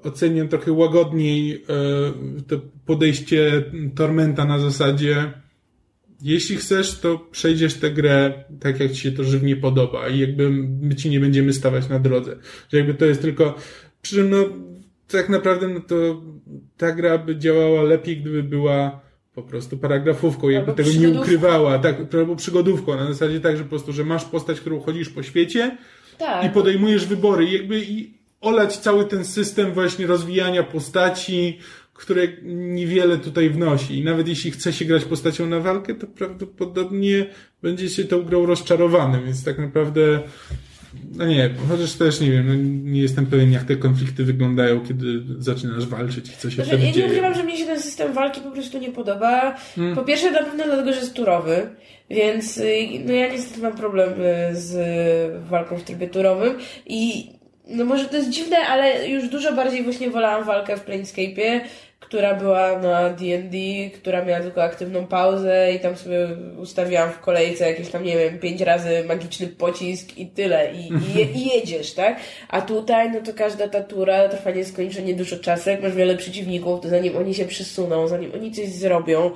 oceniam 0.03 0.47
trochę 0.47 0.71
łagodniej 0.71 1.53
e, 1.53 2.43
to 2.47 2.61
podejście 2.85 3.63
Tormenta 3.95 4.45
na 4.45 4.59
zasadzie 4.59 5.33
jeśli 6.21 6.55
chcesz, 6.55 6.99
to 6.99 7.19
przejdziesz 7.31 7.73
tę 7.73 7.91
grę 7.91 8.43
tak, 8.59 8.79
jak 8.79 8.91
ci 8.91 9.01
się 9.01 9.11
to 9.11 9.23
żywnie 9.23 9.55
podoba 9.55 10.09
i 10.09 10.19
jakby 10.19 10.49
my 10.81 10.95
ci 10.95 11.09
nie 11.09 11.19
będziemy 11.19 11.53
stawać 11.53 11.89
na 11.89 11.99
drodze. 11.99 12.35
Że 12.71 12.77
jakby 12.77 12.93
to 12.93 13.05
jest 13.05 13.21
tylko, 13.21 13.55
przy 14.01 14.15
czym 14.15 14.29
no, 14.29 14.45
tak 15.07 15.29
naprawdę 15.29 15.67
no 15.67 15.79
to 15.79 16.21
ta 16.77 16.91
gra 16.91 17.17
by 17.17 17.37
działała 17.37 17.83
lepiej, 17.83 18.17
gdyby 18.17 18.43
była 18.43 18.99
po 19.33 19.43
prostu 19.43 19.77
paragrafówką, 19.77 20.49
jakby 20.49 20.71
Albo 20.71 20.83
tego 20.83 20.99
nie 20.99 21.19
ukrywała, 21.19 21.79
tak, 21.79 21.95
albo 22.13 22.35
przygodówką, 22.35 22.95
na 22.95 23.07
zasadzie 23.07 23.39
tak, 23.39 23.57
że 23.57 23.63
po 23.63 23.69
prostu, 23.69 23.93
że 23.93 24.03
masz 24.03 24.25
postać, 24.25 24.59
którą 24.59 24.79
chodzisz 24.79 25.09
po 25.09 25.23
świecie, 25.23 25.77
Tak. 26.17 26.45
i 26.45 26.49
podejmujesz 26.49 27.05
wybory 27.05 27.45
i 27.45 27.53
jakby 27.53 27.79
i 27.79 28.17
olać 28.41 28.77
cały 28.77 29.05
ten 29.05 29.25
system 29.25 29.73
właśnie 29.73 30.07
rozwijania 30.07 30.63
postaci, 30.63 31.59
które 31.93 32.27
niewiele 32.43 33.17
tutaj 33.17 33.49
wnosi. 33.49 33.99
I 33.99 34.03
nawet 34.03 34.27
jeśli 34.27 34.51
chce 34.51 34.73
się 34.73 34.85
grać 34.85 35.05
postacią 35.05 35.45
na 35.45 35.59
walkę, 35.59 35.95
to 35.95 36.07
prawdopodobnie 36.07 37.25
będzie 37.61 37.89
się 37.89 38.03
tą 38.03 38.23
grą 38.23 38.45
rozczarowanym, 38.45 39.25
więc 39.25 39.43
tak 39.43 39.57
naprawdę 39.57 40.19
no 41.15 41.25
nie, 41.25 41.49
chociaż 41.69 41.93
też 41.93 42.21
nie 42.21 42.31
wiem, 42.31 42.47
no 42.47 42.53
nie 42.91 43.01
jestem 43.01 43.25
pewien 43.25 43.51
jak 43.51 43.63
te 43.63 43.75
konflikty 43.75 44.23
wyglądają, 44.23 44.81
kiedy 44.87 45.23
zaczynasz 45.39 45.85
walczyć 45.85 46.29
i 46.29 46.37
co 46.37 46.49
się 46.49 46.55
Znaczy, 46.55 46.69
wtedy 46.69 46.85
ja 46.85 46.91
nie 46.91 47.05
ukrywam, 47.05 47.33
że 47.33 47.43
mnie 47.43 47.57
się 47.57 47.65
ten 47.65 47.81
system 47.81 48.13
walki 48.13 48.41
po 48.41 48.51
prostu 48.51 48.77
nie 48.77 48.91
podoba. 48.91 49.55
Hmm. 49.75 49.95
Po 49.95 50.03
pierwsze 50.03 50.31
na 50.31 50.43
pewno 50.43 50.63
dlatego, 50.63 50.93
że 50.93 50.99
jest 50.99 51.13
turowy, 51.13 51.69
więc 52.09 52.57
y, 52.57 52.87
no 53.05 53.13
ja 53.13 53.31
niestety 53.31 53.61
mam 53.61 53.75
problem 53.75 54.09
y, 54.09 54.55
z 54.55 55.49
walką 55.49 55.77
w 55.77 55.83
trybie 55.83 56.07
turowym 56.07 56.53
i 56.85 57.29
no 57.69 57.85
może 57.85 58.05
to 58.05 58.17
jest 58.17 58.29
dziwne, 58.29 58.57
ale 58.57 59.09
już 59.09 59.29
dużo 59.29 59.53
bardziej 59.53 59.83
właśnie 59.83 60.09
wolałam 60.09 60.43
walkę 60.43 60.77
w 60.77 60.85
Planescape'ie, 60.85 61.59
która 61.99 62.33
była 62.35 62.79
na 62.79 63.09
D&D, 63.09 63.57
która 63.93 64.25
miała 64.25 64.41
tylko 64.41 64.63
aktywną 64.63 65.07
pauzę 65.07 65.73
i 65.73 65.79
tam 65.79 65.95
sobie 65.95 66.27
ustawiałam 66.57 67.11
w 67.11 67.19
kolejce 67.19 67.69
jakieś 67.69 67.89
tam, 67.89 68.03
nie 68.03 68.17
wiem, 68.17 68.39
pięć 68.39 68.61
razy 68.61 69.03
magiczny 69.07 69.47
pocisk 69.47 70.17
i 70.17 70.27
tyle. 70.27 70.73
I, 70.73 70.87
i, 70.93 71.37
i 71.37 71.47
jedziesz, 71.55 71.93
tak? 71.93 72.19
A 72.49 72.61
tutaj, 72.61 73.11
no 73.11 73.21
to 73.21 73.33
każda 73.33 73.67
ta 73.67 73.83
tura 73.83 74.29
trwa 74.29 74.51
nieskończenie 74.51 75.15
dużo 75.15 75.39
czasu. 75.39 75.69
Jak 75.69 75.83
masz 75.83 75.95
wiele 75.95 76.15
przeciwników, 76.17 76.81
to 76.81 76.89
zanim 76.89 77.17
oni 77.17 77.33
się 77.33 77.45
przysuną, 77.45 78.07
zanim 78.07 78.31
oni 78.33 78.51
coś 78.51 78.69
zrobią, 78.69 79.31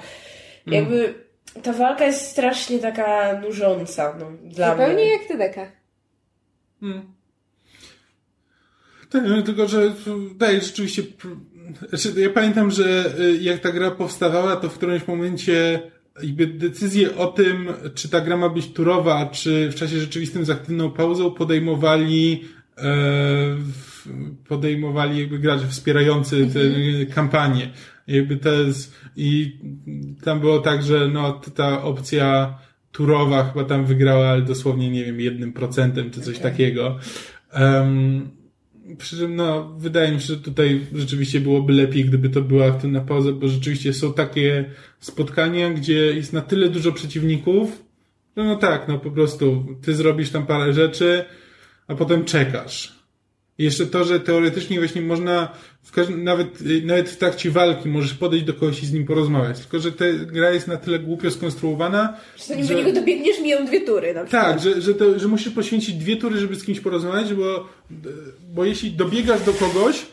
jakby 0.68 1.14
ta 1.64 1.74
walka 1.74 2.06
jest 2.06 2.28
strasznie 2.28 2.80
taka 2.80 3.40
nużąca, 3.40 4.18
no, 4.20 4.32
dla 4.44 4.72
Zupełnie 4.72 4.94
mnie. 4.94 5.12
jak 5.12 5.24
TDK. 5.28 5.72
Tak, 9.12 9.24
no, 9.28 9.42
tylko 9.42 9.68
że 9.68 9.94
daje 10.36 10.62
rzeczywiście. 10.62 11.04
Znaczy, 11.90 12.22
ja 12.22 12.30
pamiętam, 12.30 12.72
że 12.72 13.14
y, 13.20 13.38
jak 13.42 13.60
ta 13.60 13.72
gra 13.72 13.92
powstawała, 13.92 14.56
to 14.56 14.70
w 14.70 14.78
którymś 14.78 15.08
momencie 15.08 15.82
jakby 16.24 16.48
decyzję 16.48 17.16
o 17.18 17.28
tym, 17.28 17.68
czy 17.96 18.10
ta 18.10 18.22
gra 18.22 18.38
ma 18.38 18.50
być 18.50 18.74
turowa, 18.74 19.26
czy 19.26 19.70
w 19.72 19.76
czasie 19.76 20.00
rzeczywistym 20.00 20.46
z 20.46 20.50
aktywną 20.50 20.92
pauzą 20.92 21.32
podejmowali 21.32 22.44
e, 22.78 23.58
podejmowali 24.48 25.20
jakby 25.20 25.40
gracze 25.40 25.68
wspierający 25.68 26.48
tę 26.48 26.60
kampanię. 27.06 27.70
Jakby 28.08 28.38
to 28.38 28.50
jest, 28.50 28.96
i 29.16 29.60
tam 30.24 30.40
było 30.40 30.60
tak, 30.60 30.84
że 30.84 31.08
no 31.08 31.42
ta 31.56 31.84
opcja 31.84 32.58
turowa 32.92 33.44
chyba 33.44 33.66
tam 33.66 33.86
wygrała, 33.86 34.28
ale 34.28 34.42
dosłownie 34.42 34.92
nie 34.92 35.06
wiem, 35.06 35.20
jednym 35.20 35.54
procentem 35.54 36.12
czy 36.12 36.22
coś 36.22 36.40
takiego. 36.40 36.98
Um, 37.60 38.30
przy 38.98 39.18
czym, 39.18 39.36
no, 39.36 39.74
wydaje 39.78 40.12
mi 40.12 40.22
się, 40.22 40.28
że 40.28 40.38
tutaj 40.38 40.86
rzeczywiście 40.96 41.40
byłoby 41.40 41.74
lepiej, 41.74 42.06
gdyby 42.06 42.30
to 42.30 42.42
była 42.42 42.66
aktywna 42.66 43.02
pauza, 43.02 43.32
bo 43.32 43.48
rzeczywiście 43.48 43.94
są 43.94 44.14
takie 44.14 44.66
spotkania, 45.00 45.70
gdzie 45.70 45.94
jest 45.94 46.34
na 46.34 46.42
tyle 46.42 46.70
dużo 46.70 46.92
przeciwników, 46.92 47.84
że 48.38 48.44
no 48.44 48.56
tak, 48.56 48.88
no 48.88 49.00
po 49.00 49.12
prostu 49.12 49.66
ty 49.82 49.96
zrobisz 49.96 50.30
tam 50.30 50.46
parę 50.46 50.74
rzeczy, 50.74 51.26
a 51.88 51.96
potem 51.96 52.26
czekasz. 52.26 52.96
I 53.58 53.64
jeszcze 53.64 53.86
to, 53.86 54.04
że 54.04 54.20
teoretycznie 54.20 54.80
właśnie 54.80 55.02
można, 55.02 55.54
nawet, 56.18 56.48
nawet 56.86 57.10
w 57.10 57.18
trakcie 57.18 57.52
walki 57.52 57.90
możesz 57.90 58.14
podejść 58.14 58.46
do 58.46 58.54
kogoś 58.54 58.84
i 58.84 58.86
z 58.86 58.94
nim 58.94 59.06
porozmawiać. 59.06 59.60
Tylko, 59.60 59.80
że 59.80 59.92
ta 59.92 60.06
gra 60.26 60.52
jest 60.52 60.68
na 60.68 60.78
tyle 60.78 61.00
głupio 61.00 61.32
skonstruowana, 61.32 62.18
Zanim 62.48 62.68
do 62.68 62.74
niego 62.74 62.94
dobiegniesz, 62.94 63.40
miją 63.40 63.66
dwie 63.66 63.82
tury 63.82 64.14
na 64.14 64.24
przykład. 64.24 64.44
tak, 64.46 64.60
że, 64.60 64.82
że, 64.82 64.94
to, 64.96 65.20
że 65.20 65.28
musisz 65.28 65.54
poświęcić 65.54 65.96
dwie 65.96 66.16
tury, 66.18 66.38
żeby 66.38 66.56
z 66.56 66.64
kimś 66.64 66.80
porozmawiać, 66.80 67.34
bo, 67.34 67.68
bo 68.54 68.66
jeśli 68.66 68.92
dobiegasz 68.92 69.42
do 69.42 69.54
kogoś, 69.54 70.06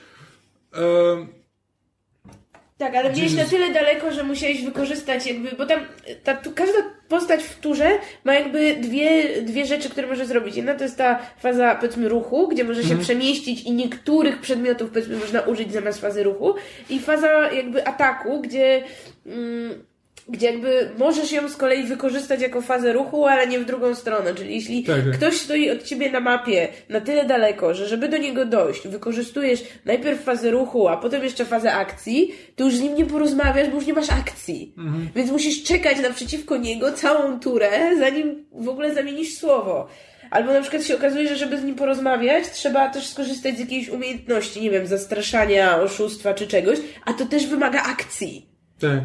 Tak, 2.79 2.95
ale 2.95 3.13
miałeś 3.13 3.35
na 3.35 3.45
tyle 3.45 3.71
daleko, 3.71 4.13
że 4.13 4.25
musiałeś 4.25 4.65
wykorzystać 4.65 5.27
jakby, 5.27 5.57
bo 5.57 5.67
tam 5.67 5.81
ta, 6.25 6.35
tu, 6.35 6.53
każda 6.55 6.79
postać 7.09 7.43
w 7.43 7.61
turze 7.61 7.91
ma 8.25 8.35
jakby 8.35 8.77
dwie, 8.77 9.43
dwie 9.43 9.67
rzeczy, 9.67 9.91
które 9.91 10.07
może 10.07 10.27
zrobić. 10.27 10.57
Jedna 10.57 10.75
to 10.75 10.85
jest 10.85 10.97
ta 10.99 11.19
faza, 11.39 11.75
powiedzmy, 11.75 12.09
ruchu, 12.09 12.49
gdzie 12.49 12.65
może 12.65 12.81
się 12.83 12.89
Mhm. 12.89 13.01
przemieścić 13.01 13.63
i 13.63 13.73
niektórych 13.73 14.41
przedmiotów, 14.41 14.91
powiedzmy, 14.91 15.17
można 15.17 15.41
użyć 15.41 15.73
zamiast 15.73 16.01
fazy 16.01 16.23
ruchu. 16.23 16.55
I 16.91 17.01
faza 17.01 17.53
jakby 17.53 17.87
ataku, 17.87 18.41
gdzie... 18.41 18.85
Mm, 19.27 19.85
gdzie 20.29 20.47
jakby 20.47 20.91
możesz 20.99 21.33
ją 21.33 21.49
z 21.49 21.57
kolei 21.57 21.85
wykorzystać 21.85 22.41
jako 22.41 22.61
fazę 22.61 22.93
ruchu, 22.93 23.27
ale 23.27 23.47
nie 23.47 23.59
w 23.59 23.65
drugą 23.65 23.95
stronę. 23.95 24.35
Czyli 24.35 24.55
jeśli 24.55 24.85
Tak, 24.85 24.97
tak. 25.05 25.13
ktoś 25.15 25.37
stoi 25.37 25.71
od 25.71 25.83
ciebie 25.83 26.11
na 26.11 26.21
mapie 26.21 26.69
na 26.89 27.01
tyle 27.01 27.25
daleko, 27.25 27.75
że 27.75 27.89
żeby 27.89 28.09
do 28.09 28.17
niego 28.17 28.45
dojść, 28.45 28.89
wykorzystujesz 28.89 29.65
najpierw 29.85 30.23
fazę 30.23 30.51
ruchu, 30.51 30.89
a 30.89 30.97
potem 30.97 31.25
jeszcze 31.25 31.45
fazę 31.45 31.73
akcji, 31.75 32.35
to 32.57 32.65
już 32.65 32.77
z 32.77 32.81
nim 32.81 32.95
nie 32.95 33.07
porozmawiasz, 33.07 33.69
bo 33.69 33.75
już 33.75 33.87
nie 33.87 33.93
masz 33.93 34.11
akcji. 34.11 34.75
Mhm. 34.79 35.09
Więc 35.17 35.31
musisz 35.31 35.63
czekać 35.63 36.01
naprzeciwko 36.01 36.57
niego 36.57 36.93
całą 36.93 37.41
turę, 37.41 37.71
zanim 37.99 38.45
w 38.53 38.69
ogóle 38.69 38.95
zamienisz 38.95 39.35
słowo. 39.35 39.89
Albo 40.31 40.53
na 40.53 40.61
przykład 40.61 40.85
się 40.85 40.97
okazuje, 40.97 41.29
że 41.29 41.37
żeby 41.37 41.59
z 41.59 41.65
nim 41.65 41.75
porozmawiać, 41.75 42.51
trzeba 42.51 42.89
też 42.89 43.07
skorzystać 43.07 43.57
z 43.57 43.61
jakiejś 43.61 43.89
umiejętności, 43.89 44.61
nie 44.61 44.71
wiem, 44.71 44.87
zastraszania, 44.87 45.81
oszustwa 45.81 46.35
czy 46.35 46.47
czegoś, 46.47 46.79
a 47.05 47.13
to 47.13 47.27
też 47.27 47.47
wymaga 47.47 47.83
akcji. 47.83 48.47
Tak. 48.81 49.01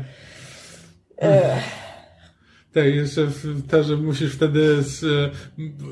Tak, 2.74 2.86
jeszcze 2.86 3.28
to, 3.72 3.84
że 3.84 3.98
musisz 3.98 4.34
wtedy, 4.34 4.84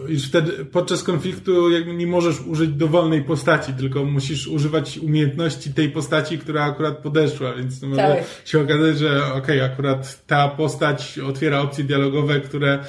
e, 0.08 0.12
już 0.12 0.28
wtedy 0.28 0.66
podczas 0.66 1.04
konfliktu 1.04 1.72
jakby 1.72 1.94
nie 1.94 2.08
możesz 2.08 2.42
użyć 2.42 2.70
dowolnej 2.70 3.24
postaci, 3.24 3.74
tylko 3.74 4.06
musisz 4.06 4.48
używać 4.48 4.98
umiejętności 4.98 5.74
tej 5.74 5.90
postaci, 5.90 6.38
która 6.40 6.64
akurat 6.64 6.98
podeszła, 6.98 7.54
więc 7.54 7.82
może 7.82 8.02
Tak. 8.02 8.24
się 8.46 8.62
okazać, 8.62 8.98
że 8.98 9.34
okej, 9.34 9.62
akurat 9.62 10.26
ta 10.28 10.48
postać 10.48 11.20
otwiera 11.20 11.60
opcje 11.62 11.84
dialogowe, 11.84 12.40
które 12.40 12.80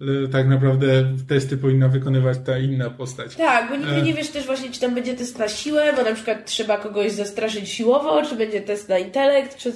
e, 0.00 0.28
tak 0.28 0.48
naprawdę 0.48 1.16
testy 1.28 1.56
powinna 1.56 1.88
wykonywać 1.88 2.38
ta 2.46 2.58
inna 2.58 2.90
postać. 2.90 3.36
Tak, 3.36 3.70
bo 3.70 3.76
nigdy 3.76 3.94
E. 3.96 4.02
nie 4.02 4.14
wiesz 4.14 4.28
też 4.28 4.46
właśnie, 4.46 4.70
czy 4.70 4.80
tam 4.80 4.94
będzie 4.94 5.14
test 5.14 5.38
na 5.38 5.48
siłę, 5.48 5.92
bo 5.96 6.02
na 6.02 6.14
przykład 6.14 6.46
trzeba 6.46 6.78
kogoś 6.78 7.12
zastraszyć 7.12 7.68
siłowo, 7.68 8.22
czy 8.26 8.36
będzie 8.36 8.60
test 8.60 8.88
na 8.88 8.98
intelekt, 8.98 9.56
czy... 9.56 9.72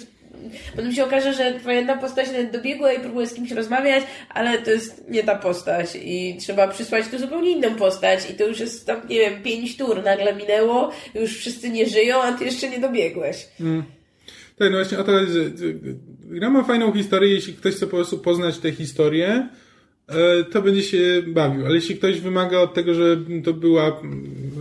Potem 0.77 0.93
się 0.93 1.05
okaże, 1.05 1.35
że 1.35 1.55
twoja 1.61 1.77
jedna 1.77 1.97
postać 1.97 2.27
nawet 2.27 2.51
dobiegła 2.51 2.93
i 2.93 3.01
próbuje 3.01 3.27
z 3.27 3.35
kimś 3.35 3.51
rozmawiać, 3.51 4.05
ale 4.29 4.59
to 4.59 4.71
jest 4.71 5.05
nie 5.09 5.25
ta 5.25 5.37
postać 5.37 5.87
i 6.05 6.37
trzeba 6.41 6.69
przysłać 6.69 7.09
tu 7.09 7.19
zupełnie 7.19 7.51
inną 7.51 7.75
postać 7.75 8.31
i 8.31 8.35
to 8.35 8.47
już 8.47 8.61
jest 8.61 8.87
tam, 8.87 9.09
nie 9.09 9.19
wiem, 9.19 9.43
pięć 9.43 9.77
tur 9.77 10.03
nagle 10.05 10.37
minęło, 10.37 10.93
już 11.15 11.39
wszyscy 11.39 11.71
nie 11.71 11.87
żyją, 11.87 12.23
a 12.23 12.33
ty 12.33 12.45
jeszcze 12.45 12.71
nie 12.71 12.79
dobiegłeś. 12.79 13.49
Tak, 14.59 14.73
no 14.73 14.79
właśnie 14.79 14.99
że 14.99 15.27
że 15.27 15.51
gra 16.25 16.51
ma 16.51 16.65
fajną 16.65 16.93
historię, 16.93 17.35
jeśli 17.35 17.55
ktoś 17.55 17.75
chce 17.75 17.87
po 17.87 17.97
prostu 17.97 18.19
poznać 18.19 18.59
tę 18.59 18.73
historię, 18.73 19.49
e, 20.09 20.45
to 20.45 20.63
będzie 20.63 20.83
się 20.83 21.23
bawił, 21.27 21.67
ale 21.67 21.75
jeśli 21.75 21.97
ktoś 21.97 22.21
wymaga 22.21 22.59
od 22.59 22.75
tego, 22.75 22.95
żeby 22.95 23.43
to 23.43 23.53
była, 23.53 24.01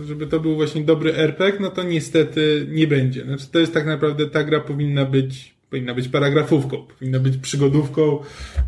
żeby 0.06 0.26
to 0.26 0.40
był 0.40 0.54
właśnie 0.54 0.82
dobry 0.82 1.14
RPG, 1.14 1.60
no 1.60 1.70
to 1.70 1.82
niestety 1.82 2.66
nie 2.70 2.86
będzie. 2.86 3.24
Znaczy 3.24 3.46
to 3.52 3.58
jest 3.58 3.74
tak 3.74 3.86
naprawdę, 3.86 4.26
ta 4.26 4.44
gra 4.44 4.60
powinna 4.60 5.04
być, 5.04 5.53
powinna 5.70 5.94
być 5.94 6.08
paragrafówką, 6.08 6.86
powinna 6.86 7.18
być 7.18 7.36
przygodówką 7.36 8.18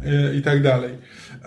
e, 0.04 0.34
i 0.34 0.42
tak 0.42 0.62
dalej. 0.62 0.94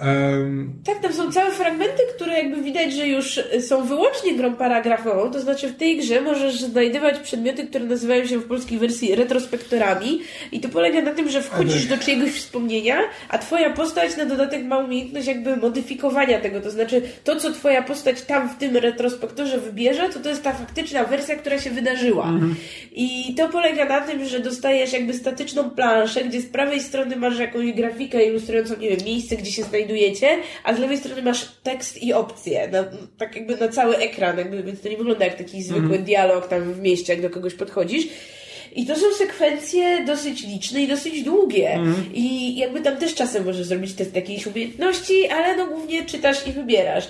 Em, 0.02 0.74
Tak, 0.86 1.00
tam 1.02 1.14
są 1.14 1.32
całe 1.32 1.52
fragmenty, 1.52 2.04
które 2.16 2.34
jakby 2.34 2.62
widać, 2.62 2.94
że 2.94 3.08
już 3.08 3.40
są 3.68 3.86
wyłącznie 3.86 4.36
grą 4.36 4.56
paragrafową, 4.56 5.32
to 5.32 5.40
znaczy 5.40 5.68
w 5.68 5.76
tej 5.76 5.98
grze 5.98 6.22
możesz 6.22 6.62
znajdywać 6.62 7.20
przedmioty, 7.20 7.68
które 7.68 7.86
nazywają 7.86 8.26
się 8.26 8.38
w 8.38 8.48
polskiej 8.48 8.78
wersji 8.78 9.16
retrospektorami. 9.16 10.20
I 10.52 10.60
to 10.60 10.70
polega 10.70 11.02
na 11.02 11.12
tym, 11.12 11.30
że 11.30 11.42
wchodzisz 11.42 11.86
do 11.86 11.98
czyjegoś 11.98 12.32
wspomnienia, 12.32 13.00
a 13.30 13.38
twoja 13.38 13.70
postać 13.70 14.18
na 14.18 14.26
dodatek 14.26 14.66
ma 14.66 14.78
umiejętność 14.78 15.28
jakby 15.28 15.58
modyfikowania 15.58 16.40
tego, 16.40 16.62
to 16.62 16.72
znaczy 16.72 17.02
to, 17.24 17.36
co 17.36 17.52
twoja 17.52 17.82
postać 17.82 18.22
tam 18.22 18.50
w 18.50 18.58
tym 18.58 18.78
retrospektorze 18.78 19.58
wybierze, 19.58 20.10
to 20.10 20.20
to 20.20 20.30
jest 20.30 20.44
ta 20.44 20.54
faktyczna 20.54 21.04
wersja, 21.04 21.36
która 21.36 21.60
się 21.60 21.70
wydarzyła. 21.70 22.32
I 22.92 23.34
to 23.38 23.50
polega 23.50 23.86
na 23.86 24.02
tym, 24.02 24.26
że 24.26 24.40
dostajesz 24.40 24.94
jakby 24.94 25.14
statyczną 25.14 25.70
planszę, 25.70 26.24
gdzie 26.24 26.42
z 26.42 26.46
prawej 26.46 26.80
strony 26.82 27.16
masz 27.16 27.40
jakąś 27.40 27.72
grafikę 27.72 28.26
ilustrującą, 28.26 28.78
nie 28.80 28.90
wiem, 28.90 29.00
miejsce, 29.06 29.36
gdzie 29.36 29.52
się 29.52 29.64
znajdujecie, 29.90 30.38
a 30.64 30.74
z 30.74 30.80
lewej 30.80 30.98
strony 30.98 31.22
masz 31.22 31.46
tekst 31.64 32.04
i 32.04 32.14
opcje, 32.14 32.68
na, 32.68 32.84
tak 33.18 33.36
jakby 33.36 33.58
na 33.58 33.68
cały 33.68 33.98
ekran, 33.98 34.38
jakby, 34.38 34.64
więc 34.64 34.82
to 34.82 34.90
nie 34.90 34.98
wygląda 34.98 35.26
jak 35.26 35.38
taki 35.38 35.64
zwykły 35.64 36.00
dialog 36.00 36.48
tam 36.48 36.74
w 36.74 36.80
mieście, 36.80 37.14
jak 37.14 37.22
do 37.22 37.30
kogoś 37.30 37.54
podchodzisz. 37.54 38.08
I 38.76 38.86
to 38.86 38.96
są 38.96 39.06
sekwencje 39.18 40.06
dosyć 40.06 40.48
liczne 40.48 40.82
i 40.82 40.88
dosyć 40.88 41.24
długie. 41.24 41.80
I 42.14 42.58
jakby 42.58 42.82
tam 42.82 42.98
też 42.98 43.16
czasem 43.16 43.46
możesz 43.46 43.66
zrobić 43.66 43.94
test 43.94 44.16
jakiejś 44.16 44.48
umiejętności, 44.48 45.28
ale 45.28 45.56
no 45.56 45.68
głównie 45.68 46.06
czytasz 46.06 46.48
i 46.48 46.52
wybierasz. 46.52 47.08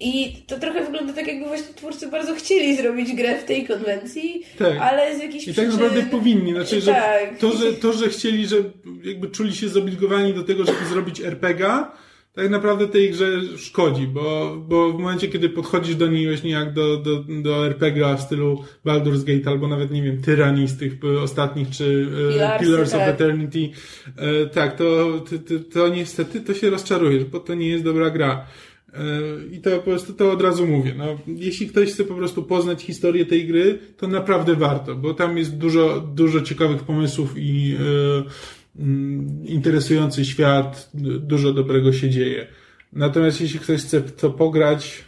I 0.00 0.36
to 0.46 0.58
trochę 0.58 0.84
wygląda 0.84 1.12
tak, 1.12 1.26
jakby 1.26 1.46
właśnie 1.46 1.74
twórcy 1.74 2.08
bardzo 2.08 2.34
chcieli 2.34 2.76
zrobić 2.76 3.12
grę 3.12 3.38
w 3.38 3.44
tej 3.44 3.66
konwencji, 3.66 4.42
Tak. 4.58 4.76
ale 4.80 5.16
z 5.18 5.22
jakichś 5.22 5.44
I 5.44 5.54
tak 5.54 5.54
przyczyn... 5.54 5.70
naprawdę 5.70 6.02
powinni. 6.02 6.52
Znaczy, 6.52 6.80
że 6.80 6.92
Tak. 6.92 7.38
to, 7.38 7.52
że 7.56 7.72
to, 7.72 7.92
że 7.92 8.08
chcieli, 8.08 8.46
że 8.46 8.56
jakby 9.04 9.28
czuli 9.28 9.54
się 9.54 9.68
zobligowani 9.68 10.34
do 10.34 10.42
tego, 10.42 10.64
żeby 10.64 10.86
zrobić 10.88 11.20
RPG, 11.20 11.84
tak 12.38 12.50
naprawdę 12.50 12.88
tej 12.88 13.10
grze 13.10 13.26
szkodzi, 13.56 14.06
bo, 14.06 14.56
bo 14.68 14.92
w 14.92 14.98
momencie, 14.98 15.28
kiedy 15.28 15.48
podchodzisz 15.48 15.96
do 15.96 16.06
niej 16.06 16.26
właśnie 16.26 16.50
jak 16.50 16.72
do, 16.72 16.96
do, 16.96 17.24
do 17.42 17.66
RPG 17.66 18.16
w 18.16 18.20
stylu 18.20 18.64
Baldur's 18.86 19.24
Gate 19.24 19.50
albo 19.50 19.68
nawet, 19.68 19.90
nie 19.90 20.02
wiem, 20.02 20.22
Tyranny 20.22 20.68
z 20.68 20.76
tych 20.76 20.92
e, 21.04 21.20
ostatnich, 21.20 21.70
czy 21.70 22.08
e, 22.28 22.32
Pilarsy, 22.32 22.64
Pillars 22.64 22.94
of 22.94 23.00
tak. 23.00 23.08
Eternity, 23.08 23.70
e, 24.16 24.46
tak, 24.46 24.76
to, 24.76 24.84
to, 25.30 25.38
to, 25.38 25.64
to 25.72 25.88
niestety 25.88 26.40
to 26.40 26.54
się 26.54 26.70
rozczarujesz, 26.70 27.24
bo 27.24 27.40
to 27.40 27.54
nie 27.54 27.68
jest 27.68 27.84
dobra 27.84 28.10
gra. 28.10 28.46
E, 28.94 29.00
I 29.52 29.60
to 29.60 29.70
po 29.70 29.82
prostu 29.82 30.12
to 30.12 30.32
od 30.32 30.42
razu 30.42 30.66
mówię. 30.66 30.94
No, 30.98 31.18
jeśli 31.26 31.68
ktoś 31.68 31.92
chce 31.92 32.04
po 32.04 32.14
prostu 32.14 32.42
poznać 32.42 32.82
historię 32.82 33.26
tej 33.26 33.46
gry, 33.46 33.78
to 33.96 34.08
naprawdę 34.08 34.54
warto, 34.54 34.94
bo 34.94 35.14
tam 35.14 35.38
jest 35.38 35.56
dużo, 35.56 36.00
dużo 36.00 36.40
ciekawych 36.40 36.82
pomysłów 36.82 37.34
i 37.36 37.74
e, 37.74 37.80
mm, 37.80 38.24
interesujący 39.44 40.24
świat, 40.24 40.90
dużo 41.20 41.52
dobrego 41.52 41.92
się 41.92 42.10
dzieje. 42.10 42.46
Natomiast 42.92 43.40
jeśli 43.40 43.58
ktoś 43.58 43.80
chce 43.80 44.00
to 44.00 44.30
pograć, 44.30 45.04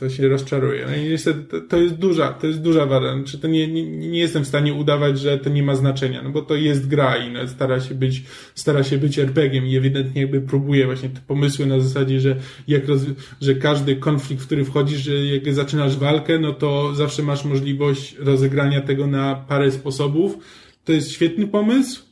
to 0.00 0.10
się 0.10 0.28
rozczaruje. 0.28 0.86
No 0.90 0.96
i 0.96 1.08
niestety 1.08 1.60
to, 1.60 1.76
jest 1.76 1.94
duża, 1.94 2.32
to 2.32 2.46
jest 2.46 2.60
duża 2.60 2.86
wada. 2.86 3.14
Znaczy 3.14 3.38
to 3.38 3.48
nie, 3.48 3.68
nie, 3.68 3.82
nie 3.84 4.18
jestem 4.18 4.44
w 4.44 4.46
stanie 4.46 4.74
udawać, 4.74 5.18
że 5.18 5.38
to 5.38 5.50
nie 5.50 5.62
ma 5.62 5.76
znaczenia, 5.76 6.22
no 6.22 6.30
bo 6.30 6.42
to 6.42 6.54
jest 6.54 6.88
gra 6.88 7.16
i 7.16 7.48
stara 7.48 7.80
się 7.80 7.94
być, 7.94 8.22
stara 8.54 8.84
się 8.84 8.98
być 8.98 9.18
RPG-iem 9.18 9.66
i 9.66 9.76
ewidentnie 9.76 10.22
jakby 10.22 10.40
próbuje 10.40 10.86
właśnie 10.86 11.08
te 11.08 11.20
pomysły 11.20 11.66
na 11.66 11.80
zasadzie, 11.80 12.20
że 12.20 12.36
jak 12.68 12.88
roz, 12.88 13.02
że 13.40 13.54
każdy 13.54 13.96
konflikt, 13.96 14.42
w 14.42 14.46
który 14.46 14.64
wchodzisz, 14.64 15.00
że 15.00 15.26
jak 15.26 15.54
zaczynasz 15.54 15.96
walkę, 15.96 16.38
no 16.38 16.52
to 16.52 16.94
zawsze 16.94 17.22
masz 17.22 17.44
możliwość 17.44 18.16
rozegrania 18.18 18.80
tego 18.80 19.06
na 19.06 19.34
parę 19.34 19.70
sposobów. 19.70 20.38
To 20.84 20.92
jest 20.92 21.10
świetny 21.10 21.46
pomysł, 21.46 22.11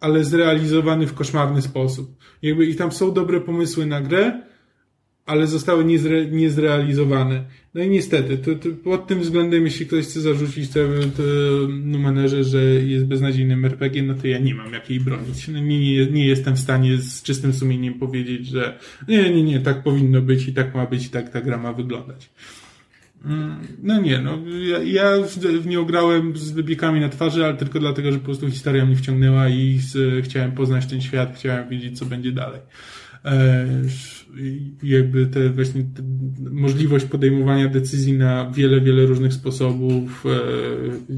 ale 0.00 0.24
zrealizowany 0.24 1.06
w 1.06 1.14
koszmarny 1.14 1.62
sposób. 1.62 2.16
Jakby 2.42 2.66
i 2.66 2.74
tam 2.74 2.92
są 2.92 3.12
dobre 3.12 3.40
pomysły 3.40 3.86
na 3.86 4.00
grę, 4.00 4.42
ale 5.26 5.46
zostały 5.46 5.84
niezre, 5.84 6.26
niezrealizowane. 6.26 7.44
No 7.74 7.82
i 7.82 7.88
niestety, 7.88 8.38
to, 8.38 8.54
to 8.54 8.68
pod 8.84 9.06
tym 9.06 9.20
względem, 9.20 9.64
jeśli 9.64 9.86
ktoś 9.86 10.04
chce 10.04 10.20
zarzucić 10.20 10.70
te, 10.70 10.88
te 11.16 11.22
numenerze, 11.68 12.44
że 12.44 12.64
jest 12.64 13.06
beznadziejnym 13.06 13.64
RPG, 13.64 14.02
no 14.02 14.14
to 14.14 14.26
ja 14.26 14.38
nie 14.38 14.54
mam 14.54 14.72
jak 14.72 14.90
jej 14.90 15.00
bronić. 15.00 15.48
No 15.48 15.60
nie, 15.60 15.80
nie, 15.80 16.06
nie 16.06 16.26
jestem 16.26 16.56
w 16.56 16.60
stanie 16.60 16.96
z 16.96 17.22
czystym 17.22 17.52
sumieniem 17.52 17.94
powiedzieć, 17.94 18.46
że 18.46 18.78
nie, 19.08 19.30
nie, 19.30 19.42
nie, 19.42 19.60
tak 19.60 19.82
powinno 19.82 20.22
być 20.22 20.48
i 20.48 20.52
tak 20.52 20.74
ma 20.74 20.86
być 20.86 21.06
i 21.06 21.10
tak 21.10 21.28
ta 21.28 21.40
gra 21.40 21.58
ma 21.58 21.72
wyglądać. 21.72 22.30
Mm, 23.24 23.56
No 23.82 24.00
nie, 24.00 24.18
no 24.18 24.38
ja, 24.70 24.78
ja 24.82 25.22
w, 25.62 25.66
nią 25.66 25.84
grałem 25.84 26.36
z 26.36 26.50
wybiekami 26.50 27.00
na 27.00 27.08
twarzy, 27.08 27.44
ale 27.44 27.54
tylko 27.56 27.78
dlatego, 27.80 28.12
że 28.12 28.18
po 28.18 28.24
prostu 28.24 28.50
historia 28.50 28.86
mnie 28.86 28.96
wciągnęła 28.96 29.48
i 29.48 29.78
z, 29.78 30.24
chciałem 30.26 30.52
poznać 30.52 30.86
ten 30.86 31.00
świat, 31.00 31.36
chciałem 31.36 31.68
wiedzieć, 31.68 31.98
co 31.98 32.06
będzie 32.06 32.32
dalej. 32.32 32.60
E, 33.24 33.66
jakby 34.82 35.26
te 35.26 35.50
właśnie 35.50 35.82
te, 35.82 36.02
możliwość 36.50 37.04
podejmowania 37.04 37.68
decyzji 37.68 38.12
na 38.12 38.50
wiele, 38.50 38.80
wiele 38.80 39.06
różnych 39.06 39.32
sposobów 39.32 40.24
e, 40.26 40.30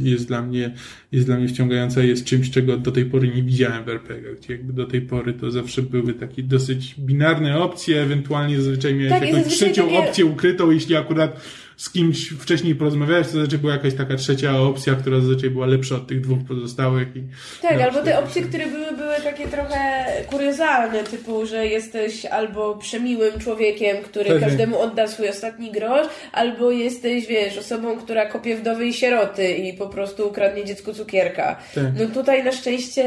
jest 0.04 0.28
dla 0.28 0.42
mnie 0.42 0.74
jest 1.12 1.26
dla 1.26 1.36
mnie 1.36 1.48
wciągająca, 1.48 2.02
jest 2.02 2.24
czymś, 2.24 2.50
czego 2.50 2.76
do 2.76 2.92
tej 2.92 3.04
pory 3.04 3.28
nie 3.28 3.42
widziałem 3.42 3.84
w 3.84 3.88
RPG, 3.88 4.34
gdzie 4.40 4.52
jakby 4.52 4.72
do 4.72 4.86
tej 4.86 5.00
pory 5.02 5.32
to 5.32 5.50
zawsze 5.50 5.82
były 5.82 6.14
takie 6.14 6.42
dosyć 6.42 6.94
binarne 6.98 7.58
opcje, 7.58 8.02
ewentualnie 8.02 8.56
zazwyczaj 8.56 8.94
miałeś 8.94 9.10
Tak, 9.12 9.28
jakąś 9.28 9.54
trzecią 9.54 9.84
takie- 9.86 9.98
opcję 9.98 10.24
ukrytą, 10.26 10.70
jeśli 10.70 10.96
akurat 10.96 11.40
z 11.82 11.90
kimś 11.90 12.28
wcześniej 12.28 12.74
porozmawiałeś, 12.74 13.26
to 13.26 13.32
zazwyczaj 13.32 13.58
była 13.58 13.72
jakaś 13.72 13.94
taka 13.94 14.16
trzecia 14.16 14.58
opcja, 14.58 14.94
która 14.94 15.20
zazwyczaj 15.20 15.50
była 15.50 15.66
lepsza 15.66 15.94
od 15.94 16.06
tych 16.06 16.20
dwóch 16.20 16.38
pozostałych. 16.48 17.16
I 17.16 17.22
Tak, 17.62 17.80
albo 17.80 18.02
te 18.02 18.18
opcje, 18.18 18.42
które 18.42 18.66
były, 18.66 18.92
były 18.96 19.14
takie 19.24 19.48
trochę 19.48 20.04
kuriozalne, 20.26 21.04
typu, 21.04 21.46
że 21.46 21.66
jesteś 21.66 22.26
albo 22.26 22.76
przemiłym 22.76 23.38
człowiekiem, 23.38 23.96
który 24.02 24.30
Tak, 24.30 24.40
każdemu 24.40 24.80
odda 24.80 25.06
swój 25.06 25.28
ostatni 25.28 25.72
grosz, 25.72 26.06
albo 26.32 26.70
jesteś, 26.70 27.26
wiesz, 27.26 27.58
osobą, 27.58 27.96
która 27.98 28.26
kopie 28.26 28.56
wdowy 28.56 28.86
i 28.86 28.92
sieroty 28.92 29.52
i 29.52 29.72
po 29.72 29.86
prostu 29.86 30.28
ukradnie 30.28 30.64
dziecku 30.64 30.92
cukierka. 30.92 31.56
Tak. 31.74 31.84
No 31.98 32.06
tutaj 32.06 32.44
na 32.44 32.52
szczęście 32.52 33.04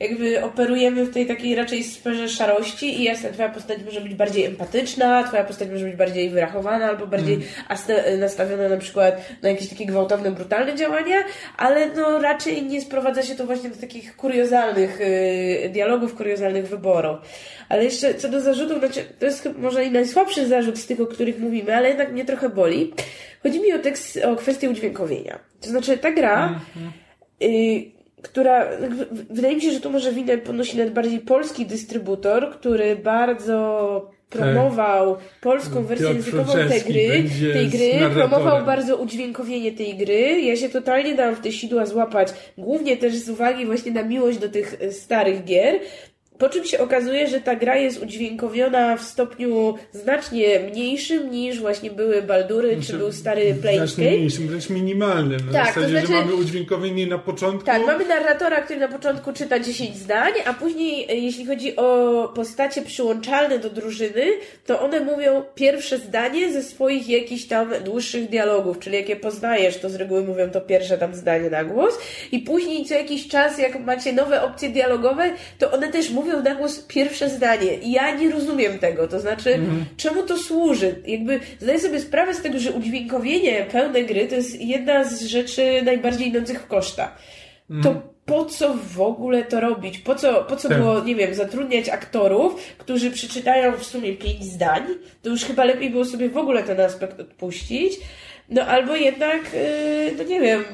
jakby 0.00 0.44
operujemy 0.44 1.04
w 1.04 1.14
tej 1.14 1.26
takiej 1.26 1.54
raczej 1.54 1.84
sferze 1.84 2.28
szarości 2.28 3.00
i 3.00 3.04
jasne, 3.04 3.32
twoja 3.32 3.48
postać 3.48 3.78
może 3.84 4.00
być 4.00 4.14
bardziej 4.14 4.44
empatyczna, 4.44 5.24
twoja 5.24 5.44
postać 5.44 5.68
może 5.70 5.84
być 5.84 5.96
bardziej 5.96 6.30
wyrachowana 6.30 6.84
albo 6.84 7.06
bardziej 7.06 7.34
Mm. 7.34 7.46
Asne- 7.96 8.18
nastawiona 8.18 8.68
na 8.68 8.76
przykład 8.76 9.20
na 9.42 9.48
jakieś 9.48 9.68
takie 9.68 9.86
gwałtowne, 9.86 10.30
brutalne 10.30 10.74
działania, 10.74 11.16
ale 11.56 11.86
no 11.86 12.18
raczej 12.18 12.62
nie 12.62 12.80
sprowadza 12.80 13.22
się 13.22 13.34
to 13.34 13.46
właśnie 13.46 13.70
do 13.70 13.76
takich 13.76 14.16
kuriozalnych 14.16 15.00
yy, 15.62 15.68
dialogów, 15.68 16.14
kuriozalnych 16.14 16.68
wyborów. 16.68 17.18
Ale 17.68 17.84
jeszcze 17.84 18.14
co 18.14 18.28
do 18.28 18.40
zarzutów, 18.40 18.78
znaczy, 18.78 19.04
to 19.18 19.26
jest 19.26 19.48
może 19.58 19.84
i 19.84 19.90
najsłabszy 19.90 20.46
zarzut 20.46 20.78
z 20.78 20.86
tych, 20.86 21.00
o 21.00 21.06
których 21.06 21.38
mówimy, 21.38 21.76
ale 21.76 21.88
jednak 21.88 22.12
mnie 22.12 22.24
trochę 22.24 22.48
boli. 22.48 22.92
Chodzi 23.42 23.60
mi 23.60 23.72
o 23.72 23.78
tekst, 23.78 24.18
o 24.24 24.36
kwestię 24.36 24.70
udźwiękowienia. 24.70 25.38
To 25.60 25.68
znaczy 25.68 25.98
ta 25.98 26.12
gra, 26.12 26.60
y, 27.42 27.96
która, 28.22 28.66
wydaje 29.10 29.54
mi 29.54 29.62
się, 29.62 29.70
że 29.70 29.80
tu 29.80 29.90
może 29.90 30.12
winę 30.12 30.38
ponosi 30.38 30.78
nawet 30.78 30.94
bardziej 30.94 31.18
polski 31.18 31.66
dystrybutor, 31.66 32.50
który 32.50 32.96
bardzo 32.96 34.15
promował 34.30 35.16
polską 35.40 35.84
wersję 35.84 36.06
Piotr 36.06 36.16
językową 36.16 36.52
tej 36.52 36.80
gry, 36.80 37.24
tej 37.52 37.68
gry, 37.68 38.10
promował 38.14 38.64
bardzo 38.64 38.96
udźwiękowienie 38.96 39.72
tej 39.72 39.94
gry. 39.94 40.40
Ja 40.40 40.56
się 40.56 40.68
totalnie 40.68 41.14
dałam 41.14 41.36
w 41.36 41.40
te 41.40 41.52
sidła 41.52 41.86
złapać, 41.86 42.28
głównie 42.58 42.96
też 42.96 43.14
z 43.16 43.28
uwagi 43.28 43.66
właśnie 43.66 43.92
na 43.92 44.02
miłość 44.02 44.38
do 44.38 44.48
tych 44.48 44.76
e, 44.80 44.92
starych 44.92 45.44
gier. 45.44 45.80
Po 46.38 46.48
czym 46.48 46.64
się 46.64 46.78
okazuje, 46.78 47.26
że 47.28 47.40
ta 47.40 47.56
gra 47.56 47.76
jest 47.76 48.02
udźwiękowiona 48.02 48.96
w 48.96 49.02
stopniu 49.02 49.74
znacznie 49.92 50.60
mniejszym 50.60 51.30
niż 51.30 51.60
właśnie 51.60 51.90
były 51.90 52.22
Baldury, 52.22 52.78
czy 52.86 52.92
był 52.98 53.12
stary 53.12 53.42
Znacznie 53.42 53.62
Planescape. 53.62 54.02
mniejszym, 54.10 54.48
wręcz 54.48 54.70
minimalnym. 54.70 55.40
Na 55.46 55.52
Tak, 55.52 55.74
to 55.74 55.80
zasadzie, 55.80 56.00
że 56.00 56.06
znaczy- 56.06 56.24
mamy 56.24 56.34
udźwiękowienie 56.34 57.06
na 57.06 57.18
początku. 57.18 57.66
Tak, 57.66 57.86
mamy 57.86 58.04
narratora, 58.08 58.60
który 58.60 58.80
na 58.80 58.88
początku 58.88 59.32
czyta 59.32 59.58
10 59.60 59.96
zdań, 59.96 60.32
a 60.44 60.54
później, 60.54 61.06
e, 61.10 61.14
jeśli 61.14 61.46
chodzi 61.46 61.76
o 61.76 62.32
postacie 62.34 62.82
przyłączalne 62.82 63.58
do 63.58 63.70
drużyny, 63.70 64.24
to 64.66 64.80
one 64.80 65.00
mówią 65.00 65.42
pierwsze 65.54 65.98
zdanie 65.98 66.52
ze 66.52 66.62
swoich 66.62 67.08
jakichś 67.08 67.44
tam 67.44 67.70
dłuższych 67.84 68.28
dialogów, 68.28 68.78
czyli 68.78 68.96
jakie 68.96 69.16
poznajesz, 69.16 69.76
to 69.78 69.90
z 69.90 69.94
reguły 69.94 70.22
mówią 70.24 70.50
to 70.50 70.60
pierwsze 70.60 70.98
tam 70.98 71.14
zdanie 71.14 71.50
na 71.50 71.64
głos, 71.64 71.94
i 72.32 72.38
później 72.38 72.84
co 72.84 72.94
jakiś 72.94 73.28
czas, 73.28 73.58
jak 73.58 73.80
macie 73.80 74.12
nowe 74.12 74.42
opcje 74.42 74.68
dialogowe, 74.68 75.30
to 75.58 75.70
one 75.72 75.88
też 75.92 76.10
mówią 76.10 76.25
na 76.26 76.54
głos 76.54 76.78
pierwsze 76.78 77.30
zdanie. 77.30 77.74
I 77.74 77.92
ja 77.92 78.14
nie 78.16 78.30
rozumiem 78.30 78.78
tego, 78.78 79.08
to 79.08 79.20
znaczy, 79.20 79.58
czemu 79.96 80.22
to 80.22 80.36
służy? 80.36 81.02
Jakby 81.06 81.40
zdaję 81.60 81.78
sobie 81.80 82.00
sprawę 82.00 82.34
z 82.34 82.42
tego, 82.42 82.58
że 82.58 82.72
udźwiękowienie 82.72 83.66
pełnej 83.72 84.06
gry 84.06 84.26
to 84.26 84.34
jest 84.34 84.60
jedna 84.60 85.04
z 85.04 85.22
rzeczy 85.22 85.82
najbardziej 85.84 86.28
idących 86.28 86.60
w 86.60 86.66
koszta 86.66 87.16
to 87.82 88.02
po 88.26 88.44
co 88.44 88.74
w 88.74 89.00
ogóle 89.00 89.44
to 89.44 89.60
robić? 89.60 89.98
Po 89.98 90.14
co, 90.14 90.44
po 90.44 90.56
co 90.56 90.68
Tak. 90.68 90.78
było, 90.78 91.00
nie 91.00 91.14
wiem, 91.14 91.34
zatrudniać 91.34 91.88
aktorów, 91.88 92.62
którzy 92.78 93.10
przeczytają 93.10 93.72
w 93.72 93.84
sumie 93.84 94.12
pięć 94.12 94.44
zdań? 94.44 94.82
To 95.22 95.30
już 95.30 95.44
chyba 95.44 95.64
lepiej 95.64 95.90
było 95.90 96.04
sobie 96.04 96.28
w 96.28 96.36
ogóle 96.36 96.62
ten 96.62 96.80
aspekt 96.80 97.20
odpuścić. 97.20 97.92
No 98.48 98.62
albo 98.62 98.96
jednak, 98.96 99.40
yy, 99.54 100.14
no 100.18 100.24
nie 100.24 100.40
wiem, 100.40 100.64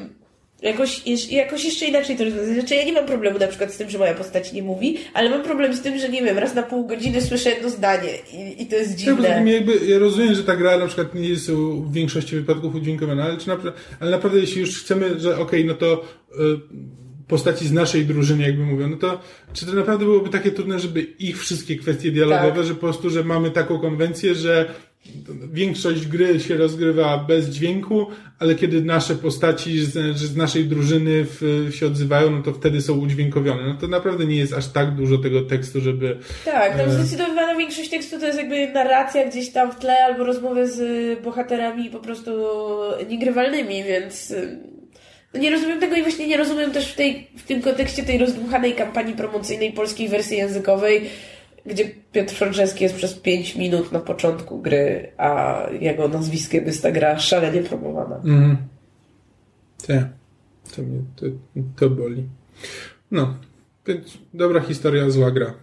jakoś, 0.62 1.02
jakoś 1.30 1.64
jeszcze 1.64 1.86
inaczej 1.86 2.16
to 2.16 2.24
rozwiązać. 2.24 2.54
Znaczy 2.54 2.74
ja 2.74 2.84
nie 2.84 2.92
mam 2.92 3.06
problemu 3.06 3.38
na 3.38 3.46
przykład 3.48 3.72
z 3.74 3.76
tym, 3.76 3.90
że 3.90 3.98
moja 3.98 4.14
postać 4.14 4.52
nie 4.52 4.62
mówi, 4.62 4.98
ale 5.14 5.30
mam 5.30 5.42
problem 5.42 5.74
z 5.74 5.80
tym, 5.80 5.98
że 5.98 6.08
nie 6.08 6.22
wiem, 6.22 6.38
raz 6.38 6.54
na 6.54 6.62
pół 6.62 6.86
godziny 6.86 7.22
słyszę 7.22 7.50
jedno 7.50 7.70
zdanie 7.70 8.08
i, 8.32 8.62
i 8.62 8.66
to 8.66 8.76
jest 8.76 8.90
Ja, 8.90 9.16
poza 9.16 9.22
dziwne. 9.28 9.34
tym 9.38 9.48
jakby, 9.48 9.86
ja 9.86 9.98
rozumiem, 9.98 10.34
że 10.34 10.44
ta 10.44 10.56
gra 10.56 10.78
na 10.78 10.86
przykład 10.86 11.14
nie 11.14 11.28
jest 11.28 11.50
w 11.50 11.92
większości 11.92 12.36
wypadków 12.36 12.74
udźwiękowana, 12.74 13.24
ale, 13.24 13.36
czy 13.36 13.46
napra- 13.46 13.72
ale 14.00 14.10
naprawdę 14.10 14.38
jeśli 14.40 14.60
już 14.60 14.82
chcemy, 14.82 15.20
że 15.20 15.38
okej, 15.38 15.64
no 15.64 15.74
to 15.74 16.04
y, 16.32 16.36
postaci 17.28 17.68
z 17.68 17.72
naszej 17.72 18.04
drużyny 18.06 18.42
jakby 18.42 18.64
mówią, 18.64 18.88
no 18.88 18.96
to 18.96 19.20
czy 19.52 19.66
to 19.66 19.72
naprawdę 19.72 20.04
byłoby 20.04 20.30
takie 20.30 20.50
trudne, 20.50 20.78
żeby 20.80 21.02
ich 21.02 21.38
wszystkie 21.40 21.76
kwestie 21.76 22.10
dialogowe, 22.10 22.54
Tak. 22.56 22.64
że 22.66 22.74
po 22.74 22.80
prostu, 22.80 23.10
że 23.10 23.24
mamy 23.24 23.50
taką 23.50 23.78
konwencję, 23.78 24.34
że 24.34 24.74
większość 25.52 26.06
gry 26.06 26.40
się 26.40 26.56
rozgrywa 26.56 27.18
bez 27.18 27.48
dźwięku, 27.48 28.06
ale 28.38 28.54
kiedy 28.54 28.82
nasze 28.82 29.14
postaci 29.14 29.78
z, 29.84 30.16
z 30.16 30.36
naszej 30.36 30.64
drużyny 30.64 31.24
w, 31.24 31.68
się 31.74 31.86
odzywają, 31.86 32.30
no 32.30 32.42
to 32.42 32.52
wtedy 32.52 32.80
są 32.80 32.98
udźwiękowione. 32.98 33.62
No 33.68 33.74
to 33.74 33.88
naprawdę 33.88 34.26
nie 34.26 34.36
jest 34.36 34.52
aż 34.52 34.68
tak 34.68 34.94
dużo 34.94 35.18
tego 35.18 35.42
tekstu, 35.42 35.80
żeby 35.80 36.18
Tak, 36.44 36.76
tam 36.76 36.88
E. 36.88 36.92
zdecydowana 36.92 37.56
większość 37.56 37.90
tekstu 37.90 38.18
to 38.18 38.26
jest 38.26 38.38
jakby 38.38 38.66
narracja 38.66 39.28
gdzieś 39.28 39.50
tam 39.50 39.72
w 39.72 39.78
tle 39.78 40.04
albo 40.04 40.24
rozmowy 40.24 40.68
z 40.68 41.22
bohaterami 41.22 41.90
po 41.90 41.98
prostu 41.98 42.30
niegrywalnymi, 43.08 43.84
więc 43.84 44.34
no 45.34 45.40
nie 45.40 45.50
rozumiem 45.50 45.80
tego 45.80 45.96
i 45.96 46.02
właśnie 46.02 46.26
nie 46.26 46.36
rozumiem 46.36 46.70
też 46.70 46.92
w, 46.92 46.94
tej, 46.96 47.26
w 47.36 47.42
tym 47.42 47.62
kontekście 47.62 48.02
tej 48.02 48.18
rozdmuchanej 48.18 48.72
kampanii 48.72 49.14
promocyjnej 49.14 49.72
polskiej 49.72 50.08
wersji 50.08 50.36
językowej, 50.36 51.02
gdzie 51.66 51.90
Piotr 52.12 52.34
Franceski 52.34 52.84
jest 52.84 52.96
przez 52.96 53.14
5 53.14 53.56
minut 53.56 53.92
na 53.92 54.00
początku 54.00 54.62
gry, 54.62 55.12
a 55.16 55.62
jego 55.80 56.08
nazwiskiem 56.08 56.64
jest 56.66 56.82
ta 56.82 56.92
gra 56.92 57.18
szalenie 57.18 57.62
promowana. 57.62 58.16
Mhm. 58.16 58.56
Tak. 59.86 60.08
To 60.76 60.82
mnie 60.82 61.00
to, 61.16 61.26
to 61.76 61.90
boli. 61.90 62.28
No. 63.10 63.34
Dobra 64.34 64.60
historia, 64.60 65.10
zła 65.10 65.30
gra. 65.30 65.54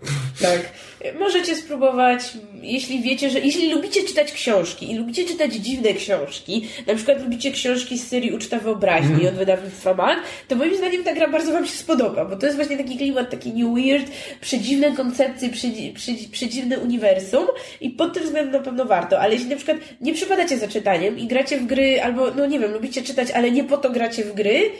Tak. 0.41 0.73
Możecie 1.19 1.55
spróbować, 1.55 2.21
jeśli 2.61 3.01
wiecie, 3.01 3.30
że 3.30 3.39
jeśli 3.39 3.73
lubicie 3.73 4.03
czytać 4.03 4.31
książki 4.31 4.91
i 4.91 4.95
lubicie 4.95 5.26
czytać 5.26 5.53
dziwne 5.53 5.93
książki, 5.93 6.67
na 6.88 6.95
przykład 6.95 7.23
lubicie 7.23 7.51
książki 7.51 7.97
z 7.97 8.07
serii 8.07 8.31
Uczta 8.31 8.59
Wyobraźni 8.59 9.27
od 9.27 9.35
wydawnictwa 9.35 9.93
MAG, 9.93 10.19
to 10.47 10.55
moim 10.55 10.77
zdaniem 10.77 11.03
ta 11.03 11.13
gra 11.13 11.27
bardzo 11.27 11.51
Wam 11.51 11.65
się 11.65 11.71
spodoba, 11.71 12.26
bo 12.26 12.35
to 12.35 12.45
jest 12.45 12.55
właśnie 12.55 12.77
taki 12.77 12.97
klimat, 12.97 13.30
taki 13.30 13.53
new 13.53 13.76
weird, 13.76 14.11
przedziwne 14.41 14.91
koncepcje, 14.91 15.49
przedzi, 15.49 15.93
przedzi, 15.93 16.30
przedziwne 16.30 16.80
uniwersum 16.80 17.47
i 17.81 17.89
pod 17.89 18.13
tym 18.13 18.23
względem 18.23 18.53
na 18.53 18.59
pewno 18.59 18.85
warto, 18.85 19.19
ale 19.19 19.34
jeśli 19.34 19.49
na 19.49 19.55
przykład 19.55 19.77
nie 20.01 20.13
przypadacie 20.13 20.57
za 20.57 20.67
czytaniem 20.67 21.19
i 21.19 21.27
gracie 21.27 21.59
w 21.59 21.65
gry, 21.65 22.01
albo 22.01 22.31
no 22.31 22.45
nie 22.45 22.59
wiem, 22.59 22.71
lubicie 22.71 23.01
czytać, 23.01 23.31
ale 23.31 23.51
nie 23.51 23.63
po 23.63 23.77
to 23.77 23.89
gracie 23.89 24.23
w 24.23 24.34
gry, 24.34 24.71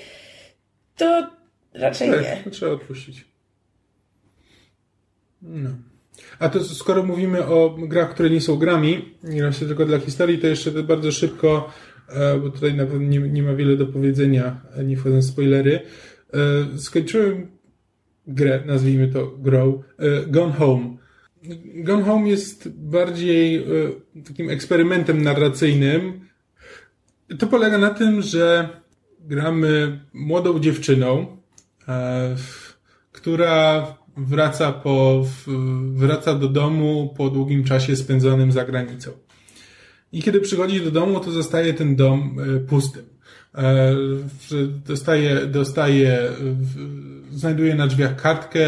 to 0.97 1.27
raczej 1.73 2.09
nie. 2.09 2.15
Tak, 2.15 2.43
to 2.43 2.49
trzeba 2.49 2.71
odpuścić. 2.71 3.25
No. 5.41 5.69
A 6.39 6.49
to 6.49 6.63
skoro 6.63 7.03
mówimy 7.03 7.45
o 7.45 7.77
grach, 7.79 8.09
które 8.13 8.29
nie 8.29 8.41
są 8.41 8.55
grami, 8.55 9.15
nie 9.23 9.41
właśnie 9.41 9.67
tylko 9.67 9.85
dla 9.85 9.99
historii, 9.99 10.39
to 10.39 10.47
jeszcze 10.47 10.71
bardzo 10.71 11.11
szybko, 11.11 11.71
e, 12.09 12.39
bo 12.39 12.49
tutaj 12.49 12.73
na 12.73 12.85
pewno 12.85 13.07
nie, 13.07 13.19
nie 13.19 13.43
ma 13.43 13.53
wiele 13.53 13.75
do 13.77 13.85
powiedzenia, 13.85 14.61
e, 14.75 14.83
nie 14.83 14.97
wchodząc 14.97 15.25
w 15.25 15.29
spoilery. 15.29 15.79
E, 16.33 16.77
Skończyłem 16.77 17.47
grę, 18.27 18.63
nazwijmy 18.65 19.07
to 19.07 19.27
grą, 19.37 19.83
Gone 20.27 20.53
Home. 20.53 20.97
Gone 21.75 22.03
Home 22.03 22.29
jest 22.29 22.69
bardziej 22.69 23.65
takim 24.27 24.49
eksperymentem 24.49 25.21
narracyjnym. 25.21 26.21
To 27.39 27.47
polega 27.47 27.77
na 27.77 27.89
tym, 27.89 28.21
że 28.21 28.69
gramy 29.19 29.99
młodą 30.13 30.59
dziewczyną, 30.59 31.37
która 33.11 33.87
wraca, 34.25 34.71
po, 34.71 35.25
wraca 35.93 36.35
do 36.35 36.47
domu 36.47 37.13
po 37.17 37.29
długim 37.29 37.63
czasie 37.63 37.95
spędzonym 37.95 38.51
za 38.51 38.65
granicą. 38.65 39.11
I 40.11 40.21
kiedy 40.21 40.41
przychodzi 40.41 40.81
do 40.81 40.91
domu, 40.91 41.19
to 41.19 41.31
zostaje 41.31 41.73
ten 41.73 41.95
dom 41.95 42.37
e, 42.39 42.59
pustym. 42.59 43.05
E, 43.55 43.95
Dostaje, 44.87 45.45
dostaje, 45.45 46.29
znajduje 47.31 47.75
na 47.75 47.87
drzwiach 47.87 48.15
kartkę, 48.15 48.59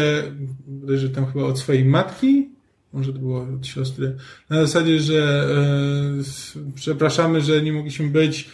że 0.88 1.10
tam 1.10 1.26
chyba 1.26 1.44
od 1.44 1.58
swojej 1.58 1.84
matki, 1.84 2.48
może 2.92 3.12
to 3.12 3.18
było 3.18 3.46
od 3.56 3.66
siostry, 3.66 4.16
na 4.50 4.60
zasadzie, 4.66 5.00
że 5.00 5.48
e, 6.60 6.72
przepraszamy, 6.74 7.40
że 7.40 7.62
nie 7.62 7.72
mogliśmy 7.72 8.08
być, 8.08 8.48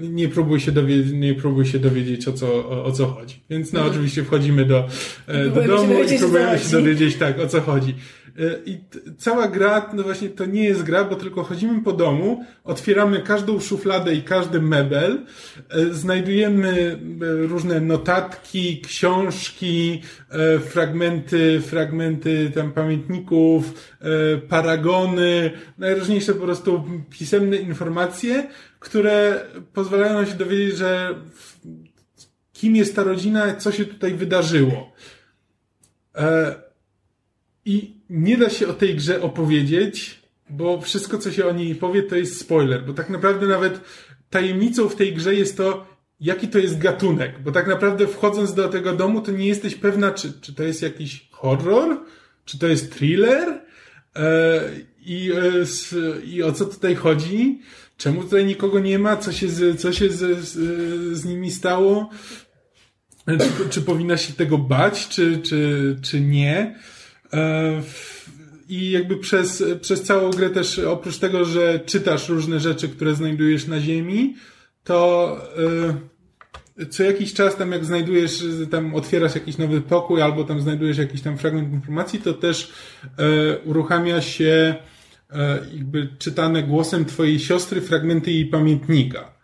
nie 0.00 0.28
próbuj 0.28 0.60
się 0.60 0.72
dowiedzieć, 0.72 1.12
nie 1.12 1.34
próbuj 1.34 1.66
się 1.66 1.78
dowiedzieć 1.78 2.28
o 2.28 2.32
co, 2.32 2.46
o, 2.46 2.84
o 2.84 2.92
co 2.92 3.06
chodzi. 3.06 3.40
Więc 3.50 3.72
no 3.72 3.84
oczywiście 3.84 4.24
wchodzimy 4.24 4.64
do, 4.64 4.88
e, 5.26 5.44
do 5.44 5.62
domu 5.62 5.94
i 6.14 6.18
próbujemy 6.18 6.58
się 6.58 6.70
dowiedzieć 6.70 7.16
tak, 7.16 7.40
o 7.40 7.46
co 7.46 7.60
chodzi. 7.60 7.94
E, 8.38 8.58
I 8.66 8.78
cała 9.18 9.48
gra, 9.48 9.90
no 9.94 10.02
właśnie 10.02 10.28
to 10.28 10.44
nie 10.44 10.64
jest 10.64 10.82
gra, 10.82 11.04
bo 11.04 11.16
tylko 11.16 11.42
chodzimy 11.42 11.82
po 11.82 11.92
domu, 11.92 12.44
otwieramy 12.64 13.22
każdą 13.22 13.60
szufladę 13.60 14.14
i 14.14 14.22
każdy 14.22 14.60
mebel, 14.60 15.18
e, 15.68 15.84
znajdujemy 15.94 16.98
e, 17.22 17.46
różne 17.46 17.80
notatki, 17.80 18.80
książki, 18.80 20.02
e, 20.30 20.58
fragmenty, 20.58 21.60
fragmenty 21.60 22.50
tam 22.54 22.72
pamiętników, 22.72 23.92
e, 24.00 24.36
paragony, 24.36 25.50
najróżniejsze 25.78 26.34
po 26.34 26.44
prostu 26.44 26.84
pisemne 27.10 27.56
informacje, 27.56 28.48
które 28.86 29.46
pozwalają 29.72 30.14
nam 30.14 30.26
się 30.26 30.34
dowiedzieć, 30.34 30.76
że 30.76 31.14
kim 32.52 32.76
jest 32.76 32.96
ta 32.96 33.04
rodzina, 33.04 33.54
co 33.54 33.72
się 33.72 33.84
tutaj 33.84 34.14
wydarzyło. 34.14 34.92
E, 36.14 36.54
I 37.64 37.96
nie 38.10 38.36
da 38.36 38.50
się 38.50 38.68
o 38.68 38.72
tej 38.72 38.94
grze 38.94 39.22
opowiedzieć, 39.22 40.22
bo 40.50 40.80
wszystko, 40.80 41.18
co 41.18 41.32
się 41.32 41.46
o 41.46 41.52
niej 41.52 41.74
powie, 41.74 42.02
to 42.02 42.16
jest 42.16 42.40
spoiler, 42.40 42.84
bo 42.84 42.92
tak 42.92 43.10
naprawdę 43.10 43.46
nawet 43.46 43.80
tajemnicą 44.30 44.88
w 44.88 44.96
tej 44.96 45.14
grze 45.14 45.34
jest 45.34 45.56
to, 45.56 45.86
jaki 46.20 46.48
to 46.48 46.58
jest 46.58 46.78
gatunek, 46.78 47.42
bo 47.42 47.52
tak 47.52 47.66
naprawdę 47.66 48.06
wchodząc 48.06 48.54
do 48.54 48.68
tego 48.68 48.92
domu, 48.92 49.20
to 49.20 49.32
nie 49.32 49.46
jesteś 49.46 49.74
pewna, 49.74 50.10
czy, 50.10 50.32
czy 50.40 50.54
to 50.54 50.62
jest 50.62 50.82
jakiś 50.82 51.28
horror, 51.30 52.00
czy 52.44 52.58
to 52.58 52.66
jest 52.66 52.94
thriller 52.94 53.60
e, 54.16 54.60
i, 55.00 55.32
e, 55.32 56.20
i 56.24 56.42
o 56.42 56.52
co 56.52 56.64
tutaj 56.64 56.94
chodzi, 56.94 57.60
czemu 57.96 58.22
tutaj 58.22 58.44
nikogo 58.44 58.80
nie 58.80 58.98
ma, 58.98 59.16
co 59.16 59.32
się 59.32 59.48
z, 59.48 59.80
co 59.80 59.92
się 59.92 60.10
z, 60.10 60.38
z, 60.38 60.52
z 61.18 61.24
nimi 61.24 61.50
stało, 61.50 62.10
czy, 63.26 63.68
czy 63.70 63.82
powinna 63.82 64.16
się 64.16 64.32
tego 64.32 64.58
bać, 64.58 65.08
czy, 65.08 65.38
czy, 65.38 65.96
czy 66.02 66.20
nie. 66.20 66.78
E, 67.32 67.82
I 68.68 68.90
jakby 68.90 69.16
przez, 69.16 69.64
przez 69.80 70.02
całą 70.02 70.30
grę 70.30 70.50
też, 70.50 70.78
oprócz 70.78 71.18
tego, 71.18 71.44
że 71.44 71.80
czytasz 71.86 72.28
różne 72.28 72.60
rzeczy, 72.60 72.88
które 72.88 73.14
znajdujesz 73.14 73.66
na 73.66 73.80
ziemi, 73.80 74.36
to 74.84 75.36
e, 76.78 76.86
co 76.90 77.02
jakiś 77.02 77.34
czas 77.34 77.56
tam 77.56 77.72
jak 77.72 77.84
znajdujesz, 77.84 78.44
tam 78.70 78.94
otwierasz 78.94 79.34
jakiś 79.34 79.58
nowy 79.58 79.80
pokój 79.80 80.22
albo 80.22 80.44
tam 80.44 80.60
znajdujesz 80.60 80.98
jakiś 80.98 81.20
tam 81.20 81.38
fragment 81.38 81.72
informacji, 81.72 82.20
to 82.20 82.34
też 82.34 82.72
e, 83.18 83.58
uruchamia 83.58 84.20
się 84.20 84.74
jakby 85.74 86.08
czytane 86.18 86.62
głosem 86.62 87.04
twojej 87.04 87.38
siostry 87.38 87.80
fragmenty 87.80 88.30
jej 88.30 88.46
pamiętnika 88.46 89.36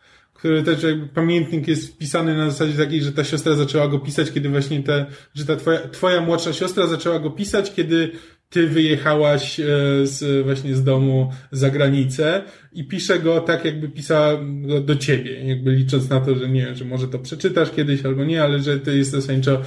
który 0.42 0.62
też 0.62 0.82
jakby 0.82 1.06
pamiętnik 1.06 1.68
jest 1.68 1.94
wpisany 1.94 2.36
na 2.36 2.50
zasadzie 2.50 2.78
takiej, 2.78 3.02
że 3.02 3.12
ta 3.12 3.24
siostra 3.24 3.54
zaczęła 3.54 3.88
go 3.88 3.98
pisać, 3.98 4.32
kiedy 4.32 4.48
właśnie 4.48 4.82
te, 4.82 5.06
że 5.34 5.46
ta 5.46 5.56
twoja, 5.56 5.88
twoja 5.88 6.20
młodsza 6.20 6.52
siostra 6.52 6.86
zaczęła 6.86 7.18
go 7.18 7.30
pisać, 7.30 7.74
kiedy 7.74 8.10
ty 8.50 8.68
wyjechałaś 8.68 9.60
e, 9.60 9.64
z, 10.02 10.44
właśnie 10.44 10.76
z 10.76 10.84
domu 10.84 11.32
za 11.52 11.70
granicę 11.70 12.42
i 12.72 12.84
pisze 12.84 13.18
go 13.18 13.40
tak, 13.40 13.64
jakby 13.64 13.88
pisała 13.88 14.38
go 14.44 14.80
do 14.80 14.96
ciebie, 14.96 15.44
jakby 15.48 15.72
licząc 15.72 16.08
na 16.08 16.20
to, 16.20 16.34
że 16.34 16.48
nie, 16.48 16.74
że 16.74 16.84
może 16.84 17.08
to 17.08 17.18
przeczytasz 17.18 17.70
kiedyś 17.70 18.04
albo 18.04 18.24
nie, 18.24 18.42
ale 18.42 18.58
że 18.58 18.80
to 18.80 18.90
jest 18.90 19.10
zasadniczo 19.10 19.62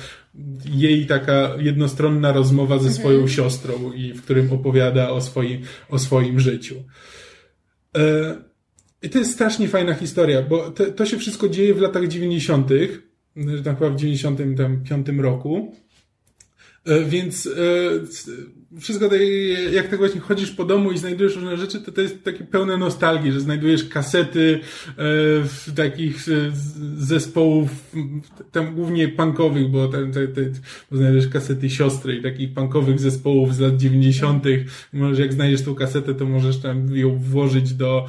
jej 0.66 1.06
taka 1.06 1.56
jednostronna 1.60 2.32
rozmowa 2.32 2.80
ze 2.80 2.94
swoją 2.94 3.20
mhm. 3.20 3.30
siostrą 3.30 3.94
i 3.94 4.14
w 4.14 4.22
którym 4.22 4.54
opowiada 4.54 5.10
o 5.10 5.22
swoim, 5.22 5.62
o 5.90 6.00
swoim 6.00 6.40
życiu. 6.40 6.76
E, 7.98 8.36
i 9.02 9.10
to 9.10 9.20
jest 9.20 9.34
strasznie 9.34 9.68
fajna 9.68 9.94
historia, 9.94 10.42
bo 10.42 10.72
to, 10.72 10.86
to 10.86 11.06
się 11.06 11.18
wszystko 11.18 11.50
dzieje 11.50 11.74
w 11.74 11.82
latach 11.82 12.08
90., 12.08 12.70
tak 13.64 13.80
chyba 13.80 13.90
w 13.90 13.96
95 13.96 15.08
roku. 15.18 15.76
E, 16.86 17.04
więc 17.04 17.48
e, 17.48 17.52
wszystko 18.80 19.10
tak, 19.10 19.20
jak 19.72 19.88
tak 19.88 20.00
właśnie 20.00 20.22
chodzisz 20.22 20.52
po 20.52 20.66
domu 20.66 20.92
i 20.92 20.98
znajdujesz 20.98 21.36
różne 21.36 21.58
rzeczy, 21.58 21.82
to 21.82 21.92
to 21.92 22.02
jest 22.02 22.24
takie 22.24 22.44
pełne 22.44 22.78
nostalgii, 22.78 23.32
że 23.32 23.40
znajdujesz 23.40 23.84
kasety 23.84 24.60
e, 25.68 25.74
takich 25.74 26.26
zespołów, 26.98 27.70
tam 28.52 28.76
głównie 28.76 29.08
punkowych, 29.08 29.70
bo, 29.70 29.88
tam, 29.88 30.12
te, 30.12 30.28
te, 30.28 30.42
bo 30.92 30.98
znajdujesz 30.98 31.28
kasety 31.28 31.70
siostry 31.70 32.16
i 32.16 32.24
takich 32.24 32.54
punkowych 32.54 33.00
zespołów 33.00 33.56
z 33.56 33.60
lat 33.60 33.78
90. 33.78 34.44
Możesz, 34.94 35.20
jak 35.20 35.34
znajdziesz 35.34 35.62
tą 35.62 35.76
kasetę, 35.76 36.14
to 36.14 36.26
możesz 36.26 36.58
tam 36.58 36.96
ją 36.96 37.18
włożyć 37.18 37.74
do, 37.74 38.08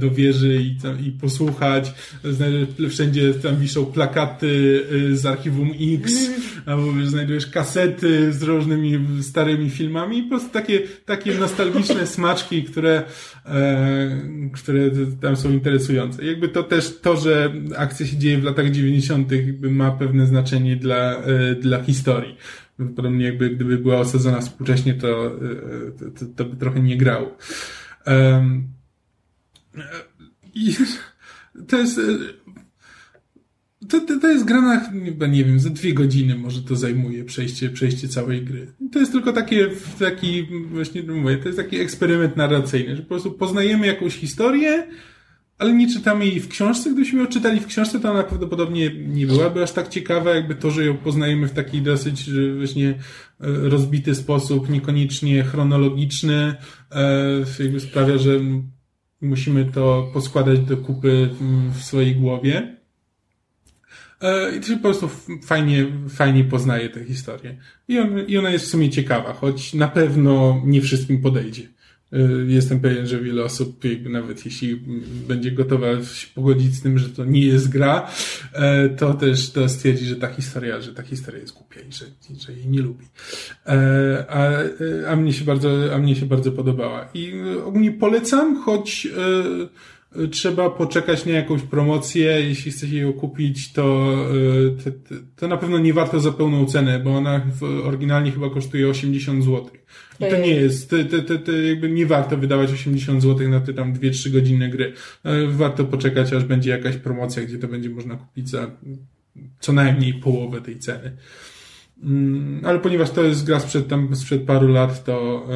do 0.00 0.10
wieży 0.10 0.62
i, 0.62 0.76
tam, 0.82 1.06
i 1.06 1.10
posłuchać. 1.10 1.94
Znajdziesz, 2.24 2.68
wszędzie 2.88 3.34
tam 3.34 3.56
wiszą 3.56 3.86
plakaty 3.86 4.82
z 5.12 5.26
archiwum 5.26 5.70
X, 5.80 6.30
albo 6.66 7.06
znajdujesz 7.06 7.46
kasety 7.46 7.70
kasety 7.70 8.32
z 8.32 8.42
różnymi 8.42 9.22
starymi 9.22 9.70
filmami 9.70 9.79
i 9.84 10.22
po 10.22 10.28
prostu 10.28 10.50
takie, 10.50 10.80
takie 11.06 11.34
nostalgiczne 11.34 12.06
smaczki, 12.16 12.64
które, 12.64 13.02
e, 13.46 14.20
które 14.52 14.90
tam 15.20 15.36
są 15.36 15.50
interesujące. 15.50 16.24
Jakby 16.24 16.48
to 16.48 16.62
też 16.62 17.00
to, 17.00 17.16
że 17.16 17.52
akcja 17.76 18.06
się 18.06 18.16
dzieje 18.16 18.38
w 18.38 18.44
latach 18.44 18.70
90. 18.70 19.32
jakby 19.32 19.70
ma 19.70 19.90
pewne 19.90 20.26
znaczenie 20.26 20.76
dla, 20.76 21.16
e, 21.16 21.54
dla 21.54 21.82
historii. 21.82 22.36
Podobnie 22.96 23.24
jakby 23.24 23.50
gdyby 23.50 23.78
była 23.78 23.98
osadzona 23.98 24.40
współcześnie, 24.40 24.94
to, 24.94 25.26
e, 25.26 26.10
to, 26.18 26.26
to 26.36 26.44
by 26.44 26.56
trochę 26.56 26.80
nie 26.80 26.96
grało. 26.96 27.36
Um, 28.06 28.68
I 30.54 30.74
to 31.68 31.76
jest 31.76 32.00
to, 33.90 34.00
to, 34.00 34.20
to 34.20 34.28
jest 34.28 34.44
gra 34.44 34.60
na, 34.60 34.80
chyba 35.04 35.26
nie 35.26 35.44
wiem, 35.44 35.60
za 35.60 35.70
dwie 35.70 35.94
godziny 35.94 36.36
może 36.36 36.62
to 36.62 36.76
zajmuje 36.76 37.24
przejście, 37.24 37.70
przejście 37.70 38.08
całej 38.08 38.42
gry. 38.42 38.72
To 38.92 38.98
jest 38.98 39.12
tylko 39.12 39.32
takie, 39.32 39.68
taki, 39.98 40.46
właśnie 40.72 41.02
mówię, 41.02 41.36
to 41.36 41.48
jest 41.48 41.58
taki 41.58 41.80
eksperyment 41.80 42.36
narracyjny, 42.36 42.96
że 42.96 43.02
po 43.02 43.08
prostu 43.08 43.32
poznajemy 43.32 43.86
jakąś 43.86 44.16
historię, 44.16 44.86
ale 45.58 45.72
nie 45.72 45.92
czytamy 45.92 46.26
jej 46.26 46.40
w 46.40 46.48
książce. 46.48 46.90
Gdybyśmy 46.90 47.20
ją 47.20 47.26
czytali 47.26 47.60
w 47.60 47.66
książce, 47.66 48.00
to 48.00 48.10
ona 48.10 48.22
prawdopodobnie 48.22 48.90
nie 49.06 49.26
byłaby 49.26 49.62
aż 49.62 49.72
tak 49.72 49.88
ciekawa, 49.88 50.34
jakby 50.34 50.54
to, 50.54 50.70
że 50.70 50.84
ją 50.84 50.96
poznajemy 50.96 51.48
w 51.48 51.52
taki 51.52 51.82
dosyć 51.82 52.30
właśnie 52.56 52.88
e, 52.88 52.94
rozbity 53.46 54.14
sposób, 54.14 54.70
niekoniecznie 54.70 55.42
chronologiczny, 55.42 56.54
e, 56.92 57.44
jakby 57.58 57.80
sprawia, 57.80 58.18
że 58.18 58.40
musimy 59.20 59.64
to 59.64 60.10
poskładać 60.12 60.60
do 60.60 60.76
kupy 60.76 61.28
w 61.78 61.82
swojej 61.82 62.16
głowie. 62.16 62.79
E, 64.20 64.56
I 64.56 64.60
to 64.60 64.66
się 64.66 64.76
po 64.76 64.82
prostu 64.82 65.10
fajnie, 65.44 65.86
fajnie 66.08 66.44
poznaje 66.44 66.88
tę 66.88 67.04
historię. 67.04 67.56
I, 67.88 67.98
on, 67.98 68.26
I 68.26 68.38
ona 68.38 68.50
jest 68.50 68.64
w 68.64 68.68
sumie 68.68 68.90
ciekawa, 68.90 69.32
choć 69.32 69.74
na 69.74 69.88
pewno 69.88 70.62
nie 70.64 70.80
wszystkim 70.80 71.22
podejdzie. 71.22 71.62
E, 72.12 72.18
jestem 72.46 72.80
pewien, 72.80 73.06
że 73.06 73.20
wiele 73.20 73.44
osób, 73.44 73.84
nawet 74.10 74.44
jeśli 74.44 74.76
będzie 75.28 75.52
gotowa 75.52 75.86
się 76.02 76.26
pogodzić 76.34 76.74
z 76.74 76.82
tym, 76.82 76.98
że 76.98 77.08
to 77.08 77.24
nie 77.24 77.46
jest 77.46 77.68
gra, 77.68 78.10
e, 78.52 78.88
to 78.88 79.14
też 79.14 79.50
to 79.50 79.68
stwierdzi, 79.68 80.04
że 80.04 80.16
ta 80.16 80.28
historia, 80.28 80.80
że 80.80 80.94
ta 80.94 81.02
historia 81.02 81.40
jest 81.40 81.54
głupia 81.54 81.80
i 81.80 81.92
że, 81.92 82.04
że 82.40 82.52
jej 82.52 82.68
nie 82.68 82.82
lubi. 82.82 83.06
A, 84.28 84.48
a 85.08 85.16
mnie 85.16 85.32
się 85.32 85.44
bardzo, 85.44 85.94
a 85.94 85.98
mnie 85.98 86.16
się 86.16 86.26
bardzo 86.26 86.52
podobała. 86.52 87.08
I 87.14 87.32
ogólnie 87.64 87.92
polecam, 87.92 88.62
choć 88.62 89.08
trzeba 90.30 90.70
poczekać 90.70 91.26
na 91.26 91.32
jakąś 91.32 91.62
promocję. 91.62 92.40
Jeśli 92.48 92.72
chcecie 92.72 92.98
ją 92.98 93.12
kupić, 93.12 93.72
to, 93.72 94.16
to, 94.84 95.14
to 95.36 95.48
na 95.48 95.56
pewno 95.56 95.78
nie 95.78 95.92
warto 95.92 96.20
za 96.20 96.32
pełną 96.32 96.66
cenę, 96.66 97.00
bo 97.00 97.16
ona 97.16 97.46
oryginalnie 97.84 98.32
chyba 98.32 98.50
kosztuje 98.50 98.88
80 98.88 99.44
zł. 99.44 99.70
I 100.20 100.30
to 100.30 100.36
nie 100.36 100.54
jest, 100.54 100.90
to, 100.90 100.96
to, 101.26 101.38
to, 101.38 101.52
jakby 101.52 101.90
nie 101.90 102.06
warto 102.06 102.36
wydawać 102.36 102.72
80 102.72 103.22
zł 103.22 103.48
na 103.48 103.60
te 103.60 103.74
tam 103.74 103.94
2-3 103.94 104.30
godziny 104.30 104.68
gry. 104.68 104.92
E, 105.24 105.46
warto 105.46 105.84
poczekać, 105.84 106.32
aż 106.32 106.44
będzie 106.44 106.70
jakaś 106.70 106.96
promocja, 106.96 107.42
gdzie 107.42 107.58
to 107.58 107.68
będzie 107.68 107.90
można 107.90 108.16
kupić 108.16 108.48
za 108.48 108.70
co 109.60 109.72
najmniej 109.72 110.14
połowę 110.14 110.60
tej 110.60 110.78
ceny. 110.78 111.16
Mm, 112.02 112.60
ale 112.64 112.78
ponieważ 112.78 113.10
to 113.10 113.24
jest 113.24 113.46
gra 113.46 113.60
sprzed, 113.60 113.88
tam, 113.88 114.16
sprzed 114.16 114.42
paru 114.42 114.68
lat, 114.68 115.04
to, 115.04 115.46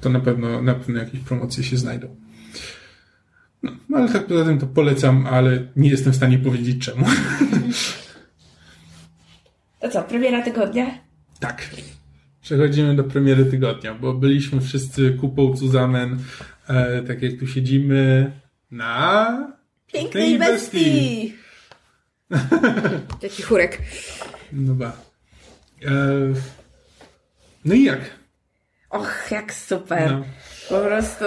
to 0.00 0.10
na 0.10 0.20
pewno, 0.20 0.62
na 0.62 0.74
pewno 0.74 0.98
jakieś 0.98 1.20
promocje 1.20 1.64
się 1.64 1.76
znajdą. 1.76 2.16
No, 3.62 3.72
ale 3.94 4.08
tak 4.08 4.26
poza 4.26 4.44
tym 4.44 4.58
to 4.58 4.66
polecam, 4.66 5.26
ale 5.26 5.66
nie 5.76 5.90
jestem 5.90 6.12
w 6.12 6.16
stanie 6.16 6.38
powiedzieć 6.38 6.84
czemu. 6.84 7.06
To 9.80 9.88
co, 9.88 10.02
premiera 10.02 10.42
tygodnia? 10.42 10.98
Tak. 11.40 11.70
Przechodzimy 12.42 12.96
do 12.96 13.04
premiery 13.04 13.44
tygodnia, 13.44 13.94
bo 13.94 14.14
byliśmy 14.14 14.60
wszyscy 14.60 15.16
kupą 15.20 15.56
Cuzamen, 15.56 16.18
e, 16.68 17.02
tak 17.02 17.22
jak 17.22 17.38
tu 17.38 17.46
siedzimy, 17.46 18.32
na... 18.70 19.52
Pięknej 19.92 20.38
bestii! 20.38 21.34
Jaki 23.22 23.42
chórek. 23.42 23.82
No 24.52 24.74
ba. 24.74 24.92
E, 25.84 25.92
no 27.64 27.74
i 27.74 27.84
jak? 27.84 28.00
Och, 28.90 29.30
jak 29.30 29.54
super. 29.54 30.10
No. 30.10 30.24
Po 30.68 30.86
prostu... 30.86 31.24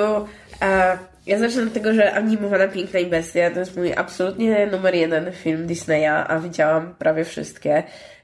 E, 0.62 0.98
ja 1.26 1.40
zacznę 1.40 1.64
od 1.64 1.74
tego, 1.74 1.94
że 1.94 2.14
animowana 2.14 2.68
Piękna 2.68 3.00
i 3.00 3.06
Bestia 3.06 3.52
to 3.52 3.60
jest 3.60 3.78
mój 3.78 3.94
absolutnie 3.94 4.68
numer 4.68 4.96
jeden 4.96 5.32
film 5.32 5.68
Disneya, 5.68 6.26
a 6.28 6.40
widziałam 6.40 6.96
prawie 6.96 7.26
wszystkie. 7.26 7.84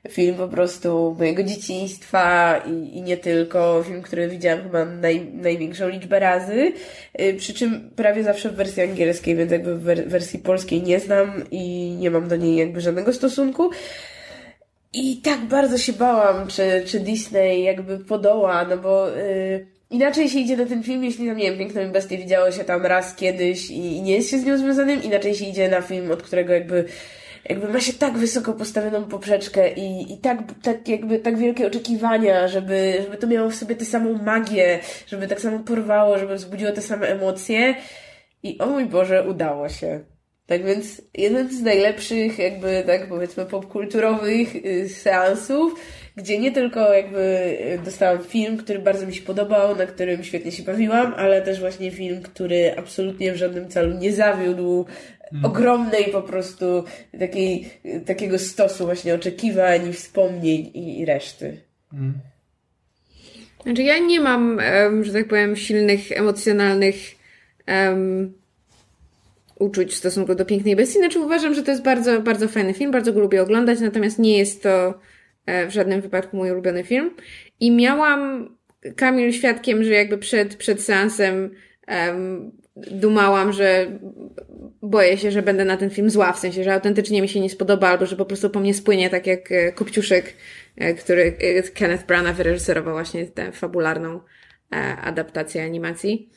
Film 0.10 0.36
po 0.36 0.48
prostu 0.48 1.16
mojego 1.20 1.44
dzieciństwa 1.44 2.58
i, 2.68 2.98
i 2.98 3.02
nie 3.02 3.18
tylko. 3.18 3.84
Film, 3.84 4.02
który 4.02 4.28
widziałam 4.28 4.64
chyba 4.64 4.86
naj, 4.86 5.32
największą 5.34 5.88
liczbę 5.88 6.20
razy. 6.20 6.74
Y, 7.22 7.34
przy 7.38 7.54
czym 7.54 7.90
prawie 7.96 8.24
zawsze 8.24 8.50
w 8.50 8.56
wersji 8.56 8.84
angielskiej, 8.84 9.36
więc 9.36 9.52
jakby 9.52 9.76
w 9.76 9.84
wersji 9.84 10.40
polskiej 10.40 10.84
nie 10.84 11.00
znam 11.00 11.44
i 11.52 11.96
nie 12.00 12.12
mam 12.12 12.28
do 12.28 12.36
niej 12.36 12.56
jakby 12.56 12.82
żadnego 12.82 13.14
stosunku. 13.14 13.70
I 14.94 15.18
tak 15.18 15.40
bardzo 15.40 15.78
się 15.78 15.94
bałam, 15.94 16.48
czy, 16.48 16.84
czy 16.86 17.00
Disney 17.00 17.64
jakby 17.64 18.00
podoła, 18.00 18.66
no 18.66 18.78
bo... 18.78 19.10
Yy, 19.10 19.79
Inaczej 19.90 20.30
się 20.30 20.40
idzie 20.40 20.58
na 20.58 20.66
ten 20.66 20.84
film, 20.84 21.04
jeśli 21.04 21.28
tam, 21.28 21.38
nie 21.38 21.44
wiem, 21.44 21.60
Piękną 21.60 21.92
Bestię 21.92 22.18
widziało 22.18 22.52
się 22.52 22.64
tam 22.64 22.86
raz 22.86 23.16
kiedyś 23.16 23.70
i, 23.70 23.98
i 23.98 24.02
nie 24.02 24.14
jest 24.14 24.30
się 24.30 24.40
z 24.40 24.46
nią 24.46 24.58
związanym. 24.58 25.04
Inaczej 25.04 25.36
się 25.36 25.46
idzie 25.46 25.70
na 25.70 25.82
film, 25.82 26.12
od 26.12 26.24
którego 26.24 26.54
jakby 26.54 26.86
jakby 27.50 27.68
ma 27.68 27.80
się 27.80 27.94
tak 27.94 28.18
wysoko 28.18 28.54
postawioną 28.54 29.04
poprzeczkę 29.06 29.74
i, 29.74 30.14
i 30.14 30.18
tak, 30.18 30.38
tak 30.62 30.88
jakby 30.88 31.20
tak 31.20 31.38
wielkie 31.38 31.68
oczekiwania, 31.68 32.48
żeby, 32.48 33.00
żeby 33.04 33.18
to 33.18 33.28
miało 33.28 33.50
w 33.50 33.56
sobie 33.56 33.76
tę 33.76 33.86
samą 33.86 34.14
magię, 34.14 34.80
żeby 35.08 35.28
tak 35.28 35.42
samo 35.42 35.60
porwało, 35.60 36.18
żeby 36.18 36.36
wzbudziło 36.36 36.72
te 36.72 36.82
same 36.82 37.08
emocje. 37.08 37.76
I 38.44 38.60
o 38.60 38.66
mój 38.66 38.86
Boże, 38.86 39.30
udało 39.30 39.70
się. 39.70 40.00
Tak 40.46 40.66
więc 40.66 41.02
jeden 41.14 41.50
z 41.50 41.62
najlepszych, 41.62 42.40
jakby 42.40 42.84
tak 42.88 43.10
powiedzmy, 43.10 43.46
popkulturowych 43.46 44.56
y, 44.56 44.90
seansów, 44.90 45.76
gdzie 46.16 46.40
nie 46.40 46.52
tylko 46.52 46.94
jakby 46.94 47.20
y, 47.20 47.80
dostałam 47.86 48.24
film, 48.24 48.58
który 48.58 48.80
bardzo 48.80 49.08
mi 49.08 49.16
się 49.16 49.22
podobał, 49.22 49.76
na 49.76 49.86
którym 49.86 50.24
świetnie 50.24 50.52
się 50.52 50.64
bawiłam, 50.64 51.14
ale 51.18 51.42
też 51.42 51.60
właśnie 51.60 51.92
film, 51.92 52.22
który 52.22 52.76
absolutnie 52.78 53.34
w 53.34 53.38
żadnym 53.38 53.70
celu 53.70 53.98
nie 53.98 54.14
zawiódł 54.14 54.86
hmm. 55.22 55.46
ogromnej 55.46 56.06
po 56.06 56.22
prostu 56.22 56.84
takiej, 57.20 57.70
takiego 58.06 58.40
stosu 58.40 58.86
właśnie 58.86 59.14
oczekiwań, 59.16 59.94
wspomnień 59.94 60.72
i, 60.74 61.00
i 61.00 61.06
reszty. 61.06 61.58
Hmm. 61.92 62.14
Znaczy 63.64 63.84
ja 63.84 64.00
nie 64.00 64.20
mam, 64.20 64.60
że 65.02 65.14
tak 65.14 65.28
powiem, 65.28 65.56
silnych, 65.56 66.12
emocjonalnych 66.12 66.96
um, 67.68 68.34
uczuć 69.60 69.92
w 69.94 69.96
stosunku 69.96 70.36
do 70.36 70.46
Pięknej 70.46 70.76
Bestii. 70.76 71.00
Znaczy 71.00 71.20
uważam, 71.20 71.54
że 71.54 71.64
to 71.64 71.72
jest 71.72 71.84
bardzo, 71.84 72.22
bardzo 72.22 72.48
fajny 72.48 72.74
film, 72.74 72.92
bardzo 72.92 73.14
go 73.14 73.20
lubię 73.20 73.42
oglądać, 73.42 73.80
natomiast 73.80 74.20
nie 74.20 74.38
jest 74.38 74.64
to 74.64 74.70
e, 74.70 74.94
w 75.68 75.72
żadnym 75.72 76.02
wypadku 76.02 76.38
mój 76.38 76.52
ulubiony 76.52 76.84
film. 76.84 77.12
I 77.60 77.72
miałam 77.72 78.50
Kamil 78.96 79.32
świadkiem, 79.32 79.84
że 79.84 79.94
jakby 79.94 80.18
przed, 80.18 80.56
przed 80.56 80.82
seansem 80.82 81.52
um, 81.88 82.52
dumałam, 82.76 83.54
że 83.54 84.00
boję 84.82 85.18
się, 85.18 85.32
że 85.32 85.42
będę 85.42 85.66
na 85.66 85.78
ten 85.78 85.90
film 85.90 86.10
zła, 86.10 86.34
w 86.34 86.40
sensie, 86.40 86.64
że 86.64 86.74
autentycznie 86.74 87.22
mi 87.22 87.30
się 87.30 87.40
nie 87.40 87.50
spodoba, 87.50 87.90
albo 87.90 88.06
że 88.06 88.16
po 88.16 88.26
prostu 88.26 88.50
po 88.50 88.60
mnie 88.60 88.74
spłynie, 88.74 89.10
tak 89.10 89.28
jak 89.28 89.52
e, 89.52 89.72
Kopciuszek, 89.72 90.34
e, 90.78 90.94
który 90.94 91.38
Kenneth 91.74 92.06
Branagh 92.06 92.36
wyreżyserował 92.36 92.94
właśnie 92.94 93.26
tę 93.26 93.52
fabularną 93.52 94.20
adaptację 95.02 95.64
animacji. 95.64 96.30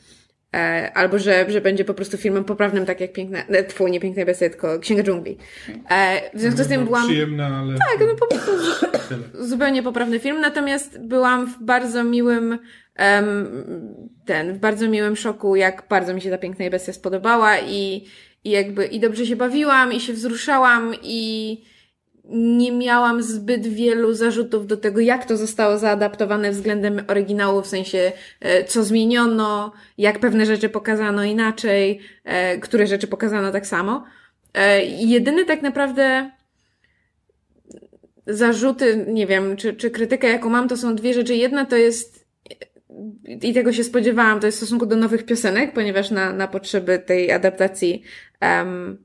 E, 0.53 0.91
albo 0.93 1.19
że, 1.19 1.51
że 1.51 1.61
będzie 1.61 1.85
po 1.85 1.93
prostu 1.93 2.17
filmem 2.17 2.43
poprawnym, 2.43 2.85
tak 2.85 3.01
jak 3.01 3.13
piękne, 3.13 3.47
e, 3.47 3.63
twój, 3.63 3.91
nie 3.91 3.99
piękne 3.99 4.25
bestie, 4.25 4.49
tylko 4.49 4.79
Księga 4.79 5.03
Dżungli. 5.03 5.37
E, 5.89 6.21
w 6.33 6.39
związku 6.41 6.63
z 6.63 6.67
tym 6.67 6.85
byłam... 6.85 7.07
Przyjemna, 7.07 7.47
ale... 7.47 7.73
Tak, 7.73 8.07
no 8.07 8.15
po 8.15 8.27
prostu 8.27 8.51
zupełnie 9.49 9.83
poprawny 9.83 10.19
film, 10.19 10.41
natomiast 10.41 10.99
byłam 11.01 11.47
w 11.47 11.63
bardzo 11.63 12.03
miłym 12.03 12.59
ten, 14.25 14.53
w 14.53 14.57
bardzo 14.57 14.87
miłym 14.87 15.15
szoku, 15.15 15.55
jak 15.55 15.83
bardzo 15.89 16.13
mi 16.13 16.21
się 16.21 16.29
ta 16.29 16.37
piękna 16.37 16.69
bestia 16.69 16.93
spodobała 16.93 17.59
i, 17.59 18.05
i 18.43 18.49
jakby, 18.49 18.85
i 18.85 18.99
dobrze 18.99 19.25
się 19.25 19.35
bawiłam 19.35 19.93
i 19.93 19.99
się 19.99 20.13
wzruszałam 20.13 20.93
i 21.03 21.57
nie 22.29 22.71
miałam 22.71 23.23
zbyt 23.23 23.67
wielu 23.67 24.13
zarzutów 24.13 24.67
do 24.67 24.77
tego, 24.77 24.99
jak 24.99 25.25
to 25.25 25.37
zostało 25.37 25.77
zaadaptowane 25.77 26.51
względem 26.51 27.01
oryginału, 27.07 27.61
w 27.61 27.67
sensie 27.67 28.11
e, 28.39 28.63
co 28.63 28.83
zmieniono, 28.83 29.71
jak 29.97 30.19
pewne 30.19 30.45
rzeczy 30.45 30.69
pokazano 30.69 31.23
inaczej, 31.23 31.99
e, 32.23 32.57
które 32.57 32.87
rzeczy 32.87 33.07
pokazano 33.07 33.51
tak 33.51 33.67
samo. 33.67 34.03
E, 34.53 34.85
jedyny 34.85 35.45
tak 35.45 35.61
naprawdę 35.61 36.31
zarzuty, 38.27 39.05
nie 39.07 39.27
wiem, 39.27 39.55
czy, 39.57 39.73
czy 39.73 39.91
krytyka, 39.91 40.27
jaką 40.27 40.49
mam, 40.49 40.67
to 40.67 40.77
są 40.77 40.95
dwie 40.95 41.13
rzeczy. 41.13 41.35
Jedna 41.35 41.65
to 41.65 41.75
jest, 41.75 42.27
i 43.41 43.53
tego 43.53 43.73
się 43.73 43.83
spodziewałam, 43.83 44.39
to 44.39 44.45
jest 44.45 44.57
w 44.57 44.61
stosunku 44.61 44.85
do 44.85 44.95
nowych 44.95 45.25
piosenek, 45.25 45.73
ponieważ 45.73 46.11
na, 46.11 46.33
na 46.33 46.47
potrzeby 46.47 46.99
tej 46.99 47.31
adaptacji 47.31 48.03
um, 48.41 49.03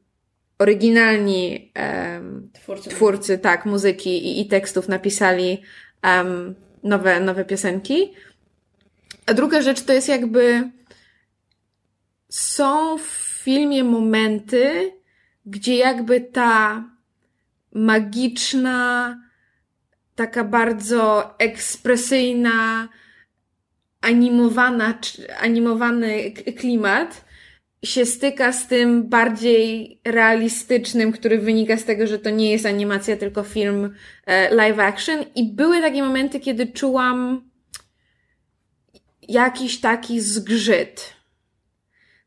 oryginalni 0.59 1.72
um, 2.16 2.51
twórcy. 2.52 2.90
twórcy, 2.90 3.39
tak, 3.39 3.66
muzyki 3.66 4.10
i, 4.10 4.40
i 4.40 4.47
tekstów 4.47 4.89
napisali 4.89 5.62
um, 6.05 6.55
nowe, 6.82 7.20
nowe 7.20 7.44
piosenki. 7.44 8.12
A 9.26 9.35
druga 9.35 9.62
rzecz 9.62 9.82
to 9.82 9.93
jest 9.93 10.09
jakby 10.09 10.70
są 12.28 12.98
w 12.98 13.06
filmie 13.43 13.85
momenty, 13.85 14.93
gdzie 15.47 15.76
jakby 15.76 16.20
ta 16.20 16.85
magiczna, 17.72 19.16
taka 20.14 20.44
bardzo 20.44 21.35
ekspresyjna, 21.39 22.89
animowana, 24.01 24.98
animowany 25.40 26.30
klimat 26.32 27.27
się 27.84 28.06
styka 28.06 28.52
z 28.52 28.68
tym 28.68 29.09
bardziej 29.09 30.00
realistycznym, 30.05 31.12
który 31.12 31.38
wynika 31.38 31.76
z 31.76 31.84
tego, 31.84 32.06
że 32.06 32.18
to 32.18 32.30
nie 32.30 32.52
jest 32.52 32.66
animacja, 32.66 33.16
tylko 33.16 33.42
film 33.42 33.94
e, 34.26 34.55
live 34.55 34.78
action. 34.78 35.24
I 35.34 35.52
były 35.52 35.80
takie 35.80 36.02
momenty, 36.02 36.40
kiedy 36.40 36.66
czułam 36.66 37.48
jakiś 39.28 39.80
taki 39.80 40.20
zgrzyt. 40.20 41.12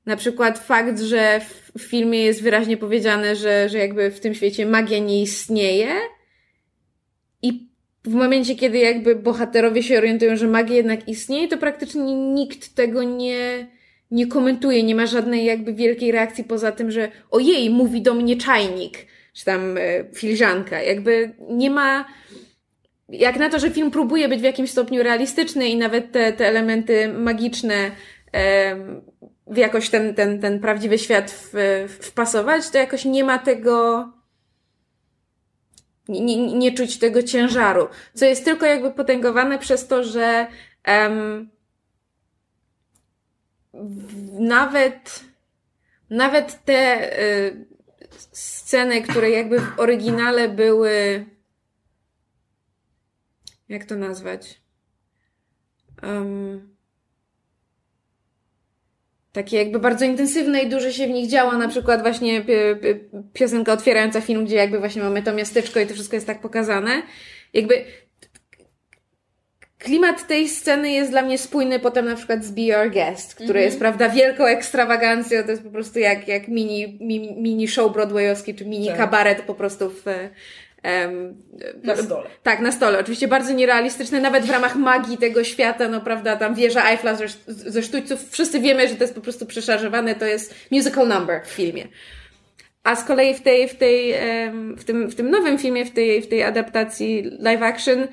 Na 0.05 0.15
przykład 0.15 0.59
fakt, 0.59 0.99
że 0.99 1.41
w 1.77 1.81
filmie 1.81 2.23
jest 2.23 2.43
wyraźnie 2.43 2.77
powiedziane, 2.77 3.35
że, 3.35 3.69
że 3.69 3.77
jakby 3.77 4.11
w 4.11 4.19
tym 4.19 4.35
świecie 4.35 4.65
magia 4.65 4.99
nie 4.99 5.21
istnieje. 5.21 5.95
I 7.41 7.69
w 8.03 8.13
momencie, 8.13 8.55
kiedy 8.55 8.77
jakby 8.77 9.15
bohaterowie 9.15 9.83
się 9.83 9.97
orientują, 9.97 10.35
że 10.35 10.47
magia 10.47 10.75
jednak 10.75 11.07
istnieje, 11.07 11.47
to 11.47 11.57
praktycznie 11.57 12.15
nikt 12.15 12.75
tego 12.75 13.03
nie, 13.03 13.67
nie 14.11 14.27
komentuje, 14.27 14.83
nie 14.83 14.95
ma 14.95 15.05
żadnej 15.05 15.45
jakby 15.45 15.73
wielkiej 15.73 16.11
reakcji 16.11 16.43
poza 16.43 16.71
tym, 16.71 16.91
że 16.91 17.11
ojej, 17.31 17.69
mówi 17.69 18.01
do 18.01 18.13
mnie 18.13 18.37
czajnik, 18.37 18.97
czy 19.33 19.45
tam 19.45 19.77
e, 19.77 19.81
filiżanka. 20.13 20.81
Jakby 20.81 21.33
nie 21.49 21.69
ma, 21.69 22.05
jak 23.09 23.39
na 23.39 23.49
to, 23.49 23.59
że 23.59 23.69
film 23.69 23.91
próbuje 23.91 24.29
być 24.29 24.39
w 24.39 24.43
jakimś 24.43 24.71
stopniu 24.71 25.03
realistyczny 25.03 25.69
i 25.69 25.77
nawet 25.77 26.11
te, 26.11 26.33
te 26.33 26.47
elementy 26.47 27.13
magiczne 27.13 27.91
e, 28.33 28.75
w 29.47 29.57
jakoś 29.57 29.89
ten, 29.89 30.15
ten, 30.15 30.41
ten 30.41 30.59
prawdziwy 30.59 30.97
świat 30.97 31.31
w, 31.31 31.85
wpasować, 31.99 32.69
to 32.69 32.77
jakoś 32.77 33.05
nie 33.05 33.23
ma 33.23 33.39
tego, 33.39 34.07
nie, 36.09 36.53
nie, 36.53 36.71
czuć 36.71 36.99
tego 36.99 37.23
ciężaru, 37.23 37.87
co 38.13 38.25
jest 38.25 38.45
tylko 38.45 38.65
jakby 38.65 38.91
potęgowane 38.91 39.59
przez 39.59 39.87
to, 39.87 40.03
że 40.03 40.47
um, 40.87 41.49
nawet, 44.39 45.23
nawet 46.09 46.65
te 46.65 47.11
y, 47.21 47.65
sceny, 48.31 49.01
które 49.01 49.29
jakby 49.29 49.59
w 49.59 49.79
oryginale 49.79 50.49
były, 50.49 51.25
jak 53.69 53.85
to 53.85 53.95
nazwać? 53.95 54.61
Um, 56.03 56.71
takie 59.31 59.57
jakby 59.57 59.79
bardzo 59.79 60.05
intensywne 60.05 60.61
i 60.61 60.69
dużo 60.69 60.91
się 60.91 61.07
w 61.07 61.09
nich 61.09 61.29
działa, 61.29 61.57
na 61.57 61.67
przykład 61.67 62.01
właśnie 62.01 62.45
piosenka 63.33 63.73
otwierająca 63.73 64.21
film, 64.21 64.45
gdzie 64.45 64.55
jakby 64.55 64.79
właśnie 64.79 65.03
mamy 65.03 65.23
to 65.23 65.33
miasteczko 65.33 65.79
i 65.79 65.87
to 65.87 65.93
wszystko 65.93 66.15
jest 66.15 66.27
tak 66.27 66.41
pokazane. 66.41 67.03
Jakby 67.53 67.85
klimat 69.83 70.27
tej 70.27 70.49
sceny 70.49 70.91
jest 70.91 71.11
dla 71.11 71.21
mnie 71.21 71.37
spójny 71.37 71.79
potem 71.79 72.05
na 72.05 72.15
przykład 72.15 72.43
z 72.43 72.51
Be 72.51 72.61
Your 72.61 72.91
Guest, 72.91 73.35
który 73.35 73.49
mm 73.49 73.61
-hmm. 73.61 73.65
jest, 73.65 73.79
prawda, 73.79 74.09
wielką 74.09 74.45
ekstrawagancją, 74.45 75.43
to 75.43 75.51
jest 75.51 75.63
po 75.63 75.69
prostu 75.69 75.99
jak, 75.99 76.27
jak 76.27 76.47
mini, 76.47 76.97
mini, 77.01 77.41
mini 77.41 77.67
show 77.67 77.93
broadwayowski, 77.93 78.55
czy 78.55 78.65
mini 78.65 78.87
tak. 78.87 78.97
kabaret 78.97 79.41
po 79.41 79.53
prostu 79.55 79.89
w, 79.89 80.05
Um, 80.83 81.35
na 81.83 81.95
stole. 81.95 82.29
Tak, 82.43 82.59
na 82.59 82.71
stole. 82.71 82.99
Oczywiście 82.99 83.27
bardzo 83.27 83.53
nierealistyczne, 83.53 84.19
nawet 84.19 84.45
w 84.45 84.49
ramach 84.49 84.75
magii 84.75 85.17
tego 85.17 85.43
świata, 85.43 85.87
no 85.87 86.01
prawda, 86.01 86.35
tam 86.35 86.55
wieża 86.55 86.89
Eiffla 86.89 87.15
ze, 87.15 87.27
ze 87.47 87.83
sztućców. 87.83 88.29
Wszyscy 88.29 88.59
wiemy, 88.59 88.87
że 88.87 88.95
to 88.95 89.03
jest 89.03 89.15
po 89.15 89.21
prostu 89.21 89.45
przeszarżowane, 89.45 90.15
to 90.15 90.25
jest 90.25 90.55
musical 90.71 91.07
number 91.07 91.45
w 91.45 91.49
filmie. 91.49 91.87
A 92.83 92.95
z 92.95 93.03
kolei 93.03 93.33
w 93.33 93.41
tej, 93.41 93.67
w 93.67 93.75
tej, 93.75 94.13
w 94.77 94.83
tym, 94.83 95.09
w 95.09 95.15
tym 95.15 95.29
nowym 95.29 95.57
filmie, 95.57 95.85
w 95.85 95.91
tej, 95.91 96.21
w 96.21 96.27
tej 96.27 96.43
adaptacji 96.43 97.37
live 97.39 97.63
action, 97.63 98.07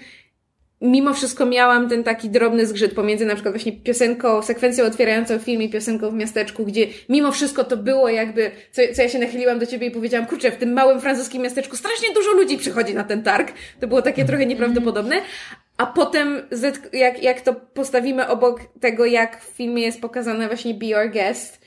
mimo 0.80 1.14
wszystko 1.14 1.46
miałam 1.46 1.88
ten 1.88 2.04
taki 2.04 2.30
drobny 2.30 2.66
zgrzyt 2.66 2.94
pomiędzy 2.94 3.26
na 3.26 3.34
przykład 3.34 3.54
właśnie 3.54 3.72
piosenką, 3.72 4.42
sekwencją 4.42 4.84
otwierającą 4.84 5.38
film 5.38 5.62
i 5.62 5.68
piosenką 5.68 6.10
w 6.10 6.14
miasteczku, 6.14 6.64
gdzie 6.64 6.86
mimo 7.08 7.32
wszystko 7.32 7.64
to 7.64 7.76
było 7.76 8.08
jakby, 8.08 8.50
co, 8.72 8.82
co 8.94 9.02
ja 9.02 9.08
się 9.08 9.18
nachyliłam 9.18 9.58
do 9.58 9.66
ciebie 9.66 9.86
i 9.86 9.90
powiedziałam, 9.90 10.26
kurczę, 10.26 10.50
w 10.50 10.56
tym 10.56 10.72
małym 10.72 11.00
francuskim 11.00 11.42
miasteczku 11.42 11.76
strasznie 11.76 12.08
dużo 12.14 12.32
ludzi 12.32 12.58
przychodzi 12.58 12.94
na 12.94 13.04
ten 13.04 13.22
targ. 13.22 13.52
To 13.80 13.86
było 13.86 14.02
takie 14.02 14.24
trochę 14.24 14.46
nieprawdopodobne. 14.46 15.20
A 15.76 15.86
potem, 15.86 16.42
jak, 16.92 17.22
jak 17.22 17.40
to 17.40 17.54
postawimy 17.54 18.28
obok 18.28 18.60
tego, 18.80 19.06
jak 19.06 19.42
w 19.42 19.46
filmie 19.46 19.82
jest 19.82 20.00
pokazane 20.00 20.46
właśnie 20.46 20.74
Be 20.74 20.86
Your 20.86 21.10
Guest, 21.10 21.60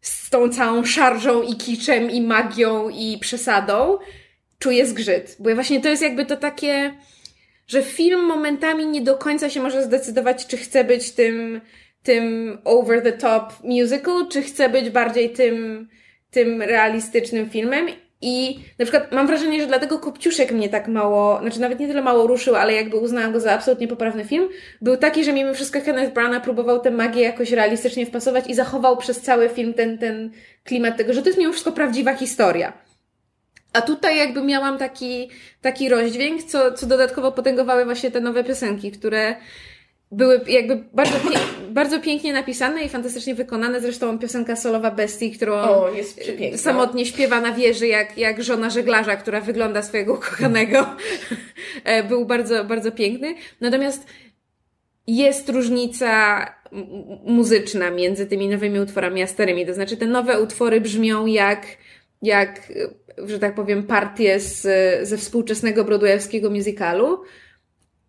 z 0.00 0.30
tą 0.30 0.48
całą 0.48 0.84
szarżą 0.84 1.42
i 1.42 1.56
kiczem 1.56 2.10
i 2.10 2.20
magią 2.20 2.88
i 2.88 3.18
przesadą, 3.20 3.98
czuję 4.58 4.86
zgrzyt. 4.86 5.36
Bo 5.38 5.54
właśnie 5.54 5.80
to 5.80 5.88
jest 5.88 6.02
jakby 6.02 6.26
to 6.26 6.36
takie, 6.36 6.94
że 7.68 7.82
film 7.82 8.24
momentami 8.24 8.86
nie 8.86 9.00
do 9.00 9.16
końca 9.16 9.50
się 9.50 9.60
może 9.60 9.82
zdecydować, 9.82 10.46
czy 10.46 10.56
chce 10.56 10.84
być 10.84 11.12
tym, 11.12 11.60
tym 12.02 12.58
over 12.64 13.02
the 13.02 13.12
top 13.12 13.52
musical, 13.62 14.28
czy 14.28 14.42
chce 14.42 14.68
być 14.68 14.90
bardziej 14.90 15.30
tym, 15.30 15.88
tym 16.30 16.62
realistycznym 16.62 17.50
filmem. 17.50 17.88
I 18.20 18.58
na 18.78 18.84
przykład 18.84 19.12
mam 19.12 19.26
wrażenie, 19.26 19.60
że 19.60 19.66
dlatego 19.66 19.98
Kopciuszek 19.98 20.52
mnie 20.52 20.68
tak 20.68 20.88
mało, 20.88 21.38
znaczy 21.40 21.60
nawet 21.60 21.80
nie 21.80 21.86
tyle 21.86 22.02
mało 22.02 22.26
ruszył, 22.26 22.56
ale 22.56 22.74
jakby 22.74 22.96
uznałam 22.96 23.32
go 23.32 23.40
za 23.40 23.52
absolutnie 23.52 23.88
poprawny 23.88 24.24
film, 24.24 24.48
był 24.82 24.96
taki, 24.96 25.24
że 25.24 25.32
mimo 25.32 25.54
wszystko 25.54 25.80
Kenneth 25.80 26.14
Branagh 26.14 26.44
próbował 26.44 26.80
tę 26.80 26.90
magię 26.90 27.22
jakoś 27.22 27.52
realistycznie 27.52 28.06
wpasować 28.06 28.46
i 28.46 28.54
zachował 28.54 28.96
przez 28.96 29.20
cały 29.20 29.48
film 29.48 29.74
ten, 29.74 29.98
ten 29.98 30.30
klimat 30.64 30.96
tego, 30.96 31.12
że 31.12 31.22
to 31.22 31.28
jest 31.28 31.38
mimo 31.38 31.52
wszystko 31.52 31.72
prawdziwa 31.72 32.14
historia. 32.14 32.87
A 33.72 33.82
tutaj 33.82 34.18
jakby 34.18 34.42
miałam 34.42 34.78
taki, 34.78 35.28
taki 35.60 35.88
rozdźwięk, 35.88 36.42
co, 36.42 36.72
co 36.72 36.86
dodatkowo 36.86 37.32
potęgowały 37.32 37.84
właśnie 37.84 38.10
te 38.10 38.20
nowe 38.20 38.44
piosenki, 38.44 38.92
które 38.92 39.36
były 40.12 40.40
jakby 40.48 40.84
bardzo, 40.92 41.20
pie 41.20 41.38
bardzo 41.70 42.00
pięknie 42.00 42.32
napisane 42.32 42.84
i 42.84 42.88
fantastycznie 42.88 43.34
wykonane. 43.34 43.80
Zresztą 43.80 44.18
piosenka 44.18 44.56
solowa 44.56 44.90
Bestii, 44.90 45.32
którą 45.32 45.54
o, 45.54 45.90
przepiękna. 46.20 46.58
samotnie 46.58 47.06
śpiewa 47.06 47.40
na 47.40 47.52
wieży, 47.52 47.86
jak, 47.86 48.18
jak 48.18 48.42
żona 48.42 48.70
żeglarza, 48.70 49.16
która 49.16 49.40
wygląda 49.40 49.82
swojego 49.82 50.14
ukochanego, 50.14 50.86
e, 51.84 52.02
był 52.02 52.24
bardzo, 52.24 52.64
bardzo 52.64 52.92
piękny. 52.92 53.34
Natomiast 53.60 54.06
jest 55.06 55.48
różnica 55.48 56.44
muzyczna 57.24 57.90
między 57.90 58.26
tymi 58.26 58.48
nowymi 58.48 58.80
utworami 58.80 59.22
a 59.22 59.26
starymi. 59.26 59.66
To 59.66 59.74
znaczy, 59.74 59.96
te 59.96 60.06
nowe 60.06 60.40
utwory 60.40 60.80
brzmią 60.80 61.26
jak, 61.26 61.66
jak 62.22 62.72
że 63.26 63.38
tak 63.38 63.54
powiem, 63.54 63.82
partie 63.82 64.40
z, 64.40 64.62
ze 65.08 65.16
współczesnego 65.16 65.84
broadwayowskiego 65.84 66.50
musicalu, 66.50 67.22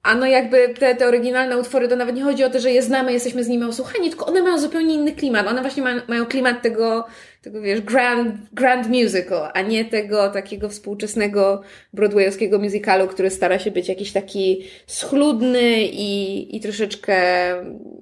a 0.03 0.15
no 0.15 0.25
jakby 0.25 0.69
te, 0.69 0.95
te 0.95 1.07
oryginalne 1.07 1.57
utwory, 1.57 1.87
to 1.87 1.95
nawet 1.95 2.15
nie 2.15 2.23
chodzi 2.23 2.43
o 2.43 2.49
to, 2.49 2.59
że 2.59 2.71
je 2.71 2.83
znamy, 2.83 3.13
jesteśmy 3.13 3.43
z 3.43 3.47
nimi 3.47 3.63
osłuchani, 3.63 4.09
tylko 4.09 4.25
one 4.25 4.43
mają 4.43 4.59
zupełnie 4.59 4.95
inny 4.95 5.11
klimat. 5.11 5.47
One 5.47 5.61
właśnie 5.61 5.83
mają, 5.83 6.01
mają 6.07 6.25
klimat 6.25 6.61
tego, 6.61 7.05
tego 7.41 7.61
wiesz, 7.61 7.81
grand, 7.81 8.35
grand 8.53 8.87
musical, 8.89 9.51
a 9.53 9.61
nie 9.61 9.85
tego 9.85 10.29
takiego 10.29 10.69
współczesnego 10.69 11.61
broadwayowskiego 11.93 12.59
musicalu, 12.59 13.07
który 13.07 13.29
stara 13.29 13.59
się 13.59 13.71
być 13.71 13.89
jakiś 13.89 14.11
taki 14.11 14.63
schludny 14.87 15.81
i, 15.81 16.55
i 16.55 16.59
troszeczkę, 16.59 17.15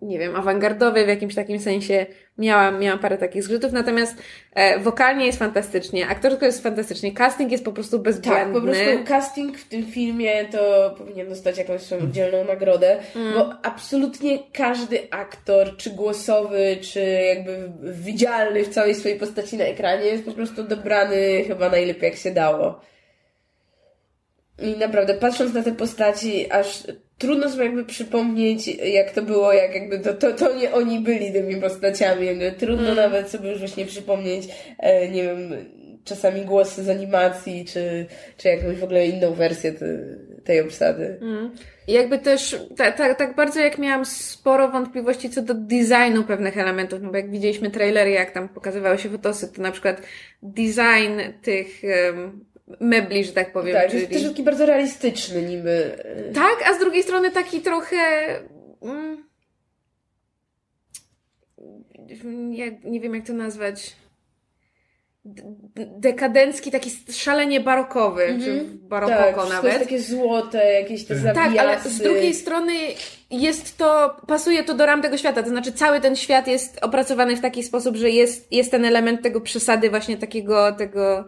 nie 0.01 0.19
wiem, 0.19 0.35
awangardowy 0.35 1.05
w 1.05 1.07
jakimś 1.07 1.35
takim 1.35 1.59
sensie. 1.59 2.05
Miałam, 2.37 2.79
miałam 2.79 2.99
parę 2.99 3.17
takich 3.17 3.43
zgrzytów, 3.43 3.71
natomiast 3.71 4.15
e, 4.53 4.79
wokalnie 4.79 5.25
jest 5.25 5.39
fantastycznie, 5.39 6.07
aktorsko 6.07 6.45
jest 6.45 6.63
fantastycznie, 6.63 7.11
casting 7.11 7.51
jest 7.51 7.65
po 7.65 7.71
prostu 7.71 7.99
bezbłędny. 7.99 8.53
Tak, 8.53 8.53
po 8.53 8.61
prostu 8.61 9.05
casting 9.07 9.57
w 9.57 9.67
tym 9.69 9.85
filmie 9.85 10.45
to 10.45 10.95
powinien 10.97 11.29
dostać 11.29 11.57
jakąś 11.57 11.81
swoją 11.81 12.01
oddzielną 12.01 12.43
nagrodę, 12.45 12.99
mm. 13.15 13.33
bo 13.33 13.53
absolutnie 13.63 14.39
każdy 14.53 14.99
aktor, 15.11 15.77
czy 15.77 15.89
głosowy, 15.89 16.77
czy 16.81 17.01
jakby 17.35 17.71
widzialny 17.83 18.63
w 18.63 18.69
całej 18.69 18.95
swojej 18.95 19.19
postaci 19.19 19.26
na 19.57 19.63
ekranie 19.63 20.05
jest 20.05 20.25
po 20.25 20.31
prostu 20.31 20.63
dobrany 20.63 21.43
chyba 21.47 21.69
najlepiej 21.69 22.09
jak 22.09 22.19
się 22.19 22.31
dało. 22.31 22.81
I 24.61 24.77
naprawdę, 24.77 25.13
patrząc 25.13 25.53
na 25.53 25.63
te 25.63 25.71
postaci, 25.71 26.51
aż 26.51 26.83
trudno 27.17 27.49
sobie 27.49 27.65
jakby 27.65 27.85
przypomnieć, 27.85 28.67
jak 28.67 29.11
to 29.11 29.21
było, 29.21 29.53
jak 29.53 29.75
jakby 29.75 29.99
to, 29.99 30.13
to, 30.13 30.33
to 30.33 30.55
nie 30.55 30.73
oni 30.73 30.99
byli 30.99 31.31
tymi 31.31 31.55
postaciami. 31.55 32.27
Trudno 32.57 32.91
mm. 32.91 32.95
nawet 32.95 33.29
sobie 33.29 33.49
już 33.49 33.59
właśnie 33.59 33.85
przypomnieć, 33.85 34.47
e, 34.79 35.09
nie 35.09 35.23
wiem, 35.23 35.55
czasami 36.03 36.41
głosy 36.41 36.83
z 36.83 36.89
animacji, 36.89 37.65
czy, 37.65 38.05
czy 38.37 38.47
jakąś 38.47 38.77
w 38.77 38.83
ogóle 38.83 39.07
inną 39.07 39.33
wersję 39.33 39.73
tej 40.47 40.61
obsady. 40.61 41.17
Mm. 41.21 41.51
I 41.87 41.93
jakby 41.93 42.19
też, 42.19 42.61
tak, 42.77 42.97
tak, 42.97 43.17
tak 43.17 43.35
bardzo 43.35 43.59
jak 43.59 43.77
miałam 43.77 44.05
sporo 44.05 44.69
wątpliwości 44.69 45.29
co 45.29 45.41
do 45.41 45.53
designu 45.53 46.23
pewnych 46.23 46.57
elementów, 46.57 46.99
no 47.01 47.09
bo 47.11 47.17
jak 47.17 47.31
widzieliśmy 47.31 47.71
trailery, 47.71 48.11
jak 48.11 48.31
tam 48.31 48.49
pokazywały 48.49 48.97
się 48.97 49.09
fotosy, 49.09 49.53
to 49.53 49.61
na 49.61 49.71
przykład 49.71 50.01
design 50.41 51.21
tych 51.41 51.81
um, 52.13 52.45
mebli, 52.79 53.23
że 53.23 53.33
tak 53.33 53.53
powiem. 53.53 53.75
Tak, 53.75 53.87
czyli... 53.87 53.99
jest 53.99 54.13
też 54.13 54.23
taki 54.23 54.43
bardzo 54.43 54.65
realistyczny 54.65 55.41
niby. 55.41 56.03
Tak, 56.33 56.57
a 56.65 56.73
z 56.73 56.79
drugiej 56.79 57.03
strony 57.03 57.31
taki 57.31 57.61
trochę... 57.61 57.97
Mm, 58.81 59.27
ja 62.53 62.65
nie 62.83 62.99
wiem 62.99 63.15
jak 63.15 63.27
to 63.27 63.33
nazwać 63.33 63.95
dekadencki, 65.99 66.71
taki 66.71 66.91
szalenie 67.11 67.59
barokowy, 67.59 68.23
mm 68.23 68.41
-hmm. 68.41 68.43
czy 68.43 68.65
barokoko 68.81 69.41
tak, 69.41 69.49
nawet. 69.49 69.73
Jest 69.73 69.83
takie 69.83 70.01
złote, 70.01 70.73
jakieś 70.73 71.05
te 71.05 71.15
zawiasy. 71.15 71.55
Tak, 71.55 71.57
ale 71.57 71.79
z 71.79 71.97
drugiej 71.97 72.33
strony 72.33 72.73
jest 73.31 73.77
to, 73.77 74.17
pasuje 74.27 74.63
to 74.63 74.73
do 74.73 74.85
ram 74.85 75.01
tego 75.01 75.17
świata, 75.17 75.43
to 75.43 75.49
znaczy 75.49 75.71
cały 75.71 76.01
ten 76.01 76.15
świat 76.15 76.47
jest 76.47 76.79
opracowany 76.81 77.35
w 77.35 77.41
taki 77.41 77.63
sposób, 77.63 77.95
że 77.95 78.09
jest, 78.09 78.51
jest 78.51 78.71
ten 78.71 78.85
element 78.85 79.21
tego 79.21 79.41
przesady 79.41 79.89
właśnie 79.89 80.17
takiego, 80.17 80.71
tego 80.71 81.25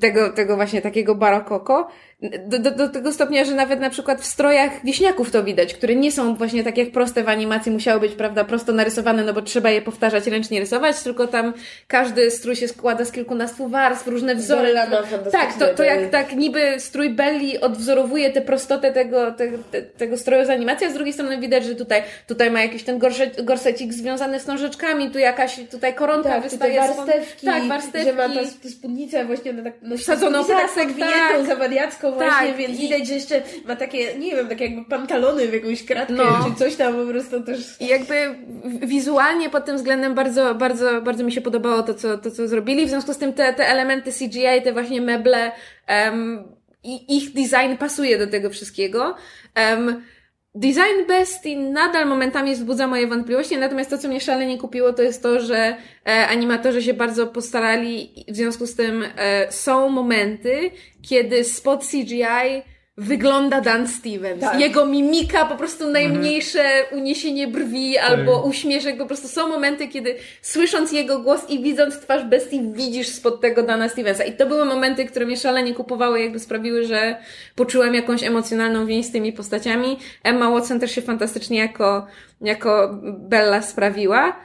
tego, 0.00 0.32
tego 0.32 0.56
właśnie 0.56 0.82
takiego 0.82 1.14
barokoko, 1.14 1.88
do, 2.22 2.58
do, 2.58 2.70
do 2.70 2.88
tego 2.88 3.12
stopnia, 3.12 3.44
że 3.44 3.54
nawet 3.54 3.80
na 3.80 3.90
przykład 3.90 4.20
w 4.20 4.26
strojach 4.26 4.84
wieśniaków 4.84 5.30
to 5.30 5.44
widać, 5.44 5.74
które 5.74 5.94
nie 5.94 6.12
są 6.12 6.34
właśnie 6.34 6.64
tak 6.64 6.78
jak 6.78 6.90
proste 6.90 7.24
w 7.24 7.28
animacji, 7.28 7.72
musiały 7.72 8.00
być, 8.00 8.12
prawda, 8.12 8.44
prosto 8.44 8.72
narysowane, 8.72 9.24
no 9.24 9.32
bo 9.32 9.42
trzeba 9.42 9.70
je 9.70 9.82
powtarzać, 9.82 10.26
ręcznie 10.26 10.60
rysować, 10.60 11.02
tylko 11.02 11.26
tam 11.26 11.52
każdy 11.86 12.30
strój 12.30 12.56
się 12.56 12.68
składa 12.68 13.04
z 13.04 13.12
kilkunastu 13.12 13.68
warstw, 13.68 14.06
różne 14.06 14.34
wzory. 14.34 14.74
Tak, 15.32 15.58
to, 15.58 15.74
to 15.74 15.82
jak 15.84 16.10
tak 16.10 16.36
niby 16.36 16.74
strój 16.78 17.10
Belli 17.10 17.60
odwzorowuje 17.60 18.30
tę 18.30 18.40
prostotę 18.40 18.92
tego, 18.92 19.32
te, 19.32 19.48
te, 19.70 19.82
tego 19.82 20.16
stroju 20.16 20.46
z 20.46 20.50
animacji, 20.50 20.86
a 20.86 20.90
z 20.90 20.94
drugiej 20.94 21.12
strony 21.12 21.38
widać, 21.38 21.64
że 21.64 21.74
tutaj, 21.74 22.02
tutaj 22.26 22.50
ma 22.50 22.62
jakiś 22.62 22.82
ten 22.82 22.98
gorset, 22.98 23.44
gorsecik 23.44 23.92
związany 23.92 24.40
z 24.40 24.46
nożyczkami, 24.46 25.10
tu 25.10 25.18
jakaś 25.18 25.60
tutaj 25.70 25.94
koronka 25.94 26.28
tak, 26.28 26.42
wystaje. 26.42 26.78
Warstewki, 26.78 27.46
tak, 27.46 27.64
warstewki. 27.64 28.04
Że 28.04 28.12
ma 28.12 28.28
ta, 28.28 28.40
ta 28.62 28.68
spódnica 28.68 29.24
właśnie, 29.24 29.50
ona 29.50 29.62
tak, 29.62 29.74
no, 29.82 29.96
wsadzono 29.96 30.44
pasek, 30.44 30.88
tak, 30.98 31.46
zawadiacką, 31.46 32.07
właśnie, 32.12 32.48
tak. 32.48 32.56
więc 32.56 32.78
I... 32.78 32.82
widać, 32.82 33.06
że 33.06 33.14
jeszcze 33.14 33.42
ma 33.64 33.76
takie, 33.76 34.18
nie 34.18 34.36
wiem, 34.36 34.48
takie 34.48 34.64
jakby 34.64 34.84
pantalony 34.84 35.48
w 35.48 35.54
jakąś 35.54 35.84
kratkę, 35.84 36.14
no. 36.14 36.44
czy 36.44 36.58
coś 36.58 36.76
tam 36.76 36.94
po 36.94 37.06
prostu 37.06 37.40
też. 37.40 37.80
I 37.80 37.86
jakby 37.86 38.14
wizualnie 38.86 39.50
pod 39.50 39.64
tym 39.64 39.76
względem 39.76 40.14
bardzo, 40.14 40.54
bardzo, 40.54 41.02
bardzo 41.02 41.24
mi 41.24 41.32
się 41.32 41.40
podobało 41.40 41.82
to, 41.82 41.94
co, 41.94 42.18
to, 42.18 42.30
co 42.30 42.48
zrobili. 42.48 42.86
W 42.86 42.90
związku 42.90 43.14
z 43.14 43.18
tym 43.18 43.32
te, 43.32 43.54
te 43.54 43.68
elementy 43.68 44.12
CGI, 44.12 44.62
te 44.64 44.72
właśnie 44.72 45.00
meble, 45.00 45.52
um, 45.88 46.44
i 46.84 47.16
ich 47.16 47.32
design 47.32 47.76
pasuje 47.78 48.18
do 48.18 48.26
tego 48.26 48.50
wszystkiego. 48.50 49.14
Um, 49.56 50.02
Design 50.58 51.06
Bestii 51.08 51.56
nadal 51.56 52.06
momentami 52.06 52.54
wzbudza 52.54 52.86
moje 52.86 53.06
wątpliwości, 53.06 53.56
natomiast 53.56 53.90
to, 53.90 53.98
co 53.98 54.08
mnie 54.08 54.20
szalenie 54.20 54.58
kupiło, 54.58 54.92
to 54.92 55.02
jest 55.02 55.22
to, 55.22 55.40
że 55.40 55.76
e, 56.06 56.28
animatorzy 56.28 56.82
się 56.82 56.94
bardzo 56.94 57.26
postarali 57.26 58.24
w 58.28 58.36
związku 58.36 58.66
z 58.66 58.74
tym 58.74 59.04
e, 59.16 59.52
są 59.52 59.88
momenty, 59.88 60.70
kiedy 61.02 61.44
spot 61.44 61.86
CGI 61.86 62.62
wygląda 62.98 63.60
Dan 63.60 63.88
Stevens. 63.88 64.40
Tak. 64.40 64.60
Jego 64.60 64.86
mimika, 64.86 65.44
po 65.44 65.56
prostu 65.56 65.90
najmniejsze 65.90 66.62
mhm. 66.62 67.00
uniesienie 67.00 67.48
brwi 67.48 67.98
albo 67.98 68.36
tak. 68.36 68.46
uśmieszek. 68.46 68.98
Po 68.98 69.06
prostu 69.06 69.28
są 69.28 69.48
momenty, 69.48 69.88
kiedy 69.88 70.16
słysząc 70.42 70.92
jego 70.92 71.18
głos 71.18 71.50
i 71.50 71.62
widząc 71.62 72.00
twarz 72.00 72.24
bestii, 72.24 72.62
widzisz 72.72 73.08
spod 73.08 73.40
tego 73.40 73.62
Dana 73.62 73.88
Stevensa. 73.88 74.24
I 74.24 74.32
to 74.32 74.46
były 74.46 74.64
momenty, 74.64 75.04
które 75.04 75.26
mnie 75.26 75.36
szalenie 75.36 75.74
kupowały, 75.74 76.20
jakby 76.20 76.38
sprawiły, 76.38 76.84
że 76.84 77.16
poczułam 77.54 77.94
jakąś 77.94 78.22
emocjonalną 78.22 78.86
więź 78.86 79.06
z 79.06 79.12
tymi 79.12 79.32
postaciami. 79.32 79.98
Emma 80.22 80.50
Watson 80.50 80.80
też 80.80 80.90
się 80.90 81.02
fantastycznie 81.02 81.58
jako, 81.58 82.06
jako 82.40 83.00
Bella 83.02 83.62
sprawiła. 83.62 84.40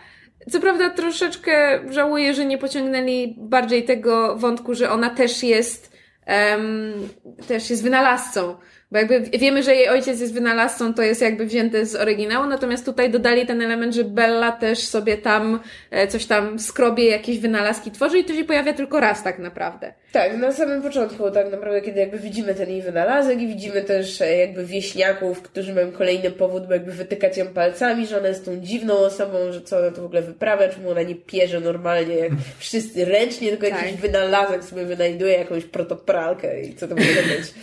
Co 0.52 0.60
prawda 0.60 0.90
troszeczkę 0.90 1.80
żałuję, 1.90 2.34
że 2.34 2.46
nie 2.46 2.58
pociągnęli 2.58 3.36
bardziej 3.38 3.84
tego 3.84 4.36
wątku, 4.36 4.74
że 4.74 4.92
ona 4.92 5.10
też 5.10 5.44
jest 5.44 5.93
um, 6.28 7.10
też 7.48 7.70
jest 7.70 7.84
wynalazcą. 7.84 8.56
Bo 8.91 8.98
jakby 8.98 9.22
wiemy, 9.22 9.64
że 9.64 9.76
jej 9.76 9.90
ojciec 9.90 10.20
jest 10.20 10.34
wynalazcą, 10.34 10.94
to 10.94 11.02
jest 11.02 11.22
jakby 11.22 11.45
wzięte 11.45 11.86
z 11.86 11.95
oryginału, 11.95 12.48
natomiast 12.48 12.86
tutaj 12.86 13.12
dodali 13.12 13.45
ten 13.45 13.62
element, 13.62 13.95
że 13.95 14.04
Bella 14.04 14.52
też 14.52 14.80
sobie 14.80 15.18
tam 15.18 15.60
e, 15.91 16.08
coś 16.08 16.26
tam 16.26 16.60
skrobie, 16.60 17.10
jakieś 17.10 17.40
wynalazki 17.40 17.91
tworzy 17.91 18.20
i 18.20 18.26
to 18.26 18.34
się 18.34 18.44
pojawia 18.44 18.74
tylko 18.74 19.00
raz 19.00 19.24
tak 19.24 19.40
naprawdę. 19.40 19.94
Tak, 20.14 20.38
na 20.38 20.52
samym 20.52 20.81
początku 20.81 21.31
tak 21.31 21.52
naprawdę, 21.52 21.81
kiedy 21.81 21.99
jakby 21.99 22.19
widzimy 22.19 22.56
ten 22.56 22.69
jej 22.69 22.81
wynalazek 22.81 23.41
i 23.41 23.48
widzimy 23.48 23.81
też 23.81 24.22
e, 24.22 24.38
jakby 24.38 24.65
wieśniaków, 24.65 25.41
którzy 25.41 25.73
mają 25.73 25.91
kolejny 25.91 26.31
powód, 26.31 26.68
by 26.68 26.73
jakby 26.73 26.91
wytykać 26.91 27.38
ją 27.38 27.48
palcami, 27.48 28.07
że 28.07 28.18
ona 28.18 28.27
jest 28.27 28.45
tą 28.45 28.60
dziwną 28.60 28.94
osobą, 28.94 29.52
że 29.52 29.61
co 29.61 29.77
ona 29.77 29.91
to 29.91 30.02
w 30.02 30.06
ogóle 30.06 30.22
wyprawia, 30.22 30.68
czemu 30.68 30.91
ona 30.91 31.02
nie 31.02 31.15
pierze 31.15 31.60
normalnie, 31.60 32.15
jak 32.15 32.31
wszyscy 32.60 33.06
ręcznie, 33.06 33.49
tylko 33.49 33.69
tak. 33.69 33.81
jakiś 33.81 34.02
wynalazek 34.02 34.64
sobie 34.64 34.85
wynajduje, 34.85 35.38
jakąś 35.38 35.64
protopralkę 35.64 36.61
i 36.61 36.76
co 36.76 36.88
to 36.88 36.95
może 36.95 37.07
być. 37.07 37.53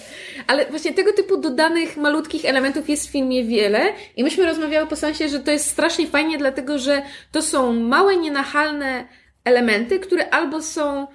Ale 0.47 0.67
właśnie 0.67 0.93
tego 0.93 1.13
typu 1.13 1.37
dodanych 1.37 1.97
malutkich 1.97 2.45
elementów 2.45 2.89
jest 2.89 3.09
w 3.09 3.13
filmie 3.13 3.45
wiele 3.45 3.81
i 4.17 4.25
myśmy 4.25 4.47
rozmawiały 4.47 4.87
po 4.87 4.97
sensie, 4.97 5.29
że 5.29 5.41
to 5.41 5.51
jest 5.51 5.67
strasznie 5.67 6.07
fajnie, 6.07 6.39
dlatego 6.39 6.79
że 6.79 7.03
to 7.33 7.43
są 7.43 7.73
małe, 7.73 8.17
nienachalne 8.17 9.05
elementy, 9.45 9.99
które 9.99 10.31
albo 10.31 10.63
są 10.63 11.07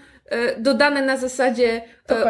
dodane 0.57 1.01
na 1.01 1.17
zasadzie 1.17 1.81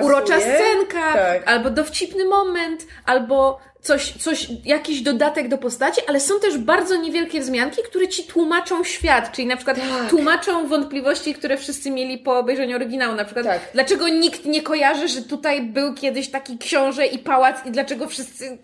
urocza 0.03 0.39
scenka, 0.39 1.13
tak. 1.13 1.43
albo 1.49 1.69
dowcipny 1.69 2.25
moment, 2.25 2.85
albo 3.05 3.59
coś, 3.81 4.11
coś, 4.11 4.47
jakiś 4.65 5.01
dodatek 5.01 5.47
do 5.47 5.57
postaci, 5.57 6.01
ale 6.07 6.19
są 6.19 6.39
też 6.39 6.57
bardzo 6.57 6.95
niewielkie 6.95 7.39
wzmianki, 7.39 7.81
które 7.83 8.07
ci 8.07 8.23
tłumaczą 8.23 8.83
świat, 8.83 9.31
czyli 9.31 9.47
na 9.47 9.55
przykład 9.55 9.77
Tak. 9.77 10.09
tłumaczą 10.09 10.67
wątpliwości, 10.67 11.33
które 11.33 11.57
wszyscy 11.57 11.91
mieli 11.91 12.17
po 12.17 12.37
obejrzeniu 12.39 12.75
oryginału, 12.75 13.15
na 13.15 13.25
przykład 13.25 13.45
Tak. 13.45 13.59
dlaczego 13.73 14.07
nikt 14.07 14.45
nie 14.45 14.61
kojarzy, 14.61 15.07
że 15.07 15.21
tutaj 15.21 15.61
był 15.61 15.93
kiedyś 15.93 16.29
taki 16.29 16.57
książę 16.57 17.05
i 17.05 17.19
pałac 17.19 17.65
i 17.65 17.71
dlaczego 17.71 18.07
wszyscy 18.07 18.57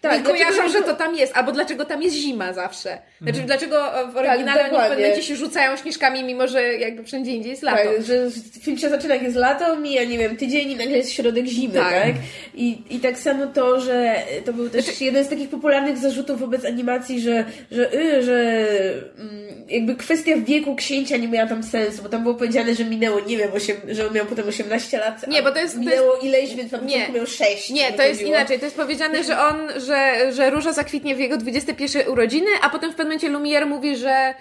Tak, 0.00 0.12
nie 0.12 0.18
dlaczego- 0.18 0.30
kojarzą, 0.44 0.68
że 0.72 0.82
to 0.82 0.94
tam 0.94 1.14
jest, 1.14 1.36
albo 1.36 1.52
dlaczego 1.52 1.84
tam 1.84 2.02
jest 2.02 2.16
zima 2.16 2.52
zawsze. 2.52 2.98
Znaczy, 3.20 3.40
Mhm. 3.40 3.46
dlaczego 3.46 4.00
e, 4.00 4.06
w 4.12 4.16
oryginale 4.16 4.60
oni 4.60 4.70
w 4.70 4.72
Tak, 4.74 4.88
pewnym 4.88 4.98
momencie 5.00 5.22
się 5.22 5.36
rzucają 5.36 5.76
śnieżkami, 5.76 6.24
mimo 6.24 6.48
że 6.48 6.62
jakby 6.74 7.04
wszędzie 7.04 7.30
indziej 7.30 7.50
jest 7.50 7.62
lato. 7.62 7.78
Tak, 7.78 8.02
że 8.04 8.14
film 8.62 8.78
się 8.78 8.88
zaczyna 8.88 9.14
jak 9.14 9.22
jest 9.22 9.36
lato, 9.36 9.76
mija, 9.76 10.04
nie 10.04 10.18
wiem, 10.18 10.36
tydzień 10.36 10.53
i 10.62 10.76
nagle 10.76 10.96
jest 10.96 11.12
środek 11.12 11.46
zimy, 11.46 11.74
Tak. 11.74 11.92
tak? 11.92 12.14
I, 12.54 12.78
I 12.90 12.98
tak 12.98 13.18
samo 13.18 13.46
to, 13.46 13.80
że 13.80 14.14
to 14.44 14.52
był 14.52 14.70
też 14.70 14.84
Znaczy- 14.84 15.04
jeden 15.04 15.24
z 15.24 15.28
takich 15.28 15.48
popularnych 15.48 15.98
zarzutów 15.98 16.40
wobec 16.40 16.64
animacji, 16.64 17.20
że, 17.20 17.44
że, 17.70 17.94
y, 17.94 18.22
że 18.22 18.66
mm, 19.18 19.44
jakby 19.68 19.94
kwestia 19.94 20.32
wieku 20.36 20.76
księcia 20.76 21.16
nie 21.16 21.28
miała 21.28 21.48
tam 21.48 21.62
sensu, 21.62 22.02
bo 22.02 22.08
tam 22.08 22.22
było 22.22 22.34
powiedziane, 22.34 22.74
że 22.74 22.84
minęło, 22.84 23.20
nie 23.20 23.36
wiem, 23.36 23.50
8, 23.54 23.76
że 23.88 24.06
on 24.08 24.14
miał 24.14 24.26
potem 24.26 24.48
18 24.48 24.98
lat, 24.98 25.28
Nie, 25.28 25.42
bo 25.42 25.50
to 25.52 25.58
jest- 25.58 25.74
to 25.74 25.80
minęło 25.80 26.16
ileś, 26.16 26.54
więc 26.54 26.72
na 26.72 26.78
początku 26.78 27.12
miał 27.12 27.26
6. 27.26 27.70
Nie, 27.70 27.92
to 27.92 28.02
jest 28.02 28.22
inaczej. 28.22 28.58
To 28.58 28.64
jest 28.64 28.76
powiedziane, 28.76 29.24
że 29.24 29.38
on, 29.40 29.56
że, 29.86 30.32
że 30.32 30.50
róża 30.50 30.72
zakwitnie 30.72 31.14
w 31.14 31.20
jego 31.20 31.36
21 31.36 32.08
urodziny, 32.08 32.46
a 32.62 32.70
potem 32.70 32.92
w 32.92 32.94
pewnym 32.94 33.04
momencie 33.18 33.30
Lumière 33.30 33.66
mówi, 33.66 33.96
że 33.96 34.34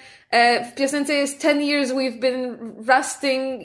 w 0.71 0.75
piosence 0.75 1.13
jest 1.13 1.41
10 1.41 1.61
years 1.63 1.89
we've 1.91 2.19
been 2.19 2.57
rusting, 2.97 3.61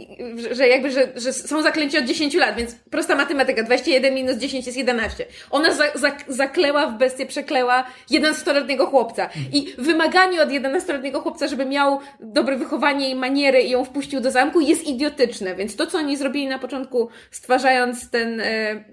że- 0.52 0.68
jakby, 0.68 0.90
że, 0.90 1.08
że 1.16 1.32
są 1.32 1.62
zaklęci 1.62 1.98
od 1.98 2.04
10 2.04 2.34
lat, 2.34 2.56
więc 2.56 2.74
prosta 2.90 3.14
matematyka, 3.14 3.62
21 3.62 4.14
minus 4.14 4.36
10 4.36 4.66
jest 4.66 4.78
11. 4.78 5.26
Ona 5.50 5.72
za, 5.74 5.84
za, 5.94 6.12
zakleła 6.28 6.86
w 6.86 6.98
bestię, 6.98 7.26
przekleła 7.26 7.84
11-letniego 8.10 8.86
chłopca. 8.86 9.28
I 9.52 9.74
wymaganie 9.78 10.42
od 10.42 10.48
11-letniego 10.48 11.20
chłopca, 11.20 11.46
żeby 11.48 11.64
miał 11.66 12.00
dobre 12.20 12.56
wychowanie 12.56 13.10
i 13.10 13.14
maniery 13.14 13.62
i 13.62 13.70
ją 13.70 13.84
wpuścił 13.84 14.20
do 14.20 14.30
zamku 14.30 14.60
jest 14.60 14.86
idiotyczne, 14.86 15.54
więc 15.54 15.76
to, 15.76 15.86
co 15.86 15.98
oni 15.98 16.16
zrobili 16.16 16.46
na 16.48 16.58
początku, 16.58 17.08
stwarzając 17.30 18.10
ten 18.10 18.40
e, 18.40 18.44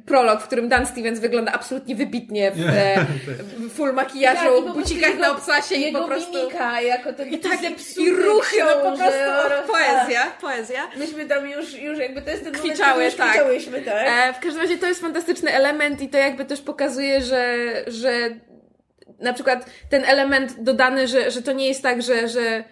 prolog, 0.06 0.42
w 0.42 0.46
którym 0.48 0.70
Dan 0.70 0.86
Stevens 0.86 1.20
wygląda 1.20 1.52
absolutnie 1.52 1.96
wybitnie 1.96 2.52
w, 2.52 2.60
e, 2.60 3.06
w 3.60 3.74
full 3.74 3.94
makijażu, 3.94 4.62
Tak, 4.66 4.74
bucikach 4.74 5.10
jego- 5.10 5.22
na 5.22 5.32
obcasie 5.32 5.76
i 5.76 5.92
po 5.94 6.04
prostu... 6.04 6.38
mimika, 6.38 6.82
jako 6.82 7.14
ten 7.14 7.30
I 7.30 7.38
tak, 7.40 7.65
zepsuty 7.70 8.02
i 8.02 8.12
ruchy, 8.12 8.56
no 8.60 8.92
po 8.92 8.98
prostu 8.98 9.20
oraz- 9.46 9.68
poezja, 9.68 10.26
poezja. 10.42 10.88
Myśmy 10.98 11.26
tam 11.26 11.50
już, 11.50 11.74
już 11.74 12.00
jakby 12.00 12.22
to 12.22 12.30
jest 12.30 12.44
ten 12.44 12.54
moment, 12.54 12.74
Kwiczały, 12.74 13.06
już 13.06 13.16
tak. 13.16 13.30
kwiczałyśmy, 13.30 13.82
tak? 13.82 14.08
E, 14.08 14.34
w 14.34 14.40
każdym 14.40 14.62
razie 14.62 14.78
to 14.78 14.88
jest 14.88 15.02
fantastyczny 15.02 15.52
element 15.54 16.02
i 16.02 16.10
to 16.10 16.18
jakby 16.18 16.46
też 16.46 16.62
pokazuje, 16.62 17.22
że, 17.22 17.56
że 17.88 18.30
na 19.20 19.34
przykład 19.34 19.66
ten 19.90 20.04
element 20.06 20.56
dodany, 20.64 21.08
że, 21.08 21.32
że 21.32 21.42
to 21.42 21.52
nie 21.54 21.68
jest 21.68 21.84
tak, 21.84 22.02
że, 22.02 22.28
że 22.28 22.64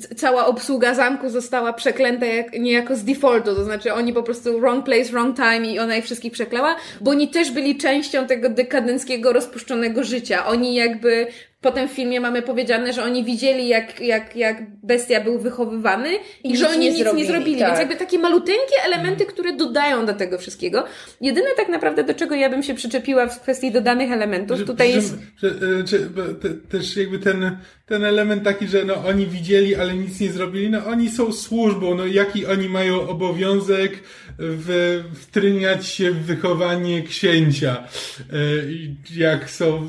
c- 0.00 0.14
cała 0.14 0.46
obsługa 0.46 0.94
zamku 0.94 1.28
została 1.28 1.72
przeklęta 1.72 2.26
jak, 2.26 2.52
niejako 2.52 2.96
z 2.96 3.04
defaultu, 3.04 3.54
to 3.54 3.64
znaczy 3.64 3.94
oni 3.94 4.12
po 4.12 4.22
prostu 4.22 4.60
wrong 4.60 4.84
place, 4.84 5.04
wrong 5.04 5.36
time 5.36 5.66
i 5.66 5.78
ona 5.78 5.96
ich 5.96 6.04
wszystkich 6.04 6.32
przeklała, 6.32 6.76
bo 7.00 7.10
oni 7.10 7.28
też 7.28 7.50
byli 7.50 7.76
częścią 7.78 8.26
tego 8.26 8.48
dekadenckiego, 8.48 9.32
rozpuszczonego 9.32 10.04
życia. 10.04 10.46
Oni 10.46 10.74
jakby 10.74 11.26
potem 11.60 11.88
w 11.88 11.92
filmie 11.92 12.20
mamy 12.20 12.42
powiedziane, 12.42 12.92
że 12.92 13.04
oni 13.04 13.24
widzieli 13.24 13.68
jak, 13.68 14.00
jak, 14.00 14.36
jak 14.36 14.62
bestia 14.82 15.20
był 15.20 15.38
wychowywany 15.38 16.08
i, 16.44 16.52
I 16.52 16.56
że 16.56 16.68
oni 16.68 16.78
nie 16.78 16.88
nic 16.88 16.98
nie 16.98 17.04
zrobili, 17.04 17.26
zrobili, 17.26 17.58
tak. 17.58 17.68
więc 17.68 17.78
jakby 17.78 17.96
takie 17.96 18.18
maluteńkie 18.18 18.84
elementy, 18.84 19.26
które 19.26 19.56
dodają 19.56 20.06
do 20.06 20.14
tego 20.14 20.38
wszystkiego. 20.38 20.84
Jedyne 21.20 21.48
tak 21.56 21.68
naprawdę, 21.68 22.04
do 22.04 22.14
czego 22.14 22.34
ja 22.34 22.50
bym 22.50 22.62
się 22.62 22.74
przyczepiła 22.74 23.26
w 23.26 23.40
kwestii 23.40 23.72
dodanych 23.72 24.12
elementów, 24.12 24.64
tutaj 24.64 24.88
że, 24.90 24.96
jest... 24.96 25.18
Że, 25.36 25.48
e, 25.48 25.86
że, 25.86 25.98
te, 26.40 26.48
też 26.78 26.96
jakby 26.96 27.18
ten, 27.18 27.58
ten 27.86 28.04
element 28.04 28.44
taki, 28.44 28.68
że 28.68 28.84
no 28.84 28.94
oni 28.94 29.26
widzieli, 29.26 29.74
ale 29.74 29.94
nic 29.94 30.20
nie 30.20 30.32
zrobili, 30.32 30.70
no 30.70 30.86
oni 30.86 31.08
są 31.08 31.32
służbą, 31.32 31.94
no 31.94 32.06
jaki 32.06 32.46
oni 32.46 32.68
mają 32.68 33.08
obowiązek 33.08 34.02
w, 34.38 35.02
wtryniać 35.14 35.86
się 35.86 36.10
w 36.10 36.24
wychowanie 36.24 37.02
księcia. 37.02 37.84
E, 38.20 39.16
jak 39.16 39.50
są... 39.50 39.88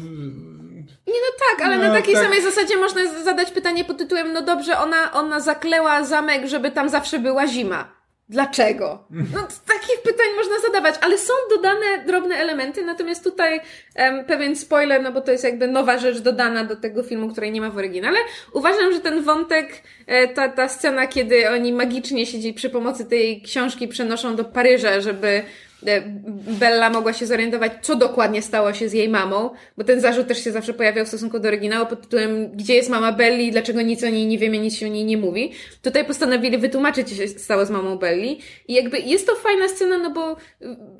Nie, 1.07 1.13
no 1.13 1.45
tak, 1.49 1.65
ale 1.65 1.77
No, 1.77 1.84
na 1.88 1.93
takiej 1.93 2.13
tak. 2.13 2.23
samej 2.23 2.41
zasadzie 2.41 2.77
można 2.77 3.23
zadać 3.23 3.51
pytanie 3.51 3.85
pod 3.85 3.97
tytułem, 3.97 4.34
no 4.34 4.41
dobrze, 4.41 4.79
ona, 4.79 5.13
ona 5.13 5.39
zakleła 5.39 6.03
zamek, 6.03 6.47
żeby 6.47 6.71
tam 6.71 6.89
zawsze 6.89 7.19
była 7.19 7.47
zima. 7.47 7.97
Dlaczego? 8.29 9.07
No 9.09 9.47
takich 9.67 10.01
pytań 10.03 10.27
można 10.35 10.59
zadawać, 10.59 10.95
ale 11.01 11.17
są 11.17 11.34
dodane 11.49 11.85
drobne 12.07 12.35
elementy, 12.35 12.85
natomiast 12.85 13.23
tutaj 13.23 13.61
em, 13.95 14.25
pewien 14.25 14.55
spoiler, 14.55 15.01
no 15.03 15.11
bo 15.11 15.21
to 15.21 15.31
jest 15.31 15.43
jakby 15.43 15.67
nowa 15.67 15.97
rzecz 15.97 16.19
dodana 16.19 16.63
do 16.63 16.75
tego 16.75 17.03
filmu, 17.03 17.29
której 17.31 17.51
nie 17.51 17.61
ma 17.61 17.69
w 17.69 17.77
oryginale. 17.77 18.17
Uważam, 18.53 18.93
że 18.93 18.99
ten 18.99 19.23
wątek, 19.23 19.84
e, 20.07 20.27
ta, 20.27 20.49
ta 20.49 20.69
scena, 20.69 21.07
kiedy 21.07 21.49
oni 21.49 21.73
magicznie 21.73 22.25
siedzi 22.25 22.53
przy 22.53 22.69
pomocy 22.69 23.05
tej 23.05 23.41
książki 23.41 23.88
przenoszą 23.88 24.35
do 24.35 24.45
Paryża, 24.45 25.01
żeby 25.01 25.43
Bella 26.59 26.89
mogła 26.89 27.13
się 27.13 27.25
zorientować, 27.25 27.71
co 27.81 27.95
dokładnie 27.95 28.41
stało 28.41 28.73
się 28.73 28.89
z 28.89 28.93
jej 28.93 29.09
mamą, 29.09 29.49
bo 29.77 29.83
ten 29.83 30.01
zarzut 30.01 30.27
też 30.27 30.43
się 30.43 30.51
zawsze 30.51 30.73
pojawiał 30.73 31.05
w 31.05 31.07
stosunku 31.07 31.39
do 31.39 31.47
oryginału 31.47 31.85
pod 31.85 32.01
tytułem 32.01 32.51
Gdzie 32.53 32.75
jest 32.75 32.89
mama 32.89 33.11
Belli, 33.11 33.51
dlaczego 33.51 33.81
nic 33.81 34.03
o 34.03 34.09
niej 34.09 34.25
nie 34.25 34.37
wiemy, 34.37 34.57
nic 34.57 34.75
się 34.75 34.85
o 34.85 34.89
niej 34.89 35.05
nie 35.05 35.17
mówi. 35.17 35.51
Tutaj 35.81 36.05
postanowili 36.05 36.57
wytłumaczyć, 36.57 37.09
co 37.09 37.15
się 37.15 37.27
stało 37.27 37.65
z 37.65 37.69
mamą 37.69 37.97
Belli 37.97 38.39
i 38.67 38.73
jakby 38.73 38.99
jest 38.99 39.27
to 39.27 39.35
fajna 39.35 39.67
scena, 39.67 39.97
no 39.97 40.09
bo 40.11 40.31
y, 40.31 40.35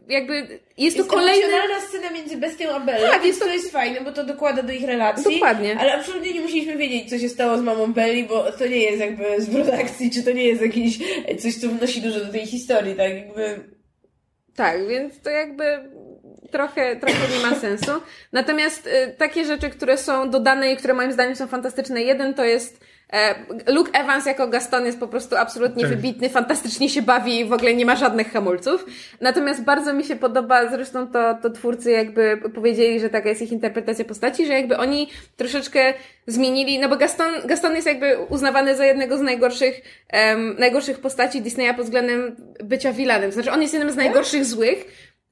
jakby 0.10 0.34
jest 0.78 0.98
to 0.98 1.04
Jest 1.04 1.10
kolejny... 1.10 1.44
emocjonalna 1.46 1.82
scena 1.82 2.12
między 2.12 2.38
bestią 2.38 2.70
a 2.70 2.80
Bellą, 2.80 3.08
Tak, 3.12 3.26
jest 3.26 3.40
to... 3.40 3.46
to- 3.46 3.54
jest 3.54 3.72
fajne, 3.72 4.02
bo 4.02 4.12
to 4.12 4.24
dokłada 4.24 4.64
do 4.64 4.74
ich 4.74 4.84
relacji. 4.84 5.34
Dokładnie. 5.34 5.78
Ale 5.80 5.94
absolutnie 5.94 6.34
nie 6.34 6.42
musieliśmy 6.42 6.78
wiedzieć, 6.78 7.10
co 7.10 7.20
się 7.20 7.30
stało 7.30 7.58
z 7.58 7.62
mamą 7.62 7.94
Belli, 7.94 8.24
bo 8.24 8.52
to 8.52 8.68
nie 8.68 8.78
jest 8.82 9.00
jakby 9.00 9.24
zwrot 9.42 9.70
akcji, 9.70 10.12
czy 10.12 10.24
to 10.24 10.32
nie 10.32 10.44
jest 10.44 10.62
jakieś 10.62 10.98
coś, 11.40 11.56
co 11.56 11.70
wnosi 11.70 12.02
dużo 12.02 12.20
do 12.20 12.32
tej 12.32 12.46
historii, 12.46 12.96
tak 12.96 13.10
jakby... 13.14 13.77
Tak, 14.58 14.88
więc 14.88 15.22
to 15.22 15.30
jakby 15.30 15.90
trochę, 16.52 16.96
trochę 16.96 17.28
nie 17.34 17.50
ma 17.50 17.56
sensu. 17.56 17.92
Natomiast 18.32 18.88
y, 18.88 19.16
takie 19.18 19.46
rzeczy, 19.46 19.70
które 19.70 19.98
są 19.98 20.30
dodane 20.30 20.72
i 20.72 20.78
które 20.78 20.94
moim 20.94 21.12
zdaniem 21.12 21.36
są 21.36 21.48
fantastyczne. 21.48 22.02
Jeden 22.02 22.34
to 22.34 22.44
jest 22.44 22.86
Luke 23.68 23.92
Evans 24.00 24.26
jako 24.26 24.48
Gaston 24.48 24.86
jest 24.86 25.00
po 25.00 25.08
prostu 25.08 25.36
absolutnie 25.36 25.84
Tak. 25.84 25.92
wybitny, 25.92 26.30
fantastycznie 26.30 26.90
się 26.90 27.02
bawi 27.02 27.40
i 27.40 27.46
w 27.46 27.54
ogóle 27.54 27.74
nie 27.74 27.86
ma 27.86 27.96
żadnych 27.96 28.32
hamulców. 28.32 28.86
Natomiast 29.22 29.64
bardzo 29.64 29.94
mi 29.94 30.04
się 30.04 30.16
podoba, 30.16 30.70
zresztą 30.70 31.08
to, 31.08 31.38
to 31.42 31.50
twórcy 31.50 31.92
jakby 31.92 32.38
powiedzieli, 32.56 33.00
że 33.00 33.10
taka 33.10 33.30
jest 33.30 33.42
ich 33.42 33.52
interpretacja 33.52 34.06
postaci, 34.06 34.46
że 34.46 34.54
jakby 34.54 34.78
oni 34.78 35.10
troszeczkę 35.38 35.94
zmienili, 36.28 36.80
no 36.80 36.90
bo 36.90 36.96
Gaston, 36.98 37.32
Gaston 37.46 37.76
jest 37.76 37.88
jakby 37.88 38.18
uznawany 38.30 38.76
za 38.76 38.86
jednego 38.86 39.18
z 39.18 39.22
najgorszych, 39.22 39.82
em, 40.10 40.56
najgorszych 40.60 41.00
postaci 41.00 41.42
Disneya 41.42 41.74
pod 41.76 41.86
względem 41.86 42.36
bycia 42.64 42.94
vilanem. 42.94 43.32
Znaczy 43.32 43.52
on 43.52 43.62
jest 43.62 43.74
jednym 43.74 43.92
z 43.92 43.96
najgorszych 43.96 44.46
złych, 44.46 44.86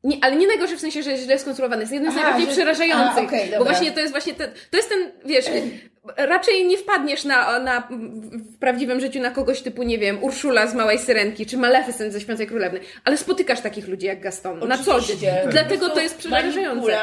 nie, 0.04 0.18
ale 0.22 0.36
nie 0.36 0.48
najgorszy 0.48 0.78
w 0.78 0.80
sensie, 0.80 1.04
że 1.04 1.12
jest 1.12 1.24
źle 1.24 1.40
skonstruowany. 1.40 1.82
Jest 1.82 1.94
jednym 1.94 2.12
z 2.12 2.16
najbardziej 2.16 2.46
że- 2.46 2.52
przerażających. 2.52 3.24
a, 3.24 3.28
okej, 3.28 3.52
bo 3.58 3.64
właśnie 3.66 3.92
to 3.92 4.00
jest 4.00 4.12
właśnie 4.14 4.34
ten, 4.34 4.50
to 4.72 4.78
jest 4.78 4.90
ten, 4.90 5.12
wiesz, 5.26 5.46
raczej 6.18 6.66
nie 6.66 6.78
wpadniesz 6.78 7.24
na, 7.24 7.60
na, 7.60 7.88
w 8.32 8.58
prawdziwym 8.58 9.00
życiu 9.00 9.20
na 9.20 9.32
kogoś 9.32 9.62
typu, 9.62 9.84
nie 9.84 9.98
wiem, 9.98 10.24
Urszula 10.24 10.68
z 10.68 10.76
Małej 10.76 11.00
Syrenki, 11.00 11.46
czy 11.46 11.58
Maleficent 11.58 12.14
ze 12.14 12.22
Śpiącej 12.22 12.48
Królewny, 12.48 12.80
ale 13.04 13.18
spotykasz 13.18 13.62
takich 13.62 13.88
ludzi 13.88 14.06
jak 14.06 14.22
Gaston 14.22 14.68
na 14.68 14.78
co 14.78 15.02
dzień. 15.02 15.18
Dlatego 15.52 15.90
to 15.90 16.00
jest 16.00 16.18
przerażające. 16.18 16.98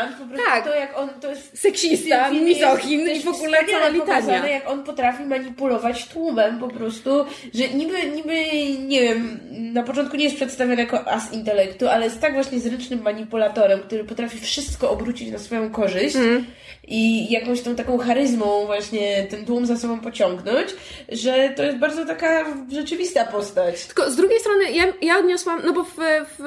Tak. 0.46 0.64
to 0.64 0.74
jak 0.74 0.98
on, 0.98 1.08
to 1.20 1.30
jest... 1.30 1.58
Seksista, 1.58 2.28
to 2.28 2.34
i 2.34 3.20
w 3.20 3.28
ogóle 3.28 3.58
cała 3.70 3.88
litania. 3.88 4.48
jak 4.48 4.70
on 4.70 4.84
potrafi 4.84 5.22
manipulować 5.24 6.08
tłumem 6.08 6.58
po 6.58 6.68
prostu, 6.68 7.24
że 7.54 7.68
niby, 7.68 8.10
niby, 8.10 8.34
nie 8.78 9.00
wiem, 9.00 9.40
na 9.50 9.82
początku 9.82 10.16
nie 10.16 10.24
jest 10.24 10.36
przedstawiony 10.36 10.82
jako 10.82 11.08
as 11.08 11.32
intelektu, 11.32 11.88
ale 11.88 12.04
jest 12.04 12.20
tak 12.20 12.34
właśnie 12.34 12.60
zręcznym 12.60 13.02
manipulatorem, 13.02 13.80
który 13.80 14.04
potrafi 14.04 14.38
wszystko 14.40 14.90
obrócić 14.90 15.30
na 15.30 15.38
swoją 15.38 15.70
korzyść 15.70 16.16
Mhm. 16.16 16.44
i 16.88 17.32
jakąś 17.32 17.60
tą 17.62 17.76
taką 17.76 17.98
charyzmą 17.98 18.66
właśnie 18.66 18.91
ten 19.30 19.46
tłum 19.46 19.66
za 19.66 19.76
sobą 19.76 20.00
pociągnąć, 20.00 20.68
że 21.08 21.52
to 21.56 21.62
jest 21.62 21.78
bardzo 21.78 22.06
taka 22.06 22.44
rzeczywista 22.72 23.24
postać. 23.24 23.86
Tylko 23.86 24.10
z 24.10 24.16
drugiej 24.16 24.40
strony 24.40 24.72
ja, 24.72 24.84
ja 25.02 25.18
odniosłam, 25.18 25.60
no 25.64 25.72
bo 25.72 25.84
w, 25.84 25.96
w, 26.38 26.42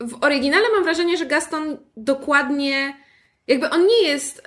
w 0.00 0.24
oryginale 0.24 0.64
mam 0.74 0.84
wrażenie, 0.84 1.16
że 1.16 1.26
Gaston 1.26 1.78
dokładnie, 1.96 2.96
jakby 3.46 3.70
on 3.70 3.86
nie 3.86 4.02
jest, 4.02 4.42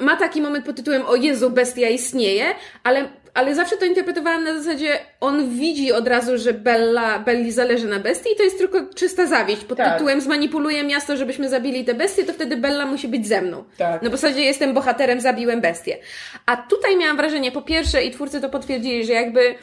ma 0.00 0.16
taki 0.16 0.42
moment 0.42 0.66
pod 0.66 0.76
tytułem 0.76 1.06
o 1.06 1.16
Jezu, 1.16 1.50
bestia 1.50 1.88
istnieje, 1.88 2.54
ale, 2.82 3.08
ale 3.34 3.54
zawsze 3.54 3.76
to 3.76 3.84
interpretowałam 3.84 4.44
na 4.44 4.58
zasadzie, 4.58 4.98
on 5.20 5.50
widzi 5.58 5.92
od 5.92 6.08
razu, 6.08 6.38
że 6.38 6.52
Bella, 6.54 7.18
Belli 7.18 7.52
zależy 7.52 7.86
na 7.86 7.98
bestii 7.98 8.32
i 8.32 8.36
to 8.36 8.42
jest 8.42 8.58
tylko 8.58 8.78
czysta 8.94 9.26
zawiść 9.26 9.64
pod 9.64 9.78
Tak. 9.78 9.92
tytułem 9.92 10.20
zmanipuluję 10.20 10.84
miasto, 10.84 11.16
żebyśmy 11.16 11.48
zabili 11.48 11.84
te 11.84 11.94
bestie, 11.94 12.24
to 12.24 12.32
wtedy 12.32 12.56
Bella 12.56 12.86
musi 12.86 13.08
być 13.08 13.26
ze 13.26 13.42
mną. 13.42 13.64
Tak. 13.78 14.02
Na 14.02 14.10
zasadzie 14.10 14.40
jestem 14.40 14.74
bohaterem, 14.74 15.20
zabiłem 15.20 15.60
bestię. 15.60 15.98
A 16.46 16.56
tutaj 16.56 16.96
miałam 16.96 17.16
wrażenie, 17.16 17.52
po 17.52 17.62
pierwsze, 17.62 18.04
i 18.04 18.10
twórcy 18.10 18.40
to 18.40 18.48
potwierdzili, 18.48 19.04
że 19.04 19.12
jakby 19.12 19.54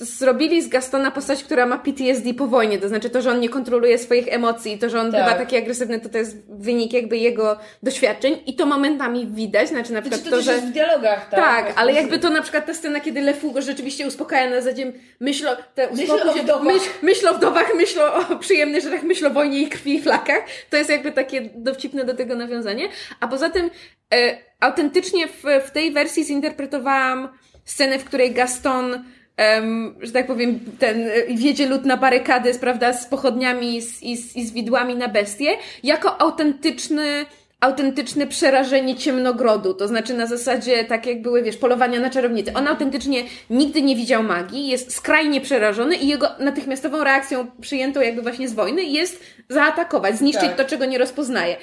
zrobili 0.00 0.62
z 0.62 0.68
Gastona 0.68 1.10
postać, 1.10 1.44
która 1.44 1.66
ma 1.66 1.78
PTSD 1.78 2.34
po 2.34 2.46
wojnie, 2.46 2.78
to 2.78 2.88
znaczy 2.88 3.10
to, 3.10 3.22
że 3.22 3.30
on 3.30 3.40
nie 3.40 3.48
kontroluje 3.48 3.98
swoich 3.98 4.28
emocji, 4.28 4.78
to, 4.78 4.90
że 4.90 5.00
on 5.00 5.12
Tak. 5.12 5.24
bywa 5.24 5.36
taki 5.38 5.56
agresywny, 5.56 6.00
to 6.00 6.08
to 6.08 6.18
jest 6.18 6.36
wynik 6.48 6.92
jakby 6.92 7.16
jego 7.16 7.58
doświadczeń 7.82 8.38
i 8.46 8.54
to 8.54 8.66
momentami 8.66 9.26
widać, 9.26 9.68
znaczy 9.68 9.92
na 9.92 10.00
przykład 10.02 10.20
Znaczy, 10.20 10.30
to, 10.30 10.36
to, 10.36 10.42
że... 10.42 10.52
jest 10.52 10.66
w 10.66 10.70
dialogach, 10.72 11.28
tak? 11.30 11.40
Tak, 11.40 11.72
ale 11.76 11.92
jakby 11.92 12.18
to 12.18 12.30
na 12.30 12.42
przykład 12.42 12.66
ta 12.66 12.74
scena, 12.74 13.00
kiedy 13.00 13.20
Lefu 13.20 13.52
go 13.52 13.62
rzeczywiście 13.62 14.06
uspokaja 14.06 14.50
na 14.50 14.60
zasadzie 14.60 14.92
myśl 15.20 15.48
o, 15.48 15.56
te, 15.74 15.90
Myśl 15.90 16.12
o 16.12 16.32
wdowach. 16.42 16.64
myśl, 16.64 16.88
myśl 17.02 17.28
o 17.28 17.34
wdowach, 17.34 17.74
myśl 17.76 18.00
o 18.00 18.36
przyjemnych 18.36 18.82
rzeczach, 18.82 19.02
myśl 19.02 19.26
o 19.26 19.30
wojnie 19.30 19.58
i 19.62 19.68
krwi 19.68 19.94
i 19.94 20.02
flakach. 20.02 20.44
To 20.70 20.76
jest 20.76 20.90
jakby 20.90 21.12
takie 21.12 21.50
dowcipne 21.54 22.04
do 22.04 22.14
tego 22.14 22.34
nawiązanie. 22.34 22.88
A 23.20 23.28
poza 23.28 23.50
tym 23.50 23.70
e, 24.14 24.38
autentycznie 24.60 25.26
w, 25.28 25.42
w 25.66 25.70
tej 25.70 25.92
wersji 25.92 26.24
zinterpretowałam 26.24 27.28
scenę, 27.70 27.98
w 27.98 28.04
której 28.04 28.32
Gaston 28.32 29.04
em, 29.36 29.94
że 30.02 30.12
tak 30.12 30.26
powiem, 30.26 30.60
ten 30.78 31.08
e, 31.08 31.34
wiedzie 31.34 31.66
lud 31.66 31.84
na 31.84 31.96
barykady, 31.96 32.54
prawda, 32.54 32.92
z 32.92 33.06
pochodniami 33.06 33.82
z, 33.82 34.02
i, 34.02 34.16
z, 34.16 34.36
i 34.36 34.46
z 34.46 34.52
widłami 34.52 34.96
na 34.96 35.08
bestie, 35.08 35.56
jako 35.82 36.20
autentyczny 36.20 37.26
autentyczne 37.60 38.26
przerażenie 38.26 38.96
ciemnogrodu, 38.96 39.74
to 39.74 39.88
znaczy 39.88 40.14
na 40.14 40.26
zasadzie 40.26 40.84
tak 40.84 41.06
jak 41.06 41.22
były, 41.22 41.42
wiesz, 41.42 41.56
polowania 41.56 42.00
na 42.00 42.10
czarownicy. 42.10 42.52
On 42.54 42.68
autentycznie 42.68 43.22
nigdy 43.50 43.82
nie 43.82 43.96
widział 43.96 44.22
magii, 44.22 44.68
jest 44.68 44.94
skrajnie 44.96 45.40
przerażony 45.40 45.96
i 45.96 46.08
jego 46.08 46.28
natychmiastową 46.38 47.04
reakcją 47.04 47.46
przyjętą 47.60 48.00
jakby 48.00 48.22
właśnie 48.22 48.48
z 48.48 48.52
wojny 48.52 48.82
jest 48.82 49.22
zaatakować, 49.48 50.18
zniszczyć 50.18 50.48
Tak. 50.48 50.56
to, 50.56 50.64
czego 50.64 50.84
nie 50.84 50.98
rozpoznaje. 50.98 51.56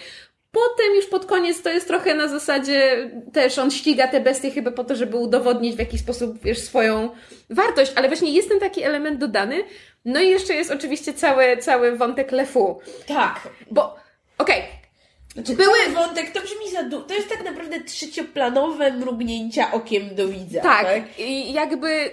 Potem 0.51 0.95
już 0.95 1.05
pod 1.05 1.25
koniec 1.25 1.61
to 1.61 1.69
jest 1.69 1.87
trochę 1.87 2.15
na 2.15 2.27
zasadzie 2.27 3.09
też 3.33 3.59
on 3.59 3.71
ściga 3.71 4.07
te 4.07 4.19
bestie 4.21 4.51
chyba 4.51 4.71
po 4.71 4.83
to, 4.83 4.95
żeby 4.95 5.17
udowodnić 5.17 5.75
w 5.75 5.79
jakiś 5.79 6.01
sposób, 6.01 6.41
wiesz, 6.43 6.59
swoją 6.59 7.09
wartość, 7.49 7.91
ale 7.95 8.07
właśnie 8.07 8.31
jest 8.31 8.49
ten 8.49 8.59
taki 8.59 8.83
element 8.83 9.19
dodany. 9.19 9.63
No 10.05 10.19
i 10.21 10.29
jeszcze 10.29 10.53
jest 10.53 10.71
oczywiście 10.71 11.13
cały, 11.13 11.57
cały 11.57 11.97
wątek 11.97 12.31
Lefu. 12.31 12.79
Tak. 13.07 13.47
Bo, 13.71 13.95
okej, 14.37 14.63
Znaczy, 15.33 15.53
Były- 15.55 15.89
wątek, 15.93 16.31
to 16.31 16.41
brzmi 16.41 16.71
za 16.71 16.83
du- 16.83 17.01
To 17.03 17.13
jest 17.13 17.29
tak 17.29 17.43
naprawdę 17.43 17.81
trzecioplanowe 17.81 18.91
mrugnięcia 18.93 19.71
okiem 19.71 20.15
do 20.15 20.27
widza. 20.27 20.61
Tak, 20.61 20.83
Tak. 20.85 21.03
i 21.19 21.53
jakby 21.53 22.09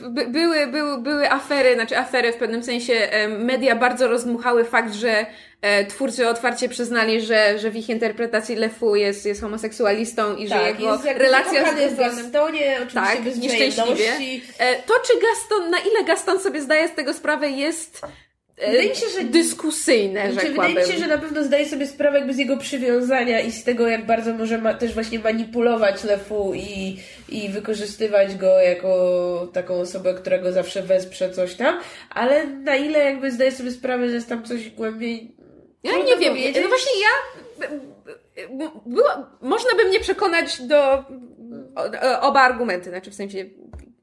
by, 0.00 0.26
były, 0.26 0.66
były, 0.66 1.02
były 1.02 1.30
afery, 1.30 1.74
znaczy 1.74 1.98
afery 1.98 2.32
w 2.32 2.36
pewnym 2.36 2.62
sensie 2.62 2.94
e, 2.94 3.28
media 3.28 3.76
bardzo 3.76 4.08
rozdmuchały 4.08 4.64
fakt, 4.64 4.94
że 4.94 5.26
e, 5.62 5.84
twórcy 5.84 6.28
otwarcie 6.28 6.68
przyznali, 6.68 7.20
że, 7.20 7.58
że 7.58 7.70
w 7.70 7.76
ich 7.76 7.88
interpretacji 7.88 8.56
Lefu 8.56 8.96
jest, 8.96 9.26
jest 9.26 9.40
homoseksualistą 9.40 10.36
i 10.36 10.48
że 10.48 10.54
Tak, 10.54 10.80
jego 10.80 10.92
jest 10.92 11.04
relacja 11.04 11.64
z. 11.90 11.96
Gastonie, 11.96 12.76
oczywiście 12.82 13.14
Tak, 13.14 13.22
bez 13.22 13.38
nieszczęśliwie. 13.38 14.12
E, 14.58 14.82
To, 14.82 14.94
czy 15.06 15.12
Gaston, 15.20 15.70
na 15.70 15.78
ile 15.78 16.04
Gaston 16.04 16.40
sobie 16.40 16.62
zdaje 16.62 16.88
z 16.88 16.94
tego 16.94 17.14
sprawę, 17.14 17.50
jest 17.50 18.00
Wydaje 18.66 18.88
mi 18.88 18.96
się, 18.96 19.06
że- 19.08 19.24
dyskusyjne, 19.24 20.32
Znaczy, 20.32 20.46
rzekłabym. 20.48 20.74
wydaje 20.74 20.86
mi 20.86 20.92
się, 20.94 20.98
że 20.98 21.06
na 21.06 21.18
pewno 21.18 21.44
zdaje 21.44 21.68
sobie 21.68 21.86
sprawę 21.86 22.18
jakby 22.18 22.34
z 22.34 22.38
jego 22.38 22.56
przywiązania 22.56 23.40
i 23.40 23.52
z 23.52 23.64
tego, 23.64 23.88
jak 23.88 24.06
bardzo 24.06 24.34
może 24.34 24.58
ma, 24.58 24.74
też 24.74 24.94
właśnie 24.94 25.18
manipulować 25.18 26.04
Lefu 26.04 26.52
i, 26.54 26.96
i 27.28 27.48
wykorzystywać 27.48 28.36
go 28.36 28.60
jako 28.60 29.48
taką 29.52 29.74
osobę, 29.74 30.14
która 30.14 30.38
go 30.38 30.52
zawsze 30.52 30.82
wesprze 30.82 31.30
coś 31.30 31.54
tam, 31.54 31.80
ale 32.10 32.46
na 32.46 32.76
ile 32.76 32.98
jakby 32.98 33.30
zdaje 33.32 33.52
sobie 33.52 33.70
sprawę, 33.70 34.08
że 34.08 34.14
jest 34.14 34.28
tam 34.28 34.44
coś 34.44 34.70
głębiej... 34.70 35.34
Ja 35.82 35.92
nie 35.92 36.16
wiem. 36.16 36.34
powiedzieć. 36.34 36.62
No 36.62 36.68
właśnie 36.68 36.92
ja. 37.00 37.68
Było, 38.86 39.08
można 39.40 39.70
by 39.76 39.84
mnie 39.84 40.00
przekonać 40.00 40.62
do 40.62 41.04
oba 42.20 42.40
argumenty, 42.40 42.90
znaczy 42.90 43.10
w 43.10 43.14
sensie 43.14 43.44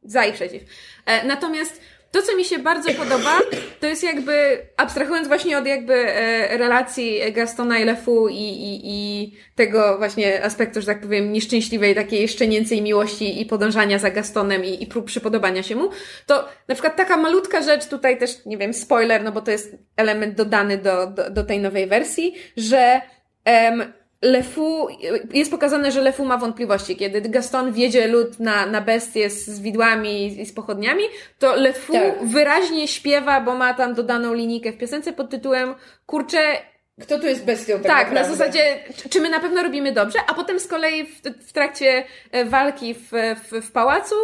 za 0.04 0.26
i 0.26 0.34
przeciw. 0.34 0.64
E, 1.06 1.28
Natomiast 1.28 1.82
to, 2.18 2.24
co 2.24 2.38
mi 2.38 2.46
się 2.46 2.60
bardzo 2.60 2.94
podoba, 2.94 3.40
to 3.80 3.88
jest 3.88 4.04
jakby, 4.04 4.66
abstrahując 4.78 5.28
właśnie 5.28 5.58
od 5.58 5.66
jakby 5.66 5.94
e, 5.94 6.58
relacji 6.58 7.34
Gastona 7.34 7.80
i 7.80 7.86
Lefu 7.86 8.28
i, 8.28 8.36
i, 8.36 8.82
i 8.84 9.32
tego 9.56 9.98
właśnie 9.98 10.44
aspektu, 10.44 10.82
że 10.82 10.88
tak 10.88 11.02
powiem, 11.02 11.32
nieszczęśliwej, 11.32 11.96
takiej 11.96 12.28
szczenięcej 12.28 12.82
miłości 12.82 13.42
i 13.42 13.46
podążania 13.46 14.00
za 14.00 14.12
Gastonem 14.12 14.66
i, 14.66 14.84
i 14.84 14.88
prób 14.88 15.06
przypodobania 15.06 15.64
się 15.64 15.76
mu, 15.76 15.90
to 16.26 16.50
na 16.68 16.76
przykład 16.76 16.96
taka 16.96 17.18
malutka 17.18 17.62
rzecz, 17.62 17.88
tutaj 17.88 18.18
też, 18.18 18.46
nie 18.46 18.58
wiem, 18.58 18.74
spoiler, 18.74 19.24
no 19.24 19.32
bo 19.32 19.42
to 19.42 19.52
jest 19.52 19.76
element 19.96 20.36
dodany 20.36 20.78
do, 20.78 21.08
do, 21.08 21.30
do 21.30 21.44
tej 21.44 21.60
nowej 21.60 21.88
wersji, 21.88 22.36
że 22.58 23.02
em, 23.46 23.94
Lefu, 24.22 24.88
jest 25.34 25.52
pokazane, 25.52 25.92
że 25.92 26.02
Lefu 26.02 26.26
ma 26.26 26.38
wątpliwości. 26.38 26.96
Kiedy 26.96 27.22
Gaston 27.22 27.74
wiedzie 27.74 28.08
lud 28.08 28.40
na, 28.40 28.66
na 28.66 28.82
bestie 28.82 29.30
z, 29.30 29.60
widłami 29.60 30.42
i 30.42 30.46
z 30.46 30.54
pochodniami, 30.54 31.04
to 31.40 31.56
Lefu 31.56 31.94
Tak. 31.94 32.26
wyraźnie 32.28 32.88
śpiewa, 32.88 33.42
bo 33.42 33.56
ma 33.56 33.74
tam 33.74 33.94
dodaną 33.94 34.34
linijkę 34.34 34.72
w 34.72 34.78
piosence 34.78 35.14
pod 35.14 35.30
tytułem 35.30 35.76
Kurczę, 36.06 36.58
Kto 37.02 37.20
tu 37.20 37.28
jest 37.28 37.46
bestią 37.46 37.74
tak, 37.80 37.84
tak, 37.84 38.12
na 38.12 38.24
zasadzie, 38.24 38.80
czy- 39.10 39.22
my 39.22 39.30
na 39.30 39.40
pewno 39.40 39.64
robimy 39.64 39.92
dobrze, 39.92 40.20
a 40.28 40.34
potem 40.34 40.60
z 40.60 40.68
kolei 40.68 41.06
w, 41.06 41.22
w 41.48 41.54
trakcie 41.54 42.04
e, 42.32 42.46
walki 42.46 42.94
w, 42.94 43.12
w, 43.52 43.62
w 43.68 43.72
pałacu 43.72 44.16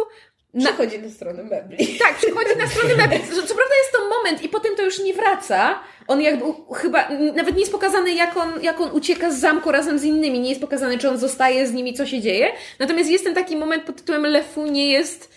Przechodzi 0.58 0.98
na 0.98 1.10
stronę 1.10 1.44
mebli. 1.44 1.86
tak, 1.98 2.16
przychodzi 2.16 2.56
na 2.58 2.66
stronę 2.66 2.96
mebli. 2.96 3.18
Co, 3.18 3.34
co 3.34 3.54
prawda 3.54 3.74
jest 3.82 3.92
to 3.92 4.08
moment 4.08 4.42
i 4.42 4.48
potem 4.48 4.76
to 4.76 4.82
już 4.82 4.98
nie 4.98 5.14
wraca. 5.14 5.80
On 6.08 6.20
jakby 6.20 6.44
chyba, 6.74 7.08
nawet 7.34 7.54
nie 7.54 7.60
jest 7.60 7.72
pokazany 7.72 8.14
jak 8.14 8.36
on, 8.36 8.62
jak 8.62 8.80
on 8.80 8.90
ucieka 8.92 9.30
z 9.30 9.40
zamku 9.40 9.72
razem 9.72 9.98
z 9.98 10.04
innymi. 10.04 10.40
Nie 10.40 10.48
jest 10.48 10.60
pokazane, 10.60 10.98
czy 10.98 11.08
on 11.08 11.18
zostaje 11.18 11.66
z 11.66 11.72
nimi, 11.72 11.94
co 11.94 12.06
się 12.06 12.20
dzieje. 12.20 12.52
Natomiast 12.78 13.10
jest 13.10 13.24
ten 13.24 13.34
taki 13.34 13.56
moment 13.56 13.84
pod 13.84 13.96
tytułem 13.96 14.22
Lefu 14.26 14.66
nie 14.66 14.90
jest, 14.92 15.33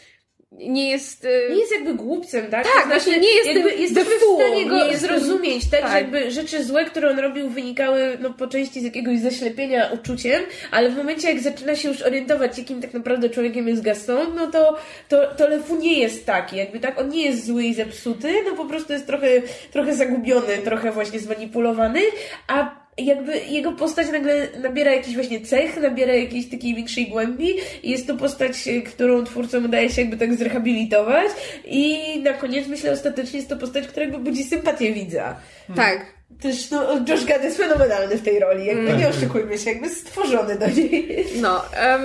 nie 0.51 0.89
jest... 0.89 1.25
e, 1.25 1.49
Nie 1.49 1.59
jest 1.59 1.71
jakby 1.71 1.93
głupcem, 1.93 2.47
tak? 2.51 2.67
Tak, 2.75 2.87
właśnie 2.87 3.19
nie 3.19 3.35
jest 3.35 3.47
jakby 3.47 3.73
jesteśmy 3.73 4.13
w 4.15 4.35
stanie 4.35 4.65
go 4.65 4.85
jest 4.85 5.01
zrozumieć, 5.01 5.69
tak, 5.69 5.81
tak. 5.81 5.91
że 5.91 5.97
jakby 5.97 6.31
rzeczy 6.31 6.63
złe, 6.63 6.85
które 6.85 7.09
on 7.09 7.19
robił 7.19 7.49
wynikały 7.49 8.17
no, 8.21 8.33
po 8.33 8.47
części 8.47 8.81
z 8.81 8.83
jakiegoś 8.83 9.19
zaślepienia 9.19 9.89
uczuciem, 9.93 10.43
ale 10.71 10.89
w 10.89 10.97
momencie 10.97 11.29
jak 11.29 11.39
zaczyna 11.39 11.75
się 11.75 11.89
już 11.89 12.01
orientować, 12.01 12.57
jakim 12.57 12.81
tak 12.81 12.93
naprawdę 12.93 13.29
człowiekiem 13.29 13.67
jest 13.67 13.81
Gaston, 13.81 14.35
no 14.35 14.47
to, 14.47 14.77
to, 15.09 15.35
to 15.35 15.47
Lefu 15.47 15.75
nie 15.75 15.99
jest 15.99 16.25
taki, 16.25 16.57
jakby 16.57 16.79
tak, 16.79 16.99
on 16.99 17.09
nie 17.09 17.25
jest 17.25 17.45
zły 17.45 17.63
i 17.63 17.73
zepsuty, 17.73 18.33
no 18.45 18.51
po 18.55 18.65
prostu 18.65 18.93
jest 18.93 19.07
trochę, 19.07 19.27
trochę 19.71 19.95
zagubiony, 19.95 20.57
trochę 20.57 20.91
właśnie 20.91 21.19
zmanipulowany, 21.19 22.01
a 22.47 22.86
jakby 22.97 23.39
jego 23.39 23.71
postać 23.71 24.11
nagle 24.11 24.47
nabiera 24.61 24.91
jakichś 24.91 25.15
właśnie 25.15 25.41
cech, 25.41 25.81
nabiera 25.81 26.13
jakiejś 26.13 26.49
takiej 26.49 26.75
większej 26.75 27.07
głębi 27.07 27.55
i 27.83 27.89
jest 27.91 28.07
to 28.07 28.17
postać, 28.17 28.67
y, 28.67 28.81
którą 28.81 29.23
twórcom 29.23 29.65
udaje 29.65 29.89
się 29.89 30.01
jakby 30.01 30.17
tak 30.17 30.35
zrehabilitować 30.35 31.31
i 31.65 31.99
na 32.23 32.33
koniec 32.33 32.67
myślę 32.67 32.91
ostatecznie 32.91 33.37
jest 33.37 33.49
to 33.49 33.57
postać, 33.57 33.87
która 33.87 34.05
jakby 34.05 34.19
budzi 34.19 34.43
sympatię 34.43 34.93
widza. 34.93 35.35
Tak. 35.75 36.05
Też 36.41 36.71
no, 36.71 37.05
Josh 37.09 37.25
Gad 37.25 37.43
jest 37.43 37.57
fenomenalny 37.57 38.17
w 38.17 38.23
tej 38.23 38.39
roli, 38.39 38.65
jakby 38.65 38.93
nie 38.93 39.09
oszukujmy 39.09 39.57
się, 39.57 39.69
jakby 39.69 39.89
stworzony 39.89 40.55
do 40.55 40.67
niej. 40.67 41.25
No, 41.41 41.61
em, 41.73 42.01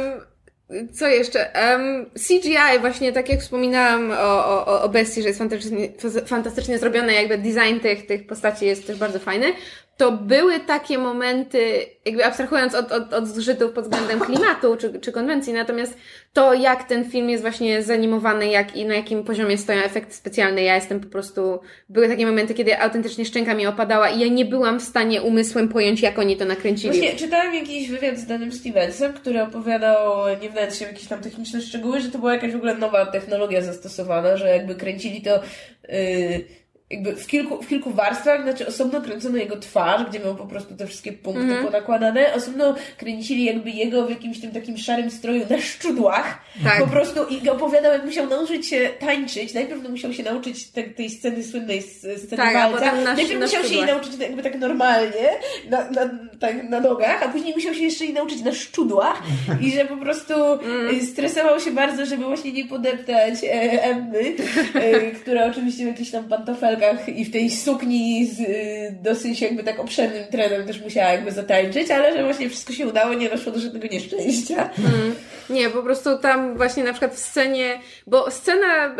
co 0.92 1.06
jeszcze? 1.06 1.54
Em, 1.54 2.06
CGI, 2.14 2.80
właśnie 2.80 3.12
tak 3.12 3.28
jak 3.28 3.40
wspominałam 3.40 4.10
o, 4.10 4.66
o, 4.66 4.82
o 4.82 4.88
bestii, 4.88 5.22
że 5.22 5.28
jest 5.28 5.38
fantastycznie, 5.38 5.88
fantastycznie 6.26 6.78
zrobione, 6.78 7.12
jakby 7.12 7.38
design 7.38 7.80
tych, 7.82 8.06
tych 8.06 8.26
postaci 8.26 8.66
jest 8.66 8.86
też 8.86 8.98
bardzo 8.98 9.18
fajny, 9.18 9.46
to 10.02 10.12
były 10.12 10.60
takie 10.60 10.98
momenty, 10.98 11.86
jakby 12.04 12.24
abstrahując 12.24 12.74
od, 12.74 12.92
od, 12.92 13.12
od 13.12 13.26
zgrzytów 13.26 13.72
pod 13.72 13.84
względem 13.84 14.20
klimatu 14.20 14.76
czy, 14.76 15.00
czy 15.00 15.12
konwencji, 15.12 15.52
natomiast 15.52 15.96
to, 16.32 16.54
jak 16.54 16.88
ten 16.88 17.10
film 17.10 17.30
jest 17.30 17.42
właśnie 17.42 17.82
zanimowany, 17.82 18.46
jak 18.46 18.76
i 18.76 18.84
na 18.84 18.94
jakim 18.94 19.24
poziomie 19.24 19.58
stoją 19.58 19.82
efekty 19.82 20.14
specjalne, 20.14 20.62
ja 20.62 20.74
jestem 20.74 21.00
po 21.00 21.06
prostu, 21.06 21.60
były 21.88 22.08
takie 22.08 22.26
momenty, 22.26 22.54
kiedy 22.54 22.80
autentycznie 22.80 23.24
szczęka 23.24 23.54
mi 23.54 23.66
opadała 23.66 24.08
i 24.08 24.20
ja 24.20 24.28
nie 24.28 24.44
byłam 24.44 24.80
w 24.80 24.82
stanie 24.82 25.22
umysłem 25.22 25.68
pojąć, 25.68 26.00
jak 26.00 26.18
oni 26.18 26.36
to 26.36 26.44
nakręcili. 26.44 26.98
Właśnie 26.98 27.18
czytałem 27.18 27.54
jakiś 27.54 27.90
wywiad 27.90 28.18
z 28.18 28.26
Danem 28.26 28.52
Stevensem, 28.52 29.12
który 29.12 29.42
opowiadał, 29.42 30.28
nie 30.42 30.50
wdając 30.50 30.78
się 30.78 30.84
jakieś 30.84 31.06
tam 31.06 31.20
techniczne 31.20 31.60
szczegóły, 31.60 32.00
że 32.00 32.08
to 32.10 32.18
była 32.18 32.34
jakaś 32.34 32.52
w 32.52 32.56
ogóle 32.56 32.74
nowa 32.74 33.06
technologia 33.06 33.62
zastosowana, 33.62 34.36
że 34.36 34.48
jakby 34.48 34.74
kręcili 34.74 35.22
to 35.22 35.40
yy, 35.88 36.61
jakby 36.92 37.16
w 37.16 37.26
kilku, 37.26 37.62
w 37.62 37.68
kilku 37.68 37.90
warstwach, 37.90 38.42
znaczy 38.42 38.66
osobno 38.66 39.00
kręcono 39.00 39.36
jego 39.38 39.56
twarz, 39.58 40.06
gdzie 40.10 40.20
miał 40.20 40.34
po 40.34 40.46
prostu 40.46 40.74
te 40.76 40.86
wszystkie 40.86 41.12
punkty 41.12 41.42
Mhm. 41.42 41.64
ponakładane, 41.66 42.34
osobno 42.34 42.74
kręcili 42.98 43.44
jakby 43.44 43.70
jego 43.70 44.06
w 44.06 44.10
jakimś 44.10 44.40
tym 44.40 44.50
takim 44.50 44.78
szarym 44.78 45.10
stroju 45.10 45.44
na 45.50 45.58
szczudłach, 45.60 46.38
Tak. 46.64 46.78
po 46.80 46.86
prostu 46.86 47.20
i 47.26 47.48
opowiadał, 47.48 47.92
jak 47.92 48.04
musiał 48.04 48.26
nauczyć 48.28 48.66
się 48.68 48.88
tańczyć, 49.00 49.54
najpierw 49.54 49.82
no 49.82 49.88
musiał 49.90 50.12
się 50.12 50.22
nauczyć 50.22 50.70
te, 50.70 50.82
tej 50.82 51.10
sceny 51.10 51.44
słynnej 51.44 51.82
sceny 51.82 52.36
Tak, 52.36 52.54
walca, 52.54 52.92
na- 52.94 53.14
najpierw 53.14 53.40
na 53.40 53.46
musiał 53.46 53.62
się 53.62 53.68
jej 53.68 53.76
szczudłach. 53.76 53.88
nauczyć 53.88 54.20
jakby 54.20 54.42
tak 54.42 54.58
normalnie, 54.58 55.30
na, 55.70 55.90
na 55.90 56.10
tak 56.42 56.68
na 56.68 56.80
nogach, 56.80 57.22
a 57.22 57.28
później 57.28 57.54
musiał 57.54 57.74
się 57.74 57.82
jeszcze 57.82 58.04
jej 58.04 58.14
nauczyć 58.14 58.42
na 58.42 58.52
szczudłach 58.52 59.22
i 59.60 59.72
że 59.72 59.84
po 59.84 59.96
prostu 59.96 60.34
mm. 60.34 61.06
stresował 61.06 61.60
się 61.60 61.70
bardzo, 61.70 62.06
żeby 62.06 62.24
właśnie 62.24 62.52
nie 62.52 62.64
podeptać 62.64 63.34
e, 63.44 63.82
Emmy, 63.82 64.36
e, 64.74 65.10
która 65.20 65.46
oczywiście 65.46 65.84
w 65.84 65.86
jakichś 65.86 66.10
tam 66.10 66.24
pantofelkach 66.24 67.08
i 67.08 67.24
w 67.24 67.32
tej 67.32 67.50
sukni 67.50 68.26
z 68.26 68.40
e, 68.40 68.44
dosyć 69.02 69.40
jakby 69.40 69.64
tak 69.64 69.80
obszernym 69.80 70.24
trenem 70.30 70.66
też 70.66 70.80
musiała 70.80 71.08
jakby 71.08 71.32
zatańczyć, 71.32 71.90
ale 71.90 72.16
że 72.16 72.24
właśnie 72.24 72.50
wszystko 72.50 72.72
się 72.72 72.86
udało, 72.86 73.14
nie 73.14 73.30
doszło 73.30 73.52
do 73.52 73.60
żadnego 73.60 73.86
nieszczęścia. 73.86 74.70
Mm. 74.78 75.14
Nie, 75.50 75.70
po 75.70 75.82
prostu 75.82 76.18
tam 76.18 76.56
właśnie 76.56 76.84
na 76.84 76.92
przykład 76.92 77.14
w 77.14 77.18
scenie, 77.18 77.78
bo 78.06 78.30
scena, 78.30 78.94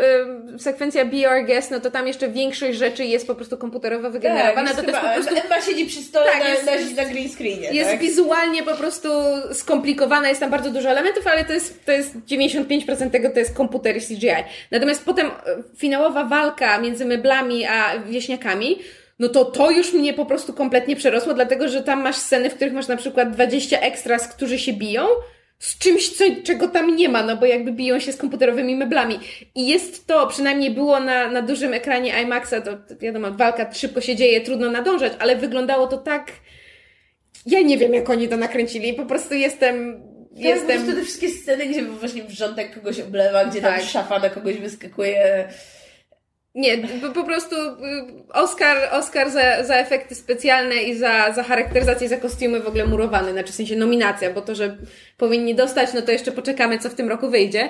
y, 0.55 0.59
sekwencja 0.59 1.03
Our 1.03 1.45
Guest, 1.45 1.71
no 1.71 1.79
to 1.79 1.91
tam 1.91 2.07
jeszcze 2.07 2.29
większość 2.29 2.77
rzeczy 2.77 3.05
jest 3.05 3.27
po 3.27 3.35
prostu 3.35 3.57
komputerowo 3.57 4.09
wygenerowana. 4.09 4.69
Tak, 4.73 4.85
to 4.85 4.91
też 4.91 5.01
po 5.01 5.07
prostu... 5.13 5.35
Emma 5.45 5.61
siedzi 5.61 5.85
przy 5.85 6.01
stole 6.01 6.25
tak, 6.25 6.39
na, 6.39 6.49
jest, 6.49 6.95
na, 6.95 7.03
na 7.03 7.09
green 7.09 7.29
screenie. 7.33 7.71
Jest 7.71 7.91
tak? 7.91 7.99
wizualnie 7.99 8.63
po 8.63 8.75
prostu 8.75 9.09
skomplikowana, 9.53 10.29
jest 10.29 10.41
tam 10.41 10.51
bardzo 10.51 10.71
dużo 10.71 10.89
elementów, 10.89 11.27
ale 11.27 11.45
to 11.45 11.53
jest, 11.53 11.85
to 11.85 11.91
jest 11.91 12.15
95% 12.15 13.09
tego 13.09 13.29
to 13.29 13.39
jest 13.39 13.53
komputer 13.53 13.97
i 13.97 14.01
CGI. 14.01 14.43
Natomiast 14.71 15.05
potem 15.05 15.27
y, 15.27 15.31
finałowa 15.77 16.25
walka 16.25 16.79
między 16.79 17.05
meblami 17.05 17.65
a 17.65 17.99
wieśniakami, 17.99 18.79
no 19.19 19.29
to 19.29 19.45
to 19.45 19.71
już 19.71 19.93
mnie 19.93 20.13
po 20.13 20.25
prostu 20.25 20.53
kompletnie 20.53 20.95
przerosło, 20.95 21.33
dlatego 21.33 21.67
że 21.69 21.83
tam 21.83 22.01
masz 22.01 22.15
sceny, 22.15 22.49
w 22.49 22.55
których 22.55 22.73
masz 22.73 22.87
na 22.87 22.97
przykład 22.97 23.31
20 23.31 23.79
ekstras, 23.79 24.27
którzy 24.27 24.59
się 24.59 24.73
biją, 24.73 25.05
z 25.63 25.77
czymś, 25.77 26.09
co, 26.09 26.23
czego 26.43 26.67
tam 26.67 26.95
nie 26.95 27.09
ma, 27.09 27.23
no 27.23 27.37
bo 27.37 27.45
jakby 27.45 27.71
biją 27.71 27.99
się 27.99 28.13
z 28.13 28.17
komputerowymi 28.17 28.75
meblami. 28.75 29.19
I 29.55 29.67
jest 29.67 30.07
to, 30.07 30.27
przynajmniej 30.27 30.71
było 30.71 30.99
na, 30.99 31.31
na 31.31 31.41
dużym 31.41 31.73
ekranie 31.73 32.21
IMAXa, 32.21 32.61
to 32.61 32.95
wiadomo, 32.99 33.31
walka 33.31 33.73
szybko 33.73 34.01
się 34.01 34.15
dzieje, 34.15 34.41
trudno 34.41 34.71
nadążać, 34.71 35.13
ale 35.19 35.35
wyglądało 35.35 35.87
to 35.87 35.97
tak... 35.97 36.31
Ja 37.45 37.61
nie 37.61 37.77
wiem, 37.77 37.93
jak 37.93 38.09
oni 38.09 38.27
to 38.27 38.37
nakręcili, 38.37 38.93
po 38.93 39.05
prostu 39.05 39.33
jestem... 39.33 40.03
Tak, 40.35 40.43
jestem... 40.43 40.67
po 40.67 40.73
prostu 40.73 40.95
te 40.95 41.01
wszystkie 41.01 41.29
sceny, 41.29 41.65
gdzie 41.65 41.85
właśnie 41.85 42.23
wrzątek 42.23 42.75
kogoś 42.75 42.99
oblewa, 42.99 43.45
gdzie 43.45 43.61
tak. 43.61 43.77
tam 43.77 43.87
szafa 43.87 44.19
na 44.19 44.29
kogoś 44.29 44.57
wyskakuje... 44.57 45.47
Nie, 46.55 46.77
po 47.13 47.23
prostu 47.23 47.55
y, 47.55 48.33
Oscar, 48.33 48.77
Oscar 48.91 49.31
za, 49.31 49.63
za 49.63 49.75
efekty 49.75 50.15
specjalne 50.15 50.75
i 50.75 50.97
za, 50.97 51.33
za 51.33 51.43
charakteryzację, 51.43 52.09
za 52.09 52.17
kostiumy 52.17 52.59
w 52.59 52.67
ogóle 52.67 52.85
murowany, 52.85 53.31
znaczy 53.31 53.51
w 53.51 53.55
sensie 53.55 53.75
nominacja, 53.75 54.33
bo 54.33 54.41
to, 54.41 54.55
że 54.55 54.77
powinni 55.17 55.55
dostać, 55.55 55.93
no 55.93 56.01
to 56.01 56.11
jeszcze 56.11 56.31
poczekamy, 56.31 56.79
co 56.79 56.89
w 56.89 56.95
tym 56.95 57.09
roku 57.09 57.29
wyjdzie. 57.29 57.69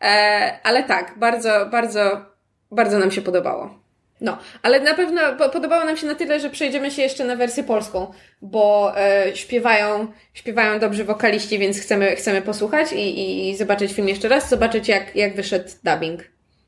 E, 0.00 0.58
ale 0.62 0.82
tak, 0.82 1.18
bardzo, 1.18 1.66
bardzo, 1.66 2.26
bardzo 2.70 2.98
nam 2.98 3.10
się 3.10 3.22
podobało. 3.22 3.83
No, 4.24 4.38
ale 4.62 4.80
na 4.80 4.94
pewno 4.94 5.20
podobało 5.52 5.84
nam 5.84 5.96
się 5.96 6.06
na 6.06 6.14
tyle, 6.14 6.40
że 6.40 6.50
przejdziemy 6.50 6.90
się 6.90 7.02
jeszcze 7.02 7.24
na 7.24 7.36
wersję 7.36 7.64
polską, 7.64 8.12
bo 8.42 8.92
e, 8.96 9.36
śpiewają, 9.36 10.06
śpiewają 10.34 10.78
dobrzy 10.78 11.04
wokaliści, 11.04 11.58
więc 11.58 11.80
chcemy, 11.80 12.16
chcemy 12.16 12.42
posłuchać 12.42 12.92
i, 12.92 13.48
i 13.50 13.56
zobaczyć 13.56 13.92
film 13.92 14.08
jeszcze 14.08 14.28
raz, 14.28 14.48
zobaczyć 14.48 14.88
jak, 14.88 15.16
jak 15.16 15.36
wyszedł 15.36 15.68
dubbing. 15.84 16.20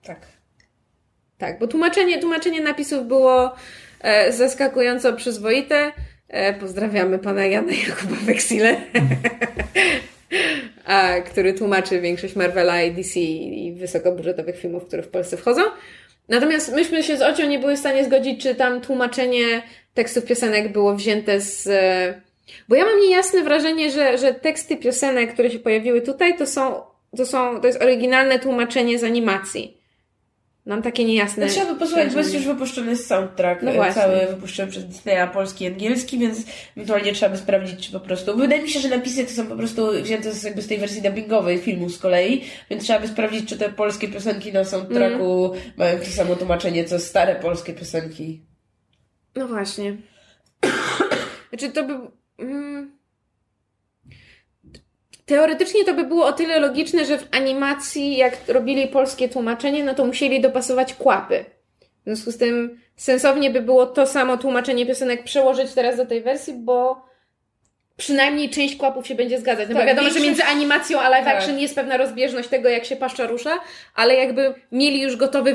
Tak. 0.03 0.19
Tak, 1.39 1.59
bo 1.59 1.67
tłumaczenie, 1.67 2.19
tłumaczenie 2.21 2.61
napisów 2.61 3.07
było 3.07 3.55
e, 4.01 4.33
zaskakująco 4.33 5.13
przyzwoite. 5.13 5.93
E, 6.29 6.55
pozdrawiamy 6.55 7.19
pana 7.19 7.47
Jana 7.47 7.73
Jakuba 7.89 8.17
Weksile, 8.17 8.77
a, 10.85 11.21
który 11.21 11.55
tłumaczy 11.55 12.01
większość 12.01 12.37
Marvela 12.37 12.83
i 12.83 12.93
DC 12.93 13.21
i 13.21 13.73
wysokobudżetowych 13.73 14.59
filmów, 14.59 14.87
które 14.87 15.03
w 15.03 15.09
Polsce 15.09 15.37
wchodzą. 15.37 15.63
Natomiast 16.29 16.73
myśmy 16.73 17.03
się 17.03 17.17
z 17.17 17.23
Ocią 17.23 17.47
nie 17.47 17.59
były 17.59 17.77
w 17.77 17.79
stanie 17.79 18.05
zgodzić, 18.05 18.43
czy 18.43 18.55
tam 18.55 18.81
tłumaczenie 18.81 19.63
tekstów 19.95 20.25
piosenek 20.25 20.73
było 20.73 20.95
wzięte 20.95 21.41
z... 21.41 21.67
E, 21.67 22.21
bo 22.69 22.77
ja 22.77 22.85
mam 22.85 23.01
niejasne 23.01 23.43
wrażenie, 23.43 23.91
że, 23.91 24.19
że 24.19 24.35
teksty 24.35 24.77
piosenek, 24.77 25.33
które 25.33 25.51
się 25.51 25.59
pojawiły 25.59 26.03
tutaj, 26.03 26.39
to 26.39 26.47
są, 26.47 26.83
to 27.17 27.27
są, 27.27 27.61
to 27.61 27.67
jest 27.67 27.83
oryginalne 27.83 28.39
tłumaczenie 28.39 28.99
z 28.99 29.05
animacji. 29.05 29.77
Mam 30.67 30.83
takie 30.83 31.05
niejasne. 31.05 31.47
No, 31.47 31.53
trzeba 31.53 31.73
by 31.73 31.79
posłuchać, 31.79 32.13
bo 32.13 32.19
jest 32.19 32.35
już 32.35 32.47
wypuszczony 32.47 32.97
soundtrack 32.97 33.63
no 33.63 33.73
właśnie. 33.73 34.03
cały 34.03 34.27
wypuszczony 34.27 34.71
przez 34.71 34.85
Disneya 34.85 35.29
polski 35.33 35.65
i 35.65 35.67
angielski, 35.67 36.19
więc 36.19 36.39
ewentualnie 36.77 37.13
trzeba 37.13 37.33
by 37.33 37.39
sprawdzić, 37.39 37.87
czy 37.87 37.93
po 37.93 38.01
prostu. 38.01 38.37
Wydaje 38.37 38.63
mi 38.63 38.69
się, 38.69 38.81
że 38.81 38.89
napisy 38.89 39.25
to 39.25 39.31
są 39.31 39.47
po 39.47 39.57
prostu 39.57 40.03
wzięte 40.03 40.33
z, 40.33 40.43
jakby 40.43 40.63
z 40.63 40.67
tej 40.67 40.79
wersji 40.79 41.03
dubbingowej 41.03 41.59
filmu 41.59 41.89
z 41.89 41.99
kolei, 41.99 42.45
więc 42.71 42.85
trzeba 42.85 43.01
by 43.01 43.09
sprawdzić, 43.09 43.49
czy 43.49 43.59
te 43.59 43.69
polskie 43.69 44.09
piosenki 44.09 44.53
na 44.53 44.65
soundtracku 44.65 45.45
mm. 45.45 45.61
mają 45.77 45.99
to 45.99 46.05
samo 46.05 46.37
tłumaczenie, 46.37 46.85
co 46.85 46.99
stare 46.99 47.35
polskie 47.35 47.73
piosenki. 47.73 48.47
No 49.37 49.49
właśnie. 49.49 49.97
znaczy 51.51 51.69
to 51.73 51.85
by. 51.85 51.99
Mm 52.39 52.97
Teoretycznie 55.27 55.85
to 55.85 55.95
by 55.95 56.05
było 56.05 56.27
o 56.27 56.33
tyle 56.33 56.61
logiczne, 56.61 57.05
że 57.05 57.19
w 57.19 57.29
animacji, 57.31 58.17
jak 58.17 58.49
robili 58.49 58.89
polskie 58.89 59.29
tłumaczenie, 59.29 59.85
no 59.85 59.95
to 59.95 60.05
musieli 60.05 60.41
dopasować 60.41 60.95
kłapy. 60.95 61.45
W 61.81 62.05
związku 62.05 62.33
z 62.33 62.37
tym 62.37 62.81
sensownie 62.97 63.51
by 63.51 63.61
było 63.61 63.87
to 63.87 64.07
samo 64.07 64.37
tłumaczenie 64.37 64.87
piosenek 64.87 65.25
przełożyć 65.25 65.73
teraz 65.73 65.97
do 65.97 66.07
tej 66.07 66.23
wersji, 66.23 66.55
bo 66.55 67.07
przynajmniej 67.97 68.51
część 68.51 68.77
kłapów 68.77 69.07
się 69.07 69.15
będzie 69.15 69.41
zgadzać. 69.41 69.69
No 69.69 69.75
tak, 69.75 69.83
bo 69.83 69.87
wiadomo, 69.87 70.09
większość... 70.09 70.25
że 70.25 70.31
między 70.31 70.45
animacją 70.45 71.01
a 71.01 71.09
live 71.09 71.25
tak. 71.25 71.37
action 71.37 71.59
jest 71.59 71.75
pewna 71.75 71.97
rozbieżność 71.97 72.49
tego, 72.49 72.69
jak 72.69 72.85
się 72.85 72.97
paszcza 72.97 73.27
rusza, 73.27 73.61
ale 73.95 74.15
jakby 74.15 74.55
mieli 74.73 75.03
już 75.03 75.17
gotowy 75.17 75.55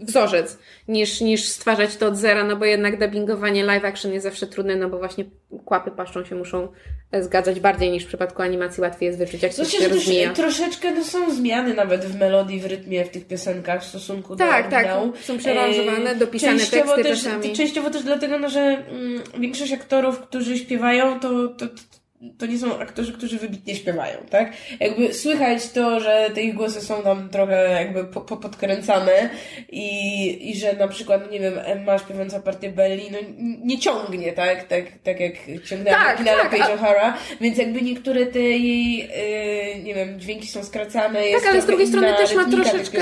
wzorzec, 0.00 0.58
niż, 0.88 1.20
niż 1.20 1.48
stwarzać 1.48 1.96
to 1.96 2.06
od 2.06 2.16
zera, 2.16 2.44
no 2.44 2.56
bo 2.56 2.64
jednak 2.64 2.98
dubbingowanie 2.98 3.64
live 3.64 3.84
action 3.84 4.12
jest 4.12 4.24
zawsze 4.24 4.46
trudne, 4.46 4.76
no 4.76 4.88
bo 4.88 4.98
właśnie 4.98 5.24
kłapy 5.70 5.90
paszczą 5.90 6.24
się 6.24 6.34
muszą 6.34 6.68
e, 7.12 7.22
zgadzać 7.22 7.60
bardziej 7.60 7.90
niż 7.90 8.04
w 8.04 8.06
przypadku 8.06 8.42
animacji 8.42 8.80
łatwiej 8.80 9.06
jest 9.06 9.18
wyczuć, 9.18 9.42
jak 9.42 9.54
coś 9.54 9.70
się 9.70 9.88
rozmija. 9.88 10.32
Troszeczkę 10.32 10.94
no, 10.94 11.04
są 11.04 11.34
zmiany 11.34 11.74
nawet 11.74 12.04
w 12.04 12.18
melodii, 12.18 12.60
w 12.60 12.66
rytmie, 12.66 13.04
w 13.04 13.08
tych 13.08 13.26
piosenkach 13.26 13.82
w 13.82 13.86
stosunku 13.86 14.36
tak, 14.36 14.64
do 14.64 14.70
Tak, 14.70 14.84
tak, 14.84 15.20
są 15.20 15.38
przearanżowane, 15.38 16.14
dopisane 16.14 16.58
częściowo 16.58 16.96
teksty 16.96 17.02
też, 17.02 17.24
czasami. 17.24 17.52
Częściowo 17.52 17.90
też 17.90 18.02
dlatego, 18.02 18.38
no, 18.38 18.48
że 18.48 18.60
mm, 18.60 19.22
większość 19.38 19.72
aktorów, 19.72 20.20
którzy 20.20 20.58
śpiewają, 20.58 21.20
to, 21.20 21.48
to, 21.48 21.66
to 21.66 21.99
nie 22.48 22.58
są 22.58 22.78
aktorzy, 22.78 23.12
którzy 23.12 23.38
wybitnie 23.38 23.74
śpiewają, 23.74 24.18
tak? 24.30 24.52
Jakby 24.80 25.14
słychać 25.14 25.68
to, 25.68 26.00
że 26.00 26.30
te 26.34 26.42
ich 26.42 26.54
głosy 26.54 26.80
są 26.80 27.02
tam 27.02 27.28
trochę 27.28 27.70
jakby 27.70 28.04
po, 28.04 28.20
po 28.20 28.36
podkręcane 28.36 29.30
i, 29.68 30.50
i 30.50 30.58
że 30.58 30.72
na 30.72 30.88
przykład, 30.88 31.30
nie 31.30 31.40
wiem, 31.40 31.54
Emma 31.64 31.98
śpiewająca 31.98 32.40
partię 32.40 32.70
Belli, 32.70 33.10
no 33.10 33.18
nie 33.64 33.78
ciągnie, 33.78 34.32
tak? 34.32 34.64
Tak, 34.64 34.84
tak 35.04 35.20
jak 35.20 35.32
ciągnęła 35.64 35.96
tak, 35.96 36.18
na 36.18 36.24
finale 36.24 36.42
tak, 36.42 36.50
Page. 36.50 36.76
O'Hara, 36.76 37.12
więc 37.40 37.58
jakby 37.58 37.82
niektóre 37.82 38.26
te 38.26 38.40
jej, 38.40 38.96
yy, 38.98 39.82
nie 39.82 39.94
wiem, 39.94 40.20
dźwięki 40.20 40.46
są 40.46 40.64
skracane, 40.64 41.26
jest 41.26 41.44
Tak, 41.44 41.52
ale 41.52 41.62
z 41.62 41.66
drugiej 41.66 41.86
strony 41.86 42.14
też 42.14 42.34
ma 42.34 42.44
troszeczkę, 42.44 42.98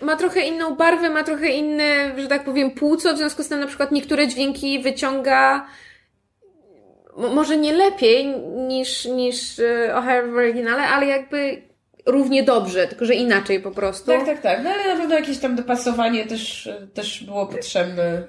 ma 0.00 0.16
trochę 0.16 0.40
inną 0.40 0.74
barwę, 0.74 1.10
ma 1.10 1.24
trochę 1.24 1.48
inne, 1.48 2.12
że 2.16 2.28
tak 2.28 2.44
powiem, 2.44 2.70
płuco, 2.70 3.14
w 3.14 3.16
związku 3.16 3.42
z 3.42 3.48
tym 3.48 3.60
na 3.60 3.66
przykład 3.66 3.92
niektóre 3.92 4.28
dźwięki 4.28 4.82
wyciąga 4.82 5.66
może 7.16 7.56
nie 7.56 7.72
lepiej 7.72 8.26
niż, 8.68 9.04
niż 9.04 9.58
e, 9.58 9.94
O'Hare 9.94 10.32
w 10.32 10.36
oryginale, 10.36 10.82
ale 10.82 11.06
jakby 11.06 11.62
równie 12.06 12.42
dobrze, 12.42 12.86
tylko 12.88 13.04
że 13.04 13.14
inaczej 13.14 13.60
po 13.60 13.70
prostu. 13.70 14.06
Tak, 14.06 14.26
tak, 14.26 14.40
tak. 14.40 14.60
No 14.64 14.70
ale 14.70 14.94
na 14.94 15.00
pewno 15.00 15.14
jakieś 15.14 15.38
tam 15.38 15.56
dopasowanie 15.56 16.26
też, 16.26 16.70
też 16.94 17.24
było 17.24 17.46
potrzebne. 17.46 18.22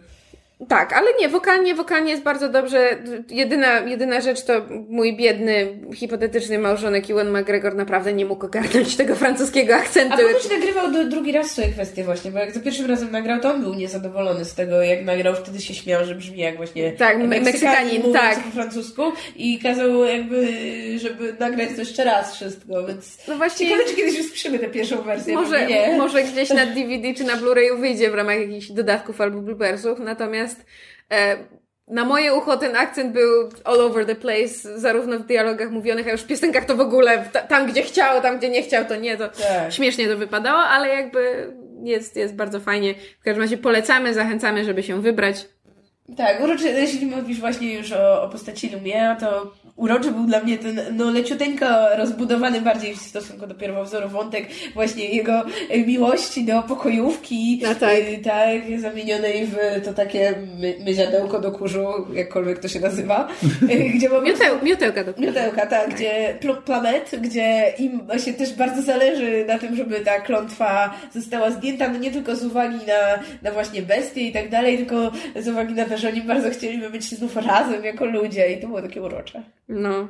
Tak, 0.68 0.94
ale 0.94 1.08
nie, 1.20 1.30
wokalnie, 1.30 1.76
wokalnie 1.76 2.12
jest 2.12 2.24
bardzo 2.24 2.50
dobrze. 2.50 2.98
Jedyna, 3.30 3.80
jedyna 3.80 4.22
rzecz 4.22 4.42
to 4.42 4.54
mój 4.90 5.18
biedny, 5.18 5.80
hipotetyczny 5.96 6.60
małżonek 6.60 7.10
Ewan 7.10 7.38
McGregor 7.38 7.76
naprawdę 7.76 8.14
nie 8.14 8.26
mógł 8.26 8.46
ogarnąć 8.46 8.96
tego 8.96 9.16
francuskiego 9.16 9.76
akcentu. 9.76 10.14
A 10.14 10.18
ponoć 10.18 10.50
nagrywał 10.50 10.92
do, 10.92 11.06
drugi 11.06 11.32
raz 11.32 11.52
swoje 11.52 11.68
kwestie 11.68 12.04
właśnie, 12.04 12.32
bo 12.32 12.40
jak 12.40 12.52
za 12.52 12.60
pierwszym 12.60 12.86
razem 12.86 13.12
nagrał, 13.12 13.40
to 13.40 13.54
on 13.54 13.62
był 13.62 13.74
niezadowolony 13.74 14.46
z 14.46 14.56
tego, 14.56 14.82
jak 14.82 15.06
nagrał, 15.06 15.36
wtedy 15.36 15.62
się 15.62 15.74
śmiał, 15.74 16.06
że 16.06 16.16
brzmi 16.16 16.40
jak 16.40 16.58
właśnie 16.58 16.92
tak, 16.92 17.18
Meksykanin, 17.18 17.44
Meksykanin 17.44 18.14
tak. 18.14 18.44
po 18.44 18.52
francusku 18.52 19.02
i 19.36 19.60
kazał 19.60 20.04
jakby, 20.04 20.48
żeby 21.00 21.36
nagrać 21.40 21.70
to 21.76 21.80
jeszcze 21.80 22.04
raz 22.04 22.36
wszystko, 22.36 22.88
więc 22.88 23.18
no 23.28 23.38
właśnie, 23.38 23.70
ciekawe, 23.70 23.90
czy 23.90 23.96
kiedyś 23.96 24.20
usłyszymy 24.20 24.60
tę 24.60 24.68
pierwszą 24.68 25.02
wersję. 25.02 25.34
Może, 25.34 25.68
może 25.98 26.24
gdzieś 26.24 26.50
na 26.50 26.66
DVD 26.66 27.14
czy 27.14 27.24
na 27.24 27.38
Blu-rayu 27.38 27.80
wyjdzie 27.80 28.12
w 28.12 28.14
ramach 28.14 28.40
jakichś 28.40 28.72
dodatków 28.72 29.22
albo 29.22 29.42
bloopersów, 29.42 30.00
natomiast 30.00 30.53
e, 31.12 31.38
na 31.88 32.06
moje 32.06 32.34
ucho 32.34 32.58
ten 32.58 32.76
akcent 32.76 33.14
był 33.14 33.50
all 33.64 33.82
over 33.82 34.06
the 34.06 34.16
place, 34.16 34.80
zarówno 34.80 35.20
w 35.20 35.26
dialogach 35.26 35.70
mówionych, 35.72 36.08
a 36.08 36.12
już 36.12 36.22
w 36.22 36.28
piosenkach 36.28 36.66
to 36.66 36.76
w 36.76 36.80
ogóle, 36.80 37.26
tam 37.50 37.68
gdzie 37.68 37.82
chciał, 37.82 38.22
tam 38.22 38.38
gdzie 38.38 38.50
nie 38.50 38.62
chciał, 38.62 38.86
to 38.86 38.96
nie, 38.96 39.18
to 39.18 39.30
tak. 39.30 39.74
śmiesznie 39.74 40.08
to 40.08 40.18
wypadało, 40.18 40.60
ale 40.60 40.90
jakby 40.90 41.54
jest, 41.84 42.16
jest 42.16 42.36
bardzo 42.36 42.60
fajnie. 42.60 42.94
W 43.20 43.24
każdym 43.24 43.42
razie 43.42 43.58
polecamy, 43.58 44.14
zachęcamy, 44.14 44.66
żeby 44.66 44.84
się 44.84 45.02
wybrać. 45.02 45.46
Tak, 46.18 46.44
uroczy, 46.44 46.68
jeśli 46.70 47.06
mówisz 47.06 47.40
właśnie 47.40 47.74
już 47.74 47.92
o, 47.92 48.24
o 48.24 48.30
postaci 48.30 48.70
Lumia, 48.70 49.16
to 49.16 49.54
uroczy 49.76 50.12
był 50.12 50.26
dla 50.26 50.40
mnie 50.40 50.58
ten, 50.58 50.82
no 50.92 51.12
leciuteńko 51.12 51.66
rozbudowany 51.98 52.62
bardziej 52.62 52.96
w 52.96 53.02
stosunku 53.02 53.48
do 53.48 53.56
pierwowzoru 53.56 54.10
wątek 54.10 54.48
właśnie 54.74 55.06
jego 55.06 55.44
e, 55.70 55.80
miłości 55.80 56.46
do 56.46 56.64
pokojówki, 56.64 57.62
A 57.72 57.76
tak. 57.76 57.90
e, 57.94 58.18
tak, 58.18 58.80
zamienionej 58.82 59.48
w 59.48 59.86
to 59.86 59.94
takie 59.94 60.34
my, 60.60 60.76
myziadełko 60.86 61.40
do 61.40 61.52
kurzu, 61.52 61.86
jakkolwiek 62.14 62.60
to 62.60 62.68
się 62.68 62.80
nazywa, 62.80 63.28
e, 63.70 63.76
gdzie 63.96 64.10
mamy 64.10 64.30
Mioteł, 64.30 64.56
miotełka 64.64 65.04
do 65.04 65.14
Miotełka, 65.22 65.66
tak, 65.66 65.96
gdzie 65.96 66.38
pl- 66.40 66.62
planet, 66.66 67.12
gdzie 67.22 67.74
im 67.80 68.06
właśnie 68.06 68.34
też 68.34 68.54
bardzo 68.54 68.82
zależy 68.82 69.46
na 69.48 69.60
tym, 69.60 69.76
żeby 69.76 70.00
ta 70.00 70.20
klątwa 70.20 70.94
została 71.14 71.52
zdjęta, 71.52 71.90
no 71.90 72.00
nie 72.00 72.12
tylko 72.12 72.36
z 72.36 72.44
uwagi 72.44 72.78
na, 72.78 73.24
na 73.42 73.52
właśnie 73.52 73.82
bestie 73.82 74.22
i 74.22 74.32
tak 74.32 74.50
dalej, 74.50 74.78
tylko 74.78 75.12
z 75.36 75.48
uwagi 75.48 75.74
na 75.74 75.86
to, 75.94 76.00
że 76.00 76.10
oni 76.10 76.22
bardzo 76.22 76.50
chcieliby 76.50 76.90
być 76.90 77.04
znów 77.04 77.36
razem 77.36 77.84
jako 77.84 78.06
ludzie 78.06 78.54
i 78.54 78.62
to 78.62 78.68
było 78.68 78.82
takie 78.82 79.02
urocze. 79.02 79.44
No. 79.68 80.08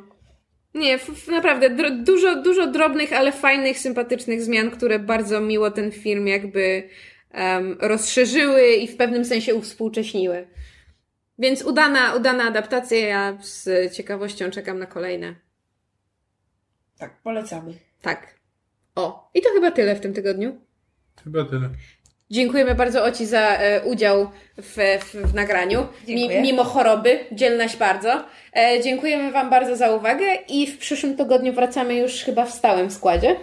Nie, 0.74 1.00
naprawdę 1.32 1.70
dużo, 2.04 2.42
dużo 2.42 2.68
drobnych, 2.68 3.14
ale 3.14 3.32
fajnych, 3.32 3.80
sympatycznych 3.80 4.42
zmian, 4.42 4.72
które 4.72 5.00
bardzo 5.00 5.42
miło 5.42 5.72
ten 5.72 5.92
film 5.92 6.28
jakby 6.28 6.90
em, 7.32 7.78
rozszerzyły 7.80 8.68
i 8.68 8.88
w 8.88 8.98
pewnym 8.98 9.26
sensie 9.26 9.56
uwspółcześniły. 9.56 10.48
Więc 11.40 11.64
udana, 11.64 12.16
udana 12.16 12.44
adaptacja, 12.44 12.98
ja 12.98 13.38
z 13.42 13.94
ciekawością 13.94 14.52
czekam 14.52 14.80
na 14.80 14.86
kolejne. 14.86 15.36
Tak, 16.98 17.22
polecamy. 17.24 17.74
Tak. 18.02 18.40
O, 18.96 19.32
i 19.34 19.42
to 19.42 19.50
chyba 19.54 19.72
tyle 19.72 19.96
w 19.96 20.00
tym 20.00 20.14
tygodniu. 20.14 20.62
Chyba 21.24 21.46
tyle. 21.46 21.70
Dziękujemy 22.32 22.76
bardzo 22.76 23.04
Oci 23.04 23.26
za 23.26 23.58
e, 23.58 23.84
udział 23.86 24.32
w, 24.58 24.78
w, 25.02 25.32
w 25.32 25.34
nagraniu. 25.34 25.88
Dziękuję. 26.08 26.42
mimo 26.42 26.64
choroby, 26.64 27.20
dzielnaś 27.32 27.78
bardzo. 27.78 28.26
E, 28.56 28.84
dziękujemy 28.84 29.32
Wam 29.32 29.50
bardzo 29.50 29.76
za 29.76 29.92
uwagę 29.92 30.26
i 30.48 30.68
w 30.68 30.78
przyszłym 30.78 31.18
tygodniu 31.18 31.54
wracamy 31.54 31.96
już 31.96 32.14
chyba 32.14 32.46
w 32.46 32.54
stałym 32.54 32.92
składzie. 32.92 33.36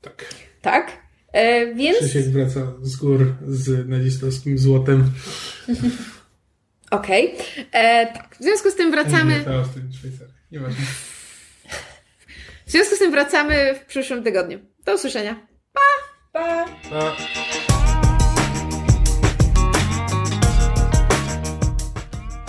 Tak. 0.00 0.24
Tak? 0.62 0.92
E, 1.32 1.74
więc. 1.74 1.98
Krzysiek 1.98 2.24
wraca 2.24 2.60
z 2.82 2.96
gór 2.96 3.34
z 3.46 3.88
nazistowskim 3.88 4.58
złotem. 4.58 5.10
Okej. 6.90 7.34
E, 7.72 8.06
tak. 8.06 8.36
W 8.40 8.42
związku 8.42 8.70
z 8.70 8.74
tym 8.74 8.90
wracamy. 8.90 9.32
Nie. 9.32 9.38
Nieważne. 10.52 10.84
W 12.66 12.70
związku 12.70 12.96
z 12.96 12.98
tym 12.98 13.10
wracamy 13.10 13.74
w 13.74 13.86
przyszłym 13.86 14.24
tygodniu. 14.24 14.58
Do 14.84 14.94
usłyszenia. 14.94 15.46
Pa! 16.32 16.40
A... 16.40 16.64